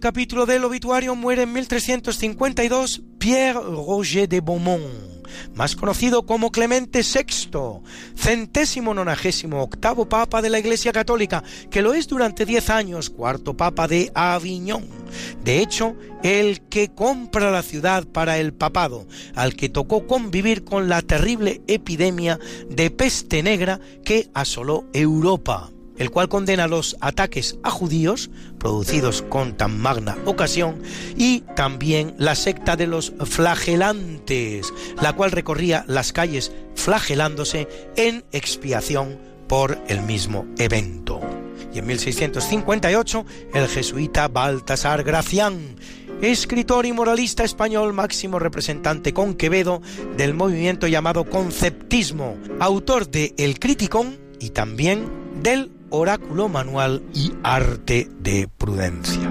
Capítulo 0.07 0.47
del 0.47 0.63
obituario 0.63 1.17
muere 1.17 1.43
en 1.43 1.53
1352 1.53 3.03
Pierre 3.19 3.55
Roger 3.55 4.29
de 4.29 4.41
Beaumont, 4.41 4.85
más 5.57 5.75
conocido 5.75 6.27
como 6.27 6.53
Clemente 6.53 7.01
VI, 7.01 7.81
centésimo 8.15 8.95
nonagésimo 8.95 9.61
octavo 9.61 10.09
papa 10.09 10.43
de 10.43 10.51
la 10.51 10.61
Iglesia 10.61 10.93
Católica, 10.93 11.43
que 11.73 11.83
lo 11.83 11.93
es 11.93 12.07
durante 12.07 12.47
diez 12.47 12.71
años, 12.71 13.11
cuarto 13.11 13.57
papa 13.57 13.89
de 13.89 14.13
Aviñón. 14.15 14.87
De 15.43 15.59
hecho, 15.59 15.97
el 16.23 16.61
que 16.69 16.95
compra 16.95 17.51
la 17.51 17.65
ciudad 17.65 18.07
para 18.07 18.39
el 18.39 18.55
papado, 18.55 19.09
al 19.35 19.57
que 19.57 19.69
tocó 19.69 20.07
convivir 20.07 20.63
con 20.63 20.89
la 20.89 21.03
terrible 21.03 21.63
epidemia 21.67 22.39
de 22.71 22.93
peste 22.93 23.43
negra 23.43 23.81
que 24.05 24.31
asoló 24.35 24.85
Europa 24.93 25.73
el 25.99 26.11
cual 26.11 26.29
condena 26.29 26.67
los 26.67 26.97
ataques 27.01 27.57
a 27.63 27.71
judíos 27.71 28.31
producidos 28.59 29.23
con 29.23 29.57
tan 29.57 29.79
magna 29.79 30.17
ocasión 30.25 30.83
y 31.17 31.41
también 31.55 32.15
la 32.19 32.35
secta 32.35 32.77
de 32.77 32.87
los 32.87 33.13
flagelantes, 33.25 34.73
la 35.01 35.15
cual 35.15 35.33
recorría 35.33 35.85
las 35.89 36.13
calles 36.13 36.53
flagelándose 36.75 37.69
en 37.97 38.25
expiación 38.33 39.19
por 39.49 39.79
el 39.89 40.03
mismo 40.03 40.47
evento. 40.59 41.21
Y 41.73 41.79
en 41.79 41.87
1658 41.87 43.27
el 43.55 43.69
jesuita 43.69 44.29
Baltasar 44.29 45.05
Gracián, 45.05 45.77
escritor 46.23 46.87
y 46.87 46.93
moralista 46.93 47.45
español 47.45 47.93
máximo 47.93 48.39
representante 48.39 49.13
con 49.13 49.35
Quevedo 49.35 49.83
del 50.17 50.35
movimiento 50.35 50.87
llamado 50.87 51.25
conceptismo, 51.25 52.37
autor 52.61 53.11
de 53.11 53.35
El 53.37 53.59
Criticón 53.59 54.19
y 54.41 54.51
también 54.51 55.07
del 55.43 55.71
Oráculo 55.91 56.49
Manual 56.49 57.03
y 57.15 57.33
Arte 57.43 58.09
de 58.21 58.49
Prudencia. 58.49 59.31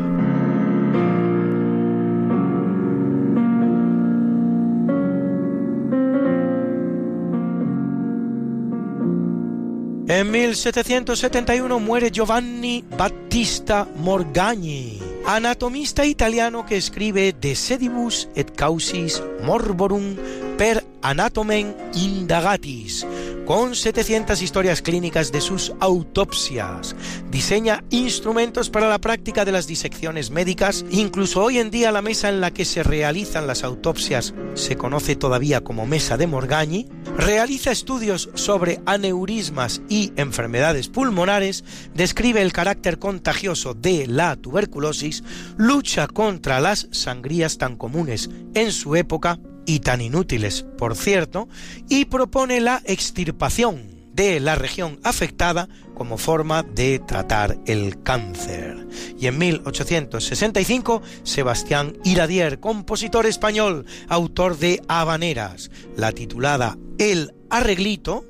En 10.07 10.32
1771 10.32 11.80
muere 11.80 12.11
Giovanni 12.11 12.86
Battista 12.98 13.88
Morgagni, 13.98 14.99
anatomista 15.26 16.06
italiano 16.06 16.65
que 16.65 16.77
escribe 16.77 17.34
De 17.34 17.56
sedibus 17.56 18.30
et 18.36 18.52
causis 18.56 19.22
morborum 19.44 20.15
per 20.57 20.95
anatomen 21.06 21.77
indagatis, 21.94 23.06
con 23.45 23.76
700 23.76 24.41
historias 24.41 24.82
clínicas 24.82 25.32
de 25.32 25.40
sus 25.40 25.73
autopsias. 25.80 26.95
Diseña 27.30 27.84
instrumentos 27.91 28.72
para 28.72 28.90
la 28.90 28.98
práctica 28.98 29.45
de 29.45 29.52
las 29.52 29.68
disecciones 29.68 30.32
médicas. 30.32 30.84
Incluso 30.90 31.44
hoy 31.44 31.60
en 31.60 31.69
día 31.69 31.91
la 31.91 32.02
mesa 32.02 32.30
en 32.30 32.41
la 32.41 32.49
que 32.49 32.65
se 32.65 32.82
realizan 32.82 33.45
las 33.45 33.64
autopsias 33.64 34.34
se 34.56 34.77
conoce 34.77 35.15
todavía 35.15 35.64
como 35.64 35.86
mesa 35.86 36.18
de 36.18 36.26
Morgagni. 36.26 36.88
Realiza 37.18 37.72
estudios 37.72 38.32
sobre 38.34 38.82
aneurismas 38.88 39.84
y 39.88 40.11
enfermedades 40.15 40.88
pulmonares. 40.90 41.64
Describe 41.94 42.41
el 42.41 42.52
carácter 42.52 42.98
contagioso 42.98 43.76
de 43.76 44.07
la 44.07 44.36
tuberculosis. 44.38 45.23
Lucha 45.56 46.07
contra 46.07 46.60
las 46.60 46.88
sangrías 46.91 47.60
tan 47.60 47.76
comunes 47.76 48.32
en 48.56 48.72
su 48.72 48.95
época 48.95 49.40
y 49.66 49.80
tan 49.80 50.02
inútiles, 50.02 50.66
por 50.78 50.96
cierto, 50.96 51.48
y 51.90 52.06
propone 52.06 52.62
la 52.62 52.82
extirpación 52.86 53.96
de 54.14 54.40
la 54.40 54.56
región 54.56 55.00
afectada 55.04 55.68
como 55.94 56.18
forma 56.18 56.64
de 56.64 57.00
tratar 57.00 57.58
el 57.66 58.02
cáncer. 58.02 58.88
Y 59.20 59.28
en 59.28 59.38
1865, 59.38 61.02
Sebastián 61.24 61.98
Iradier, 62.06 62.60
compositor 62.60 63.26
español, 63.26 63.86
autor 64.08 64.58
de 64.58 64.82
Habaneras, 64.88 65.70
la 65.98 66.14
titulada 66.14 66.78
El 66.98 67.34
Arreglito, 67.50 68.26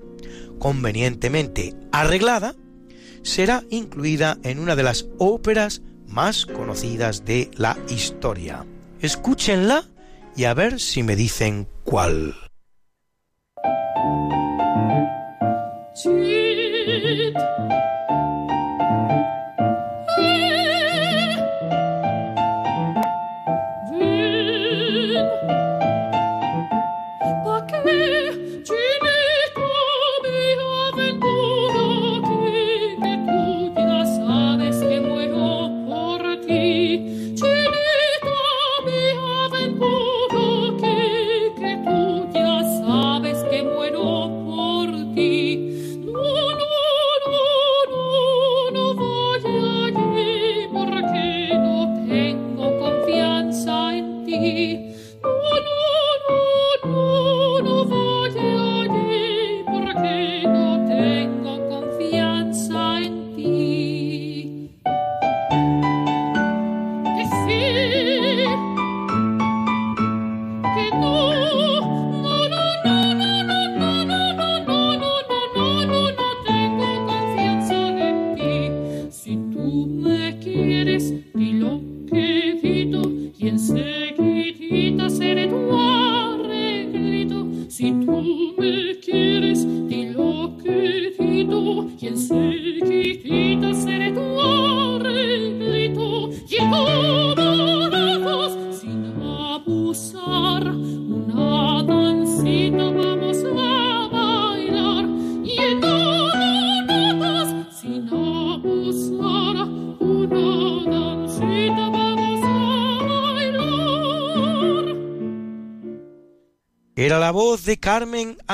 convenientemente 0.57 1.75
arreglada, 1.91 2.55
será 3.21 3.63
incluida 3.69 4.37
en 4.43 4.59
una 4.59 4.75
de 4.75 4.83
las 4.83 5.05
óperas 5.17 5.81
más 6.07 6.45
conocidas 6.45 7.25
de 7.25 7.51
la 7.57 7.77
historia. 7.89 8.65
Escúchenla 9.01 9.85
y 10.35 10.45
a 10.45 10.53
ver 10.53 10.79
si 10.79 11.03
me 11.03 11.15
dicen 11.15 11.67
cuál. 11.83 12.35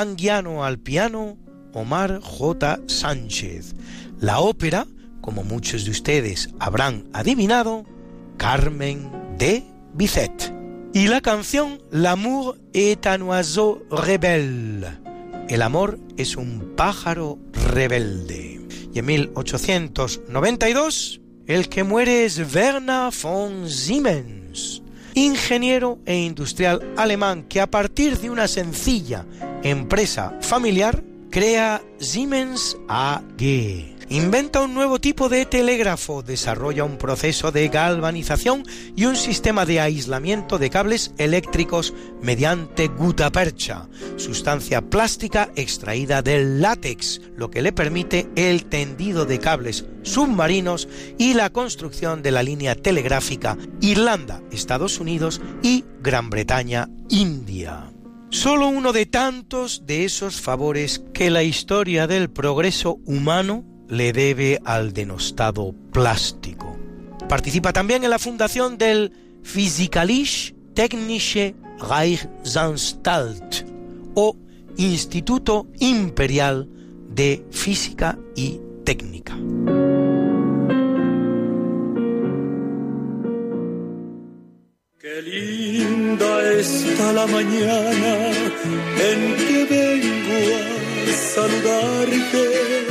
Anguiano 0.01 0.65
al 0.65 0.79
piano, 0.79 1.37
Omar 1.73 2.19
J. 2.21 2.81
Sánchez. 2.87 3.75
La 4.19 4.39
ópera, 4.39 4.87
como 5.21 5.43
muchos 5.43 5.85
de 5.85 5.91
ustedes 5.91 6.49
habrán 6.59 7.07
adivinado, 7.13 7.85
Carmen 8.37 9.11
de 9.37 9.63
Bizet. 9.93 10.51
Y 10.93 11.07
la 11.07 11.21
canción 11.21 11.81
L'amour 11.91 12.57
est 12.73 13.05
un 13.05 13.29
oiseau 13.29 13.83
rebelle. 13.91 14.87
El 15.47 15.61
amor 15.61 15.99
es 16.17 16.35
un 16.35 16.73
pájaro 16.75 17.37
rebelde. 17.53 18.59
Y 18.93 18.99
en 18.99 19.05
1892, 19.05 21.21
el 21.45 21.69
que 21.69 21.83
muere 21.83 22.25
es 22.25 22.39
Werner 22.55 23.11
von 23.21 23.69
Siemens, 23.69 24.80
ingeniero 25.13 25.99
e 26.05 26.15
industrial 26.17 26.93
alemán 26.97 27.43
que 27.43 27.61
a 27.61 27.69
partir 27.69 28.17
de 28.17 28.29
una 28.29 28.47
sencilla 28.47 29.25
empresa 29.63 30.37
familiar 30.41 31.03
crea 31.29 31.81
Siemens 31.99 32.77
AG. 32.87 34.00
Inventa 34.11 34.59
un 34.59 34.73
nuevo 34.73 34.99
tipo 34.99 35.29
de 35.29 35.45
telégrafo, 35.45 36.21
desarrolla 36.21 36.83
un 36.83 36.97
proceso 36.97 37.53
de 37.53 37.69
galvanización 37.69 38.65
y 38.93 39.05
un 39.05 39.15
sistema 39.15 39.65
de 39.65 39.79
aislamiento 39.79 40.59
de 40.59 40.69
cables 40.69 41.13
eléctricos 41.17 41.93
mediante 42.21 42.89
gutapercha, 42.89 43.87
sustancia 44.17 44.81
plástica 44.81 45.49
extraída 45.55 46.21
del 46.21 46.59
látex, 46.59 47.21
lo 47.37 47.49
que 47.49 47.61
le 47.61 47.71
permite 47.71 48.27
el 48.35 48.65
tendido 48.65 49.25
de 49.25 49.39
cables 49.39 49.85
submarinos 50.01 50.89
y 51.17 51.33
la 51.33 51.49
construcción 51.49 52.21
de 52.21 52.31
la 52.31 52.43
línea 52.43 52.75
telegráfica 52.75 53.57
Irlanda, 53.79 54.41
Estados 54.51 54.99
Unidos 54.99 55.39
y 55.63 55.85
Gran 56.01 56.29
Bretaña, 56.29 56.89
India. 57.07 57.93
Solo 58.29 58.67
uno 58.67 58.91
de 58.91 59.05
tantos 59.05 59.83
de 59.85 60.03
esos 60.03 60.41
favores 60.41 61.01
que 61.13 61.29
la 61.29 61.43
historia 61.43 62.07
del 62.07 62.29
progreso 62.29 62.99
humano 63.05 63.70
le 63.91 64.13
debe 64.13 64.59
al 64.63 64.93
denostado 64.93 65.75
plástico. 65.91 66.77
Participa 67.27 67.73
también 67.73 68.03
en 68.03 68.09
la 68.09 68.19
fundación 68.19 68.77
del 68.77 69.11
Physikalische 69.43 70.55
Technische 70.73 71.55
Reichsanstalt 71.79 73.65
o 74.15 74.37
Instituto 74.77 75.67
Imperial 75.79 76.69
de 77.09 77.45
Física 77.51 78.17
y 78.35 78.61
Técnica. 78.85 79.35
Qué 84.99 85.21
linda 85.21 86.53
está 86.53 87.11
la 87.11 87.27
mañana 87.27 88.31
en 89.09 89.35
que 89.35 89.65
vengo 89.69 91.09
a 91.09 91.13
saludarte. 91.33 92.90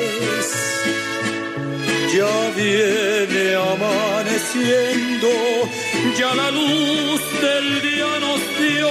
Ya 2.13 2.49
viene 2.57 3.55
amaneciendo, 3.55 5.29
ya 6.19 6.35
la 6.35 6.51
luz 6.51 7.21
del 7.39 7.81
día 7.81 8.19
nos 8.19 8.41
dio. 8.59 8.89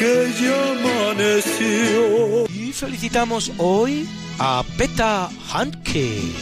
que 0.00 0.14
ya 0.42 0.58
amaneció. 0.72 2.48
Y 2.48 2.72
felicitamos 2.72 3.52
hoy 3.58 4.08
a 4.40 4.64
Beta 4.76 5.30
Handke, 5.52 6.32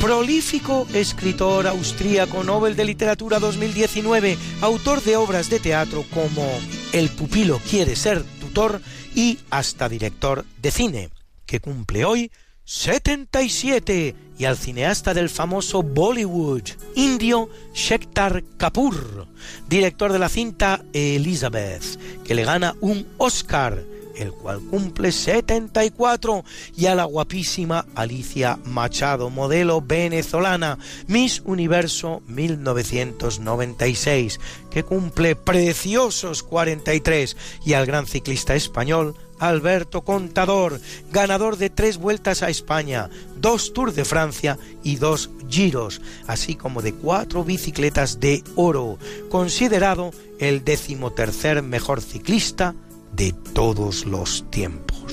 prolífico 0.00 0.86
escritor 0.94 1.66
austríaco 1.66 2.42
Nobel 2.42 2.74
de 2.74 2.86
Literatura 2.86 3.38
2019, 3.38 4.38
autor 4.62 5.02
de 5.02 5.16
obras 5.16 5.50
de 5.50 5.60
teatro 5.60 6.06
como 6.10 6.48
El 6.92 7.08
pupilo 7.08 7.58
quiere 7.70 7.96
ser 7.96 8.22
tutor 8.38 8.82
y 9.14 9.38
hasta 9.48 9.88
director 9.88 10.44
de 10.60 10.70
cine, 10.70 11.08
que 11.46 11.58
cumple 11.58 12.04
hoy 12.04 12.30
77 12.64 14.14
y 14.38 14.44
al 14.44 14.58
cineasta 14.58 15.14
del 15.14 15.30
famoso 15.30 15.82
Bollywood, 15.82 16.62
indio 16.94 17.48
Shektar 17.74 18.44
Kapoor, 18.58 19.26
director 19.68 20.12
de 20.12 20.18
la 20.18 20.28
cinta 20.28 20.84
Elizabeth, 20.92 21.98
que 22.24 22.34
le 22.34 22.44
gana 22.44 22.74
un 22.80 23.06
Oscar, 23.16 23.82
el 24.16 24.32
cual 24.32 24.60
cumple 24.70 25.12
74, 25.12 26.44
y 26.76 26.86
a 26.86 26.94
la 26.94 27.04
guapísima 27.04 27.86
Alicia 27.94 28.58
Machado, 28.64 29.30
modelo 29.30 29.80
venezolana, 29.80 30.78
Miss 31.06 31.42
Universo 31.44 32.22
1996, 32.28 34.40
que 34.70 34.84
cumple 34.84 35.36
preciosos 35.36 36.42
43, 36.42 37.36
y 37.64 37.74
al 37.74 37.86
gran 37.86 38.06
ciclista 38.06 38.54
español 38.54 39.14
Alberto 39.42 40.02
Contador, 40.02 40.80
ganador 41.10 41.56
de 41.56 41.68
tres 41.68 41.98
vueltas 41.98 42.44
a 42.44 42.48
España, 42.48 43.10
dos 43.36 43.72
Tours 43.72 43.96
de 43.96 44.04
Francia 44.04 44.56
y 44.84 44.96
dos 44.96 45.30
Giros, 45.48 46.00
así 46.28 46.54
como 46.54 46.80
de 46.80 46.94
cuatro 46.94 47.42
bicicletas 47.42 48.20
de 48.20 48.44
oro, 48.54 48.98
considerado 49.30 50.12
el 50.38 50.64
decimotercer 50.64 51.60
mejor 51.62 52.00
ciclista 52.00 52.76
de 53.12 53.32
todos 53.52 54.06
los 54.06 54.44
tiempos. 54.50 55.04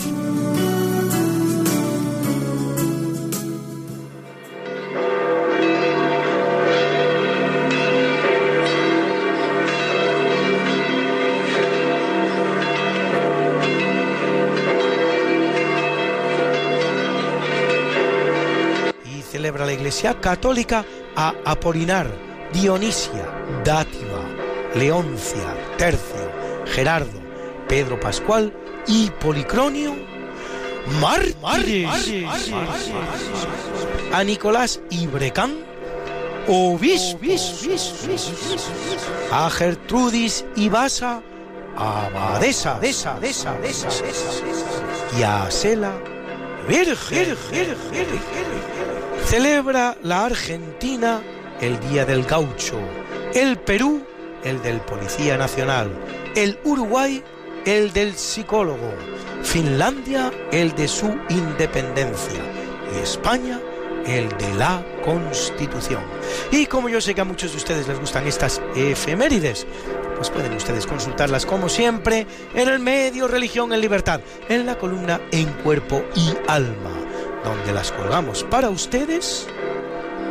Y 19.05 19.21
celebra 19.21 19.65
la 19.65 19.73
Iglesia 19.73 20.19
Católica 20.19 20.85
a 21.15 21.33
Apolinar, 21.45 22.07
Dionisia, 22.53 23.27
Dátiva, 23.63 24.23
Leoncia, 24.75 25.55
Tercio, 25.77 26.31
Gerardo, 26.65 27.18
Pedro 27.69 27.99
Pascual 27.99 28.51
y 28.87 29.09
Policronio 29.11 29.95
mártires. 30.99 32.23
A 34.11 34.23
Nicolás 34.23 34.81
Ibrecán, 34.89 35.59
obispos. 36.47 37.67
A 39.31 39.49
Gertrudis 39.51 40.45
Ibasa, 40.55 41.21
abadesa. 41.77 42.79
Y 45.17 45.23
a 45.23 45.51
Sela, 45.51 45.93
virgen. 46.67 47.37
Celebra 49.25 49.95
la 50.01 50.25
Argentina 50.25 51.21
el 51.61 51.79
Día 51.81 52.05
del 52.05 52.23
Gaucho, 52.23 52.79
el 53.33 53.59
Perú 53.59 54.03
el 54.43 54.61
del 54.61 54.79
Policía 54.81 55.37
Nacional, 55.37 55.91
el 56.35 56.57
Uruguay 56.63 57.23
el 57.65 57.93
del 57.93 58.15
psicólogo, 58.15 58.93
Finlandia 59.43 60.31
el 60.51 60.75
de 60.75 60.87
su 60.87 61.17
independencia 61.29 62.41
y 62.93 62.99
España 62.99 63.59
el 64.05 64.29
de 64.37 64.53
la 64.55 64.83
Constitución. 65.03 66.03
Y 66.51 66.65
como 66.65 66.89
yo 66.89 67.01
sé 67.01 67.13
que 67.13 67.21
a 67.21 67.25
muchos 67.25 67.51
de 67.51 67.57
ustedes 67.57 67.87
les 67.87 67.99
gustan 67.99 68.27
estas 68.27 68.61
efemérides, 68.75 69.67
pues 70.15 70.29
pueden 70.29 70.53
ustedes 70.53 70.85
consultarlas 70.85 71.45
como 71.45 71.69
siempre 71.69 72.25
en 72.53 72.67
el 72.67 72.79
medio 72.79 73.27
Religión 73.27 73.71
en 73.73 73.81
Libertad, 73.81 74.21
en 74.49 74.65
la 74.65 74.77
columna 74.77 75.21
En 75.31 75.47
Cuerpo 75.63 76.03
y 76.15 76.33
Alma, 76.47 76.91
donde 77.43 77.73
las 77.73 77.91
colgamos 77.91 78.43
para 78.43 78.69
ustedes 78.69 79.47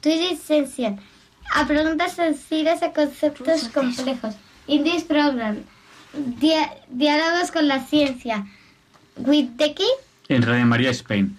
This 0.00 0.40
session. 0.42 1.00
A 1.54 1.66
preguntas 1.66 2.14
sencillas 2.14 2.82
a 2.82 2.92
conceptos 2.92 3.68
complejos. 3.68 4.34
In 4.66 4.82
this 4.84 5.04
program, 5.04 5.64
dia- 6.40 6.74
diálogos 6.88 7.50
con 7.50 7.68
la 7.68 7.80
ciencia. 7.80 8.46
With 9.16 9.56
the 9.58 9.74
key? 9.74 9.90
En 10.28 10.42
Radio 10.42 10.64
María 10.66 10.90
Spain. 10.90 11.36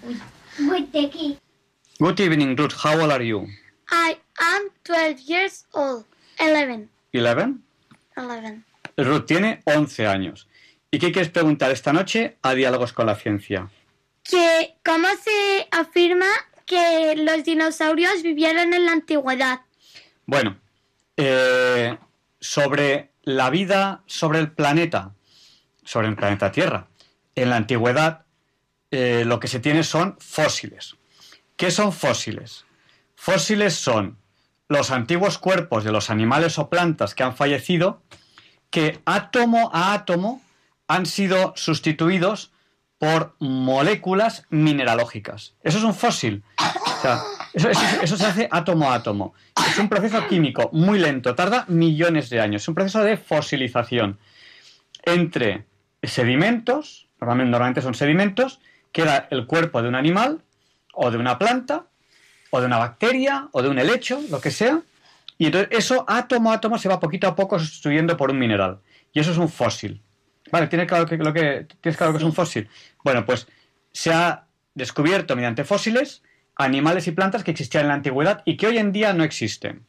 With 0.59 0.91
the 0.91 1.09
key. 1.09 1.37
Good 1.99 2.19
evening, 2.19 2.55
Ruth. 2.55 2.73
How 2.83 2.99
old 3.01 3.11
are 3.11 3.25
you? 3.25 3.47
I 3.89 4.17
am 4.39 4.69
12 4.83 5.19
years 5.27 5.65
old. 5.73 6.05
11. 6.39 6.89
11. 7.13 7.59
11. 8.17 8.63
Ruth 8.97 9.25
tiene 9.25 9.61
11 9.65 10.07
años. 10.07 10.47
¿Y 10.91 10.99
qué 10.99 11.11
quieres 11.11 11.29
preguntar 11.31 11.71
esta 11.71 11.91
noche 11.91 12.37
a 12.41 12.53
Diálogos 12.53 12.93
con 12.93 13.07
la 13.07 13.15
Ciencia? 13.15 13.69
Que, 14.23 14.75
¿Cómo 14.85 15.07
se 15.21 15.67
afirma 15.71 16.25
que 16.65 17.15
los 17.17 17.43
dinosaurios 17.43 18.23
vivieron 18.23 18.73
en 18.73 18.85
la 18.85 18.91
antigüedad? 18.91 19.61
Bueno, 20.25 20.57
eh, 21.17 21.97
sobre 22.39 23.11
la 23.23 23.49
vida 23.49 24.03
sobre 24.05 24.39
el 24.39 24.51
planeta, 24.51 25.13
sobre 25.83 26.07
el 26.07 26.15
planeta 26.15 26.51
Tierra. 26.51 26.87
En 27.35 27.49
la 27.49 27.57
antigüedad 27.57 28.25
eh, 28.91 29.23
lo 29.25 29.39
que 29.39 29.47
se 29.47 29.59
tiene 29.59 29.83
son 29.83 30.15
fósiles. 30.19 30.95
¿Qué 31.57 31.71
son 31.71 31.91
fósiles? 31.91 32.65
Fósiles 33.15 33.73
son 33.75 34.17
los 34.67 34.91
antiguos 34.91 35.37
cuerpos 35.37 35.83
de 35.83 35.91
los 35.91 36.09
animales 36.09 36.57
o 36.59 36.69
plantas 36.69 37.15
que 37.15 37.23
han 37.23 37.35
fallecido 37.35 38.01
que 38.69 38.99
átomo 39.05 39.69
a 39.73 39.93
átomo 39.93 40.41
han 40.87 41.05
sido 41.05 41.53
sustituidos 41.55 42.51
por 43.05 43.35
moléculas 43.37 44.47
mineralógicas. 44.49 45.53
Eso 45.61 45.77
es 45.77 45.83
un 45.83 45.93
fósil. 45.93 46.41
O 46.57 47.01
sea, 47.03 47.21
eso, 47.53 48.17
se 48.17 48.25
hace 48.25 48.47
átomo 48.49 48.91
a 48.91 48.95
átomo. 48.95 49.35
Es 49.55 49.77
un 49.77 49.89
proceso 49.89 50.27
químico 50.27 50.71
muy 50.73 50.97
lento, 50.97 51.35
tarda 51.35 51.65
millones 51.67 52.31
de 52.31 52.41
años. 52.41 52.63
Es 52.63 52.67
un 52.67 52.73
proceso 52.73 53.03
de 53.03 53.17
fosilización 53.17 54.17
entre 55.03 55.65
sedimentos, 56.01 57.07
normalmente, 57.21 57.51
normalmente 57.51 57.81
son 57.83 57.93
sedimentos, 57.93 58.59
queda 58.91 59.27
el 59.29 59.45
cuerpo 59.45 59.83
de 59.83 59.89
un 59.89 59.95
animal 59.95 60.41
o 60.93 61.11
de 61.11 61.17
una 61.19 61.37
planta 61.37 61.85
o 62.49 62.59
de 62.59 62.65
una 62.65 62.79
bacteria 62.79 63.49
o 63.51 63.61
de 63.61 63.69
un 63.69 63.77
helecho, 63.77 64.19
lo 64.31 64.41
que 64.41 64.49
sea, 64.49 64.81
y 65.37 65.45
entonces 65.45 65.69
eso 65.77 66.05
átomo 66.07 66.51
a 66.51 66.55
átomo 66.55 66.79
se 66.79 66.89
va 66.89 66.99
poquito 66.99 67.27
a 67.27 67.35
poco 67.35 67.59
sustituyendo 67.59 68.17
por 68.17 68.31
un 68.31 68.39
mineral. 68.39 68.79
Y 69.13 69.19
eso 69.19 69.29
es 69.29 69.37
un 69.37 69.49
fósil. 69.49 70.01
Vale, 70.51 70.67
¿tienes 70.67 70.87
claro, 70.87 71.05
que, 71.05 71.17
lo 71.17 71.33
que, 71.33 71.67
¿tienes 71.81 71.97
claro 71.97 72.13
que 72.13 72.19
es 72.19 72.23
un 72.23 72.33
fósil? 72.33 72.69
Bueno, 73.03 73.25
pues 73.25 73.47
se 73.91 74.13
ha 74.13 74.45
descubierto 74.73 75.35
mediante 75.35 75.63
fósiles 75.63 76.21
animales 76.55 77.07
y 77.07 77.11
plantas 77.11 77.43
que 77.43 77.51
existían 77.51 77.83
en 77.83 77.87
la 77.89 77.93
antigüedad 77.95 78.41
y 78.45 78.57
que 78.57 78.67
hoy 78.67 78.77
en 78.77 78.91
día 78.91 79.13
no 79.13 79.23
existen. 79.23 79.85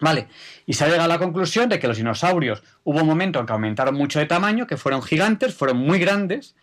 Vale, 0.00 0.28
y 0.66 0.74
se 0.74 0.84
ha 0.84 0.88
llegado 0.88 1.04
a 1.04 1.08
la 1.08 1.18
conclusión 1.18 1.68
de 1.68 1.78
que 1.78 1.88
los 1.88 1.96
dinosaurios 1.96 2.62
hubo 2.84 3.00
un 3.00 3.06
momento 3.06 3.40
en 3.40 3.46
que 3.46 3.52
aumentaron 3.52 3.94
mucho 3.94 4.18
de 4.18 4.26
tamaño, 4.26 4.66
que 4.66 4.76
fueron 4.76 5.02
gigantes, 5.02 5.54
fueron 5.54 5.78
muy 5.78 5.98
grandes, 5.98 6.54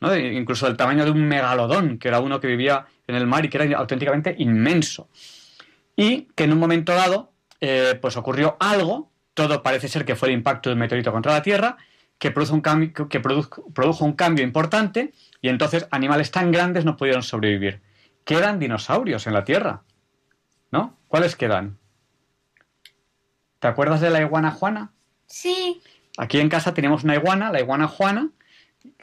¿no? 0.00 0.12
E 0.12 0.34
incluso 0.34 0.66
del 0.66 0.76
tamaño 0.76 1.04
de 1.04 1.10
un 1.10 1.26
megalodón, 1.26 1.98
que 1.98 2.08
era 2.08 2.20
uno 2.20 2.38
que 2.38 2.46
vivía 2.46 2.86
en 3.08 3.16
el 3.16 3.26
mar 3.26 3.44
y 3.44 3.48
que 3.48 3.60
era 3.60 3.78
auténticamente 3.78 4.34
inmenso. 4.38 5.08
Y 5.96 6.28
que 6.36 6.44
en 6.44 6.52
un 6.52 6.58
momento 6.58 6.94
dado, 6.94 7.32
eh, 7.60 7.98
pues 8.00 8.16
ocurrió 8.16 8.56
algo, 8.60 9.10
todo 9.34 9.62
parece 9.64 9.88
ser 9.88 10.04
que 10.04 10.14
fue 10.14 10.28
el 10.28 10.34
impacto 10.34 10.70
de 10.70 10.74
un 10.74 10.80
meteorito 10.80 11.10
contra 11.10 11.32
la 11.32 11.42
Tierra, 11.42 11.76
que, 12.18 12.30
produjo 12.30 12.54
un, 12.54 12.60
cambio, 12.60 13.08
que 13.08 13.20
produjo, 13.20 13.64
produjo 13.72 14.04
un 14.04 14.12
cambio 14.12 14.44
importante 14.44 15.12
y 15.40 15.48
entonces 15.48 15.86
animales 15.90 16.30
tan 16.30 16.50
grandes 16.50 16.84
no 16.84 16.96
pudieron 16.96 17.22
sobrevivir. 17.22 17.80
Quedan 18.24 18.58
dinosaurios 18.58 19.26
en 19.26 19.34
la 19.34 19.44
Tierra, 19.44 19.82
¿no? 20.70 20.98
¿Cuáles 21.08 21.36
quedan? 21.36 21.78
¿Te 23.58 23.68
acuerdas 23.68 24.00
de 24.00 24.10
la 24.10 24.20
iguana 24.20 24.50
Juana? 24.50 24.92
Sí. 25.26 25.80
Aquí 26.16 26.38
en 26.40 26.48
casa 26.48 26.74
tenemos 26.74 27.04
una 27.04 27.14
iguana, 27.14 27.50
la 27.52 27.60
iguana 27.60 27.88
Juana, 27.88 28.30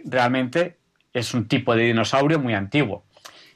realmente 0.04 0.78
es 1.14 1.34
un 1.34 1.48
tipo 1.48 1.76
de 1.76 1.84
dinosaurio 1.84 2.40
muy 2.40 2.54
antiguo. 2.54 3.06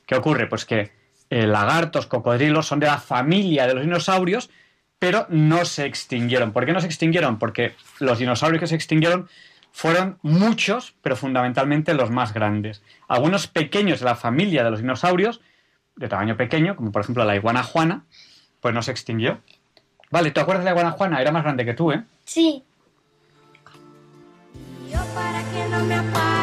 ¿Qué 0.05 0.15
ocurre? 0.15 0.47
Pues 0.47 0.65
que 0.65 0.91
eh, 1.29 1.45
lagartos, 1.45 2.07
cocodrilos 2.07 2.65
son 2.65 2.79
de 2.79 2.87
la 2.87 2.97
familia 2.97 3.67
de 3.67 3.75
los 3.75 3.83
dinosaurios, 3.83 4.49
pero 4.97 5.27
no 5.29 5.65
se 5.65 5.85
extinguieron. 5.85 6.51
¿Por 6.51 6.65
qué 6.65 6.73
no 6.73 6.81
se 6.81 6.87
extinguieron? 6.87 7.37
Porque 7.37 7.73
los 7.99 8.19
dinosaurios 8.19 8.59
que 8.59 8.67
se 8.67 8.75
extinguieron 8.75 9.29
fueron 9.71 10.17
muchos, 10.21 10.95
pero 11.01 11.15
fundamentalmente 11.15 11.93
los 11.93 12.11
más 12.11 12.33
grandes. 12.33 12.83
Algunos 13.07 13.47
pequeños 13.47 13.99
de 13.99 14.05
la 14.05 14.15
familia 14.15 14.63
de 14.63 14.71
los 14.71 14.81
dinosaurios, 14.81 15.41
de 15.95 16.07
tamaño 16.07 16.37
pequeño, 16.37 16.75
como 16.75 16.91
por 16.91 17.01
ejemplo 17.01 17.23
la 17.25 17.35
iguana 17.35 17.63
Juana, 17.63 18.05
pues 18.61 18.73
no 18.73 18.81
se 18.81 18.91
extinguió. 18.91 19.39
Vale, 20.11 20.31
¿te 20.31 20.39
acuerdas 20.39 20.63
de 20.63 20.71
la 20.71 20.71
iguana 20.71 20.91
Juana? 20.91 21.21
Era 21.21 21.31
más 21.31 21.43
grande 21.43 21.65
que 21.65 21.73
tú, 21.73 21.91
¿eh? 21.91 22.03
Sí. 22.25 22.63
Yo 24.91 24.99
para 25.13 25.43
que 25.51 25.69
no 25.69 25.83
me 25.85 26.38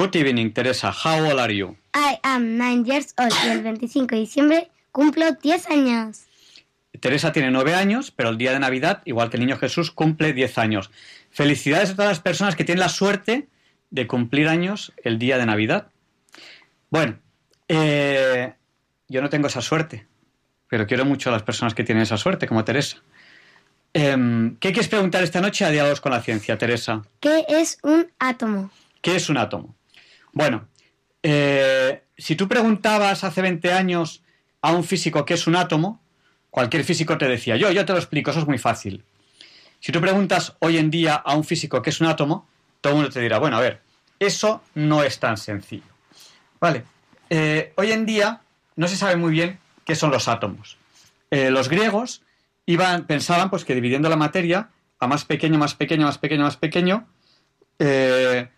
Good 0.00 0.16
evening, 0.16 0.54
Teresa. 0.54 0.90
How 0.90 1.26
old 1.26 1.38
are 1.38 1.54
you? 1.54 1.76
I 1.92 2.18
am 2.22 2.56
9 2.56 2.86
years 2.86 3.12
old 3.18 3.34
y 3.44 3.50
el 3.50 3.62
25 3.62 4.14
de 4.14 4.20
diciembre 4.22 4.70
cumplo 4.92 5.26
10 5.32 5.68
años. 5.68 6.22
Teresa 7.00 7.32
tiene 7.32 7.50
nueve 7.50 7.74
años, 7.74 8.10
pero 8.10 8.30
el 8.30 8.38
día 8.38 8.52
de 8.52 8.60
Navidad, 8.60 9.02
igual 9.04 9.28
que 9.28 9.36
el 9.36 9.42
niño 9.42 9.58
Jesús, 9.58 9.90
cumple 9.90 10.32
diez 10.32 10.56
años. 10.56 10.90
Felicidades 11.30 11.90
a 11.90 11.96
todas 11.96 12.12
las 12.12 12.20
personas 12.20 12.56
que 12.56 12.64
tienen 12.64 12.80
la 12.80 12.88
suerte 12.88 13.48
de 13.90 14.06
cumplir 14.06 14.48
años 14.48 14.94
el 15.04 15.18
día 15.18 15.36
de 15.36 15.44
Navidad. 15.44 15.88
Bueno, 16.88 17.18
eh, 17.68 18.54
yo 19.06 19.20
no 19.20 19.28
tengo 19.28 19.48
esa 19.48 19.60
suerte, 19.60 20.06
pero 20.70 20.86
quiero 20.86 21.04
mucho 21.04 21.28
a 21.28 21.32
las 21.34 21.42
personas 21.42 21.74
que 21.74 21.84
tienen 21.84 22.04
esa 22.04 22.16
suerte, 22.16 22.46
como 22.46 22.64
Teresa. 22.64 23.02
Em, 23.92 24.56
¿Qué 24.60 24.72
quieres 24.72 24.88
preguntar 24.88 25.22
esta 25.22 25.42
noche 25.42 25.66
a 25.66 25.70
Diálogos 25.70 26.00
con 26.00 26.12
la 26.12 26.22
Ciencia, 26.22 26.56
Teresa? 26.56 27.02
¿Qué 27.20 27.44
es 27.50 27.78
un 27.82 28.10
átomo? 28.18 28.70
¿Qué 29.02 29.16
es 29.16 29.28
un 29.28 29.36
átomo? 29.36 29.76
Bueno, 30.32 30.68
eh, 31.22 32.02
si 32.16 32.36
tú 32.36 32.48
preguntabas 32.48 33.24
hace 33.24 33.42
20 33.42 33.72
años 33.72 34.22
a 34.62 34.72
un 34.72 34.84
físico 34.84 35.24
qué 35.24 35.34
es 35.34 35.46
un 35.46 35.56
átomo, 35.56 36.02
cualquier 36.50 36.84
físico 36.84 37.18
te 37.18 37.28
decía, 37.28 37.56
yo, 37.56 37.70
yo 37.70 37.84
te 37.84 37.92
lo 37.92 37.98
explico, 37.98 38.30
eso 38.30 38.40
es 38.40 38.46
muy 38.46 38.58
fácil. 38.58 39.04
Si 39.80 39.92
tú 39.92 40.00
preguntas 40.00 40.56
hoy 40.60 40.76
en 40.76 40.90
día 40.90 41.14
a 41.14 41.34
un 41.34 41.44
físico 41.44 41.80
qué 41.80 41.90
es 41.90 42.00
un 42.00 42.06
átomo, 42.06 42.46
todo 42.80 42.92
el 42.92 42.96
mundo 42.98 43.10
te 43.12 43.20
dirá, 43.20 43.38
bueno, 43.38 43.56
a 43.56 43.60
ver, 43.60 43.80
eso 44.18 44.62
no 44.74 45.02
es 45.02 45.18
tan 45.18 45.36
sencillo. 45.36 45.84
Vale, 46.60 46.84
eh, 47.30 47.72
hoy 47.76 47.92
en 47.92 48.04
día 48.04 48.42
no 48.76 48.88
se 48.88 48.96
sabe 48.96 49.16
muy 49.16 49.32
bien 49.32 49.58
qué 49.84 49.94
son 49.94 50.10
los 50.10 50.28
átomos. 50.28 50.76
Eh, 51.30 51.50
los 51.50 51.68
griegos 51.68 52.22
iban, 52.66 53.06
pensaban 53.06 53.50
pues, 53.50 53.64
que 53.64 53.74
dividiendo 53.74 54.08
la 54.08 54.16
materia 54.16 54.70
a 54.98 55.06
más 55.06 55.24
pequeño, 55.24 55.58
más 55.58 55.74
pequeño, 55.74 56.06
más 56.06 56.18
pequeño, 56.18 56.42
más 56.42 56.56
pequeño, 56.56 57.08
eh, 57.78 58.50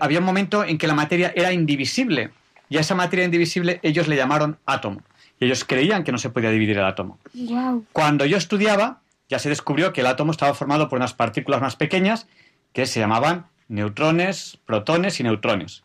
había 0.00 0.18
un 0.18 0.24
momento 0.24 0.64
en 0.64 0.78
que 0.78 0.86
la 0.86 0.94
materia 0.94 1.32
era 1.34 1.52
indivisible. 1.52 2.30
y 2.68 2.78
a 2.78 2.80
esa 2.80 2.96
materia 2.96 3.24
indivisible 3.24 3.78
ellos 3.82 4.08
le 4.08 4.16
llamaron 4.16 4.58
átomo. 4.66 5.02
Y 5.38 5.44
ellos 5.44 5.64
creían 5.64 6.02
que 6.02 6.12
no 6.12 6.18
se 6.18 6.30
podía 6.30 6.50
dividir 6.50 6.78
el 6.78 6.84
átomo. 6.84 7.18
Wow. 7.34 7.84
Cuando 7.92 8.24
yo 8.24 8.36
estudiaba, 8.36 9.02
ya 9.28 9.38
se 9.38 9.48
descubrió 9.48 9.92
que 9.92 10.00
el 10.00 10.06
átomo 10.06 10.32
estaba 10.32 10.54
formado 10.54 10.88
por 10.88 10.98
unas 10.98 11.12
partículas 11.14 11.60
más 11.60 11.76
pequeñas 11.76 12.26
que 12.72 12.86
se 12.86 13.00
llamaban 13.00 13.46
neutrones, 13.68 14.58
protones 14.64 15.20
y 15.20 15.22
neutrones. 15.22 15.82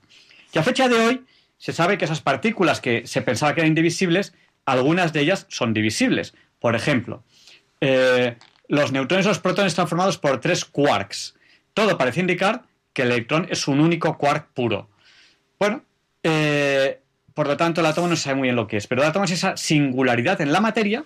Y 0.53 0.59
a 0.59 0.63
fecha 0.63 0.88
de 0.88 0.95
hoy 0.95 1.26
se 1.57 1.73
sabe 1.73 1.97
que 1.97 2.05
esas 2.05 2.22
partículas 2.22 2.81
que 2.81 3.05
se 3.05 3.22
pensaba 3.22 3.53
que 3.53 3.61
eran 3.61 3.69
indivisibles, 3.69 4.34
algunas 4.65 5.13
de 5.13 5.22
ellas 5.22 5.45
son 5.49 5.73
divisibles. 5.73 6.34
Por 6.59 6.76
ejemplo, 6.76 7.23
eh, 7.81 8.38
los 8.68 8.91
neutrones 8.91 9.26
y 9.26 9.30
los 9.30 9.39
protones 9.39 9.73
están 9.73 9.88
formados 9.88 10.18
por 10.18 10.39
tres 10.39 10.65
quarks. 10.65 11.35
Todo 11.73 11.97
parece 11.97 12.19
indicar 12.22 12.63
que 12.93 13.03
el 13.03 13.11
electrón 13.11 13.47
es 13.49 13.68
un 13.68 13.80
único 13.80 14.18
quark 14.18 14.49
puro. 14.53 14.89
Bueno, 15.59 15.84
eh, 16.23 17.01
por 17.34 17.47
lo 17.47 17.57
tanto 17.57 17.81
el 17.81 17.88
átomo 17.88 18.07
no 18.07 18.15
sabe 18.15 18.35
muy 18.35 18.47
bien 18.47 18.55
lo 18.55 18.68
que 18.68 18.77
es, 18.77 18.88
pero 18.88 19.01
el 19.01 19.07
átomo 19.07 19.26
es 19.26 19.31
esa 19.31 19.57
singularidad 19.57 20.41
en 20.41 20.51
la 20.51 20.61
materia 20.61 21.03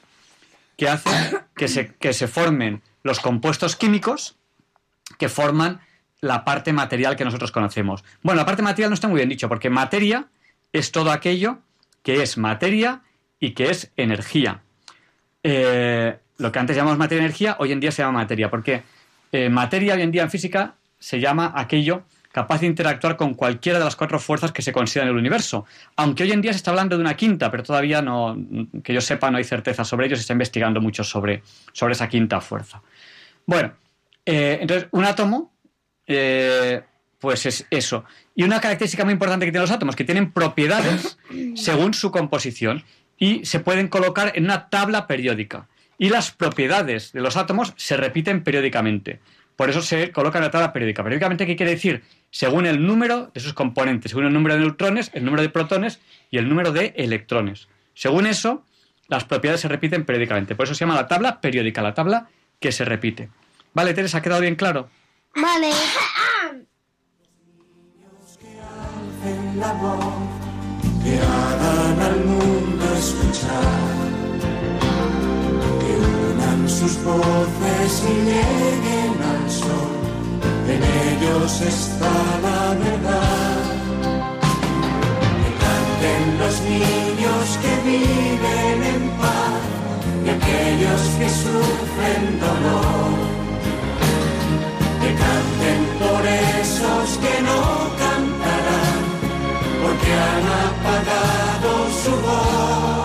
que 0.77 0.89
hace 0.89 1.09
que 1.55 1.67
se, 1.67 1.93
que 1.95 2.13
se 2.13 2.27
formen 2.27 2.81
los 3.03 3.19
compuestos 3.19 3.75
químicos 3.75 4.37
que 5.17 5.29
forman 5.29 5.81
la 6.21 6.43
parte 6.43 6.73
material 6.73 7.15
que 7.15 7.25
nosotros 7.25 7.51
conocemos. 7.51 8.03
Bueno, 8.23 8.41
la 8.41 8.45
parte 8.45 8.63
material 8.63 8.89
no 8.89 8.95
está 8.95 9.07
muy 9.07 9.17
bien 9.17 9.29
dicho, 9.29 9.47
porque 9.47 9.69
materia 9.69 10.27
es 10.73 10.91
todo 10.91 11.11
aquello 11.11 11.59
que 12.01 12.21
es 12.23 12.37
materia 12.37 13.01
y 13.39 13.51
que 13.51 13.69
es 13.69 13.91
energía. 13.95 14.61
Eh, 15.43 16.17
lo 16.37 16.51
que 16.51 16.59
antes 16.59 16.75
llamamos 16.75 16.97
materia 16.97 17.21
y 17.21 17.25
energía, 17.25 17.55
hoy 17.59 17.71
en 17.71 17.79
día 17.79 17.91
se 17.91 18.01
llama 18.01 18.19
materia, 18.19 18.49
porque 18.49 18.83
eh, 19.31 19.49
materia 19.49 19.93
hoy 19.93 20.01
en 20.01 20.11
día 20.11 20.23
en 20.23 20.31
física 20.31 20.75
se 21.05 21.19
llama 21.19 21.53
aquello 21.55 22.03
capaz 22.31 22.61
de 22.61 22.65
interactuar 22.65 23.15
con 23.15 23.35
cualquiera 23.35 23.77
de 23.77 23.85
las 23.85 23.95
cuatro 23.95 24.17
fuerzas 24.17 24.51
que 24.51 24.63
se 24.63 24.73
consideran 24.73 25.07
en 25.07 25.13
el 25.13 25.19
universo. 25.19 25.65
Aunque 25.95 26.23
hoy 26.23 26.31
en 26.31 26.41
día 26.41 26.51
se 26.51 26.57
está 26.57 26.71
hablando 26.71 26.97
de 26.97 27.01
una 27.01 27.15
quinta, 27.15 27.51
pero 27.51 27.61
todavía 27.61 28.01
no, 28.01 28.35
que 28.83 28.91
yo 28.91 29.01
sepa, 29.01 29.29
no 29.29 29.37
hay 29.37 29.43
certeza 29.43 29.85
sobre 29.85 30.07
ello, 30.07 30.15
se 30.15 30.21
está 30.21 30.33
investigando 30.33 30.81
mucho 30.81 31.03
sobre, 31.03 31.43
sobre 31.73 31.93
esa 31.93 32.09
quinta 32.09 32.41
fuerza. 32.41 32.81
Bueno, 33.45 33.73
eh, 34.25 34.57
entonces 34.59 34.87
un 34.91 35.05
átomo, 35.05 35.53
eh, 36.07 36.81
pues 37.19 37.45
es 37.45 37.67
eso. 37.69 38.03
Y 38.33 38.43
una 38.43 38.59
característica 38.59 39.05
muy 39.05 39.13
importante 39.13 39.45
que 39.45 39.51
tienen 39.51 39.69
los 39.69 39.75
átomos, 39.75 39.95
que 39.95 40.05
tienen 40.05 40.31
propiedades 40.31 41.19
según 41.55 41.93
su 41.93 42.09
composición 42.09 42.83
y 43.19 43.45
se 43.45 43.59
pueden 43.59 43.89
colocar 43.89 44.31
en 44.35 44.45
una 44.45 44.69
tabla 44.69 45.05
periódica. 45.05 45.67
Y 45.99 46.09
las 46.09 46.31
propiedades 46.31 47.13
de 47.13 47.21
los 47.21 47.37
átomos 47.37 47.73
se 47.77 47.95
repiten 47.95 48.43
periódicamente. 48.43 49.21
Por 49.55 49.69
eso 49.69 49.81
se 49.81 50.11
coloca 50.11 50.37
en 50.37 50.43
la 50.43 50.51
tabla 50.51 50.73
periódica. 50.73 51.03
Periódicamente, 51.03 51.45
¿qué 51.45 51.55
quiere 51.55 51.71
decir? 51.71 52.03
Según 52.31 52.65
el 52.65 52.85
número 52.85 53.31
de 53.33 53.39
sus 53.39 53.53
componentes, 53.53 54.11
según 54.11 54.25
el 54.25 54.33
número 54.33 54.55
de 54.55 54.61
neutrones, 54.61 55.11
el 55.13 55.23
número 55.23 55.41
de 55.41 55.49
protones 55.49 55.99
y 56.31 56.37
el 56.37 56.49
número 56.49 56.71
de 56.71 56.93
electrones. 56.97 57.67
Según 57.93 58.27
eso, 58.27 58.65
las 59.07 59.23
propiedades 59.23 59.61
se 59.61 59.67
repiten 59.67 60.03
periódicamente. 60.05 60.55
Por 60.55 60.65
eso 60.65 60.75
se 60.75 60.81
llama 60.81 60.95
la 60.95 61.07
tabla 61.07 61.39
periódica, 61.39 61.81
la 61.81 61.93
tabla 61.93 62.27
que 62.59 62.71
se 62.71 62.83
repite. 62.83 63.29
Vale, 63.73 63.93
Teresa, 63.93 64.17
¿ha 64.17 64.21
quedado 64.21 64.41
bien 64.41 64.55
claro? 64.55 64.89
Vale. 65.35 65.69
en 69.25 69.59
la 69.59 69.73
voz 69.73 70.13
que 71.03 71.19
hagan 71.19 72.01
al 72.01 72.25
mundo 72.25 72.85
escuchar, 72.95 73.94
sus 76.69 77.03
voces 77.03 78.03
lleguen 78.25 79.15
al 79.21 79.51
sol, 79.51 79.95
en 80.67 80.81
ellos 80.81 81.61
está 81.61 82.11
la 82.41 82.69
verdad. 82.83 83.57
Que 85.41 85.51
canten 85.63 86.39
los 86.39 86.61
niños 86.61 87.59
que 87.61 87.73
viven 87.89 88.83
en 88.93 89.09
paz 89.21 89.61
y 90.25 90.29
aquellos 90.29 91.01
que 91.19 91.29
sufren 91.29 92.39
dolor. 92.39 93.13
Que 95.01 95.11
canten 95.23 95.79
por 95.99 96.25
esos 96.25 97.17
que 97.23 97.41
no 97.43 97.61
cantarán 98.03 99.01
porque 99.81 100.11
han 100.13 100.45
apagado 100.67 101.71
su 102.03 102.11
voz. 102.25 103.04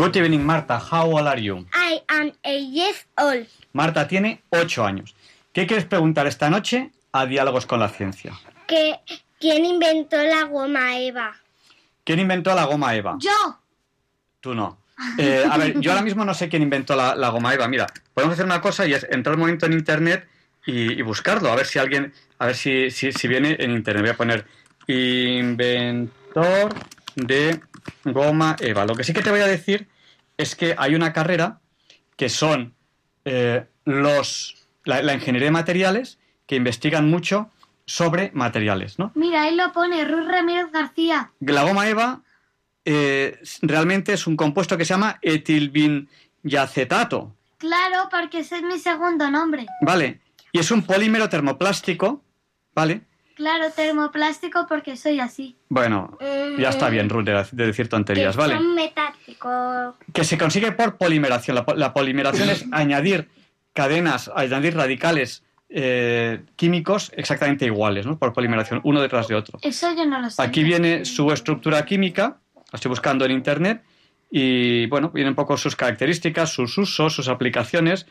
Good 0.00 0.16
evening, 0.16 0.46
Marta. 0.46 0.78
How 0.78 1.10
old 1.12 1.26
are 1.26 1.38
you? 1.38 1.66
I 1.74 2.00
am 2.08 2.32
a 2.42 2.58
years 2.58 3.06
old. 3.18 3.46
Marta 3.74 4.08
tiene 4.08 4.40
ocho 4.48 4.82
años. 4.82 5.14
¿Qué 5.52 5.66
quieres 5.66 5.84
preguntar 5.84 6.26
esta 6.26 6.48
noche 6.48 6.90
a 7.12 7.26
Diálogos 7.26 7.66
con 7.66 7.80
la 7.80 7.90
Ciencia? 7.90 8.32
Que, 8.66 8.98
¿Quién 9.38 9.66
inventó 9.66 10.16
la 10.16 10.44
goma 10.44 10.98
Eva? 10.98 11.36
¿Quién 12.02 12.18
inventó 12.18 12.54
la 12.54 12.64
goma 12.64 12.94
Eva? 12.94 13.18
Yo. 13.20 13.60
Tú 14.40 14.54
no. 14.54 14.78
Eh, 15.18 15.44
a 15.46 15.58
ver, 15.58 15.78
yo 15.80 15.90
ahora 15.90 16.02
mismo 16.02 16.24
no 16.24 16.32
sé 16.32 16.48
quién 16.48 16.62
inventó 16.62 16.96
la, 16.96 17.14
la 17.14 17.28
goma 17.28 17.52
Eva. 17.52 17.68
Mira, 17.68 17.86
podemos 18.14 18.32
hacer 18.32 18.46
una 18.46 18.62
cosa 18.62 18.86
y 18.86 18.94
es 18.94 19.06
entrar 19.10 19.34
un 19.34 19.40
momento 19.40 19.66
en 19.66 19.74
internet 19.74 20.26
y, 20.64 20.94
y 20.94 21.02
buscarlo, 21.02 21.52
a 21.52 21.56
ver 21.56 21.66
si 21.66 21.78
alguien, 21.78 22.14
a 22.38 22.46
ver 22.46 22.56
si, 22.56 22.90
si, 22.90 23.12
si 23.12 23.28
viene 23.28 23.54
en 23.60 23.72
internet. 23.72 24.00
Voy 24.00 24.10
a 24.12 24.16
poner 24.16 24.46
inventor 24.86 26.72
de 27.26 27.60
goma 28.04 28.56
Eva. 28.60 28.86
Lo 28.86 28.94
que 28.94 29.04
sí 29.04 29.12
que 29.12 29.22
te 29.22 29.30
voy 29.30 29.40
a 29.40 29.46
decir 29.46 29.88
es 30.36 30.56
que 30.56 30.74
hay 30.76 30.94
una 30.94 31.12
carrera 31.12 31.60
que 32.16 32.28
son 32.28 32.74
eh, 33.24 33.66
los 33.84 34.56
la, 34.84 35.02
la 35.02 35.14
ingeniería 35.14 35.48
de 35.48 35.52
materiales 35.52 36.18
que 36.46 36.56
investigan 36.56 37.10
mucho 37.10 37.50
sobre 37.86 38.30
materiales, 38.34 38.98
¿no? 38.98 39.12
Mira, 39.14 39.42
ahí 39.42 39.54
lo 39.54 39.72
pone 39.72 40.04
Ruth 40.04 40.28
Ramírez 40.28 40.70
García. 40.72 41.32
La 41.40 41.62
goma 41.62 41.88
Eva 41.88 42.22
eh, 42.84 43.38
realmente 43.62 44.12
es 44.12 44.26
un 44.26 44.36
compuesto 44.36 44.76
que 44.76 44.84
se 44.84 44.94
llama 44.94 45.18
etilvinyacetato, 45.22 47.34
Claro, 47.60 48.08
porque 48.10 48.38
ese 48.38 48.56
es 48.56 48.62
mi 48.62 48.78
segundo 48.78 49.30
nombre. 49.30 49.66
¿vale? 49.82 50.20
Y 50.50 50.58
es 50.58 50.70
un 50.70 50.82
polímero 50.82 51.28
termoplástico, 51.28 52.24
¿vale? 52.74 53.02
Claro, 53.40 53.70
termoplástico 53.74 54.66
porque 54.68 54.96
soy 54.98 55.18
así. 55.18 55.56
Bueno, 55.70 56.18
ya 56.58 56.68
está 56.68 56.90
bien, 56.90 57.08
Ruth, 57.08 57.24
de, 57.24 57.42
de 57.52 57.66
decir 57.66 57.88
tonterías, 57.88 58.36
¿vale? 58.36 58.54
Son 58.56 58.74
metálicos. 58.74 59.94
Que 60.12 60.24
se 60.24 60.36
consigue 60.36 60.72
por 60.72 60.98
polimeración. 60.98 61.54
La, 61.54 61.64
po- 61.64 61.74
la 61.74 61.94
polimeración 61.94 62.50
es 62.50 62.66
añadir 62.72 63.28
cadenas, 63.72 64.30
añadir 64.36 64.76
radicales 64.76 65.42
eh, 65.70 66.42
químicos 66.56 67.12
exactamente 67.16 67.64
iguales, 67.64 68.04
¿no? 68.04 68.18
Por 68.18 68.34
polimeración, 68.34 68.82
uno 68.84 69.00
detrás 69.00 69.26
de 69.26 69.36
otro. 69.36 69.58
Eso 69.62 69.90
yo 69.96 70.04
no 70.04 70.20
lo 70.20 70.28
sé. 70.28 70.42
Aquí 70.42 70.62
viene 70.62 71.06
su 71.06 71.32
estructura 71.32 71.86
química, 71.86 72.36
la 72.54 72.76
estoy 72.76 72.90
buscando 72.90 73.24
en 73.24 73.30
internet, 73.30 73.82
y 74.30 74.84
bueno, 74.88 75.08
vienen 75.14 75.30
un 75.30 75.36
poco 75.36 75.56
sus 75.56 75.76
características, 75.76 76.50
sus 76.52 76.76
usos, 76.76 77.14
sus 77.14 77.28
aplicaciones, 77.28 78.06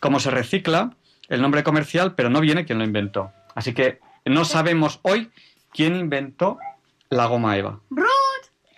cómo 0.00 0.18
se 0.18 0.30
recicla, 0.30 0.96
el 1.28 1.42
nombre 1.42 1.62
comercial, 1.62 2.14
pero 2.14 2.30
no 2.30 2.40
viene 2.40 2.64
quién 2.64 2.78
lo 2.78 2.84
inventó. 2.84 3.32
Así 3.54 3.74
que 3.74 4.00
no 4.24 4.44
sabemos 4.44 5.00
hoy 5.02 5.30
quién 5.72 5.96
inventó 5.96 6.58
la 7.10 7.26
goma 7.26 7.56
Eva. 7.56 7.80
Ruth, 7.90 8.06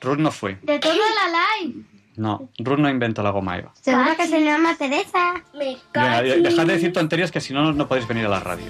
Ruth 0.01 0.19
no 0.19 0.31
fue. 0.31 0.59
de 0.62 0.79
toda 0.79 0.95
la 0.95 1.62
live. 1.62 1.85
No, 2.16 2.49
Ruth 2.59 2.79
no 2.79 2.89
inventó 2.89 3.23
la 3.23 3.31
goma 3.31 3.59
Eva. 3.59 3.73
Seguro 3.81 4.16
que 4.16 4.27
se 4.27 4.43
llama 4.43 4.77
Teresa. 4.77 5.43
Me 5.53 5.79
dejad 5.93 6.66
de 6.66 6.73
decir 6.73 6.93
tonterías 6.93 7.33
que 7.33 7.41
si 7.41 7.53
no, 7.53 7.73
no 7.73 7.89
podéis 7.89 8.07
venir 8.07 8.27
a 8.27 8.29
la 8.29 8.41
radio. 8.41 8.66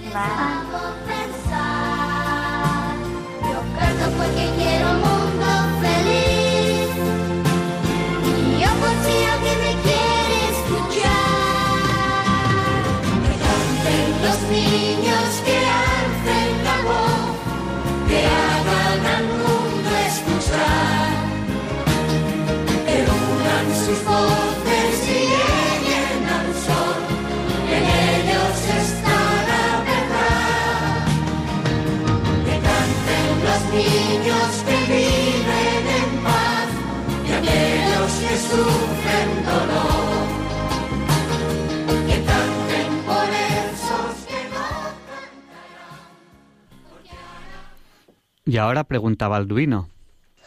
Y 48.55 48.59
ahora 48.59 48.85
pregunta 48.85 49.27
Balduino. 49.27 49.89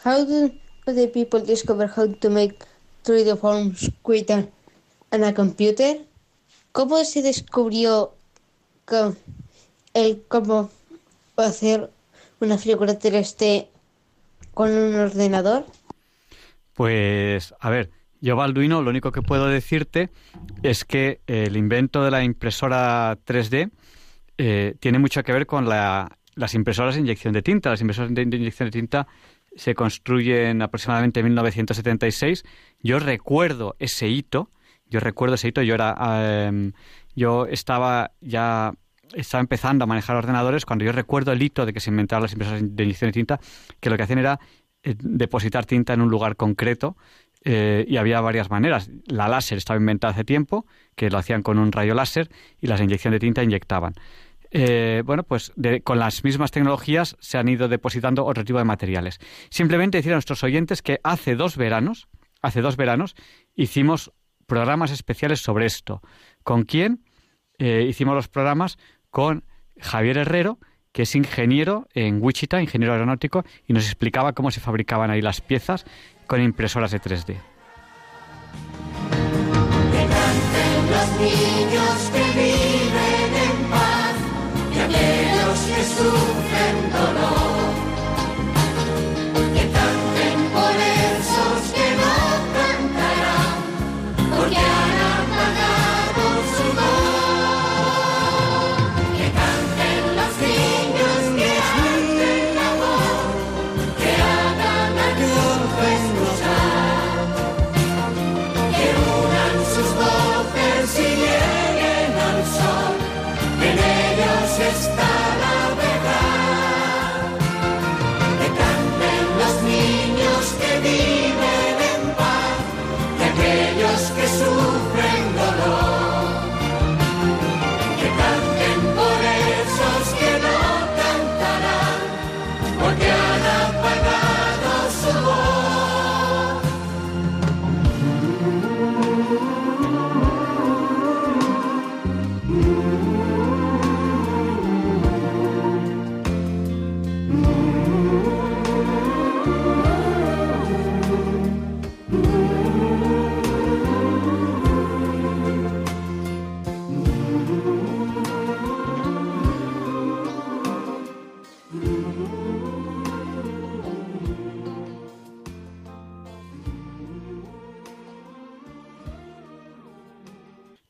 How 0.02 0.24
do 0.24 0.50
the 0.86 1.08
people 1.08 1.44
discover 1.44 1.90
how 1.94 2.06
to 2.06 2.30
make 2.30 2.56
3D 3.04 3.36
forms 3.36 3.90
quicker? 4.02 4.48
Ana 5.10 5.34
Computer? 5.34 6.06
¿Cómo 6.72 7.04
se 7.04 7.20
descubrió 7.20 8.14
que 8.86 9.12
el 9.92 10.22
cómo 10.28 10.70
hacer 11.36 11.90
una 12.40 12.56
figura 12.56 12.98
3D 12.98 13.66
con 14.54 14.70
un 14.70 14.94
ordenador? 14.94 15.66
Pues, 16.72 17.54
a 17.60 17.68
ver, 17.68 17.90
yo, 18.20 18.36
Balduino, 18.36 18.82
lo 18.82 18.90
único 18.90 19.12
que 19.12 19.22
puedo 19.22 19.46
decirte 19.46 20.10
es 20.62 20.84
que 20.84 21.20
el 21.26 21.56
invento 21.56 22.04
de 22.04 22.10
la 22.10 22.22
impresora 22.24 23.16
3D 23.24 23.70
eh, 24.38 24.74
tiene 24.80 24.98
mucho 24.98 25.22
que 25.22 25.32
ver 25.32 25.46
con 25.46 25.68
la- 25.68 26.16
las 26.34 26.54
impresoras 26.54 26.94
de 26.94 27.00
inyección 27.00 27.32
de 27.32 27.42
tinta. 27.42 27.70
Las 27.70 27.80
impresoras 27.80 28.14
de, 28.14 28.22
inyección 28.22 28.68
de 28.68 28.70
tinta 28.70 29.06
se 29.56 29.74
construyen 29.74 30.62
aproximadamente 30.62 31.20
en 31.20 31.26
1976. 31.26 32.44
Yo 32.80 32.98
recuerdo 33.00 33.74
ese 33.80 34.08
hito, 34.08 34.50
yo 34.86 35.00
recuerdo 35.00 35.34
ese 35.34 35.48
hito, 35.48 35.62
yo 35.62 35.74
era, 35.74 36.46
em, 36.46 36.72
yo 37.16 37.46
estaba 37.46 38.12
ya 38.20 38.72
estaba 39.14 39.40
empezando 39.40 39.84
a 39.84 39.86
manejar 39.86 40.16
ordenadores 40.16 40.66
cuando 40.66 40.84
yo 40.84 40.92
recuerdo 40.92 41.32
el 41.32 41.42
hito 41.42 41.64
de 41.64 41.72
que 41.72 41.80
se 41.80 41.88
inventaron 41.90 42.22
las 42.22 42.32
impresoras 42.32 42.60
de 42.62 42.84
inyección 42.84 43.08
de 43.08 43.12
tinta, 43.12 43.40
que 43.80 43.88
lo 43.90 43.96
que 43.96 44.02
hacían 44.02 44.18
era 44.18 44.38
eh, 44.82 44.94
depositar 44.98 45.64
tinta 45.66 45.94
en 45.94 46.02
un 46.02 46.10
lugar 46.10 46.36
concreto 46.36 46.96
eh, 47.44 47.84
y 47.88 47.96
había 47.96 48.20
varias 48.20 48.50
maneras. 48.50 48.90
La 49.06 49.28
láser 49.28 49.58
estaba 49.58 49.78
inventada 49.78 50.12
hace 50.12 50.24
tiempo, 50.24 50.66
que 50.96 51.10
lo 51.10 51.18
hacían 51.18 51.42
con 51.42 51.58
un 51.58 51.72
rayo 51.72 51.94
láser 51.94 52.28
y 52.60 52.66
las 52.66 52.80
inyección 52.80 53.12
de 53.12 53.20
tinta 53.20 53.42
inyectaban. 53.42 53.94
Eh, 54.50 55.02
bueno, 55.04 55.24
pues 55.24 55.52
con 55.84 55.98
las 55.98 56.24
mismas 56.24 56.50
tecnologías 56.50 57.16
se 57.20 57.38
han 57.38 57.48
ido 57.48 57.68
depositando 57.68 58.24
otro 58.24 58.44
tipo 58.44 58.58
de 58.58 58.64
materiales. 58.64 59.20
Simplemente 59.50 59.98
decir 59.98 60.12
a 60.12 60.16
nuestros 60.16 60.42
oyentes 60.42 60.82
que 60.82 61.00
hace 61.04 61.34
dos 61.34 61.56
veranos, 61.56 62.08
hace 62.40 62.60
dos 62.60 62.76
veranos, 62.76 63.14
hicimos 63.54 64.12
programas 64.46 64.90
especiales 64.90 65.40
sobre 65.40 65.66
esto. 65.66 66.00
¿Con 66.42 66.64
quién? 66.64 67.04
Eh, 67.58 67.86
hicimos 67.88 68.14
los 68.14 68.28
programas 68.28 68.78
con 69.10 69.44
Javier 69.78 70.18
Herrero, 70.18 70.58
que 70.92 71.02
es 71.02 71.14
ingeniero 71.14 71.86
en 71.92 72.22
Wichita, 72.22 72.62
ingeniero 72.62 72.94
aeronáutico, 72.94 73.44
y 73.66 73.72
nos 73.74 73.84
explicaba 73.84 74.32
cómo 74.32 74.50
se 74.50 74.60
fabricaban 74.60 75.10
ahí 75.10 75.20
las 75.20 75.40
piezas 75.40 75.84
con 76.28 76.40
impresoras 76.42 76.92
de 76.92 77.00
3D. 77.00 77.26
Que 79.92 80.02
canten 80.14 80.72
los 80.92 81.08
niños 81.18 81.96
que 82.12 82.24
viven 82.38 83.32
en 83.46 83.70
paz 83.70 84.16
y 84.74 84.78
aquellos 84.78 85.58
que 85.74 85.82
sufren 85.84 86.92
dolor. 86.92 87.37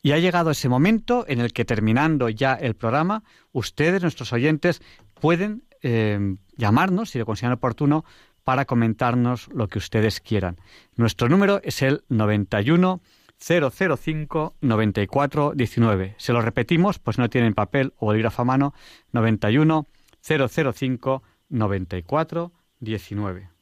Y 0.08 0.12
ha 0.12 0.18
llegado 0.18 0.50
ese 0.50 0.70
momento 0.70 1.26
en 1.28 1.38
el 1.38 1.52
que 1.52 1.66
terminando 1.66 2.30
ya 2.30 2.54
el 2.54 2.74
programa, 2.74 3.24
ustedes, 3.52 4.00
nuestros 4.00 4.32
oyentes, 4.32 4.80
pueden 5.20 5.64
eh, 5.82 6.36
llamarnos, 6.56 7.10
si 7.10 7.18
lo 7.18 7.26
consideran 7.26 7.58
oportuno, 7.58 8.06
para 8.42 8.64
comentarnos 8.64 9.48
lo 9.52 9.68
que 9.68 9.76
ustedes 9.76 10.20
quieran. 10.20 10.56
Nuestro 10.96 11.28
número 11.28 11.60
es 11.62 11.82
el 11.82 12.04
91 12.08 13.02
005 13.38 14.54
94 14.62 15.52
19. 15.54 16.14
Se 16.16 16.32
lo 16.32 16.40
repetimos, 16.40 16.98
pues 16.98 17.18
no 17.18 17.28
tienen 17.28 17.52
papel 17.52 17.92
o 17.98 18.06
bolígrafo 18.06 18.40
a 18.40 18.46
mano, 18.46 18.72
91 19.12 19.86
005 20.22 21.22
94 21.50 22.52
19. 22.80 23.57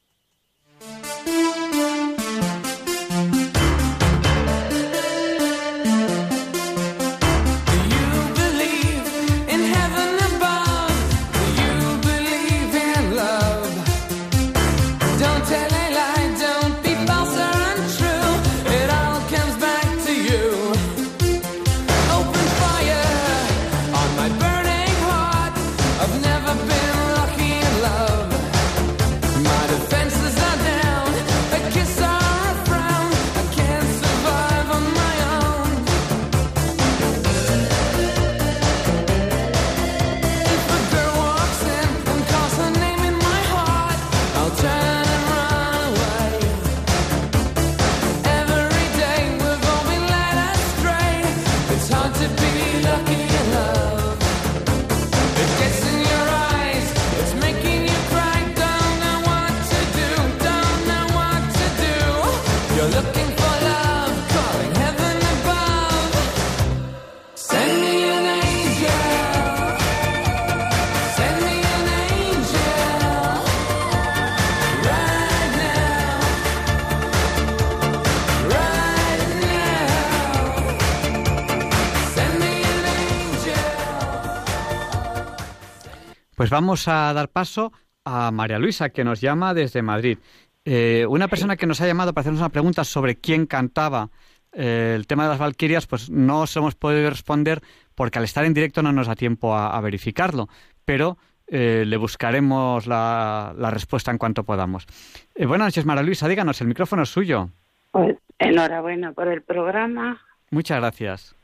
Pues 86.37 86.51
vamos 86.51 86.87
a 86.87 87.13
dar 87.13 87.29
paso 87.29 87.73
a 88.05 88.31
María 88.31 88.61
Luisa, 88.61 88.91
que 88.91 89.03
nos 89.03 89.21
llama 89.21 89.55
desde 89.55 89.83
Madrid. 89.83 90.19
Eh, 90.65 91.05
una 91.09 91.27
persona 91.27 91.57
que 91.57 91.67
nos 91.67 91.81
ha 91.81 91.87
llamado 91.87 92.15
para 92.15 92.21
hacernos 92.21 92.41
una 92.41 92.51
pregunta 92.51 92.85
sobre 92.85 93.17
quién 93.17 93.47
cantaba 93.47 94.11
eh, 94.53 94.95
el 94.95 95.09
tema 95.09 95.25
de 95.25 95.31
las 95.31 95.39
Valquirias, 95.39 95.89
pues 95.89 96.09
no 96.09 96.47
se 96.47 96.61
hemos 96.61 96.77
podido 96.77 97.11
responder 97.11 97.61
porque 97.97 98.19
al 98.19 98.25
estar 98.25 98.45
en 98.45 98.55
directo 98.55 98.83
no 98.83 98.93
nos 98.93 99.09
da 99.09 99.17
tiempo 99.17 99.55
a, 99.55 99.77
a 99.77 99.81
verificarlo, 99.81 100.49
pero 100.85 101.19
eh, 101.49 101.85
le 101.87 101.97
buscaremos 101.97 102.87
la, 102.87 103.53
la 103.57 103.71
respuesta 103.71 104.11
en 104.11 104.19
cuanto 104.19 104.45
podamos. 104.45 104.87
Eh, 105.35 105.47
buenas 105.47 105.67
noches, 105.67 105.85
María 105.85 106.03
Luisa, 106.05 106.29
díganos, 106.29 106.61
el 106.61 106.69
micrófono 106.69 107.03
es 107.03 107.09
suyo. 107.09 107.49
Pues 107.91 108.17
enhorabuena 108.39 109.13
por 109.13 109.29
el 109.29 109.43
programa 109.43 110.21
Muchas 110.51 110.79
gracias. 110.81 111.35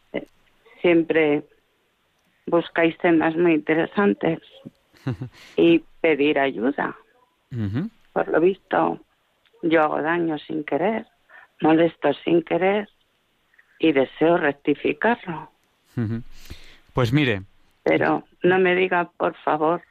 Siempre 0.80 1.44
buscáis 2.46 2.96
temas 2.98 3.36
muy 3.36 3.54
interesantes 3.54 4.40
y 5.56 5.82
pedir 6.00 6.38
ayuda. 6.38 6.96
Por 8.12 8.28
lo 8.28 8.40
visto, 8.40 9.00
yo 9.62 9.82
hago 9.82 10.00
daño 10.00 10.38
sin 10.38 10.64
querer, 10.64 11.06
molesto 11.60 12.12
sin 12.24 12.42
querer 12.42 12.88
y 13.78 13.92
deseo 13.92 14.38
rectificarlo. 14.38 15.50
Pues 16.94 17.12
mire, 17.12 17.42
Pero 17.82 18.24
no 18.42 18.58
me 18.58 18.74
diga, 18.74 19.10
por 19.16 19.34
favor, 19.36 19.82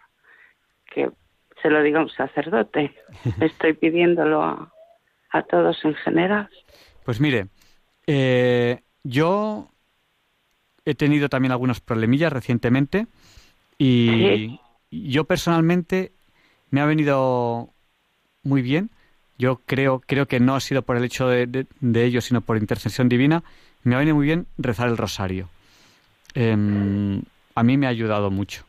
que 0.92 1.12
se 1.62 1.70
lo 1.70 1.84
diga 1.84 2.02
un 2.02 2.10
sacerdote. 2.10 2.96
Estoy 3.42 3.74
pidiéndolo 3.74 4.42
a, 4.42 4.74
a 5.32 5.42
todos 5.44 5.84
en 5.86 5.94
general. 5.96 6.50
Pues 7.06 7.20
mire, 7.20 7.48
eh, 8.08 8.82
yo 9.04 9.70
he 10.86 10.96
tenido 10.96 11.30
también 11.30 11.52
algunos 11.52 11.80
problemillas 11.80 12.34
recientemente 12.34 13.08
y 13.78 14.60
yo 14.92 15.24
personalmente 15.24 16.12
me 16.70 16.82
ha 16.82 16.86
venido 16.86 17.70
muy 18.44 18.62
bien. 18.62 18.90
Yo 19.38 19.60
creo, 19.66 20.02
creo 20.06 20.28
que 20.28 20.40
no 20.40 20.56
ha 20.56 20.60
sido 20.60 20.82
por 20.84 20.98
el 20.98 21.04
hecho 21.04 21.28
de, 21.28 21.48
de- 21.48 21.68
de 21.80 22.06
ello, 22.06 22.22
sino 22.22 22.42
por 22.42 22.58
intercesión 22.58 23.10
divina. 23.10 23.44
Me 23.84 23.96
ha 23.96 24.00
venido 24.00 24.16
muy 24.16 24.26
bien 24.26 24.46
rezar 24.58 24.88
el 24.90 24.98
rosario. 24.98 25.50
Em, 26.34 27.22
a 27.56 27.64
mí 27.64 27.78
me 27.78 27.88
ha 27.88 27.90
ayudado 27.90 28.30
mucho. 28.32 28.64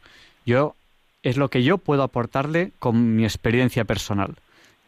Yo 0.47 0.75
es 1.23 1.37
lo 1.37 1.49
que 1.51 1.63
yo 1.63 1.79
puedo 1.79 2.03
aportarle 2.03 2.73
con 2.79 3.15
mi 3.17 3.25
experiencia 3.25 3.85
personal. 3.85 4.35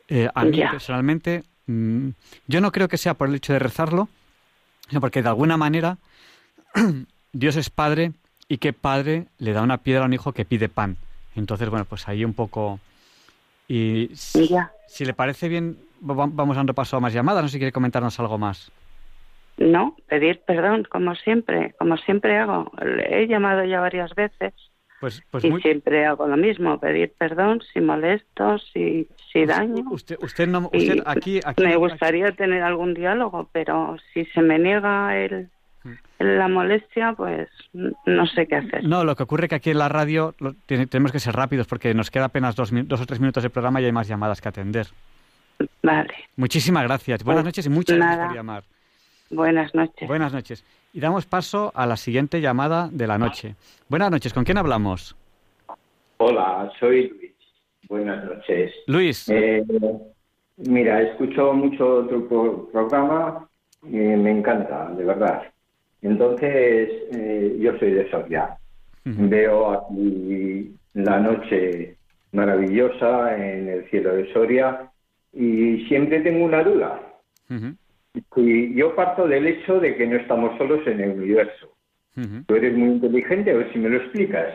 Eh, 0.08 0.28
a 0.34 0.44
mí 0.44 0.56
personalmente, 0.70 1.44
mm, 1.66 2.08
yo 2.48 2.60
no 2.60 2.72
creo 2.72 2.88
que 2.88 2.98
sea 2.98 3.14
por 3.14 3.28
el 3.28 3.34
hecho 3.36 3.52
de 3.52 3.58
rezarlo, 3.60 4.08
sino 4.88 5.00
porque 5.00 5.22
de 5.22 5.28
alguna 5.28 5.56
manera 5.56 5.98
Dios 7.32 7.56
es 7.56 7.70
padre 7.70 8.12
y 8.48 8.58
que 8.58 8.72
padre 8.72 9.26
le 9.38 9.52
da 9.52 9.62
una 9.62 9.78
piedra 9.78 10.02
a 10.02 10.06
un 10.06 10.12
hijo 10.12 10.32
que 10.32 10.44
pide 10.44 10.68
pan. 10.68 10.96
Entonces, 11.36 11.68
bueno, 11.68 11.84
pues 11.84 12.08
ahí 12.08 12.24
un 12.24 12.34
poco... 12.34 12.80
Y 13.66 14.10
si, 14.14 14.50
si 14.86 15.04
le 15.04 15.14
parece 15.14 15.48
bien, 15.48 15.78
va- 16.02 16.28
vamos 16.30 16.56
a 16.56 16.60
un 16.60 16.68
repaso 16.68 16.96
a 16.96 17.00
más 17.00 17.12
llamadas. 17.12 17.42
No 17.42 17.48
sé 17.48 17.54
si 17.54 17.58
quiere 17.58 17.72
comentarnos 17.72 18.18
algo 18.20 18.38
más. 18.38 18.70
No, 19.56 19.96
pedir 20.08 20.40
perdón, 20.46 20.84
como 20.90 21.14
siempre, 21.14 21.74
como 21.78 21.96
siempre 21.96 22.36
hago. 22.38 22.70
He 23.08 23.26
llamado 23.26 23.64
ya 23.64 23.80
varias 23.80 24.14
veces 24.14 24.52
Pues, 25.00 25.22
pues 25.30 25.44
y 25.44 25.50
muy... 25.50 25.62
siempre 25.62 26.04
hago 26.04 26.26
lo 26.26 26.36
mismo, 26.36 26.78
pedir 26.80 27.12
perdón 27.16 27.62
si 27.72 27.80
molesto, 27.80 28.58
si, 28.58 29.08
si 29.32 29.46
daño. 29.46 29.84
Usted, 29.90 30.16
usted 30.20 30.48
no... 30.48 30.70
Usted 30.72 31.02
aquí, 31.06 31.40
aquí 31.44 31.62
me 31.62 31.76
gustaría 31.76 32.32
tener 32.32 32.62
algún 32.62 32.94
diálogo, 32.94 33.48
pero 33.52 33.96
si 34.12 34.24
se 34.26 34.42
me 34.42 34.58
niega 34.58 35.16
el. 35.16 35.48
La 36.18 36.48
molestia, 36.48 37.12
pues 37.16 37.48
no 37.72 38.26
sé 38.26 38.46
qué 38.46 38.56
hacer. 38.56 38.84
No, 38.84 39.04
lo 39.04 39.14
que 39.16 39.22
ocurre 39.24 39.48
que 39.48 39.54
aquí 39.56 39.70
en 39.70 39.78
la 39.78 39.88
radio 39.88 40.34
lo- 40.38 40.54
tiene- 40.66 40.86
tenemos 40.86 41.12
que 41.12 41.20
ser 41.20 41.34
rápidos 41.34 41.66
porque 41.66 41.92
nos 41.94 42.10
queda 42.10 42.26
apenas 42.26 42.54
dos, 42.56 42.72
o 42.72 43.06
tres 43.06 43.20
minutos 43.20 43.42
de 43.42 43.50
programa 43.50 43.80
y 43.80 43.84
hay 43.86 43.92
más 43.92 44.08
llamadas 44.08 44.40
que 44.40 44.48
atender. 44.48 44.86
Vale, 45.82 46.12
Muchísimas 46.36 46.82
gracias. 46.84 47.22
Buenas 47.22 47.42
Pues, 47.42 47.52
noches 47.52 47.66
y 47.66 47.70
muchas 47.70 47.96
gracias 47.96 48.16
nada. 48.16 48.28
por 48.28 48.36
llamar. 48.36 48.64
buenas 49.30 49.74
noches. 49.74 50.08
Buenas 50.08 50.32
noches. 50.32 50.64
Y 50.92 51.00
damos 51.00 51.26
paso 51.26 51.72
a 51.74 51.86
la 51.86 51.96
siguiente 51.96 52.40
llamada 52.40 52.88
de 52.90 53.06
la 53.06 53.18
noche. 53.18 53.54
Buenas 53.88 54.10
noches. 54.10 54.32
¿Con 54.32 54.44
quién 54.44 54.58
hablamos? 54.58 55.16
Hola, 56.18 56.70
soy 56.78 57.08
Luis. 57.08 57.32
Buenas 57.88 58.24
noches. 58.24 58.72
Luis. 58.86 59.28
Eh, 59.28 59.62
mira, 60.56 61.02
escucho 61.02 61.52
mucho 61.52 62.06
tu 62.08 62.26
pro- 62.28 62.68
programa 62.72 63.48
y 63.82 63.88
me 63.96 64.30
encanta, 64.30 64.88
de 64.90 65.04
verdad. 65.04 65.42
Entonces, 66.04 66.90
eh, 67.12 67.56
yo 67.58 67.78
soy 67.78 67.92
de 67.92 68.10
Soria. 68.10 68.58
Veo 69.04 69.70
aquí 69.70 70.76
la 70.92 71.18
noche 71.18 71.96
maravillosa 72.32 73.36
en 73.36 73.68
el 73.68 73.90
cielo 73.90 74.14
de 74.14 74.32
Soria 74.32 74.90
y 75.32 75.86
siempre 75.88 76.20
tengo 76.20 76.44
una 76.44 76.62
duda. 76.62 77.00
Y 78.36 78.74
yo 78.74 78.94
parto 78.94 79.26
del 79.26 79.46
hecho 79.46 79.80
de 79.80 79.96
que 79.96 80.06
no 80.06 80.16
estamos 80.16 80.56
solos 80.58 80.86
en 80.86 81.00
el 81.00 81.10
universo. 81.12 81.74
Tú 82.46 82.54
eres 82.54 82.76
muy 82.76 82.90
inteligente, 82.90 83.50
a 83.50 83.54
ver 83.54 83.72
si 83.72 83.78
me 83.78 83.88
lo 83.88 83.96
explicas. 83.96 84.54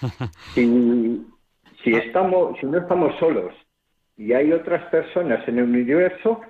Si, 0.54 1.26
si, 1.84 1.92
estamos, 1.94 2.58
si 2.58 2.66
no 2.66 2.78
estamos 2.78 3.14
solos 3.18 3.52
y 4.16 4.32
hay 4.32 4.52
otras 4.52 4.82
personas 4.90 5.46
en 5.46 5.58
el 5.58 5.64
universo, 5.64 6.40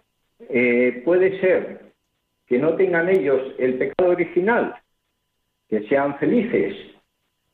eh, 0.48 1.02
puede 1.04 1.40
ser 1.40 1.89
que 2.50 2.58
no 2.58 2.74
tengan 2.74 3.08
ellos 3.08 3.40
el 3.58 3.78
pecado 3.78 4.10
original, 4.10 4.74
que 5.68 5.86
sean 5.86 6.18
felices. 6.18 6.74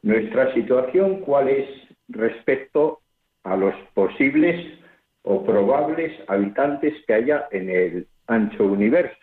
Nuestra 0.01 0.55
situación, 0.55 1.21
¿cuál 1.21 1.51
es 1.51 1.69
respecto 2.09 3.03
a 3.45 3.57
los 3.57 3.75
posibles 3.93 4.79
o 5.21 5.45
probables 5.45 6.19
habitantes 6.29 6.95
que 7.07 7.13
haya 7.13 7.47
en 7.51 7.69
el 7.69 8.07
ancho 8.27 8.65
universo? 8.65 9.19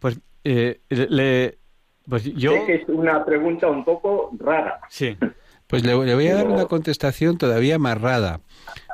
Pues, 0.00 0.20
eh, 0.42 0.80
le, 0.88 1.58
pues 2.08 2.24
yo... 2.34 2.50
Sé 2.50 2.66
que 2.66 2.74
es 2.74 2.88
una 2.88 3.24
pregunta 3.24 3.68
un 3.68 3.84
poco 3.84 4.32
rara. 4.40 4.80
Sí. 4.88 5.16
Pues 5.68 5.84
le, 5.84 6.04
le 6.04 6.14
voy 6.14 6.26
a 6.28 6.34
dar 6.34 6.48
una 6.48 6.64
contestación 6.64 7.38
todavía 7.38 7.76
amarrada. 7.76 8.40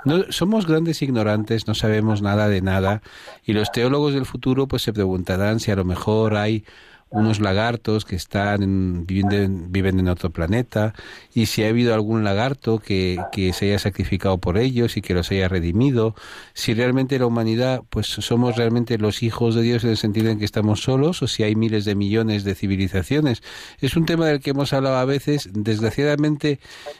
No, 0.04 0.24
somos 0.30 0.66
grandes 0.66 1.00
ignorantes, 1.00 1.66
no 1.66 1.74
sabemos 1.74 2.20
nada 2.20 2.48
de 2.48 2.60
nada, 2.60 3.00
y 3.44 3.54
los 3.54 3.72
teólogos 3.72 4.12
del 4.12 4.26
futuro 4.26 4.68
pues 4.68 4.82
se 4.82 4.92
preguntarán 4.92 5.60
si 5.60 5.70
a 5.70 5.76
lo 5.76 5.84
mejor 5.84 6.36
hay 6.36 6.64
unos 7.10 7.38
lagartos 7.38 8.04
que 8.04 8.16
están 8.16 8.62
en- 8.64 9.06
viviendo 9.06 9.36
en- 9.36 9.70
viven 9.70 10.00
en 10.00 10.08
otro 10.08 10.30
planeta 10.30 10.94
y 11.32 11.46
si 11.46 11.62
ha 11.62 11.68
habido 11.68 11.94
algún 11.94 12.24
lagarto 12.24 12.80
que, 12.80 13.20
que 13.30 13.52
se 13.52 13.66
haya 13.66 13.78
sacrificado 13.78 14.38
por 14.38 14.58
ellos 14.58 14.96
y 14.96 15.00
que 15.02 15.14
los 15.14 15.30
haya 15.30 15.46
redimido, 15.46 16.16
si 16.54 16.74
realmente 16.74 17.18
la 17.20 17.26
humanidad 17.26 17.82
pues 17.88 18.06
somos 18.08 18.56
realmente 18.56 18.98
los 18.98 19.22
hijos 19.22 19.54
de 19.54 19.62
Dios 19.62 19.84
en 19.84 19.90
el 19.90 19.96
sentido 19.96 20.30
en 20.30 20.40
que 20.40 20.44
estamos 20.44 20.80
solos 20.82 21.22
o 21.22 21.28
si 21.28 21.44
hay 21.44 21.54
miles 21.54 21.84
de 21.84 21.94
millones 21.94 22.42
de 22.42 22.56
civilizaciones. 22.56 23.42
Es 23.80 23.96
un 23.96 24.06
tema 24.06 24.26
del 24.26 24.40
que 24.40 24.50
hemos 24.50 24.72
hablado 24.72 24.96
a 24.96 25.04
veces, 25.04 25.50
desgraciadamente 25.52 26.58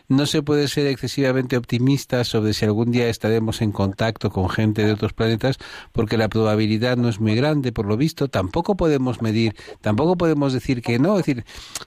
no 0.09 0.27
se 0.27 0.43
puede 0.43 0.69
ser 0.69 0.87
excesivamente 0.87 1.57
optimista 1.57 2.23
sobre 2.23 2.53
si 2.55 2.65
algún 2.65 2.93
día 2.93 3.09
estaremos 3.09 3.63
en 3.63 3.73
contacto 3.73 4.31
con 4.31 4.49
gente 4.49 4.85
de 4.85 4.93
otros 4.93 5.13
planetas 5.13 5.59
porque 5.93 6.17
la 6.19 6.29
probabilidad 6.29 6.97
no 6.97 7.09
es 7.09 7.19
muy 7.19 7.35
grande 7.35 7.73
por 7.73 7.87
lo 7.87 7.97
visto, 7.97 8.29
tampoco 8.29 8.77
podemos 8.77 9.23
medir, 9.23 9.57
tampoco 9.81 9.94
podemos 10.16 10.53
decir 10.53 10.83
que 10.83 10.99
no, 10.99 11.19
es 11.19 11.25
decir, 11.27 11.45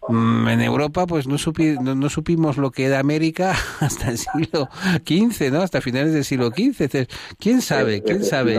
mm, 0.09 0.47
en 0.47 0.61
Europa 0.61 1.05
pues 1.07 1.27
no, 1.27 1.35
supi- 1.35 1.79
no, 1.79 1.95
no 1.95 2.09
supimos 2.09 2.57
lo 2.57 2.71
que 2.71 2.85
era 2.85 2.99
América 2.99 3.55
hasta 3.79 4.09
el 4.09 4.17
siglo 4.17 4.69
XV, 5.05 5.51
¿no? 5.51 5.61
Hasta 5.61 5.81
finales 5.81 6.13
del 6.13 6.23
siglo 6.25 6.49
XV. 6.49 7.07
¿quién 7.39 7.61
sabe? 7.61 8.01
¿Quién 8.03 8.23
sabe? 8.23 8.57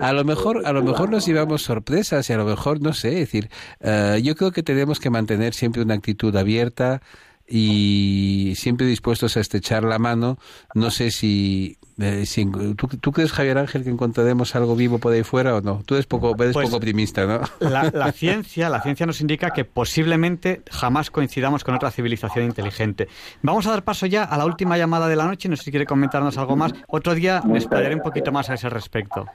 A 0.00 0.12
lo 0.12 0.24
mejor, 0.24 0.62
a 0.66 0.72
lo 0.72 0.82
mejor 0.82 1.10
nos 1.10 1.26
llevamos 1.26 1.62
sorpresas 1.62 2.28
y 2.30 2.32
a 2.32 2.36
lo 2.36 2.44
mejor 2.44 2.80
no 2.80 2.92
sé, 2.92 3.10
decir, 3.10 3.48
eh, 3.80 4.20
yo 4.22 4.34
creo 4.36 4.52
que 4.52 4.62
tenemos 4.62 5.00
que 5.00 5.10
mantener 5.10 5.54
siempre 5.54 5.82
una 5.82 5.94
actitud 5.94 6.34
abierta 6.36 7.00
y 7.46 8.54
siempre 8.56 8.86
dispuestos 8.86 9.36
a 9.36 9.40
estrechar 9.40 9.84
la 9.84 9.98
mano. 9.98 10.38
No 10.74 10.90
sé 10.90 11.10
si, 11.10 11.78
eh, 11.98 12.24
si 12.26 12.46
¿tú, 12.76 12.88
tú 12.88 13.12
crees 13.12 13.32
Javier 13.32 13.58
Ángel 13.58 13.84
que 13.84 13.90
encontraremos 13.90 14.54
algo 14.56 14.74
vivo 14.76 14.98
por 14.98 15.12
ahí 15.12 15.22
fuera 15.22 15.54
o 15.54 15.60
no. 15.60 15.82
Tú 15.84 15.94
eres 15.94 16.06
poco, 16.06 16.34
eres 16.38 16.54
Pues, 16.54 16.66
poco 16.66 16.76
optimista, 16.76 17.26
¿no? 17.26 17.40
La, 17.60 17.90
la 17.94 18.12
ciencia, 18.12 18.68
la 18.68 18.80
ciencia 18.80 19.06
nos 19.06 19.20
indica 19.20 19.50
que 19.50 19.64
posiblemente 19.64 20.62
jamás 20.70 21.10
coincidamos 21.10 21.64
con 21.64 21.74
otra 21.74 21.90
civilización 21.90 22.46
inteligente. 22.46 23.08
Vamos 23.42 23.66
a 23.66 23.70
dar 23.70 23.84
paso 23.84 24.06
ya 24.06 24.24
a 24.24 24.38
la 24.38 24.46
última 24.46 24.78
llamada 24.78 25.08
de 25.08 25.16
la 25.16 25.26
noche. 25.26 25.48
No 25.48 25.56
sé 25.56 25.64
si 25.64 25.70
quiere 25.70 25.86
comentarnos 25.86 26.38
algo 26.38 26.56
más. 26.56 26.72
Otro 26.88 27.14
día 27.14 27.42
me 27.44 27.58
explayaré 27.58 27.94
un 27.94 28.02
poquito 28.02 28.32
más 28.32 28.48
a 28.50 28.54
ese 28.54 28.68
respecto. 28.70 29.26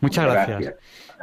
Muchas 0.00 0.24
gracias. 0.24 0.60
Gracias. 0.60 0.74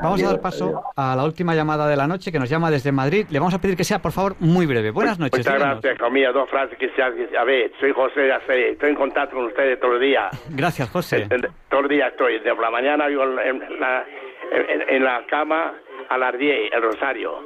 Vamos 0.02 0.24
a 0.24 0.28
dar 0.28 0.42
paso 0.42 0.82
a 0.96 1.16
la 1.16 1.24
última 1.26 1.54
llamada 1.56 1.88
de 1.88 1.96
la 1.96 2.08
noche 2.08 2.32
que 2.32 2.40
nos 2.40 2.50
llama 2.50 2.72
desde 2.72 2.92
Madrid. 2.92 3.26
Le 3.30 3.40
vamos 3.40 3.54
a 3.54 3.60
pedir 3.60 3.76
que 3.76 3.84
sea, 3.84 4.00
por 4.00 4.12
favor, 4.12 4.36
muy 4.40 4.66
breve. 4.66 4.92
Buenas 4.92 5.20
noches. 5.20 5.40
Muchas 5.40 5.54
díganos. 5.54 5.82
gracias, 5.82 6.12
mío. 6.12 6.34
Dos 6.34 6.50
frases 6.50 6.78
que 6.78 6.90
se. 6.90 7.02
A 7.02 7.44
ver, 7.44 7.72
soy 7.80 7.92
José 7.92 8.22
de 8.22 8.34
Acé. 8.34 8.70
Estoy 8.72 8.90
en 8.90 8.96
contacto 8.96 9.36
con 9.36 9.46
ustedes 9.46 9.80
todos 9.80 9.96
los 9.96 10.02
días. 10.02 10.30
Gracias, 10.52 10.90
José. 10.90 11.28
Todos 11.70 11.84
los 11.84 11.90
días 11.90 12.12
estoy. 12.12 12.40
De 12.40 12.54
por 12.54 12.64
la 12.64 12.72
mañana 12.72 13.08
vivo 13.08 13.24
en 13.24 13.36
la, 13.80 14.06
en, 14.52 14.90
en 14.90 15.04
la 15.04 15.26
cama 15.28 15.74
a 16.10 16.18
las 16.18 16.38
10, 16.38 16.74
el 16.74 16.82
rosario. 16.82 17.40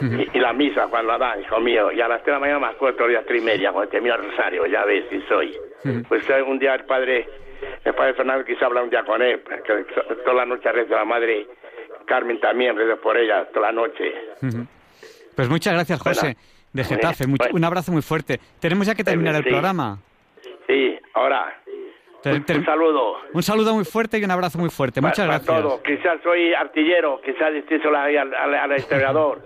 Y, 0.00 0.36
y 0.36 0.40
la 0.40 0.52
misa 0.52 0.86
cuando 0.88 1.12
la 1.12 1.18
dan, 1.18 1.40
hijo 1.40 1.60
mío. 1.60 1.92
Y 1.92 2.00
a 2.00 2.08
las 2.08 2.22
3 2.22 2.26
de 2.26 2.32
la 2.32 2.38
mañana 2.38 2.72
todos 2.78 2.94
los 2.98 3.08
días, 3.08 3.24
3 3.26 3.42
y 3.42 3.44
media, 3.44 3.72
cuando 3.72 3.90
termina 3.90 4.14
el 4.16 4.30
rosario. 4.30 4.66
Ya 4.66 4.84
ves 4.84 5.04
si 5.10 5.20
soy. 5.28 5.54
Pues 6.08 6.28
eh, 6.30 6.42
un 6.42 6.58
día 6.58 6.74
el 6.74 6.84
padre, 6.84 7.28
el 7.84 7.94
padre 7.94 8.14
Fernando 8.14 8.44
quise 8.44 8.64
hablar 8.64 8.84
un 8.84 8.90
día 8.90 9.04
con 9.04 9.22
él, 9.22 9.40
que 9.64 9.84
toda 10.24 10.34
la 10.34 10.46
noche 10.46 10.72
reza 10.72 10.96
la 10.96 11.04
madre 11.04 11.46
Carmen 12.08 12.40
también, 12.40 12.76
rezo 12.76 13.00
por 13.00 13.16
ella 13.16 13.46
toda 13.52 13.66
la 13.68 13.72
noche. 13.72 14.12
Pues 15.36 15.48
muchas 15.48 15.74
gracias, 15.74 16.00
José, 16.00 16.36
de 16.72 16.84
Getafe. 16.84 17.26
Much- 17.26 17.52
un 17.52 17.64
abrazo 17.64 17.92
muy 17.92 18.02
fuerte. 18.02 18.40
Tenemos 18.60 18.86
ya 18.86 18.94
que 18.94 19.04
terminar 19.04 19.36
el 19.36 19.44
Sí. 19.44 19.50
programa. 19.50 19.98
Sí, 20.66 20.98
ahora, 21.14 21.54
ter- 22.22 22.58
un 22.58 22.64
saludo. 22.64 23.16
Un 23.32 23.42
saludo 23.42 23.74
muy 23.74 23.84
fuerte 23.84 24.18
y 24.18 24.24
un 24.24 24.30
abrazo 24.30 24.58
muy 24.58 24.70
fuerte. 24.70 25.00
Muchas 25.00 25.18
para 25.26 25.38
gracias. 25.38 25.46
todo. 25.62 25.82
Quizás 25.82 26.18
soy 26.22 26.52
artillero, 26.54 27.20
quizás 27.24 27.52
ahí 27.96 28.16
al, 28.16 28.34
al, 28.34 28.54
al 28.54 28.76
historiador. 28.76 29.40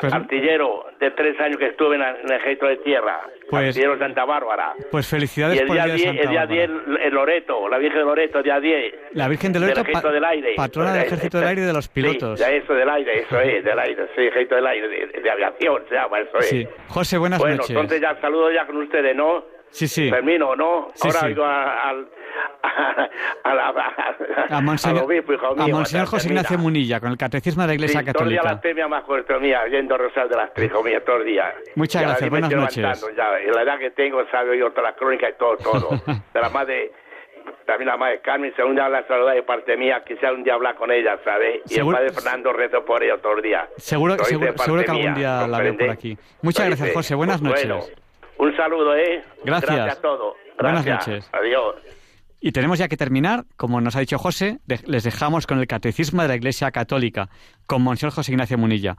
Pues- 0.00 0.12
artillero 0.12 0.86
de 1.00 1.10
tres 1.12 1.38
años 1.40 1.58
que 1.58 1.66
estuve 1.66 1.96
en 1.96 2.02
el 2.02 2.30
ejército 2.32 2.66
de 2.66 2.76
tierra, 2.78 3.20
Pues- 3.50 3.68
artillero 3.68 3.98
Santa 3.98 4.24
Bárbara. 4.24 4.74
Pues 4.90 5.06
Y 5.06 5.10
felicidades 5.10 5.60
el 5.60 5.66
por 5.66 5.76
el 5.76 5.82
día 5.84 5.84
día 5.84 5.92
de 5.92 5.98
10, 5.98 6.06
Santa 6.08 6.22
el 6.22 6.28
día 6.30 6.40
Bárbara. 6.40 6.94
10 6.96 7.06
el 7.06 7.14
Loreto, 7.14 7.68
la 7.68 7.78
Virgen 7.78 7.98
de 7.98 8.04
Loreto, 8.04 8.38
el 8.38 8.44
día 8.44 8.60
10. 8.60 8.94
La 9.12 9.28
Virgen 9.28 9.52
de 9.52 9.58
del 9.58 9.68
Loreto, 9.68 9.80
Ejército 9.82 10.08
pa- 10.08 10.14
del 10.14 10.24
Aire. 10.24 10.54
patrona 10.56 10.92
del 10.92 11.02
Ejército 11.04 11.38
del 11.38 11.48
Aire 11.48 11.62
y 11.62 11.64
de 11.64 11.72
los 11.72 11.88
pilotos. 11.88 12.38
Sí, 12.40 12.44
eso 12.52 12.74
del 12.74 12.88
aire, 12.90 13.18
eso 13.20 13.40
es, 13.40 13.64
del 13.64 13.78
aire, 13.78 14.06
sí, 14.14 14.22
Ejército 14.22 14.54
del 14.54 14.66
Aire, 14.66 14.88
de, 14.88 15.20
de 15.20 15.30
aviación 15.30 15.82
se 15.88 15.94
llama, 15.94 16.20
eso 16.20 16.38
es. 16.38 16.48
Sí. 16.48 16.68
José, 16.88 17.18
buenas 17.18 17.38
bueno, 17.38 17.56
noches. 17.56 17.70
entonces 17.70 18.00
ya 18.00 18.20
saludo 18.20 18.50
ya 18.52 18.66
con 18.66 18.76
ustedes, 18.78 19.14
¿no? 19.16 19.44
Sí, 19.70 19.86
sí. 19.88 20.10
Termino, 20.10 20.54
¿no? 20.56 20.88
Sí, 20.94 21.08
Ahora 21.08 21.20
sí. 21.20 21.34
al... 21.40 22.08
A, 23.42 23.54
la- 23.54 23.68
a- 23.68 24.56
A 24.56 24.60
Monseñor, 24.60 24.98
al 24.98 25.04
obispo, 25.04 25.32
hijo 25.32 25.46
a 25.46 25.54
mío, 25.66 25.74
Monseñor 25.76 26.06
José. 26.06 26.28
Ignacio 26.28 26.58
Munilla, 26.58 27.00
con 27.00 27.10
el 27.10 27.16
Catecismo 27.18 27.62
de 27.62 27.68
la 27.68 27.74
Iglesia 27.74 28.00
Sí, 28.00 28.12
todo 28.12 28.24
el 28.24 28.30
día 28.30 28.38
Católica. 28.38 28.54
la 28.54 28.60
temia 28.60 28.88
más 28.88 29.04
fuerte 29.04 29.38
mía, 29.38 29.62
yendo 29.70 29.96
Rosal 29.98 30.28
de 30.28 30.36
las 30.36 30.52
Tres, 30.54 30.70
hijo 30.70 30.82
mío, 30.82 31.02
todo 31.02 31.16
el 31.16 31.24
día. 31.26 31.52
Muchas 31.74 32.02
gracias, 32.02 32.30
buenas 32.30 32.50
noches. 32.52 32.84
Ya, 33.16 33.40
y 33.40 33.46
la 33.54 33.62
edad 33.62 33.78
que 33.78 33.90
tengo, 33.90 34.22
sabe 34.30 34.58
yo 34.58 34.70
toda 34.70 34.90
la 34.90 34.94
crónica 34.94 35.28
y 35.28 35.32
todo, 35.34 35.56
todo. 35.56 35.90
de 36.34 36.40
la 36.40 36.48
madre, 36.50 36.92
también 37.66 37.88
la 37.88 37.96
madre 37.96 38.20
Carmen, 38.20 38.52
si 38.54 38.62
un 38.62 38.74
día 38.74 38.88
la 38.88 39.06
saludar 39.08 39.34
de 39.34 39.42
parte 39.42 39.76
mía, 39.76 40.02
quizá 40.06 40.32
un 40.32 40.44
día 40.44 40.54
hablar 40.54 40.76
con 40.76 40.90
ella, 40.92 41.18
¿sabes? 41.24 41.56
Y 41.66 41.72
el 41.72 41.76
Seguro- 41.76 41.96
padre 41.96 42.10
Fernando 42.12 42.52
rezo 42.52 42.84
por 42.84 43.02
ella 43.02 43.16
todo 43.20 43.36
el 43.36 43.42
día. 43.42 43.68
Seguro, 43.76 44.16
que 44.16 44.34
algún 44.34 44.96
mía, 44.96 45.14
día 45.14 45.46
la 45.48 45.58
veo 45.58 45.76
por 45.76 45.90
aquí. 45.90 46.16
Muchas 46.42 46.66
gracias. 46.66 46.92
José. 46.94 47.14
Buenas 47.14 47.42
noches. 47.42 47.66
bueno, 47.68 47.84
un 48.40 48.56
saludo, 48.56 48.94
¿eh? 48.96 49.22
Gracias. 49.44 49.70
Gracias 49.74 49.98
a 49.98 50.02
todos. 50.02 50.34
Buenas 50.60 50.84
noches. 50.86 51.28
Adiós. 51.32 51.76
Y 52.40 52.52
tenemos 52.52 52.78
ya 52.78 52.88
que 52.88 52.96
terminar, 52.96 53.44
como 53.56 53.80
nos 53.80 53.96
ha 53.96 54.00
dicho 54.00 54.18
José, 54.18 54.60
de- 54.66 54.80
les 54.86 55.04
dejamos 55.04 55.46
con 55.46 55.58
el 55.58 55.66
Catecismo 55.66 56.22
de 56.22 56.28
la 56.28 56.36
Iglesia 56.36 56.70
Católica, 56.70 57.28
con 57.66 57.82
Monseñor 57.82 58.12
José 58.14 58.32
Ignacio 58.32 58.56
Munilla. 58.56 58.96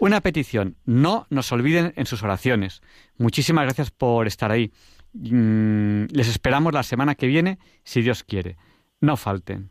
Una 0.00 0.20
petición, 0.20 0.76
no 0.84 1.26
nos 1.30 1.52
olviden 1.52 1.92
en 1.96 2.06
sus 2.06 2.22
oraciones. 2.24 2.80
Muchísimas 3.18 3.64
gracias 3.64 3.90
por 3.92 4.26
estar 4.26 4.50
ahí. 4.50 4.72
Mm, 5.12 6.06
Les 6.10 6.28
esperamos 6.28 6.72
la 6.72 6.82
semana 6.82 7.14
que 7.14 7.26
viene, 7.28 7.58
si 7.84 8.02
Dios 8.02 8.24
quiere. 8.24 8.56
No 9.00 9.16
falten. 9.16 9.70